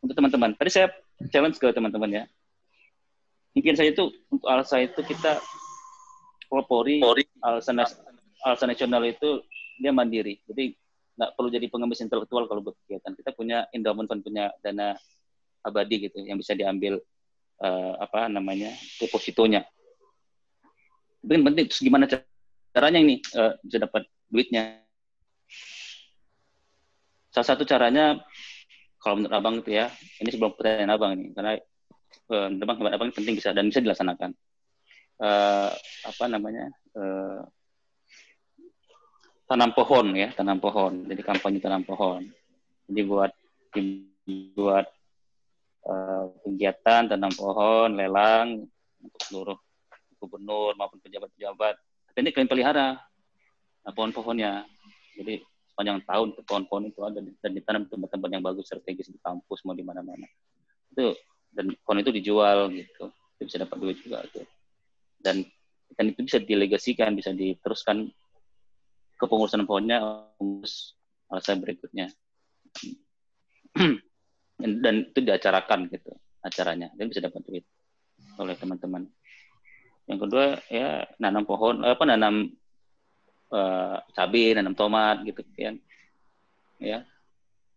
Untuk 0.02 0.18
teman-teman. 0.18 0.56
Tadi 0.58 0.70
saya 0.72 0.88
challenge 1.30 1.56
ke 1.60 1.70
teman-teman 1.70 2.10
ya. 2.10 2.24
Mungkin 3.52 3.76
saya 3.76 3.92
itu, 3.92 4.10
untuk 4.32 4.48
Alsa 4.48 4.80
itu 4.80 5.00
kita, 5.04 5.38
Polri, 6.48 7.00
Alsa, 7.40 7.72
Alsa 8.42 8.64
Nasional 8.66 9.04
itu 9.08 9.44
dia 9.80 9.92
mandiri. 9.92 10.40
Jadi 10.48 10.76
nggak 11.12 11.30
perlu 11.36 11.48
jadi 11.52 11.66
pengemis 11.68 12.00
intelektual 12.00 12.48
kalau 12.48 12.60
buat 12.64 12.76
kegiatan. 12.84 13.12
Kita 13.16 13.30
punya 13.36 13.68
endowment 13.72 14.08
fund, 14.08 14.24
punya 14.24 14.52
dana 14.64 14.96
abadi 15.62 16.10
gitu 16.10 16.18
yang 16.24 16.40
bisa 16.40 16.56
diambil 16.56 16.98
uh, 17.62 17.94
apa 18.00 18.26
namanya 18.26 18.72
depositonya. 18.98 19.62
Itu 21.22 21.30
penting. 21.30 21.66
Terus 21.70 21.80
gimana 21.80 22.04
caranya 22.72 22.98
ini 23.04 23.20
uh, 23.36 23.54
bisa 23.60 23.78
dapat 23.84 24.08
duitnya. 24.32 24.80
Salah 27.32 27.48
satu 27.52 27.64
caranya 27.68 28.20
kalau 29.00 29.20
menurut 29.20 29.34
abang 29.36 29.56
itu 29.60 29.76
ya, 29.76 29.92
ini 30.20 30.28
sebelum 30.32 30.56
pertanyaan 30.56 30.92
abang 30.94 31.12
ini, 31.16 31.32
karena 31.36 31.58
uh, 32.32 32.48
abang 32.48 32.76
abang 32.88 33.10
penting 33.12 33.36
bisa 33.36 33.52
dan 33.52 33.68
bisa 33.68 33.84
dilaksanakan. 33.84 34.32
Uh, 35.22 35.70
apa 36.08 36.24
namanya 36.26 36.66
uh, 36.98 37.46
tanam 39.46 39.70
pohon 39.76 40.16
ya, 40.16 40.32
tanam 40.32 40.58
pohon. 40.58 41.04
Jadi 41.06 41.20
kampanye 41.22 41.60
tanam 41.60 41.84
pohon. 41.84 42.24
Jadi 42.88 43.00
buat 43.04 43.32
buat 44.56 44.86
uh, 45.88 46.24
kegiatan 46.46 47.12
tanam 47.12 47.32
pohon, 47.36 47.96
lelang 47.96 48.64
untuk 49.02 49.20
seluruh 49.28 49.58
gubernur 50.22 50.78
maupun 50.78 51.02
pejabat-pejabat 51.02 51.74
ini 52.20 52.30
kalian 52.34 52.50
pelihara 52.50 53.00
nah, 53.84 53.92
pohon-pohonnya. 53.94 54.68
Jadi 55.16 55.40
sepanjang 55.72 56.04
tahun 56.04 56.28
pohon-pohon 56.44 56.84
itu 56.92 57.00
ada 57.00 57.20
dan 57.20 57.50
ditanam 57.56 57.88
di 57.88 57.90
tempat-tempat 57.92 58.28
yang 58.28 58.44
bagus 58.44 58.68
strategis 58.68 59.08
di 59.08 59.20
kampus 59.20 59.64
mau 59.64 59.72
di 59.72 59.84
mana-mana. 59.84 60.28
Itu 60.92 61.16
dan 61.52 61.72
pohon 61.84 62.00
itu 62.04 62.12
dijual 62.12 62.72
gitu. 62.72 63.08
Itu 63.38 63.42
bisa 63.48 63.56
dapat 63.64 63.76
duit 63.80 63.96
juga 64.04 64.24
tuh. 64.28 64.44
Dan 65.16 65.44
dan 65.92 66.04
itu 66.08 66.24
bisa 66.24 66.40
dilegasikan, 66.40 67.12
bisa 67.16 67.32
diteruskan 67.32 68.08
ke 69.16 69.24
pengurusan 69.24 69.64
pohonnya 69.68 70.28
pengurus 70.36 70.96
alasan 71.32 71.60
berikutnya. 71.60 72.12
dan 74.84 74.94
itu 75.10 75.20
diacarakan 75.24 75.90
gitu 75.90 76.12
acaranya 76.42 76.90
dan 76.98 77.06
bisa 77.10 77.22
dapat 77.22 77.42
duit 77.46 77.64
oleh 78.38 78.54
teman-teman 78.58 79.06
yang 80.10 80.18
kedua 80.18 80.58
ya 80.66 81.06
nanam 81.22 81.46
pohon 81.46 81.86
apa 81.86 82.02
nanam 82.02 82.50
uh, 83.54 84.02
cabai 84.12 84.56
nanam 84.56 84.74
tomat 84.74 85.22
gitu 85.22 85.44
kan 85.54 85.78
ya. 86.82 87.06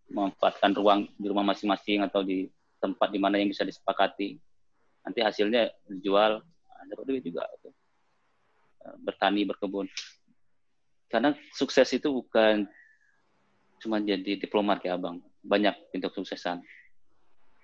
Memanfaatkan 0.06 0.78
ruang 0.78 1.10
di 1.18 1.26
rumah 1.26 1.42
masing-masing 1.42 2.06
atau 2.06 2.22
di 2.22 2.46
tempat 2.78 3.10
di 3.10 3.18
mana 3.18 3.42
yang 3.42 3.50
bisa 3.50 3.66
disepakati. 3.66 4.38
Nanti 5.02 5.20
hasilnya 5.22 5.74
dijual 5.90 6.42
ada 6.78 6.94
duit 7.06 7.26
juga 7.26 7.46
gitu. 7.58 7.70
bertani 9.02 9.50
berkebun. 9.50 9.90
Karena 11.10 11.34
sukses 11.58 11.90
itu 11.90 12.06
bukan 12.14 12.70
cuma 13.82 13.98
jadi 13.98 14.38
diplomat 14.38 14.86
ya 14.86 14.94
abang. 14.94 15.26
Banyak 15.42 15.90
pintu 15.90 16.14
suksesan 16.14 16.62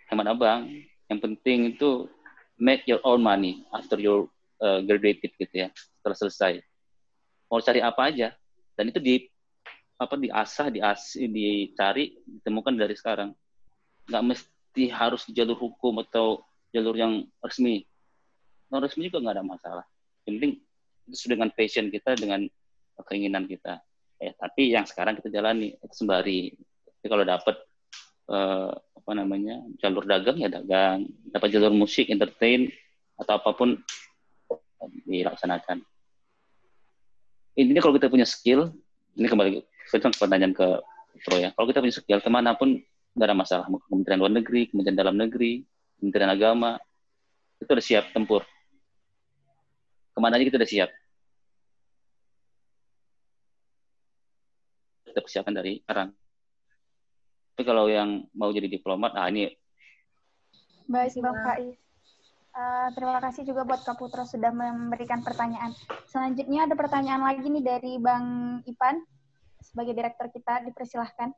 hemat 0.10 0.28
abang. 0.34 0.66
Yang 1.14 1.20
penting 1.22 1.60
itu 1.78 2.10
make 2.58 2.90
your 2.90 3.02
own 3.06 3.22
money 3.22 3.62
after 3.70 4.02
your 4.02 4.26
uh, 4.62 4.80
graduated 4.86 5.34
gitu 5.36 5.68
ya 5.68 5.68
setelah 5.74 6.18
selesai. 6.18 6.54
Mau 7.52 7.60
cari 7.60 7.82
apa 7.84 8.02
aja. 8.08 8.30
Dan 8.78 8.94
itu 8.94 9.00
di 9.04 9.16
apa 10.00 10.18
diasah 10.18 10.74
dias 10.74 11.14
dicari 11.20 12.16
ditemukan 12.24 12.74
dari 12.74 12.96
sekarang. 12.96 13.36
Nggak 14.08 14.24
mesti 14.24 14.84
harus 14.90 15.28
di 15.28 15.36
jalur 15.36 15.58
hukum 15.60 16.00
atau 16.02 16.42
jalur 16.72 16.96
yang 16.96 17.28
resmi. 17.44 17.84
Non 18.72 18.82
resmi 18.82 19.12
juga 19.12 19.20
nggak 19.20 19.36
ada 19.38 19.46
masalah. 19.46 19.86
Yang 20.26 20.34
penting 20.40 20.54
itu 21.12 21.26
dengan 21.28 21.50
passion 21.52 21.86
kita 21.92 22.16
dengan 22.16 22.42
keinginan 23.04 23.46
kita. 23.46 23.84
Ya 24.22 24.32
tapi 24.38 24.72
yang 24.72 24.88
sekarang 24.88 25.20
kita 25.20 25.30
jalani 25.30 25.76
sembari. 25.92 26.56
Jadi 27.02 27.08
kalau 27.10 27.26
dapat 27.26 27.56
uh, 28.32 28.72
apa 28.72 29.12
namanya 29.18 29.60
jalur 29.82 30.08
dagang 30.08 30.40
ya 30.40 30.48
dagang. 30.48 31.06
Dapat 31.30 31.50
jalur 31.52 31.76
musik 31.76 32.08
entertain 32.08 32.72
atau 33.20 33.38
apa 33.38 33.54
pun 33.54 33.78
dilaksanakan. 35.06 35.84
Intinya 37.60 37.82
kalau 37.84 37.94
kita 38.00 38.08
punya 38.08 38.26
skill, 38.26 38.72
ini 39.20 39.28
kembali 39.28 39.62
pertanyaan 39.92 40.56
ke 40.56 40.68
Pro 41.28 41.38
ya. 41.38 41.52
Kalau 41.52 41.68
kita 41.68 41.84
punya 41.84 41.96
skill, 41.96 42.20
ke 42.24 42.30
mana 42.32 42.56
pun 42.56 42.80
nggak 43.14 43.28
ada 43.28 43.36
masalah. 43.36 43.66
Kementerian 43.68 44.20
Luar 44.24 44.32
Negeri, 44.32 44.72
Kementerian 44.72 44.98
Dalam 44.98 45.16
Negeri, 45.20 45.68
Kementerian 46.00 46.32
Agama, 46.32 46.80
itu 47.60 47.68
udah 47.68 47.86
siap 47.86 48.10
tempur. 48.16 48.48
Ke 50.16 50.20
mana 50.24 50.40
aja 50.40 50.48
kita 50.48 50.58
udah 50.58 50.72
siap. 50.72 50.90
Kita 55.12 55.20
persiapkan 55.20 55.52
dari 55.52 55.84
sekarang. 55.84 56.16
Tapi 57.52 57.64
kalau 57.68 57.92
yang 57.92 58.24
mau 58.32 58.50
jadi 58.56 58.72
diplomat, 58.72 59.12
ah 59.20 59.28
ini. 59.28 59.52
Baik, 60.88 61.20
Bang 61.20 61.38
Faiz. 61.44 61.91
Uh, 62.52 62.92
terima 62.92 63.24
kasih 63.24 63.48
juga 63.48 63.64
buat 63.64 63.80
Kak 63.80 63.96
Putra 63.96 64.28
sudah 64.28 64.52
memberikan 64.52 65.24
pertanyaan. 65.24 65.72
Selanjutnya 66.04 66.68
ada 66.68 66.76
pertanyaan 66.76 67.24
lagi 67.24 67.48
nih 67.48 67.64
dari 67.64 67.96
Bang 67.96 68.60
Ipan 68.68 69.00
sebagai 69.64 69.96
direktur 69.96 70.28
kita, 70.28 70.60
dipersilahkan. 70.68 71.32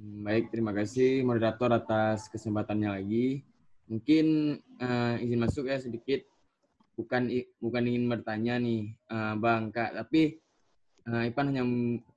Baik, 0.00 0.52
terima 0.52 0.76
kasih 0.76 1.24
moderator 1.24 1.72
atas 1.72 2.28
kesempatannya 2.28 3.00
lagi. 3.00 3.40
Mungkin 3.88 4.56
uh, 4.76 5.16
izin 5.24 5.40
masuk 5.40 5.64
ya 5.64 5.80
sedikit. 5.80 6.20
Bukan 7.00 7.32
bukan 7.64 7.82
ingin 7.88 8.12
bertanya 8.12 8.60
nih, 8.60 8.92
uh, 9.08 9.40
Bang 9.40 9.72
Kak, 9.72 9.96
tapi 9.96 10.36
uh, 11.08 11.24
Ipan 11.24 11.48
hanya 11.48 11.64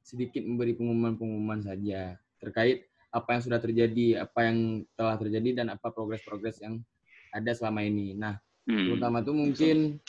sedikit 0.03 0.44
memberi 0.44 0.76
pengumuman-pengumuman 0.76 1.64
saja 1.64 2.20
terkait 2.44 2.91
apa 3.14 3.38
yang 3.38 3.41
sudah 3.45 3.60
terjadi, 3.61 4.26
apa 4.26 4.40
yang 4.49 4.81
telah 4.98 5.15
terjadi 5.22 5.61
dan 5.61 5.68
apa 5.69 5.94
progres-progres 5.94 6.57
yang 6.65 6.81
ada 7.30 7.53
selama 7.53 7.85
ini. 7.85 8.18
Nah, 8.18 8.41
hmm. 8.65 8.90
terutama 8.90 9.22
tuh 9.22 9.38
mungkin 9.38 10.02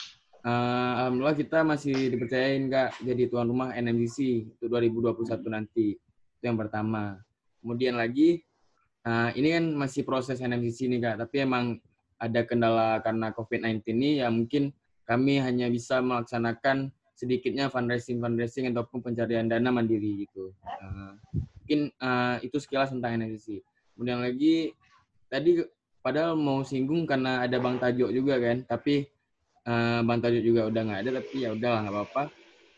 uh, 0.45 0.91
alhamdulillah 1.01 1.37
kita 1.37 1.65
masih 1.65 2.13
dipercayain 2.13 2.69
kak 2.69 3.01
jadi 3.01 3.23
tuan 3.27 3.49
rumah 3.49 3.73
NMDC 3.73 4.47
untuk 4.61 4.69
2021 4.77 5.25
nanti 5.49 5.97
itu 5.97 6.43
yang 6.45 6.55
pertama 6.55 7.17
kemudian 7.59 7.97
lagi 7.97 8.45
uh, 9.03 9.33
ini 9.33 9.57
kan 9.57 9.65
masih 9.73 10.05
proses 10.05 10.37
NMDC 10.39 10.85
nih 10.85 10.99
kak 11.01 11.15
tapi 11.25 11.43
emang 11.43 11.81
ada 12.15 12.45
kendala 12.47 13.03
karena 13.03 13.33
COVID-19 13.35 13.83
ini 13.91 14.09
ya 14.23 14.31
mungkin 14.31 14.71
kami 15.05 15.37
hanya 15.41 15.67
bisa 15.67 15.99
melaksanakan 15.99 16.89
sedikitnya 17.15 17.71
fundraising 17.71 18.19
fundraising 18.19 18.67
ataupun 18.75 18.99
pencarian 18.99 19.47
dana 19.47 19.71
mandiri 19.71 20.27
gitu. 20.27 20.51
Uh, 20.63 21.15
mungkin 21.63 21.89
uh, 22.03 22.37
itu 22.43 22.59
sekilas 22.59 22.91
tentang 22.91 23.15
NSC. 23.23 23.63
Kemudian 23.95 24.19
lagi 24.19 24.75
tadi 25.31 25.63
padahal 26.03 26.35
mau 26.35 26.61
singgung 26.61 27.07
karena 27.07 27.41
ada 27.41 27.55
Bang 27.57 27.79
Tajo 27.79 28.11
juga 28.11 28.35
kan, 28.37 28.67
tapi 28.67 29.07
uh, 29.63 30.03
Bang 30.03 30.19
Tajo 30.19 30.43
juga 30.43 30.67
udah 30.67 30.81
nggak 30.91 31.01
ada, 31.07 31.11
tapi 31.23 31.35
ya 31.47 31.55
udahlah 31.55 31.79
nggak 31.87 31.95
apa-apa. 31.95 32.23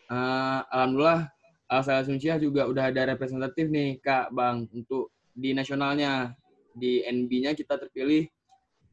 Uh, 0.08 0.60
Alhamdulillah 0.72 1.22
Alsa 1.68 2.00
Sunsyah 2.08 2.40
juga 2.40 2.64
udah 2.64 2.88
ada 2.88 3.12
representatif 3.12 3.68
nih 3.68 4.00
Kak 4.00 4.32
Bang 4.32 4.72
untuk 4.72 5.12
di 5.36 5.52
nasionalnya 5.52 6.32
di 6.72 7.04
NB-nya 7.04 7.58
kita 7.58 7.76
terpilih 7.76 8.30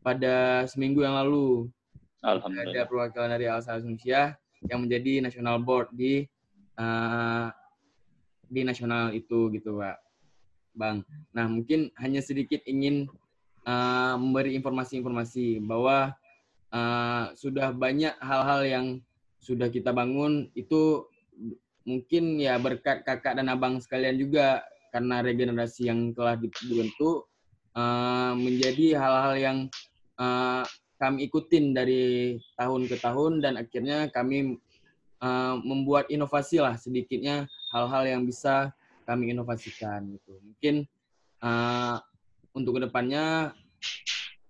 pada 0.03 0.67
seminggu 0.67 1.05
yang 1.07 1.15
lalu. 1.15 1.69
Alhamdulillah. 2.25 2.73
Ada 2.73 2.89
perwakilan 2.89 3.31
dari 3.31 3.47
Alsa 3.47 3.79
Sunsyah 3.79 4.35
yang 4.69 4.87
menjadi 4.87 5.21
national 5.25 5.61
board 5.61 5.93
di 5.93 6.25
uh, 6.81 7.49
di 8.49 8.61
nasional 8.63 9.13
itu 9.13 9.51
gitu 9.53 9.81
pak. 9.81 9.99
Bang 10.75 11.07
nah 11.31 11.47
mungkin 11.47 11.95
hanya 12.03 12.19
sedikit 12.19 12.59
ingin 12.67 13.07
uh, 13.63 14.19
memberi 14.19 14.59
informasi-informasi 14.59 15.63
bahwa 15.63 16.11
uh, 16.75 17.31
sudah 17.39 17.71
banyak 17.71 18.15
hal-hal 18.19 18.61
yang 18.67 18.87
sudah 19.39 19.71
kita 19.71 19.95
bangun 19.95 20.49
itu 20.57 21.07
mungkin 21.85 22.41
ya 22.41 22.57
berkat 22.57 23.05
kakak 23.05 23.37
dan 23.37 23.53
abang 23.53 23.77
sekalian 23.79 24.17
juga 24.17 24.65
karena 24.89 25.21
regenerasi 25.21 25.91
yang 25.91 26.17
telah 26.17 26.39
dibentuk 26.39 27.29
uh, 27.77 28.33
menjadi 28.35 28.97
hal-hal 28.97 29.35
yang 29.37 29.59
uh, 30.17 30.65
kami 30.99 31.27
ikutin 31.27 31.75
dari 31.75 32.39
tahun 32.55 32.87
ke 32.87 32.97
tahun 33.03 33.43
dan 33.43 33.59
akhirnya 33.59 34.09
kami 34.15 34.59
uh, 35.21 35.55
membuat 35.61 36.09
inovasi 36.09 36.63
lah 36.63 36.79
sedikitnya 36.79 37.51
hal-hal 37.75 38.07
yang 38.07 38.23
bisa 38.23 38.71
kami 39.05 39.35
inovasikan 39.35 40.07
gitu. 40.15 40.39
Mungkin 40.41 40.87
uh, 41.43 41.99
untuk 42.55 42.79
ke 42.79 42.89
depannya 42.89 43.53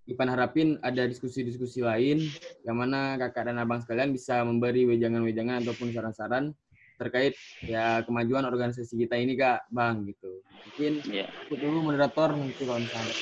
Ipan 0.05 0.29
harapin 0.29 0.77
ada 0.85 1.09
diskusi-diskusi 1.09 1.81
lain 1.81 2.21
yang 2.69 2.77
mana 2.77 3.17
kakak 3.17 3.49
dan 3.49 3.57
abang 3.57 3.81
sekalian 3.81 4.13
bisa 4.13 4.45
memberi 4.45 4.85
wejangan-wejangan 4.85 5.65
ataupun 5.65 5.97
saran-saran 5.97 6.53
terkait 7.01 7.33
ya 7.65 8.05
kemajuan 8.05 8.45
organisasi 8.45 9.01
kita 9.01 9.17
ini 9.17 9.33
kak 9.33 9.65
bang 9.73 10.05
gitu 10.05 10.45
mungkin 10.45 10.93
yeah. 11.09 11.27
dulu 11.49 11.91
moderator 11.91 12.37
nanti 12.37 12.63
kalau 12.63 12.85
misalnya 12.85 13.17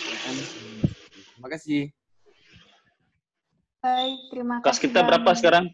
terima 1.39 1.49
kasih 1.55 1.83
Baik, 3.83 4.31
terima 4.31 4.63
kasih. 4.63 4.67
Kas 4.71 4.79
kita 4.79 5.03
bang. 5.03 5.07
berapa 5.11 5.31
sekarang, 5.35 5.65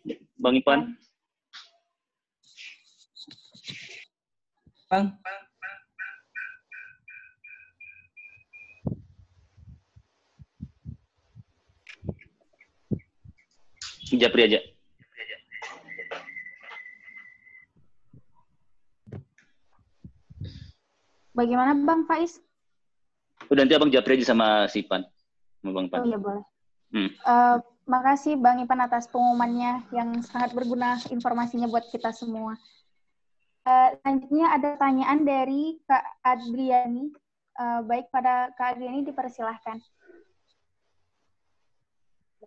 Bang 0.40 0.56
Ipan? 0.56 0.96
Bang. 4.88 5.12
Japri 14.16 14.48
aja. 14.48 14.64
Bagaimana 21.36 21.76
Bang 21.76 22.08
Faiz? 22.08 22.40
Udah 23.52 23.68
nanti 23.68 23.76
Abang 23.76 23.92
Japri 23.92 24.16
aja 24.16 24.32
sama 24.32 24.64
si 24.72 24.80
Pan. 24.80 25.04
Sama 25.60 25.76
Bang 25.76 25.92
Pan. 25.92 26.00
Oh 26.00 26.08
iya 26.08 26.16
boleh. 26.16 26.44
Hmm. 26.88 27.12
Uh, 27.20 27.60
Makasih 27.88 28.36
Bang 28.36 28.60
Ipan 28.60 28.84
atas 28.84 29.08
pengumumannya 29.08 29.80
yang 29.96 30.20
sangat 30.20 30.52
berguna 30.52 31.00
informasinya 31.08 31.64
buat 31.72 31.88
kita 31.88 32.12
semua. 32.12 32.52
Uh, 33.64 33.96
selanjutnya 34.04 34.46
ada 34.52 34.76
pertanyaan 34.76 35.24
dari 35.24 35.80
Kak 35.88 36.04
Adriani. 36.20 37.08
Uh, 37.56 37.80
baik 37.88 38.12
pada 38.12 38.52
Kak 38.60 38.76
Adriani 38.76 39.08
dipersilahkan. 39.08 39.80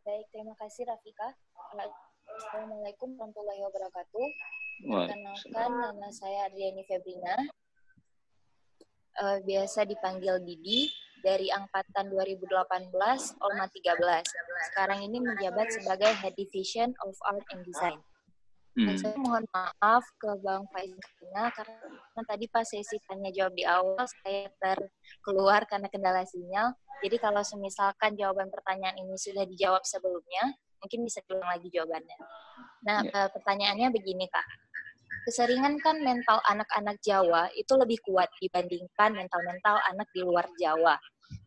Baik, 0.02 0.26
terima 0.30 0.54
kasih 0.62 0.86
Rafika. 0.86 1.34
Assalamualaikum 2.38 3.18
warahmatullahi 3.18 3.62
wabarakatuh. 3.66 4.26
Perkenalkan 4.82 5.72
nama 5.78 6.10
saya 6.10 6.50
Adriani 6.50 6.86
Febrina. 6.86 7.38
Uh, 9.20 9.44
biasa 9.44 9.84
dipanggil 9.84 10.40
Didi 10.40 10.88
dari 11.22 11.52
angkatan 11.54 12.10
2018 12.10 12.96
Olma 13.44 13.68
13. 13.70 14.24
Sekarang 14.72 15.00
ini 15.06 15.22
menjabat 15.22 15.68
sebagai 15.70 16.10
Head 16.16 16.34
Division 16.36 16.96
of 17.06 17.14
Art 17.28 17.46
and 17.54 17.62
Design. 17.68 18.00
Hmm. 18.72 18.96
Saya 18.96 19.20
mohon 19.20 19.44
maaf 19.52 20.08
ke 20.16 20.32
Bang 20.40 20.64
Faiz 20.72 20.96
karena 21.20 21.52
tadi 22.24 22.48
pas 22.48 22.64
sesi 22.64 22.96
tanya 23.04 23.28
jawab 23.36 23.52
di 23.52 23.68
awal 23.68 24.00
saya 24.24 24.48
terkeluar 24.64 25.68
karena 25.68 25.92
kendala 25.92 26.24
sinyal. 26.24 26.72
Jadi 27.04 27.20
kalau 27.20 27.44
semisalkan 27.44 28.16
jawaban 28.16 28.48
pertanyaan 28.48 28.96
ini 28.96 29.20
sudah 29.20 29.44
dijawab 29.44 29.84
sebelumnya, 29.84 30.56
mungkin 30.80 31.04
bisa 31.04 31.20
diulang 31.28 31.52
lagi 31.52 31.68
jawabannya. 31.68 32.18
Nah, 32.88 33.00
yeah. 33.06 33.28
pertanyaannya 33.28 33.92
begini 33.92 34.32
Kak 34.32 34.48
keseringan 35.28 35.78
kan 35.82 36.02
mental 36.02 36.42
anak-anak 36.50 36.98
Jawa 37.06 37.50
itu 37.54 37.74
lebih 37.78 38.02
kuat 38.06 38.30
dibandingkan 38.42 39.14
mental-mental 39.14 39.78
anak 39.90 40.08
di 40.14 40.22
luar 40.26 40.46
Jawa. 40.58 40.98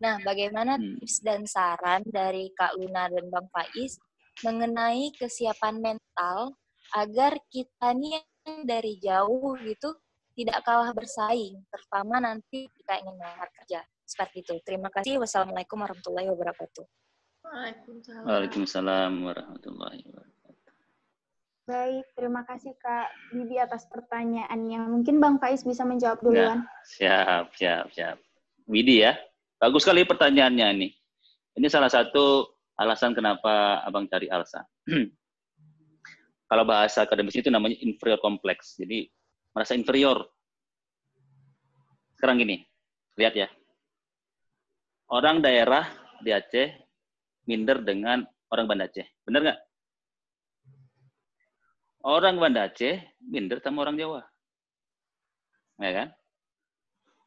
Nah, 0.01 0.19
bagaimana 0.25 0.81
hmm. 0.81 1.01
tips 1.03 1.21
dan 1.21 1.45
saran 1.45 2.03
dari 2.09 2.51
Kak 2.57 2.77
Luna 2.79 3.09
dan 3.11 3.29
Bang 3.29 3.49
Faiz 3.53 4.01
mengenai 4.43 5.15
kesiapan 5.15 5.79
mental 5.79 6.57
agar 6.95 7.39
kita 7.51 7.95
nih 7.95 8.23
yang 8.45 8.67
dari 8.67 8.99
jauh 9.01 9.57
gitu 9.63 9.95
tidak 10.35 10.67
kalah 10.67 10.91
bersaing, 10.91 11.63
terutama 11.71 12.19
nanti 12.19 12.67
kita 12.67 12.99
ingin 12.99 13.15
melamar 13.15 13.49
kerja. 13.55 13.87
Seperti 14.05 14.45
itu. 14.45 14.55
Terima 14.67 14.91
kasih. 14.91 15.23
Wassalamualaikum 15.23 15.81
warahmatullahi 15.81 16.29
wabarakatuh. 16.29 16.85
Waalaikumsalam. 17.47 18.25
Waalaikumsalam 18.27 19.13
warahmatullahi 19.25 20.01
wabarakatuh. 20.05 20.34
Baik, 21.65 22.05
terima 22.12 22.45
kasih 22.45 22.77
Kak 22.77 23.32
Bibi 23.32 23.57
atas 23.57 23.89
pertanyaannya. 23.89 24.85
Mungkin 24.85 25.16
Bang 25.16 25.41
Faiz 25.41 25.65
bisa 25.65 25.81
menjawab 25.81 26.20
duluan. 26.20 26.61
Ya, 27.01 27.24
siap, 27.24 27.45
siap, 27.57 27.86
siap. 27.97 28.16
Widi 28.69 29.01
ya, 29.01 29.16
bagus 29.57 29.89
sekali 29.89 30.05
pertanyaannya 30.05 30.66
ini. 30.77 30.89
Ini 31.57 31.66
salah 31.73 31.89
satu 31.89 32.45
alasan 32.77 33.16
kenapa 33.16 33.81
Abang 33.81 34.05
cari 34.12 34.28
Alsa. 34.28 34.61
Kalau 36.53 36.65
bahasa 36.69 37.09
akademis 37.09 37.41
itu 37.41 37.49
namanya 37.49 37.81
inferior 37.81 38.20
complex. 38.20 38.77
Jadi 38.77 39.09
merasa 39.57 39.73
inferior. 39.73 40.20
Sekarang 42.20 42.45
gini, 42.45 42.61
lihat 43.16 43.41
ya. 43.41 43.49
Orang 45.09 45.41
daerah 45.41 45.89
di 46.20 46.28
Aceh 46.28 46.77
minder 47.49 47.81
dengan 47.81 48.20
orang 48.53 48.69
Banda 48.69 48.85
Aceh. 48.85 49.09
Benar 49.24 49.41
nggak? 49.49 49.59
Orang 52.05 52.36
Banda 52.36 52.68
Aceh 52.68 53.01
minder 53.24 53.64
sama 53.64 53.89
orang 53.89 53.97
Jawa. 53.97 54.20
Ya 55.81 55.90
kan? 55.97 56.09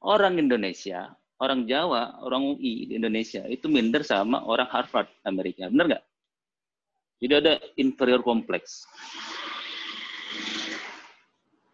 Orang 0.05 0.37
Indonesia, 0.37 1.17
orang 1.41 1.65
Jawa, 1.65 2.21
orang 2.21 2.53
UI 2.53 2.85
di 2.85 2.93
Indonesia 2.93 3.41
itu 3.49 3.65
minder 3.65 4.05
sama 4.05 4.45
orang 4.45 4.69
Harvard 4.69 5.09
Amerika. 5.25 5.65
Benar 5.65 5.97
nggak? 5.97 6.03
Jadi 7.17 7.33
ada 7.33 7.53
inferior 7.81 8.21
kompleks. 8.21 8.85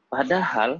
Padahal, 0.07 0.79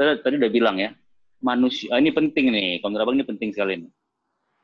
tadi 0.00 0.40
udah 0.40 0.48
bilang 0.48 0.80
ya, 0.80 0.96
manusia, 1.44 1.92
ah, 1.92 2.00
ini 2.00 2.16
penting 2.16 2.48
nih, 2.48 2.80
kalau 2.80 3.12
ini 3.12 3.28
penting 3.28 3.52
sekali 3.52 3.84
nih. 3.84 3.92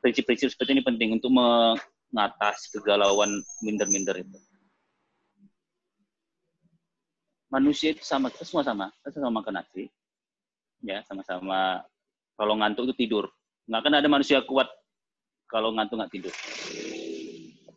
Prinsip-prinsip 0.01 0.49
seperti 0.49 0.73
ini 0.73 0.81
penting 0.81 1.13
untuk 1.13 1.29
mengatasi 1.29 2.73
kegalauan 2.73 3.45
minder-minder 3.61 4.17
itu 4.25 4.41
manusia 7.53 7.93
itu 7.93 8.01
sama 8.01 8.33
kita 8.33 8.49
semua 8.49 8.65
sama. 8.65 8.89
Kita 9.05 9.21
sama 9.21 9.45
makan 9.45 9.61
nasi 9.61 9.85
ya 10.83 11.05
sama-sama 11.05 11.85
kalau 12.33 12.57
ngantuk 12.57 12.89
itu 12.89 13.05
tidur. 13.05 13.29
Nggak 13.69 13.79
akan 13.85 13.93
ada 14.01 14.09
manusia 14.09 14.41
kuat 14.41 14.65
kalau 15.45 15.69
ngantuk 15.77 16.01
nggak 16.01 16.11
tidur. 16.11 16.33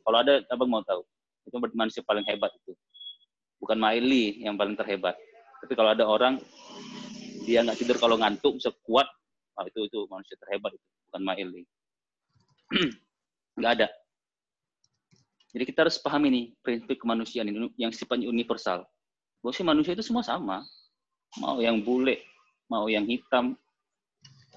Kalau 0.01 0.17
ada 0.25 0.41
abang 0.49 0.73
mau 0.73 0.81
tahu 0.81 1.05
itu 1.45 1.57
manusia 1.77 2.01
paling 2.01 2.25
hebat 2.25 2.49
itu. 2.57 2.73
Bukan 3.61 3.77
Maili 3.77 4.41
yang 4.41 4.57
paling 4.57 4.75
terhebat. 4.75 5.15
Tapi 5.61 5.73
kalau 5.77 5.93
ada 5.93 6.09
orang 6.09 6.41
dia 7.45 7.61
nggak 7.63 7.79
tidur 7.79 8.01
kalau 8.01 8.17
ngantuk 8.17 8.57
bisa 8.57 8.73
kuat 8.83 9.07
itu 9.69 9.89
itu 9.89 10.05
manusia 10.09 10.37
terhebat 10.41 10.73
itu 10.73 10.87
bukan 11.13 11.23
Maili. 11.23 11.63
Nggak 13.57 13.73
ada. 13.81 13.89
Jadi 15.57 15.65
kita 15.65 15.89
harus 15.89 15.97
pahami 15.97 16.29
nih 16.29 16.45
prinsip 16.61 17.01
kemanusiaan 17.01 17.49
ini 17.49 17.73
yang 17.81 17.89
sifatnya 17.89 18.29
universal. 18.29 18.85
Bahwa 19.47 19.55
si 19.55 19.63
manusia 19.63 19.95
itu 19.95 20.03
semua 20.03 20.27
sama. 20.27 20.67
Mau 21.39 21.63
yang 21.63 21.79
bule, 21.79 22.19
mau 22.67 22.91
yang 22.91 23.07
hitam. 23.07 23.55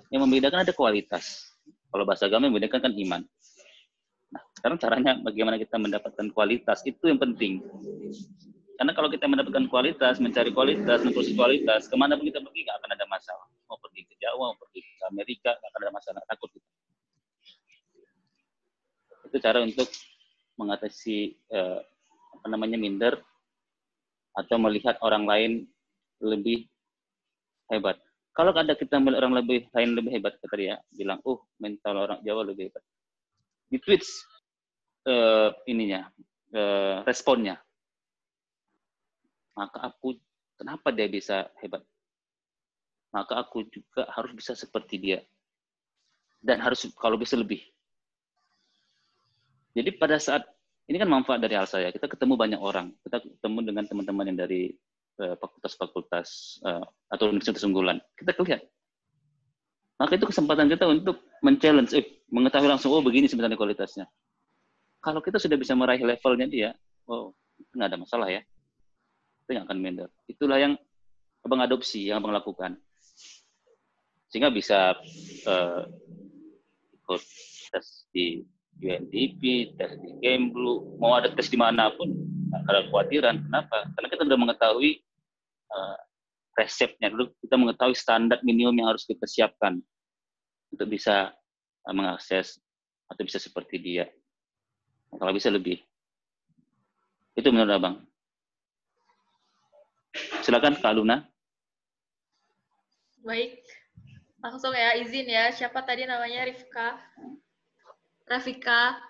Yang 0.09 0.25
membedakan 0.25 0.65
ada 0.65 0.73
kualitas. 0.73 1.45
Kalau 1.93 2.09
bahasa 2.09 2.25
agama 2.25 2.49
yang 2.49 2.57
membedakan 2.57 2.89
kan 2.89 2.93
iman. 2.97 3.21
Nah, 4.33 4.41
sekarang 4.57 4.81
caranya 4.81 5.13
bagaimana 5.21 5.61
kita 5.61 5.77
mendapatkan 5.77 6.33
kualitas 6.33 6.81
itu 6.89 7.05
yang 7.05 7.21
penting. 7.21 7.61
Karena 8.81 8.89
kalau 8.97 9.13
kita 9.13 9.29
mendapatkan 9.29 9.69
kualitas, 9.69 10.17
mencari 10.17 10.49
kualitas, 10.57 11.05
memproses 11.05 11.37
kualitas, 11.37 11.85
ke 11.85 11.93
mana 11.93 12.17
pun 12.17 12.25
kita 12.25 12.41
pergi 12.41 12.65
nggak 12.65 12.77
akan 12.81 12.89
ada 12.97 13.05
masalah. 13.13 13.45
Mau 13.69 13.77
pergi 13.77 14.01
ke 14.09 14.17
Jawa, 14.17 14.41
mau 14.49 14.57
pergi 14.57 14.81
ke 14.81 15.05
Amerika, 15.05 15.53
nggak 15.53 15.69
akan 15.69 15.81
ada 15.85 15.93
masalah. 15.93 16.21
Takut 16.25 16.49
kita. 16.49 16.69
Itu 19.29 19.37
cara 19.37 19.61
untuk 19.61 19.85
mengatasi 20.57 21.37
eh, 21.53 21.79
apa 22.41 22.47
namanya 22.49 22.81
minder 22.81 23.28
atau 24.37 24.55
melihat 24.61 24.95
orang 25.01 25.25
lain 25.25 25.51
lebih 26.21 26.67
hebat. 27.71 27.97
Kalau 28.33 28.55
ada 28.55 28.77
kita 28.77 29.01
melihat 29.01 29.25
orang 29.25 29.43
lebih 29.43 29.67
lain 29.75 29.97
lebih 29.97 30.11
hebat, 30.15 30.33
kata 30.39 30.55
dia 30.55 30.75
bilang, 30.95 31.19
oh 31.27 31.43
mental 31.59 32.07
orang 32.07 32.19
Jawa 32.23 32.47
lebih 32.47 32.71
hebat. 32.71 32.83
Di 33.69 33.77
tweets 33.81 34.23
uh, 35.09 35.53
ininya 35.69 36.07
uh, 36.55 37.03
responnya. 37.03 37.59
Maka 39.57 39.91
aku 39.91 40.15
kenapa 40.55 40.89
dia 40.95 41.11
bisa 41.11 41.51
hebat? 41.59 41.83
Maka 43.11 43.41
aku 43.41 43.65
juga 43.67 44.07
harus 44.13 44.31
bisa 44.37 44.53
seperti 44.53 44.95
dia. 45.01 45.19
Dan 46.39 46.63
harus 46.63 46.87
kalau 46.95 47.19
bisa 47.19 47.35
lebih. 47.35 47.59
Jadi 49.75 49.91
pada 49.99 50.15
saat 50.15 50.47
ini 50.89 50.97
kan 50.97 51.09
manfaat 51.09 51.39
dari 51.39 51.53
hal 51.53 51.69
saya 51.69 51.93
kita 51.93 52.09
ketemu 52.09 52.33
banyak 52.33 52.59
orang 52.59 52.89
kita 53.05 53.21
ketemu 53.21 53.59
dengan 53.61 53.83
teman-teman 53.85 54.25
yang 54.33 54.39
dari 54.41 54.73
eh, 55.21 55.35
fakultas-fakultas 55.37 56.59
uh, 56.65 56.83
atau 57.13 57.29
universitas 57.29 57.63
unggulan 57.63 58.01
kita 58.17 58.33
lihat 58.41 58.65
maka 59.99 60.15
itu 60.15 60.25
kesempatan 60.31 60.71
kita 60.71 60.87
untuk 60.87 61.19
men-challenge, 61.43 61.91
eh, 61.91 62.23
mengetahui 62.31 62.71
langsung, 62.71 62.95
oh 62.95 63.03
begini 63.03 63.27
sebenarnya 63.27 63.59
kualitasnya. 63.59 64.07
Kalau 65.03 65.19
kita 65.19 65.35
sudah 65.35 65.59
bisa 65.59 65.75
meraih 65.75 65.99
levelnya 65.99 66.47
dia, 66.47 66.69
oh, 67.11 67.35
nggak 67.75 67.87
ada 67.91 67.99
masalah 67.99 68.31
ya. 68.31 68.39
Itu 69.43 69.59
yang 69.59 69.67
akan 69.67 69.77
minder. 69.83 70.07
Itulah 70.31 70.55
yang 70.55 70.79
abang 71.43 71.59
adopsi, 71.59 72.07
yang 72.07 72.23
abang 72.23 72.31
lakukan. 72.31 72.79
Sehingga 74.31 74.47
bisa 74.55 74.95
uh, 75.43 75.83
ikut 76.95 77.21
tes 77.75 78.07
di 78.15 78.39
UNDP, 78.79 79.75
tes 79.75 79.91
di 79.99 80.09
Gemblu, 80.23 80.95
mau 80.99 81.19
ada 81.19 81.27
tes 81.35 81.51
pun, 81.51 82.09
nggak 82.49 82.61
ada 82.71 82.81
kekhawatiran. 82.87 83.35
Kenapa? 83.43 83.77
Karena 83.95 84.07
kita 84.07 84.21
sudah 84.23 84.39
mengetahui 84.39 84.91
uh, 85.69 85.97
resepnya 86.59 87.07
dulu 87.07 87.31
kita 87.39 87.55
mengetahui 87.55 87.95
standar 87.95 88.43
minimum 88.43 88.75
yang 88.75 88.91
harus 88.91 89.07
kita 89.07 89.23
siapkan 89.23 89.79
untuk 90.75 90.87
bisa 90.91 91.31
uh, 91.87 91.93
mengakses 91.95 92.59
atau 93.07 93.23
bisa 93.23 93.39
seperti 93.39 93.79
dia. 93.79 94.05
Kalau 95.09 95.33
bisa 95.33 95.49
lebih. 95.49 95.81
Itu 97.33 97.49
menurut 97.49 97.73
Abang. 97.73 97.95
Silakan 100.45 100.77
Kak 100.77 100.93
Luna. 100.93 101.25
Baik. 103.25 103.63
Langsung 104.39 104.71
ya, 104.71 104.93
izin 105.01 105.27
ya. 105.27 105.49
Siapa 105.49 105.81
tadi 105.81 106.05
namanya? 106.05 106.45
Rifka. 106.45 107.01
Rafika. 108.29 109.01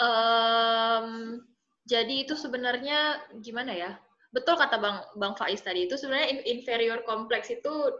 Um, 0.00 1.40
jadi 1.86 2.24
itu 2.26 2.34
sebenarnya 2.34 3.20
gimana 3.38 3.72
ya? 3.72 3.92
betul 4.30 4.54
kata 4.54 4.78
Bang 4.78 5.02
Bang 5.18 5.34
Faiz 5.34 5.58
tadi 5.60 5.90
itu 5.90 5.98
sebenarnya 5.98 6.46
inferior 6.46 7.02
kompleks 7.02 7.50
itu 7.50 7.90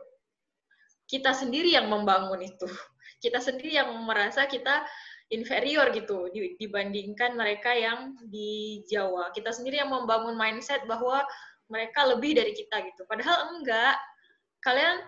kita 1.11 1.35
sendiri 1.35 1.75
yang 1.75 1.91
membangun 1.91 2.39
itu. 2.39 2.67
Kita 3.21 3.37
sendiri 3.37 3.77
yang 3.77 3.93
merasa 4.07 4.49
kita 4.49 4.87
inferior 5.29 5.93
gitu 5.93 6.31
dibandingkan 6.57 7.37
mereka 7.37 7.75
yang 7.77 8.17
di 8.31 8.81
Jawa. 8.89 9.29
Kita 9.35 9.53
sendiri 9.53 9.83
yang 9.83 9.93
membangun 9.93 10.39
mindset 10.39 10.89
bahwa 10.89 11.21
mereka 11.69 12.09
lebih 12.09 12.39
dari 12.39 12.57
kita 12.57 12.81
gitu. 12.81 13.05
Padahal 13.05 13.59
enggak. 13.59 13.99
Kalian 14.65 15.05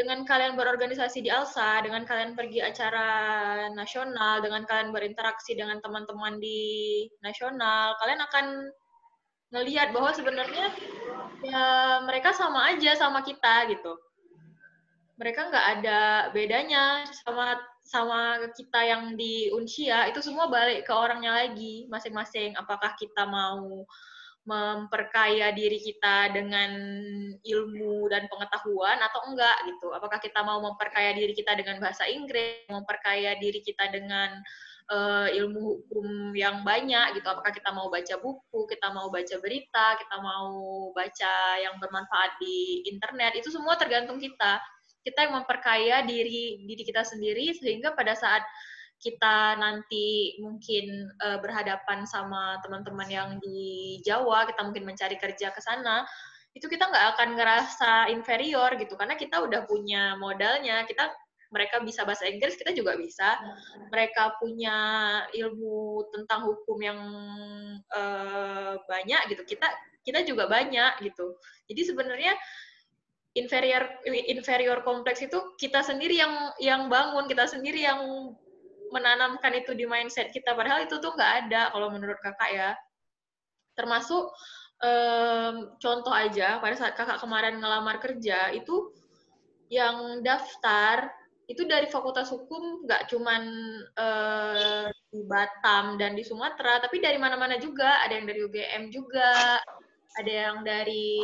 dengan 0.00 0.24
kalian 0.24 0.56
berorganisasi 0.56 1.20
di 1.20 1.28
ALSA, 1.28 1.84
dengan 1.84 2.08
kalian 2.08 2.32
pergi 2.32 2.64
acara 2.64 3.08
nasional, 3.76 4.40
dengan 4.40 4.64
kalian 4.64 4.96
berinteraksi 4.96 5.52
dengan 5.52 5.76
teman-teman 5.84 6.40
di 6.40 7.04
nasional, 7.20 7.92
kalian 8.00 8.24
akan 8.24 8.46
ngelihat 9.52 9.92
bahwa 9.92 10.16
sebenarnya 10.16 10.72
ya 11.44 11.64
mereka 12.08 12.32
sama 12.32 12.72
aja 12.72 12.96
sama 12.96 13.20
kita 13.20 13.68
gitu. 13.68 13.92
Mereka 15.20 15.52
nggak 15.52 15.66
ada 15.76 16.00
bedanya 16.32 17.04
sama 17.12 17.60
sama 17.84 18.40
kita 18.56 18.80
yang 18.80 19.20
di 19.20 19.52
Unsia 19.52 20.08
itu 20.08 20.24
semua 20.24 20.48
balik 20.48 20.88
ke 20.88 20.92
orangnya 20.96 21.44
lagi 21.44 21.84
masing-masing. 21.92 22.56
Apakah 22.56 22.96
kita 22.96 23.28
mau 23.28 23.84
memperkaya 24.48 25.52
diri 25.52 25.76
kita 25.76 26.32
dengan 26.32 26.72
ilmu 27.44 28.08
dan 28.08 28.24
pengetahuan 28.26 28.96
atau 28.96 29.20
enggak 29.28 29.56
gitu 29.68 29.92
apakah 29.92 30.16
kita 30.16 30.40
mau 30.40 30.64
memperkaya 30.64 31.12
diri 31.12 31.36
kita 31.36 31.52
dengan 31.60 31.76
bahasa 31.76 32.08
Inggris 32.08 32.64
memperkaya 32.72 33.36
diri 33.36 33.60
kita 33.60 33.92
dengan 33.92 34.40
uh, 34.90 35.28
ilmu 35.30 35.60
hukum 35.60 36.06
yang 36.34 36.66
banyak 36.66 37.16
gitu. 37.16 37.26
Apakah 37.30 37.54
kita 37.54 37.70
mau 37.70 37.88
baca 37.88 38.14
buku, 38.18 38.60
kita 38.66 38.90
mau 38.90 39.08
baca 39.08 39.36
berita, 39.38 39.86
kita 39.96 40.16
mau 40.18 40.50
baca 40.92 41.34
yang 41.62 41.78
bermanfaat 41.78 42.36
di 42.42 42.84
internet, 42.90 43.38
itu 43.38 43.48
semua 43.48 43.78
tergantung 43.78 44.18
kita. 44.18 44.58
Kita 45.00 45.24
yang 45.24 45.40
memperkaya 45.40 46.04
diri 46.04 46.68
diri 46.68 46.82
kita 46.84 47.06
sendiri 47.06 47.56
sehingga 47.56 47.96
pada 47.96 48.12
saat 48.12 48.44
kita 49.00 49.56
nanti 49.56 50.36
mungkin 50.44 51.08
uh, 51.24 51.40
berhadapan 51.40 52.04
sama 52.04 52.60
teman-teman 52.60 53.08
yang 53.08 53.30
di 53.40 53.98
Jawa, 54.04 54.44
kita 54.44 54.60
mungkin 54.60 54.84
mencari 54.84 55.16
kerja 55.16 55.48
ke 55.50 55.60
sana, 55.64 56.04
itu 56.52 56.68
kita 56.68 56.84
nggak 56.86 57.06
akan 57.16 57.28
ngerasa 57.40 57.92
inferior 58.12 58.76
gitu 58.76 58.94
karena 59.00 59.16
kita 59.16 59.40
udah 59.40 59.64
punya 59.64 60.20
modalnya, 60.20 60.84
kita 60.84 61.08
mereka 61.50 61.82
bisa 61.82 62.06
bahasa 62.06 62.30
Inggris, 62.30 62.54
kita 62.54 62.70
juga 62.70 62.94
bisa. 62.94 63.36
Mereka 63.90 64.38
punya 64.38 64.78
ilmu 65.34 66.06
tentang 66.14 66.46
hukum 66.46 66.78
yang 66.78 67.00
uh, 67.90 68.78
banyak 68.86 69.34
gitu. 69.34 69.42
Kita 69.42 69.66
kita 70.06 70.22
juga 70.22 70.46
banyak 70.46 71.02
gitu. 71.02 71.34
Jadi 71.66 71.82
sebenarnya 71.90 72.38
inferior 73.34 73.98
inferior 74.06 74.82
kompleks 74.86 75.22
itu 75.22 75.54
kita 75.58 75.82
sendiri 75.82 76.22
yang 76.22 76.54
yang 76.62 76.82
bangun, 76.86 77.26
kita 77.26 77.50
sendiri 77.50 77.82
yang 77.82 78.30
menanamkan 78.90 79.54
itu 79.56 79.74
di 79.74 79.86
mindset 79.86 80.30
kita. 80.34 80.54
Padahal 80.54 80.86
itu 80.86 80.98
tuh 80.98 81.14
nggak 81.14 81.32
ada 81.46 81.70
kalau 81.74 81.88
menurut 81.90 82.18
kakak 82.22 82.50
ya. 82.50 82.70
Termasuk 83.74 84.30
um, 84.82 85.54
contoh 85.78 86.12
aja 86.12 86.58
pada 86.58 86.74
saat 86.76 86.94
kakak 86.98 87.22
kemarin 87.22 87.58
ngelamar 87.58 88.02
kerja 88.02 88.50
itu 88.52 88.92
yang 89.70 90.20
daftar 90.26 91.14
itu 91.50 91.66
dari 91.66 91.90
Fakultas 91.90 92.30
Hukum 92.30 92.86
nggak 92.86 93.10
cuman 93.10 93.42
uh, 93.98 94.86
di 95.10 95.26
Batam 95.26 95.98
dan 95.98 96.14
di 96.14 96.22
Sumatera, 96.22 96.78
tapi 96.78 97.02
dari 97.02 97.18
mana-mana 97.18 97.58
juga. 97.58 98.06
Ada 98.06 98.22
yang 98.22 98.26
dari 98.30 98.40
UGM 98.46 98.82
juga, 98.94 99.58
ada 100.14 100.30
yang 100.30 100.62
dari 100.62 101.18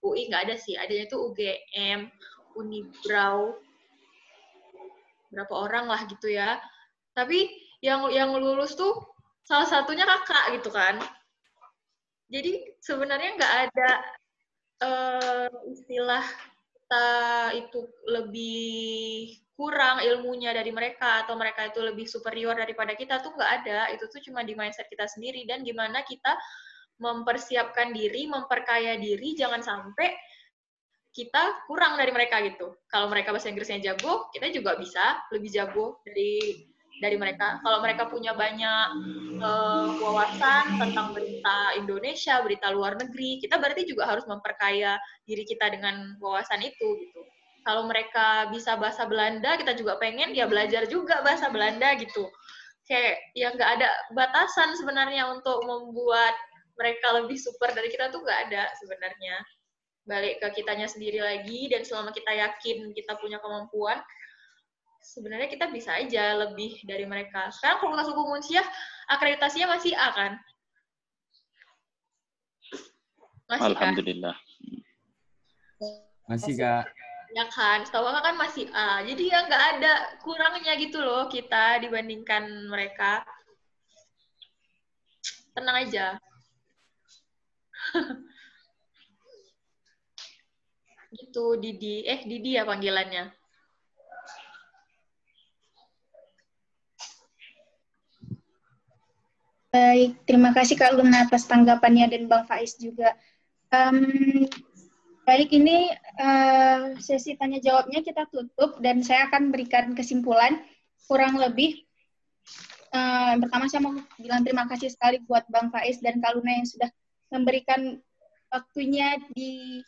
UI 0.00 0.32
nggak 0.32 0.48
ada 0.48 0.56
sih, 0.56 0.72
adanya 0.80 1.04
itu 1.04 1.16
UGM, 1.20 2.08
Unibrau, 2.56 3.60
berapa 5.28 5.52
orang 5.52 5.84
lah 5.92 6.00
gitu 6.08 6.32
ya. 6.32 6.56
Tapi 7.12 7.48
yang 7.84 8.08
yang 8.08 8.30
lulus 8.32 8.78
tuh 8.78 8.94
salah 9.44 9.68
satunya 9.68 10.06
kakak 10.06 10.60
gitu 10.60 10.70
kan. 10.72 10.96
Jadi 12.32 12.80
sebenarnya 12.80 13.36
nggak 13.36 13.54
ada 13.68 13.90
uh, 14.80 15.48
istilah 15.68 16.24
kita 16.72 17.08
itu 17.60 17.80
lebih 18.08 19.36
kurang 19.52 20.00
ilmunya 20.00 20.56
dari 20.56 20.72
mereka 20.72 21.24
atau 21.24 21.36
mereka 21.36 21.68
itu 21.68 21.84
lebih 21.84 22.08
superior 22.08 22.56
daripada 22.56 22.96
kita 22.96 23.20
tuh 23.20 23.36
nggak 23.36 23.52
ada. 23.62 23.92
Itu 23.92 24.08
tuh 24.08 24.24
cuma 24.24 24.40
di 24.46 24.56
mindset 24.56 24.88
kita 24.88 25.04
sendiri. 25.04 25.44
Dan 25.44 25.60
gimana 25.60 26.00
kita 26.04 26.32
mempersiapkan 27.02 27.90
diri 27.92 28.30
memperkaya 28.30 28.96
diri 28.96 29.34
jangan 29.34 29.60
sampai 29.60 30.14
kita 31.12 31.68
kurang 31.68 32.00
dari 32.00 32.08
mereka 32.08 32.40
gitu. 32.40 32.72
Kalau 32.88 33.12
mereka 33.12 33.36
bahasa 33.36 33.52
Inggrisnya 33.52 33.92
jago 33.92 34.32
kita 34.32 34.48
juga 34.48 34.80
bisa 34.80 35.20
lebih 35.28 35.52
jago 35.52 36.00
dari 36.08 36.71
dari 37.02 37.18
mereka. 37.18 37.58
Kalau 37.66 37.82
mereka 37.82 38.06
punya 38.06 38.30
banyak 38.30 38.86
uh, 39.42 39.98
wawasan 39.98 40.78
tentang 40.78 41.10
berita 41.10 41.74
Indonesia 41.74 42.38
berita 42.46 42.70
luar 42.70 42.94
negeri 42.94 43.42
kita 43.42 43.58
berarti 43.58 43.82
juga 43.90 44.06
harus 44.06 44.22
memperkaya 44.30 45.02
diri 45.26 45.42
kita 45.42 45.66
dengan 45.74 46.14
wawasan 46.22 46.62
itu 46.62 46.88
gitu. 47.02 47.20
Kalau 47.66 47.90
mereka 47.90 48.46
bisa 48.54 48.78
bahasa 48.78 49.02
Belanda 49.10 49.58
kita 49.58 49.74
juga 49.74 49.98
pengen 49.98 50.30
ya 50.30 50.46
belajar 50.46 50.86
juga 50.86 51.18
bahasa 51.26 51.50
Belanda 51.50 51.90
gitu. 51.98 52.30
Kayak 52.86 53.18
ya 53.34 53.50
nggak 53.50 53.70
ada 53.82 53.90
batasan 54.14 54.78
sebenarnya 54.78 55.26
untuk 55.34 55.58
membuat 55.66 56.38
mereka 56.78 57.18
lebih 57.18 57.38
super 57.38 57.74
dari 57.74 57.90
kita 57.90 58.14
tuh 58.14 58.22
nggak 58.22 58.40
ada 58.50 58.70
sebenarnya. 58.78 59.42
Balik 60.02 60.42
ke 60.42 60.62
kitanya 60.62 60.90
sendiri 60.90 61.22
lagi 61.22 61.70
dan 61.70 61.86
selama 61.86 62.10
kita 62.10 62.30
yakin 62.30 62.90
kita 62.94 63.14
punya 63.22 63.38
kemampuan 63.38 64.02
sebenarnya 65.02 65.50
kita 65.50 65.68
bisa 65.68 65.98
aja 65.98 66.38
lebih 66.46 66.78
dari 66.86 67.02
mereka. 67.04 67.50
Sekarang 67.50 67.82
fakultas 67.82 68.08
hukum 68.08 68.38
unsiah 68.38 68.64
akreditasinya 69.10 69.74
masih 69.76 69.92
A 69.98 70.08
kan? 70.14 70.32
Masih 73.50 73.66
alhamdulillah. 73.74 74.36
Masih 76.30 76.54
kak. 76.56 76.86
Ya 77.32 77.48
kan 77.48 77.82
setahu 77.82 78.06
kakak 78.06 78.24
kan 78.32 78.36
masih 78.38 78.70
A. 78.72 79.02
Jadi 79.02 79.28
ya 79.28 79.44
nggak 79.44 79.64
ada 79.76 79.92
kurangnya 80.22 80.72
gitu 80.78 81.02
loh 81.02 81.26
kita 81.26 81.82
dibandingkan 81.82 82.70
mereka. 82.70 83.26
Tenang 85.52 85.76
aja. 85.84 86.16
Gitu 91.12 91.60
Didi. 91.60 92.08
Eh 92.08 92.24
Didi 92.24 92.56
ya 92.56 92.64
panggilannya 92.64 93.41
Baik, 99.72 100.28
terima 100.28 100.52
kasih 100.52 100.76
Kak 100.76 101.00
Luna 101.00 101.24
atas 101.24 101.48
tanggapannya 101.48 102.12
dan 102.12 102.28
Bang 102.28 102.44
Faiz 102.44 102.76
juga. 102.76 103.16
Um, 103.72 104.44
Baik, 105.24 105.48
ini 105.48 105.88
uh, 106.20 106.92
sesi 107.00 107.40
tanya 107.40 107.56
jawabnya 107.56 108.04
kita 108.04 108.28
tutup 108.28 108.76
dan 108.84 109.00
saya 109.00 109.32
akan 109.32 109.48
berikan 109.48 109.96
kesimpulan 109.96 110.60
kurang 111.08 111.40
lebih. 111.40 111.88
Uh, 112.92 113.40
pertama 113.40 113.64
saya 113.64 113.80
mau 113.80 113.96
bilang 114.20 114.44
terima 114.44 114.68
kasih 114.68 114.92
sekali 114.92 115.24
buat 115.24 115.48
Bang 115.48 115.72
Faiz 115.72 116.04
dan 116.04 116.20
Kaluna 116.20 116.52
yang 116.52 116.68
sudah 116.68 116.92
memberikan 117.32 117.96
waktunya 118.52 119.16
di 119.32 119.80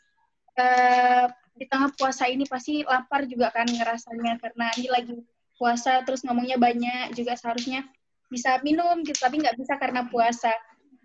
uh, 0.56 1.28
di 1.60 1.68
tengah 1.68 1.92
puasa 1.92 2.24
ini 2.24 2.48
pasti 2.48 2.88
lapar 2.88 3.28
juga 3.28 3.52
kan 3.52 3.68
ngerasanya 3.68 4.40
karena 4.40 4.66
ini 4.80 4.88
lagi 4.88 5.12
puasa 5.60 6.00
terus 6.08 6.24
ngomongnya 6.24 6.56
banyak 6.56 7.12
juga 7.12 7.36
seharusnya 7.36 7.84
bisa 8.34 8.58
minum 8.66 9.06
gitu 9.06 9.16
tapi 9.22 9.38
nggak 9.38 9.54
bisa 9.54 9.78
karena 9.78 10.02
puasa. 10.10 10.50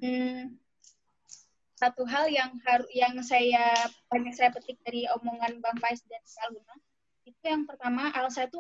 Hmm, 0.02 0.58
satu 1.80 2.04
hal 2.04 2.28
yang 2.28 2.58
harus 2.68 2.90
yang 2.92 3.16
saya 3.24 3.72
banyak 4.12 4.36
saya 4.36 4.50
petik 4.52 4.82
dari 4.84 5.08
omongan 5.16 5.64
Bang 5.64 5.78
Faiz 5.80 6.04
dan 6.10 6.20
Kaluna 6.26 6.76
itu 7.24 7.44
yang 7.46 7.64
pertama 7.64 8.12
Alsa 8.12 8.50
itu 8.50 8.60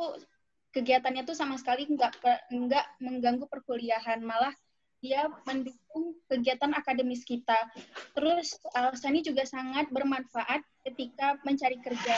kegiatannya 0.72 1.26
tuh 1.26 1.36
sama 1.36 1.58
sekali 1.58 1.90
nggak 1.90 2.22
nggak 2.54 2.86
mengganggu 3.04 3.50
perkuliahan 3.50 4.22
malah 4.22 4.54
dia 5.00 5.32
mendukung 5.48 6.16
kegiatan 6.28 6.76
akademis 6.76 7.24
kita. 7.24 7.56
Terus 8.12 8.60
Alsa 8.76 9.08
ini 9.08 9.24
juga 9.24 9.48
sangat 9.48 9.88
bermanfaat 9.96 10.60
ketika 10.84 11.40
mencari 11.48 11.80
kerja. 11.80 12.16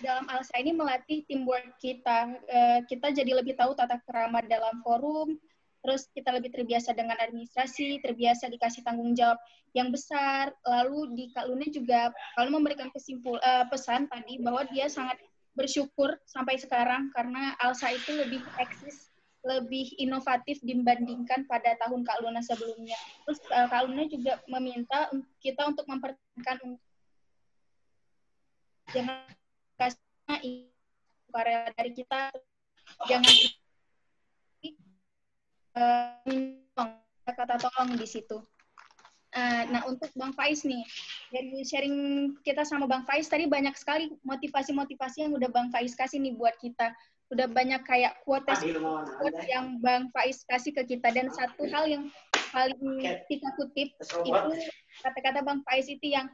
Dalam 0.00 0.26
Alsa 0.28 0.56
ini 0.58 0.72
melatih 0.72 1.22
teamwork 1.28 1.76
kita. 1.78 2.36
Eh, 2.48 2.80
kita 2.88 3.12
jadi 3.12 3.36
lebih 3.36 3.54
tahu 3.56 3.76
tata 3.76 4.00
kerama 4.08 4.40
dalam 4.44 4.80
forum, 4.82 5.36
terus 5.80 6.08
kita 6.12 6.32
lebih 6.36 6.52
terbiasa 6.52 6.92
dengan 6.92 7.16
administrasi, 7.20 8.00
terbiasa 8.04 8.48
dikasih 8.52 8.84
tanggung 8.84 9.12
jawab 9.16 9.36
yang 9.72 9.92
besar. 9.92 10.52
Lalu 10.64 11.16
di 11.16 11.24
Kak 11.32 11.48
Luna 11.48 11.66
juga 11.68 12.10
kalau 12.36 12.50
memberikan 12.52 12.88
kesimpul 12.92 13.40
uh, 13.40 13.64
pesan 13.68 14.08
tadi 14.08 14.40
bahwa 14.40 14.66
dia 14.68 14.88
sangat 14.88 15.20
bersyukur 15.56 16.16
sampai 16.28 16.56
sekarang 16.56 17.12
karena 17.12 17.56
Alsa 17.60 17.92
itu 17.92 18.12
lebih 18.16 18.40
eksis, 18.60 19.12
lebih 19.44 19.92
inovatif 19.96 20.60
dibandingkan 20.64 21.48
pada 21.48 21.76
tahun 21.80 22.04
Kak 22.04 22.18
Luna 22.24 22.40
sebelumnya. 22.44 22.96
Terus 23.28 23.40
uh, 23.52 23.68
Kak 23.68 23.88
Luna 23.88 24.04
juga 24.08 24.40
meminta 24.48 25.08
kita 25.40 25.68
untuk 25.68 25.88
mempertahankan 25.88 26.76
jangan 28.90 29.22
kasih 29.80 30.68
karya 31.32 31.72
dari 31.72 31.92
kita 31.96 32.28
jangan 33.08 33.34
uh, 35.80 36.84
kata 37.24 37.56
tolong 37.56 37.96
di 37.96 38.04
situ. 38.04 38.44
Uh, 39.30 39.62
nah 39.70 39.86
untuk 39.86 40.10
Bang 40.18 40.34
Faiz 40.34 40.66
nih, 40.66 40.82
dari 41.30 41.62
sharing 41.62 42.34
kita 42.42 42.66
sama 42.66 42.90
Bang 42.90 43.06
Faiz 43.06 43.30
tadi 43.30 43.46
banyak 43.46 43.78
sekali 43.78 44.10
motivasi-motivasi 44.26 45.22
yang 45.22 45.32
udah 45.38 45.46
Bang 45.54 45.70
Faiz 45.70 45.94
kasih 45.94 46.18
nih 46.18 46.34
buat 46.34 46.58
kita. 46.58 46.90
Udah 47.30 47.46
banyak 47.46 47.86
kayak 47.86 48.18
quotes, 48.26 48.58
quotes 49.22 49.46
yang 49.46 49.78
Bang 49.78 50.10
Faiz 50.10 50.42
kasih 50.50 50.74
ke 50.74 50.82
kita. 50.82 51.14
Dan 51.14 51.30
satu 51.30 51.62
hal 51.70 51.86
yang 51.86 52.04
paling 52.50 53.06
kita 53.30 53.48
kutip 53.54 53.94
itu 54.02 54.50
kata-kata 54.98 55.46
Bang 55.46 55.62
Faiz 55.62 55.86
itu 55.86 56.10
yang 56.10 56.26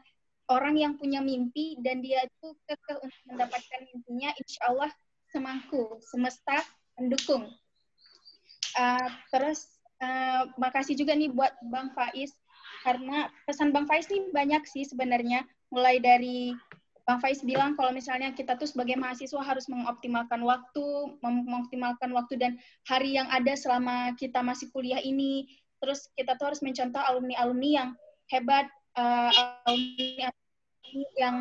orang 0.46 0.78
yang 0.78 0.94
punya 0.94 1.18
mimpi 1.18 1.78
dan 1.82 2.02
dia 2.02 2.22
itu 2.22 2.54
kekeh 2.70 2.98
untuk 3.02 3.22
mendapatkan 3.26 3.80
mimpinya, 3.92 4.30
insya 4.38 4.60
Allah 4.70 4.90
semangku, 5.34 5.98
semesta 6.06 6.62
mendukung. 6.96 7.50
Uh, 8.76 9.08
terus 9.32 9.66
uh, 10.04 10.46
makasih 10.60 10.94
juga 10.94 11.16
nih 11.16 11.32
buat 11.32 11.52
Bang 11.72 11.90
Faiz 11.96 12.36
karena 12.84 13.32
pesan 13.48 13.72
Bang 13.72 13.88
Faiz 13.88 14.06
nih 14.12 14.30
banyak 14.30 14.62
sih 14.68 14.84
sebenarnya 14.84 15.48
mulai 15.72 15.98
dari 15.98 16.52
Bang 17.06 17.22
Faiz 17.22 17.38
bilang 17.46 17.78
kalau 17.78 17.94
misalnya 17.94 18.34
kita 18.34 18.58
tuh 18.58 18.66
sebagai 18.66 18.98
mahasiswa 18.98 19.38
harus 19.38 19.70
mengoptimalkan 19.70 20.42
waktu, 20.42 21.14
mengoptimalkan 21.22 22.10
waktu 22.10 22.34
dan 22.34 22.58
hari 22.82 23.14
yang 23.14 23.30
ada 23.30 23.54
selama 23.54 24.10
kita 24.18 24.42
masih 24.42 24.66
kuliah 24.74 24.98
ini. 24.98 25.46
Terus 25.78 26.10
kita 26.18 26.34
tuh 26.34 26.50
harus 26.50 26.66
mencontoh 26.66 26.98
alumni-alumni 26.98 27.70
yang 27.70 27.88
hebat, 28.34 28.66
uh, 28.96 29.30
alumni 29.68 30.28
yang 31.16 31.36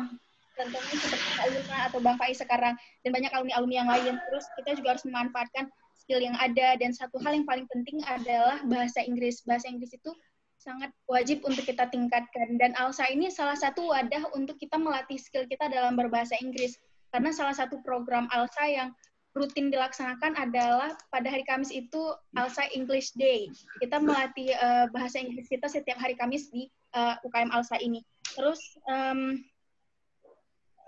contohnya 0.56 0.94
seperti 0.96 1.60
Kak 1.68 1.92
atau 1.92 2.00
Bang 2.00 2.16
Faiz 2.16 2.40
sekarang 2.40 2.74
dan 3.04 3.10
banyak 3.12 3.32
alumni-alumni 3.32 3.76
yang 3.76 3.90
lain. 3.90 4.14
Terus 4.30 4.44
kita 4.56 4.70
juga 4.80 4.96
harus 4.96 5.04
memanfaatkan 5.04 5.68
skill 6.00 6.22
yang 6.22 6.36
ada 6.40 6.78
dan 6.80 6.96
satu 6.96 7.20
hal 7.20 7.36
yang 7.36 7.46
paling 7.48 7.68
penting 7.68 8.00
adalah 8.08 8.62
bahasa 8.64 9.04
Inggris. 9.04 9.44
Bahasa 9.44 9.68
Inggris 9.68 9.92
itu 9.92 10.10
sangat 10.56 10.90
wajib 11.06 11.44
untuk 11.46 11.62
kita 11.62 11.86
tingkatkan 11.92 12.58
dan 12.58 12.74
ALSA 12.74 13.06
ini 13.12 13.30
salah 13.30 13.54
satu 13.54 13.92
wadah 13.92 14.34
untuk 14.34 14.58
kita 14.58 14.80
melatih 14.80 15.20
skill 15.20 15.46
kita 15.46 15.68
dalam 15.68 15.94
berbahasa 15.94 16.34
Inggris. 16.40 16.80
Karena 17.12 17.30
salah 17.30 17.54
satu 17.54 17.78
program 17.86 18.26
ALSA 18.32 18.64
yang 18.66 18.88
rutin 19.36 19.68
dilaksanakan 19.68 20.32
adalah 20.40 20.96
pada 21.12 21.28
hari 21.28 21.44
Kamis 21.44 21.68
itu 21.68 22.00
ALSA 22.34 22.72
English 22.72 23.12
Day. 23.14 23.52
Kita 23.78 24.00
melatih 24.00 24.56
uh, 24.56 24.88
bahasa 24.90 25.20
Inggris 25.20 25.46
kita 25.46 25.68
setiap 25.68 26.00
hari 26.00 26.16
Kamis 26.16 26.48
di 26.48 26.66
uh, 26.96 27.14
eh, 27.20 27.26
UKM 27.28 27.52
ALSA 27.52 27.76
ini. 27.84 28.00
Terus 28.32 28.58
um, 28.88 29.44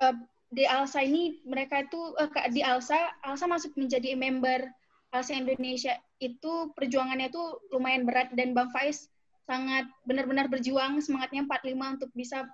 uh, 0.00 0.16
di 0.48 0.64
ALSA 0.64 1.04
ini 1.04 1.44
mereka 1.44 1.84
itu 1.84 2.00
uh, 2.16 2.30
di 2.48 2.64
ALSA 2.64 3.20
ALSA 3.22 3.46
masuk 3.46 3.76
menjadi 3.76 4.16
member 4.16 4.64
Alsa 5.08 5.32
Indonesia 5.36 5.96
itu 6.20 6.72
perjuangannya 6.76 7.32
itu 7.32 7.40
lumayan 7.72 8.04
berat 8.04 8.28
dan 8.36 8.52
Bang 8.52 8.68
Faiz 8.76 9.08
sangat 9.48 9.88
benar-benar 10.04 10.52
berjuang 10.52 11.00
semangatnya 11.00 11.48
45 11.48 11.96
untuk 11.96 12.10
bisa 12.12 12.44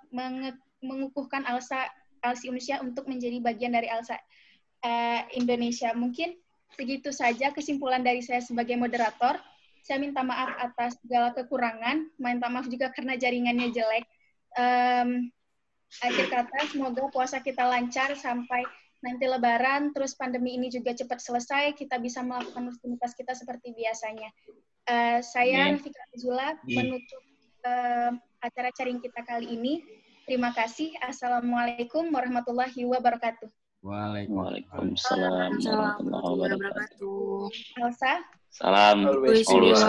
mengukuhkan 0.79 1.43
Alsa 1.43 1.91
Alsi 2.23 2.47
Indonesia 2.47 2.79
untuk 2.79 3.11
menjadi 3.11 3.43
bagian 3.43 3.75
dari 3.75 3.91
Alsa 3.91 4.15
uh, 4.81 5.21
Indonesia. 5.35 5.91
Mungkin 5.91 6.39
segitu 6.79 7.11
saja 7.11 7.51
kesimpulan 7.51 7.99
dari 7.99 8.23
saya 8.23 8.39
sebagai 8.39 8.79
moderator. 8.79 9.35
Saya 9.85 10.01
minta 10.01 10.25
maaf 10.25 10.49
atas 10.57 10.97
segala 11.05 11.29
kekurangan, 11.37 12.09
minta 12.17 12.49
maaf 12.49 12.65
juga 12.65 12.89
karena 12.89 13.13
jaringannya 13.21 13.69
jelek. 13.69 14.09
Um, 14.57 15.29
akhir 16.01 16.25
kata, 16.33 16.73
semoga 16.73 17.05
puasa 17.13 17.37
kita 17.37 17.61
lancar 17.69 18.17
sampai 18.17 18.65
nanti 19.05 19.29
lebaran, 19.29 19.93
terus 19.93 20.17
pandemi 20.17 20.57
ini 20.57 20.73
juga 20.73 20.97
cepat 20.97 21.21
selesai, 21.21 21.77
kita 21.77 22.01
bisa 22.01 22.25
melakukan 22.25 22.73
rutinitas 22.73 23.13
kita 23.13 23.37
seperti 23.37 23.77
biasanya. 23.77 24.33
Uh, 24.89 25.21
saya 25.21 25.77
Rafika 25.77 26.01
Zula 26.17 26.57
menutup 26.65 27.21
uh, 27.69 28.17
acara 28.41 28.73
caring 28.73 28.97
kita 28.97 29.21
kali 29.21 29.53
ini. 29.53 29.85
Terima 30.25 30.49
kasih. 30.49 30.97
Assalamualaikum 31.05 32.09
warahmatullahi 32.09 32.81
wabarakatuh. 32.89 33.53
Waalaikumsalam 33.85 35.61
warahmatullahi 35.61 36.57
wabarakatuh. 36.57 37.53
Elsa. 37.85 38.25
Salam. 38.55 39.03
Always, 39.03 39.43
always 39.51 39.83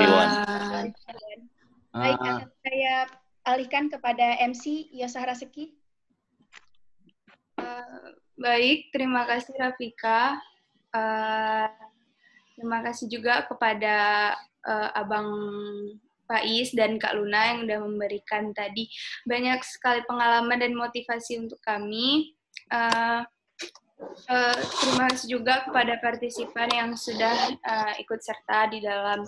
Baik, 1.94 2.18
ah. 2.18 2.42
saya 2.66 3.06
alihkan 3.46 3.86
kepada 3.86 4.42
MC 4.42 4.90
Yosa 4.90 5.22
Raseki. 5.22 5.70
Uh, 7.62 8.10
Baik, 8.34 8.90
terima 8.90 9.22
kasih 9.22 9.54
Rafika. 9.54 10.42
Uh, 10.90 11.70
terima 12.58 12.82
kasih 12.82 13.06
juga 13.06 13.46
kepada 13.46 13.96
uh, 14.66 14.90
Abang 14.98 15.30
Faiz 16.26 16.74
dan 16.74 16.98
Kak 16.98 17.14
Luna 17.14 17.54
yang 17.54 17.70
sudah 17.70 17.80
memberikan 17.86 18.50
tadi 18.50 18.90
banyak 19.30 19.62
sekali 19.62 20.02
pengalaman 20.10 20.58
dan 20.58 20.74
motivasi 20.74 21.38
untuk 21.38 21.62
kami. 21.62 22.34
Uh, 22.66 23.22
Uh, 23.96 24.60
terima 24.84 25.08
kasih 25.08 25.40
juga 25.40 25.64
kepada 25.64 25.96
partisipan 26.04 26.68
yang 26.68 26.90
sudah 26.92 27.32
uh, 27.64 27.92
ikut 27.96 28.20
serta 28.20 28.68
di 28.68 28.84
dalam 28.84 29.24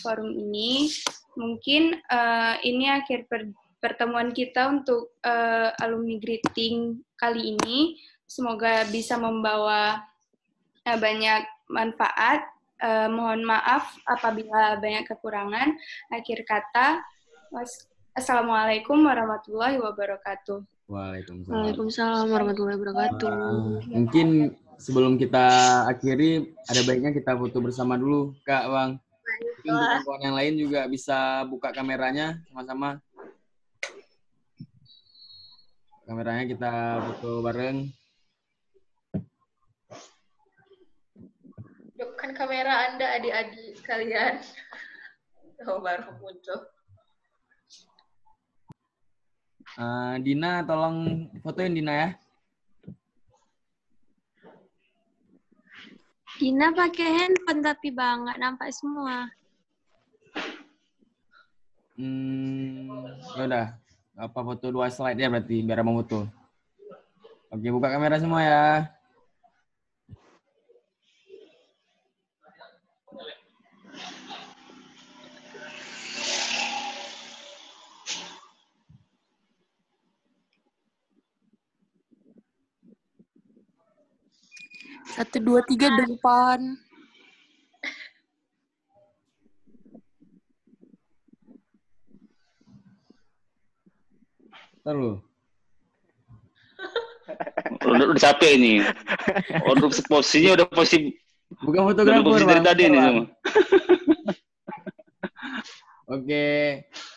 forum 0.00 0.32
ini. 0.32 0.88
Mungkin 1.36 2.00
uh, 2.08 2.56
ini 2.64 2.88
akhir 2.88 3.28
per 3.28 3.52
pertemuan 3.76 4.32
kita 4.32 4.72
untuk 4.72 5.12
uh, 5.20 5.68
alumni 5.84 6.16
greeting 6.16 7.04
kali 7.20 7.60
ini. 7.60 8.00
Semoga 8.24 8.88
bisa 8.88 9.20
membawa 9.20 10.00
uh, 10.88 10.98
banyak 10.98 11.44
manfaat. 11.68 12.48
Uh, 12.76 13.08
mohon 13.08 13.40
maaf 13.40 13.96
apabila 14.04 14.76
banyak 14.76 15.08
kekurangan. 15.08 15.76
Akhir 16.12 16.44
kata, 16.44 17.00
Assalamualaikum 18.16 19.00
warahmatullahi 19.00 19.80
wabarakatuh. 19.80 20.75
Waalaikumsalam. 20.86 21.50
Waalaikumsalam 21.50 22.26
warahmatullahi 22.30 22.78
wabarakatuh. 22.78 23.26
Uh, 23.26 23.82
mungkin 23.90 24.54
sebelum 24.78 25.18
kita 25.18 25.46
akhiri, 25.90 26.54
ada 26.70 26.80
baiknya 26.86 27.10
kita 27.10 27.34
foto 27.34 27.58
bersama 27.58 27.98
dulu, 27.98 28.38
Kak 28.46 28.70
Bang. 28.70 28.90
Mungkin 29.66 29.74
kawan 30.06 30.22
yang 30.22 30.36
lain 30.38 30.54
juga 30.54 30.86
bisa 30.86 31.42
buka 31.50 31.74
kameranya 31.74 32.38
sama-sama. 32.46 33.02
Kameranya 36.06 36.44
kita 36.46 36.72
foto 37.02 37.42
bareng. 37.42 37.90
Hidupkan 41.98 42.30
kamera 42.30 42.94
Anda 42.94 43.06
adik-adik 43.18 43.82
kalian. 43.82 44.38
Oh, 45.64 45.80
baru 45.80 46.12
muncul. 46.20 46.75
Uh, 49.76 50.16
Dina, 50.24 50.64
tolong 50.64 51.28
fotoin 51.44 51.76
Dina 51.76 51.92
ya. 51.92 52.08
Dina 56.40 56.72
pakai 56.72 57.08
handphone 57.12 57.60
tapi 57.60 57.92
bang 57.92 58.24
nggak 58.24 58.40
nampak 58.40 58.72
semua. 58.72 59.28
Hmm, 61.96 63.08
ya 63.36 63.42
udah. 63.44 63.66
Apa 64.16 64.40
foto 64.40 64.72
dua 64.72 64.88
slide 64.88 65.20
ya 65.20 65.28
berarti 65.28 65.60
biar 65.60 65.84
mau 65.84 66.00
foto. 66.00 66.24
Oke, 67.52 67.68
buka 67.68 67.92
kamera 67.92 68.16
semua 68.16 68.40
ya. 68.40 68.95
Satu, 85.16 85.40
dua, 85.40 85.64
tiga, 85.64 85.88
depan. 85.96 86.76
Terus. 94.84 95.24
udah, 97.80 98.06
udah 98.12 98.20
capek 98.20 98.50
ini. 98.60 98.84
Untuk 99.64 99.96
posisinya 100.04 100.60
udah 100.60 100.68
posisi 100.68 101.16
Bukan 101.64 101.82
fotografer, 101.96 102.20
udah 102.20 102.28
posisi 102.28 102.50
dari 102.52 102.62
tadi 102.62 102.82
nih 102.92 103.00
semua. 103.00 103.26
Oke. 106.20 106.46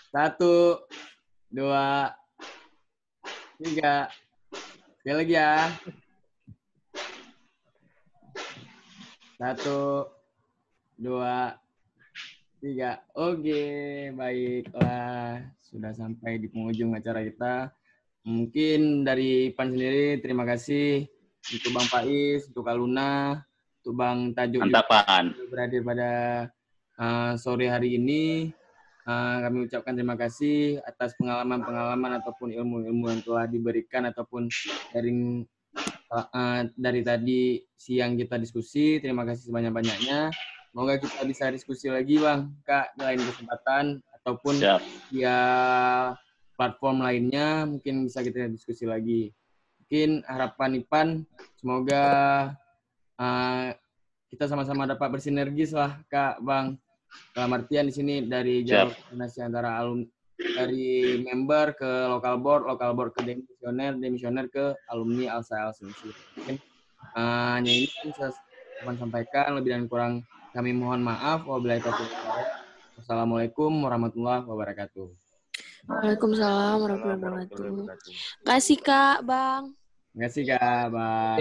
Satu, 0.08 0.88
dua, 1.52 2.16
tiga. 3.60 4.08
Sekali 5.04 5.16
lagi 5.20 5.36
ya. 5.36 5.68
Satu, 9.40 10.04
dua, 11.00 11.56
tiga. 12.60 13.00
Oke, 13.16 13.64
baiklah. 14.12 15.48
Sudah 15.64 15.96
sampai 15.96 16.44
di 16.44 16.52
penghujung 16.52 16.92
acara 16.92 17.24
kita. 17.24 17.72
Mungkin 18.28 19.08
dari 19.08 19.56
Pan 19.56 19.72
sendiri, 19.72 20.20
terima 20.20 20.44
kasih 20.44 21.08
untuk 21.56 21.72
Bang 21.72 21.88
Faiz, 21.88 22.52
untuk 22.52 22.68
Aluna, 22.68 23.40
untuk 23.80 23.96
Bang 23.96 24.36
Tajuk 24.36 24.60
Mantapan. 24.60 25.32
berhadir 25.48 25.88
pada 25.88 26.12
uh, 27.00 27.32
sore 27.40 27.72
hari 27.72 27.96
ini. 27.96 28.52
Uh, 29.08 29.40
kami 29.40 29.72
ucapkan 29.72 29.96
terima 29.96 30.20
kasih 30.20 30.84
atas 30.84 31.16
pengalaman-pengalaman 31.16 32.20
ataupun 32.20 32.52
ilmu-ilmu 32.60 33.08
yang 33.08 33.24
telah 33.24 33.48
diberikan 33.48 34.04
ataupun 34.04 34.52
sharing 34.52 35.48
uh, 36.10 36.62
dari 36.74 37.02
tadi 37.06 37.62
siang 37.78 38.18
kita 38.18 38.36
diskusi. 38.42 38.98
Terima 38.98 39.24
kasih 39.24 39.50
sebanyak-banyaknya. 39.50 40.34
Semoga 40.70 41.02
kita 41.02 41.26
bisa 41.26 41.50
diskusi 41.50 41.90
lagi, 41.90 42.22
Bang, 42.22 42.54
Kak, 42.62 42.94
lain 43.02 43.22
kesempatan 43.26 43.84
ataupun 44.22 44.62
Siap. 44.62 44.82
via 45.10 45.40
platform 46.54 47.02
lainnya 47.02 47.66
mungkin 47.66 48.06
bisa 48.06 48.22
kita 48.22 48.46
diskusi 48.52 48.86
lagi. 48.86 49.34
Mungkin 49.82 50.22
harapan 50.30 50.72
Ipan 50.78 51.08
semoga 51.58 52.06
uh, 53.18 53.74
kita 54.30 54.46
sama-sama 54.46 54.86
dapat 54.86 55.10
bersinergis 55.10 55.74
lah, 55.74 55.98
Kak, 56.06 56.46
Bang. 56.46 56.78
Dalam 57.34 57.58
artian 57.58 57.90
di 57.90 57.94
sini 57.96 58.22
dari 58.30 58.62
jalur 58.62 58.94
koordinasi 58.94 59.42
antara 59.42 59.82
alumni 59.82 60.06
dari 60.40 61.20
member 61.20 61.76
ke 61.76 61.92
lokal 62.08 62.40
board, 62.40 62.64
lokal 62.64 62.96
board 62.96 63.12
ke 63.12 63.28
demisioner, 63.28 63.92
demisioner 64.00 64.46
ke 64.48 64.72
alumni 64.88 65.36
Alsa 65.36 65.68
Alsensi. 65.68 66.16
Mungkin 66.40 66.56
uh, 67.16 67.60
hanya 67.60 67.72
ini 67.76 67.92
yang 67.92 68.16
saya 68.16 68.32
akan 68.84 68.96
sampaikan, 68.96 69.60
lebih 69.60 69.76
dan 69.76 69.86
kurang 69.92 70.14
kami 70.56 70.72
mohon 70.72 71.04
maaf. 71.04 71.44
Wabillahi 71.44 71.84
taufiq 71.84 72.12
Wassalamualaikum 73.00 73.72
warahmatullahi 73.84 74.44
wabarakatuh. 74.44 75.08
Waalaikumsalam 75.88 76.76
warahmatullahi 76.84 77.20
wabarakatuh. 77.56 78.12
Kasih 78.44 78.80
Kak, 78.80 79.24
Bang. 79.24 79.76
Terima 80.12 80.28
kasih 80.28 80.44
Kak, 80.52 80.86
Bang. 80.92 81.38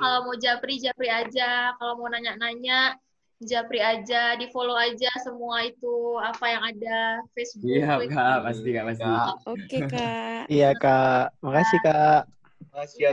Kalau 0.00 0.18
mau 0.24 0.36
japri, 0.40 0.80
japri 0.80 1.12
aja. 1.12 1.76
Kalau 1.76 2.00
mau 2.00 2.08
nanya-nanya, 2.08 2.96
japri 3.40 3.80
aja, 3.80 4.36
di 4.36 4.46
follow 4.52 4.76
aja 4.76 5.08
semua 5.24 5.64
itu 5.64 6.20
apa 6.20 6.44
yang 6.44 6.62
ada 6.64 7.24
Facebook. 7.32 7.72
Iya. 7.72 7.96
Kak, 8.08 8.38
pasti 8.44 8.68
Kak, 8.72 8.84
pasti. 8.92 9.10
Oke, 9.48 9.78
Kak. 9.88 10.42
Iya, 10.52 10.70
Kak. 10.76 11.24
Makasih, 11.40 11.78
Kak. 11.80 12.22
Makasih. 12.72 12.98
ya. 13.08 13.10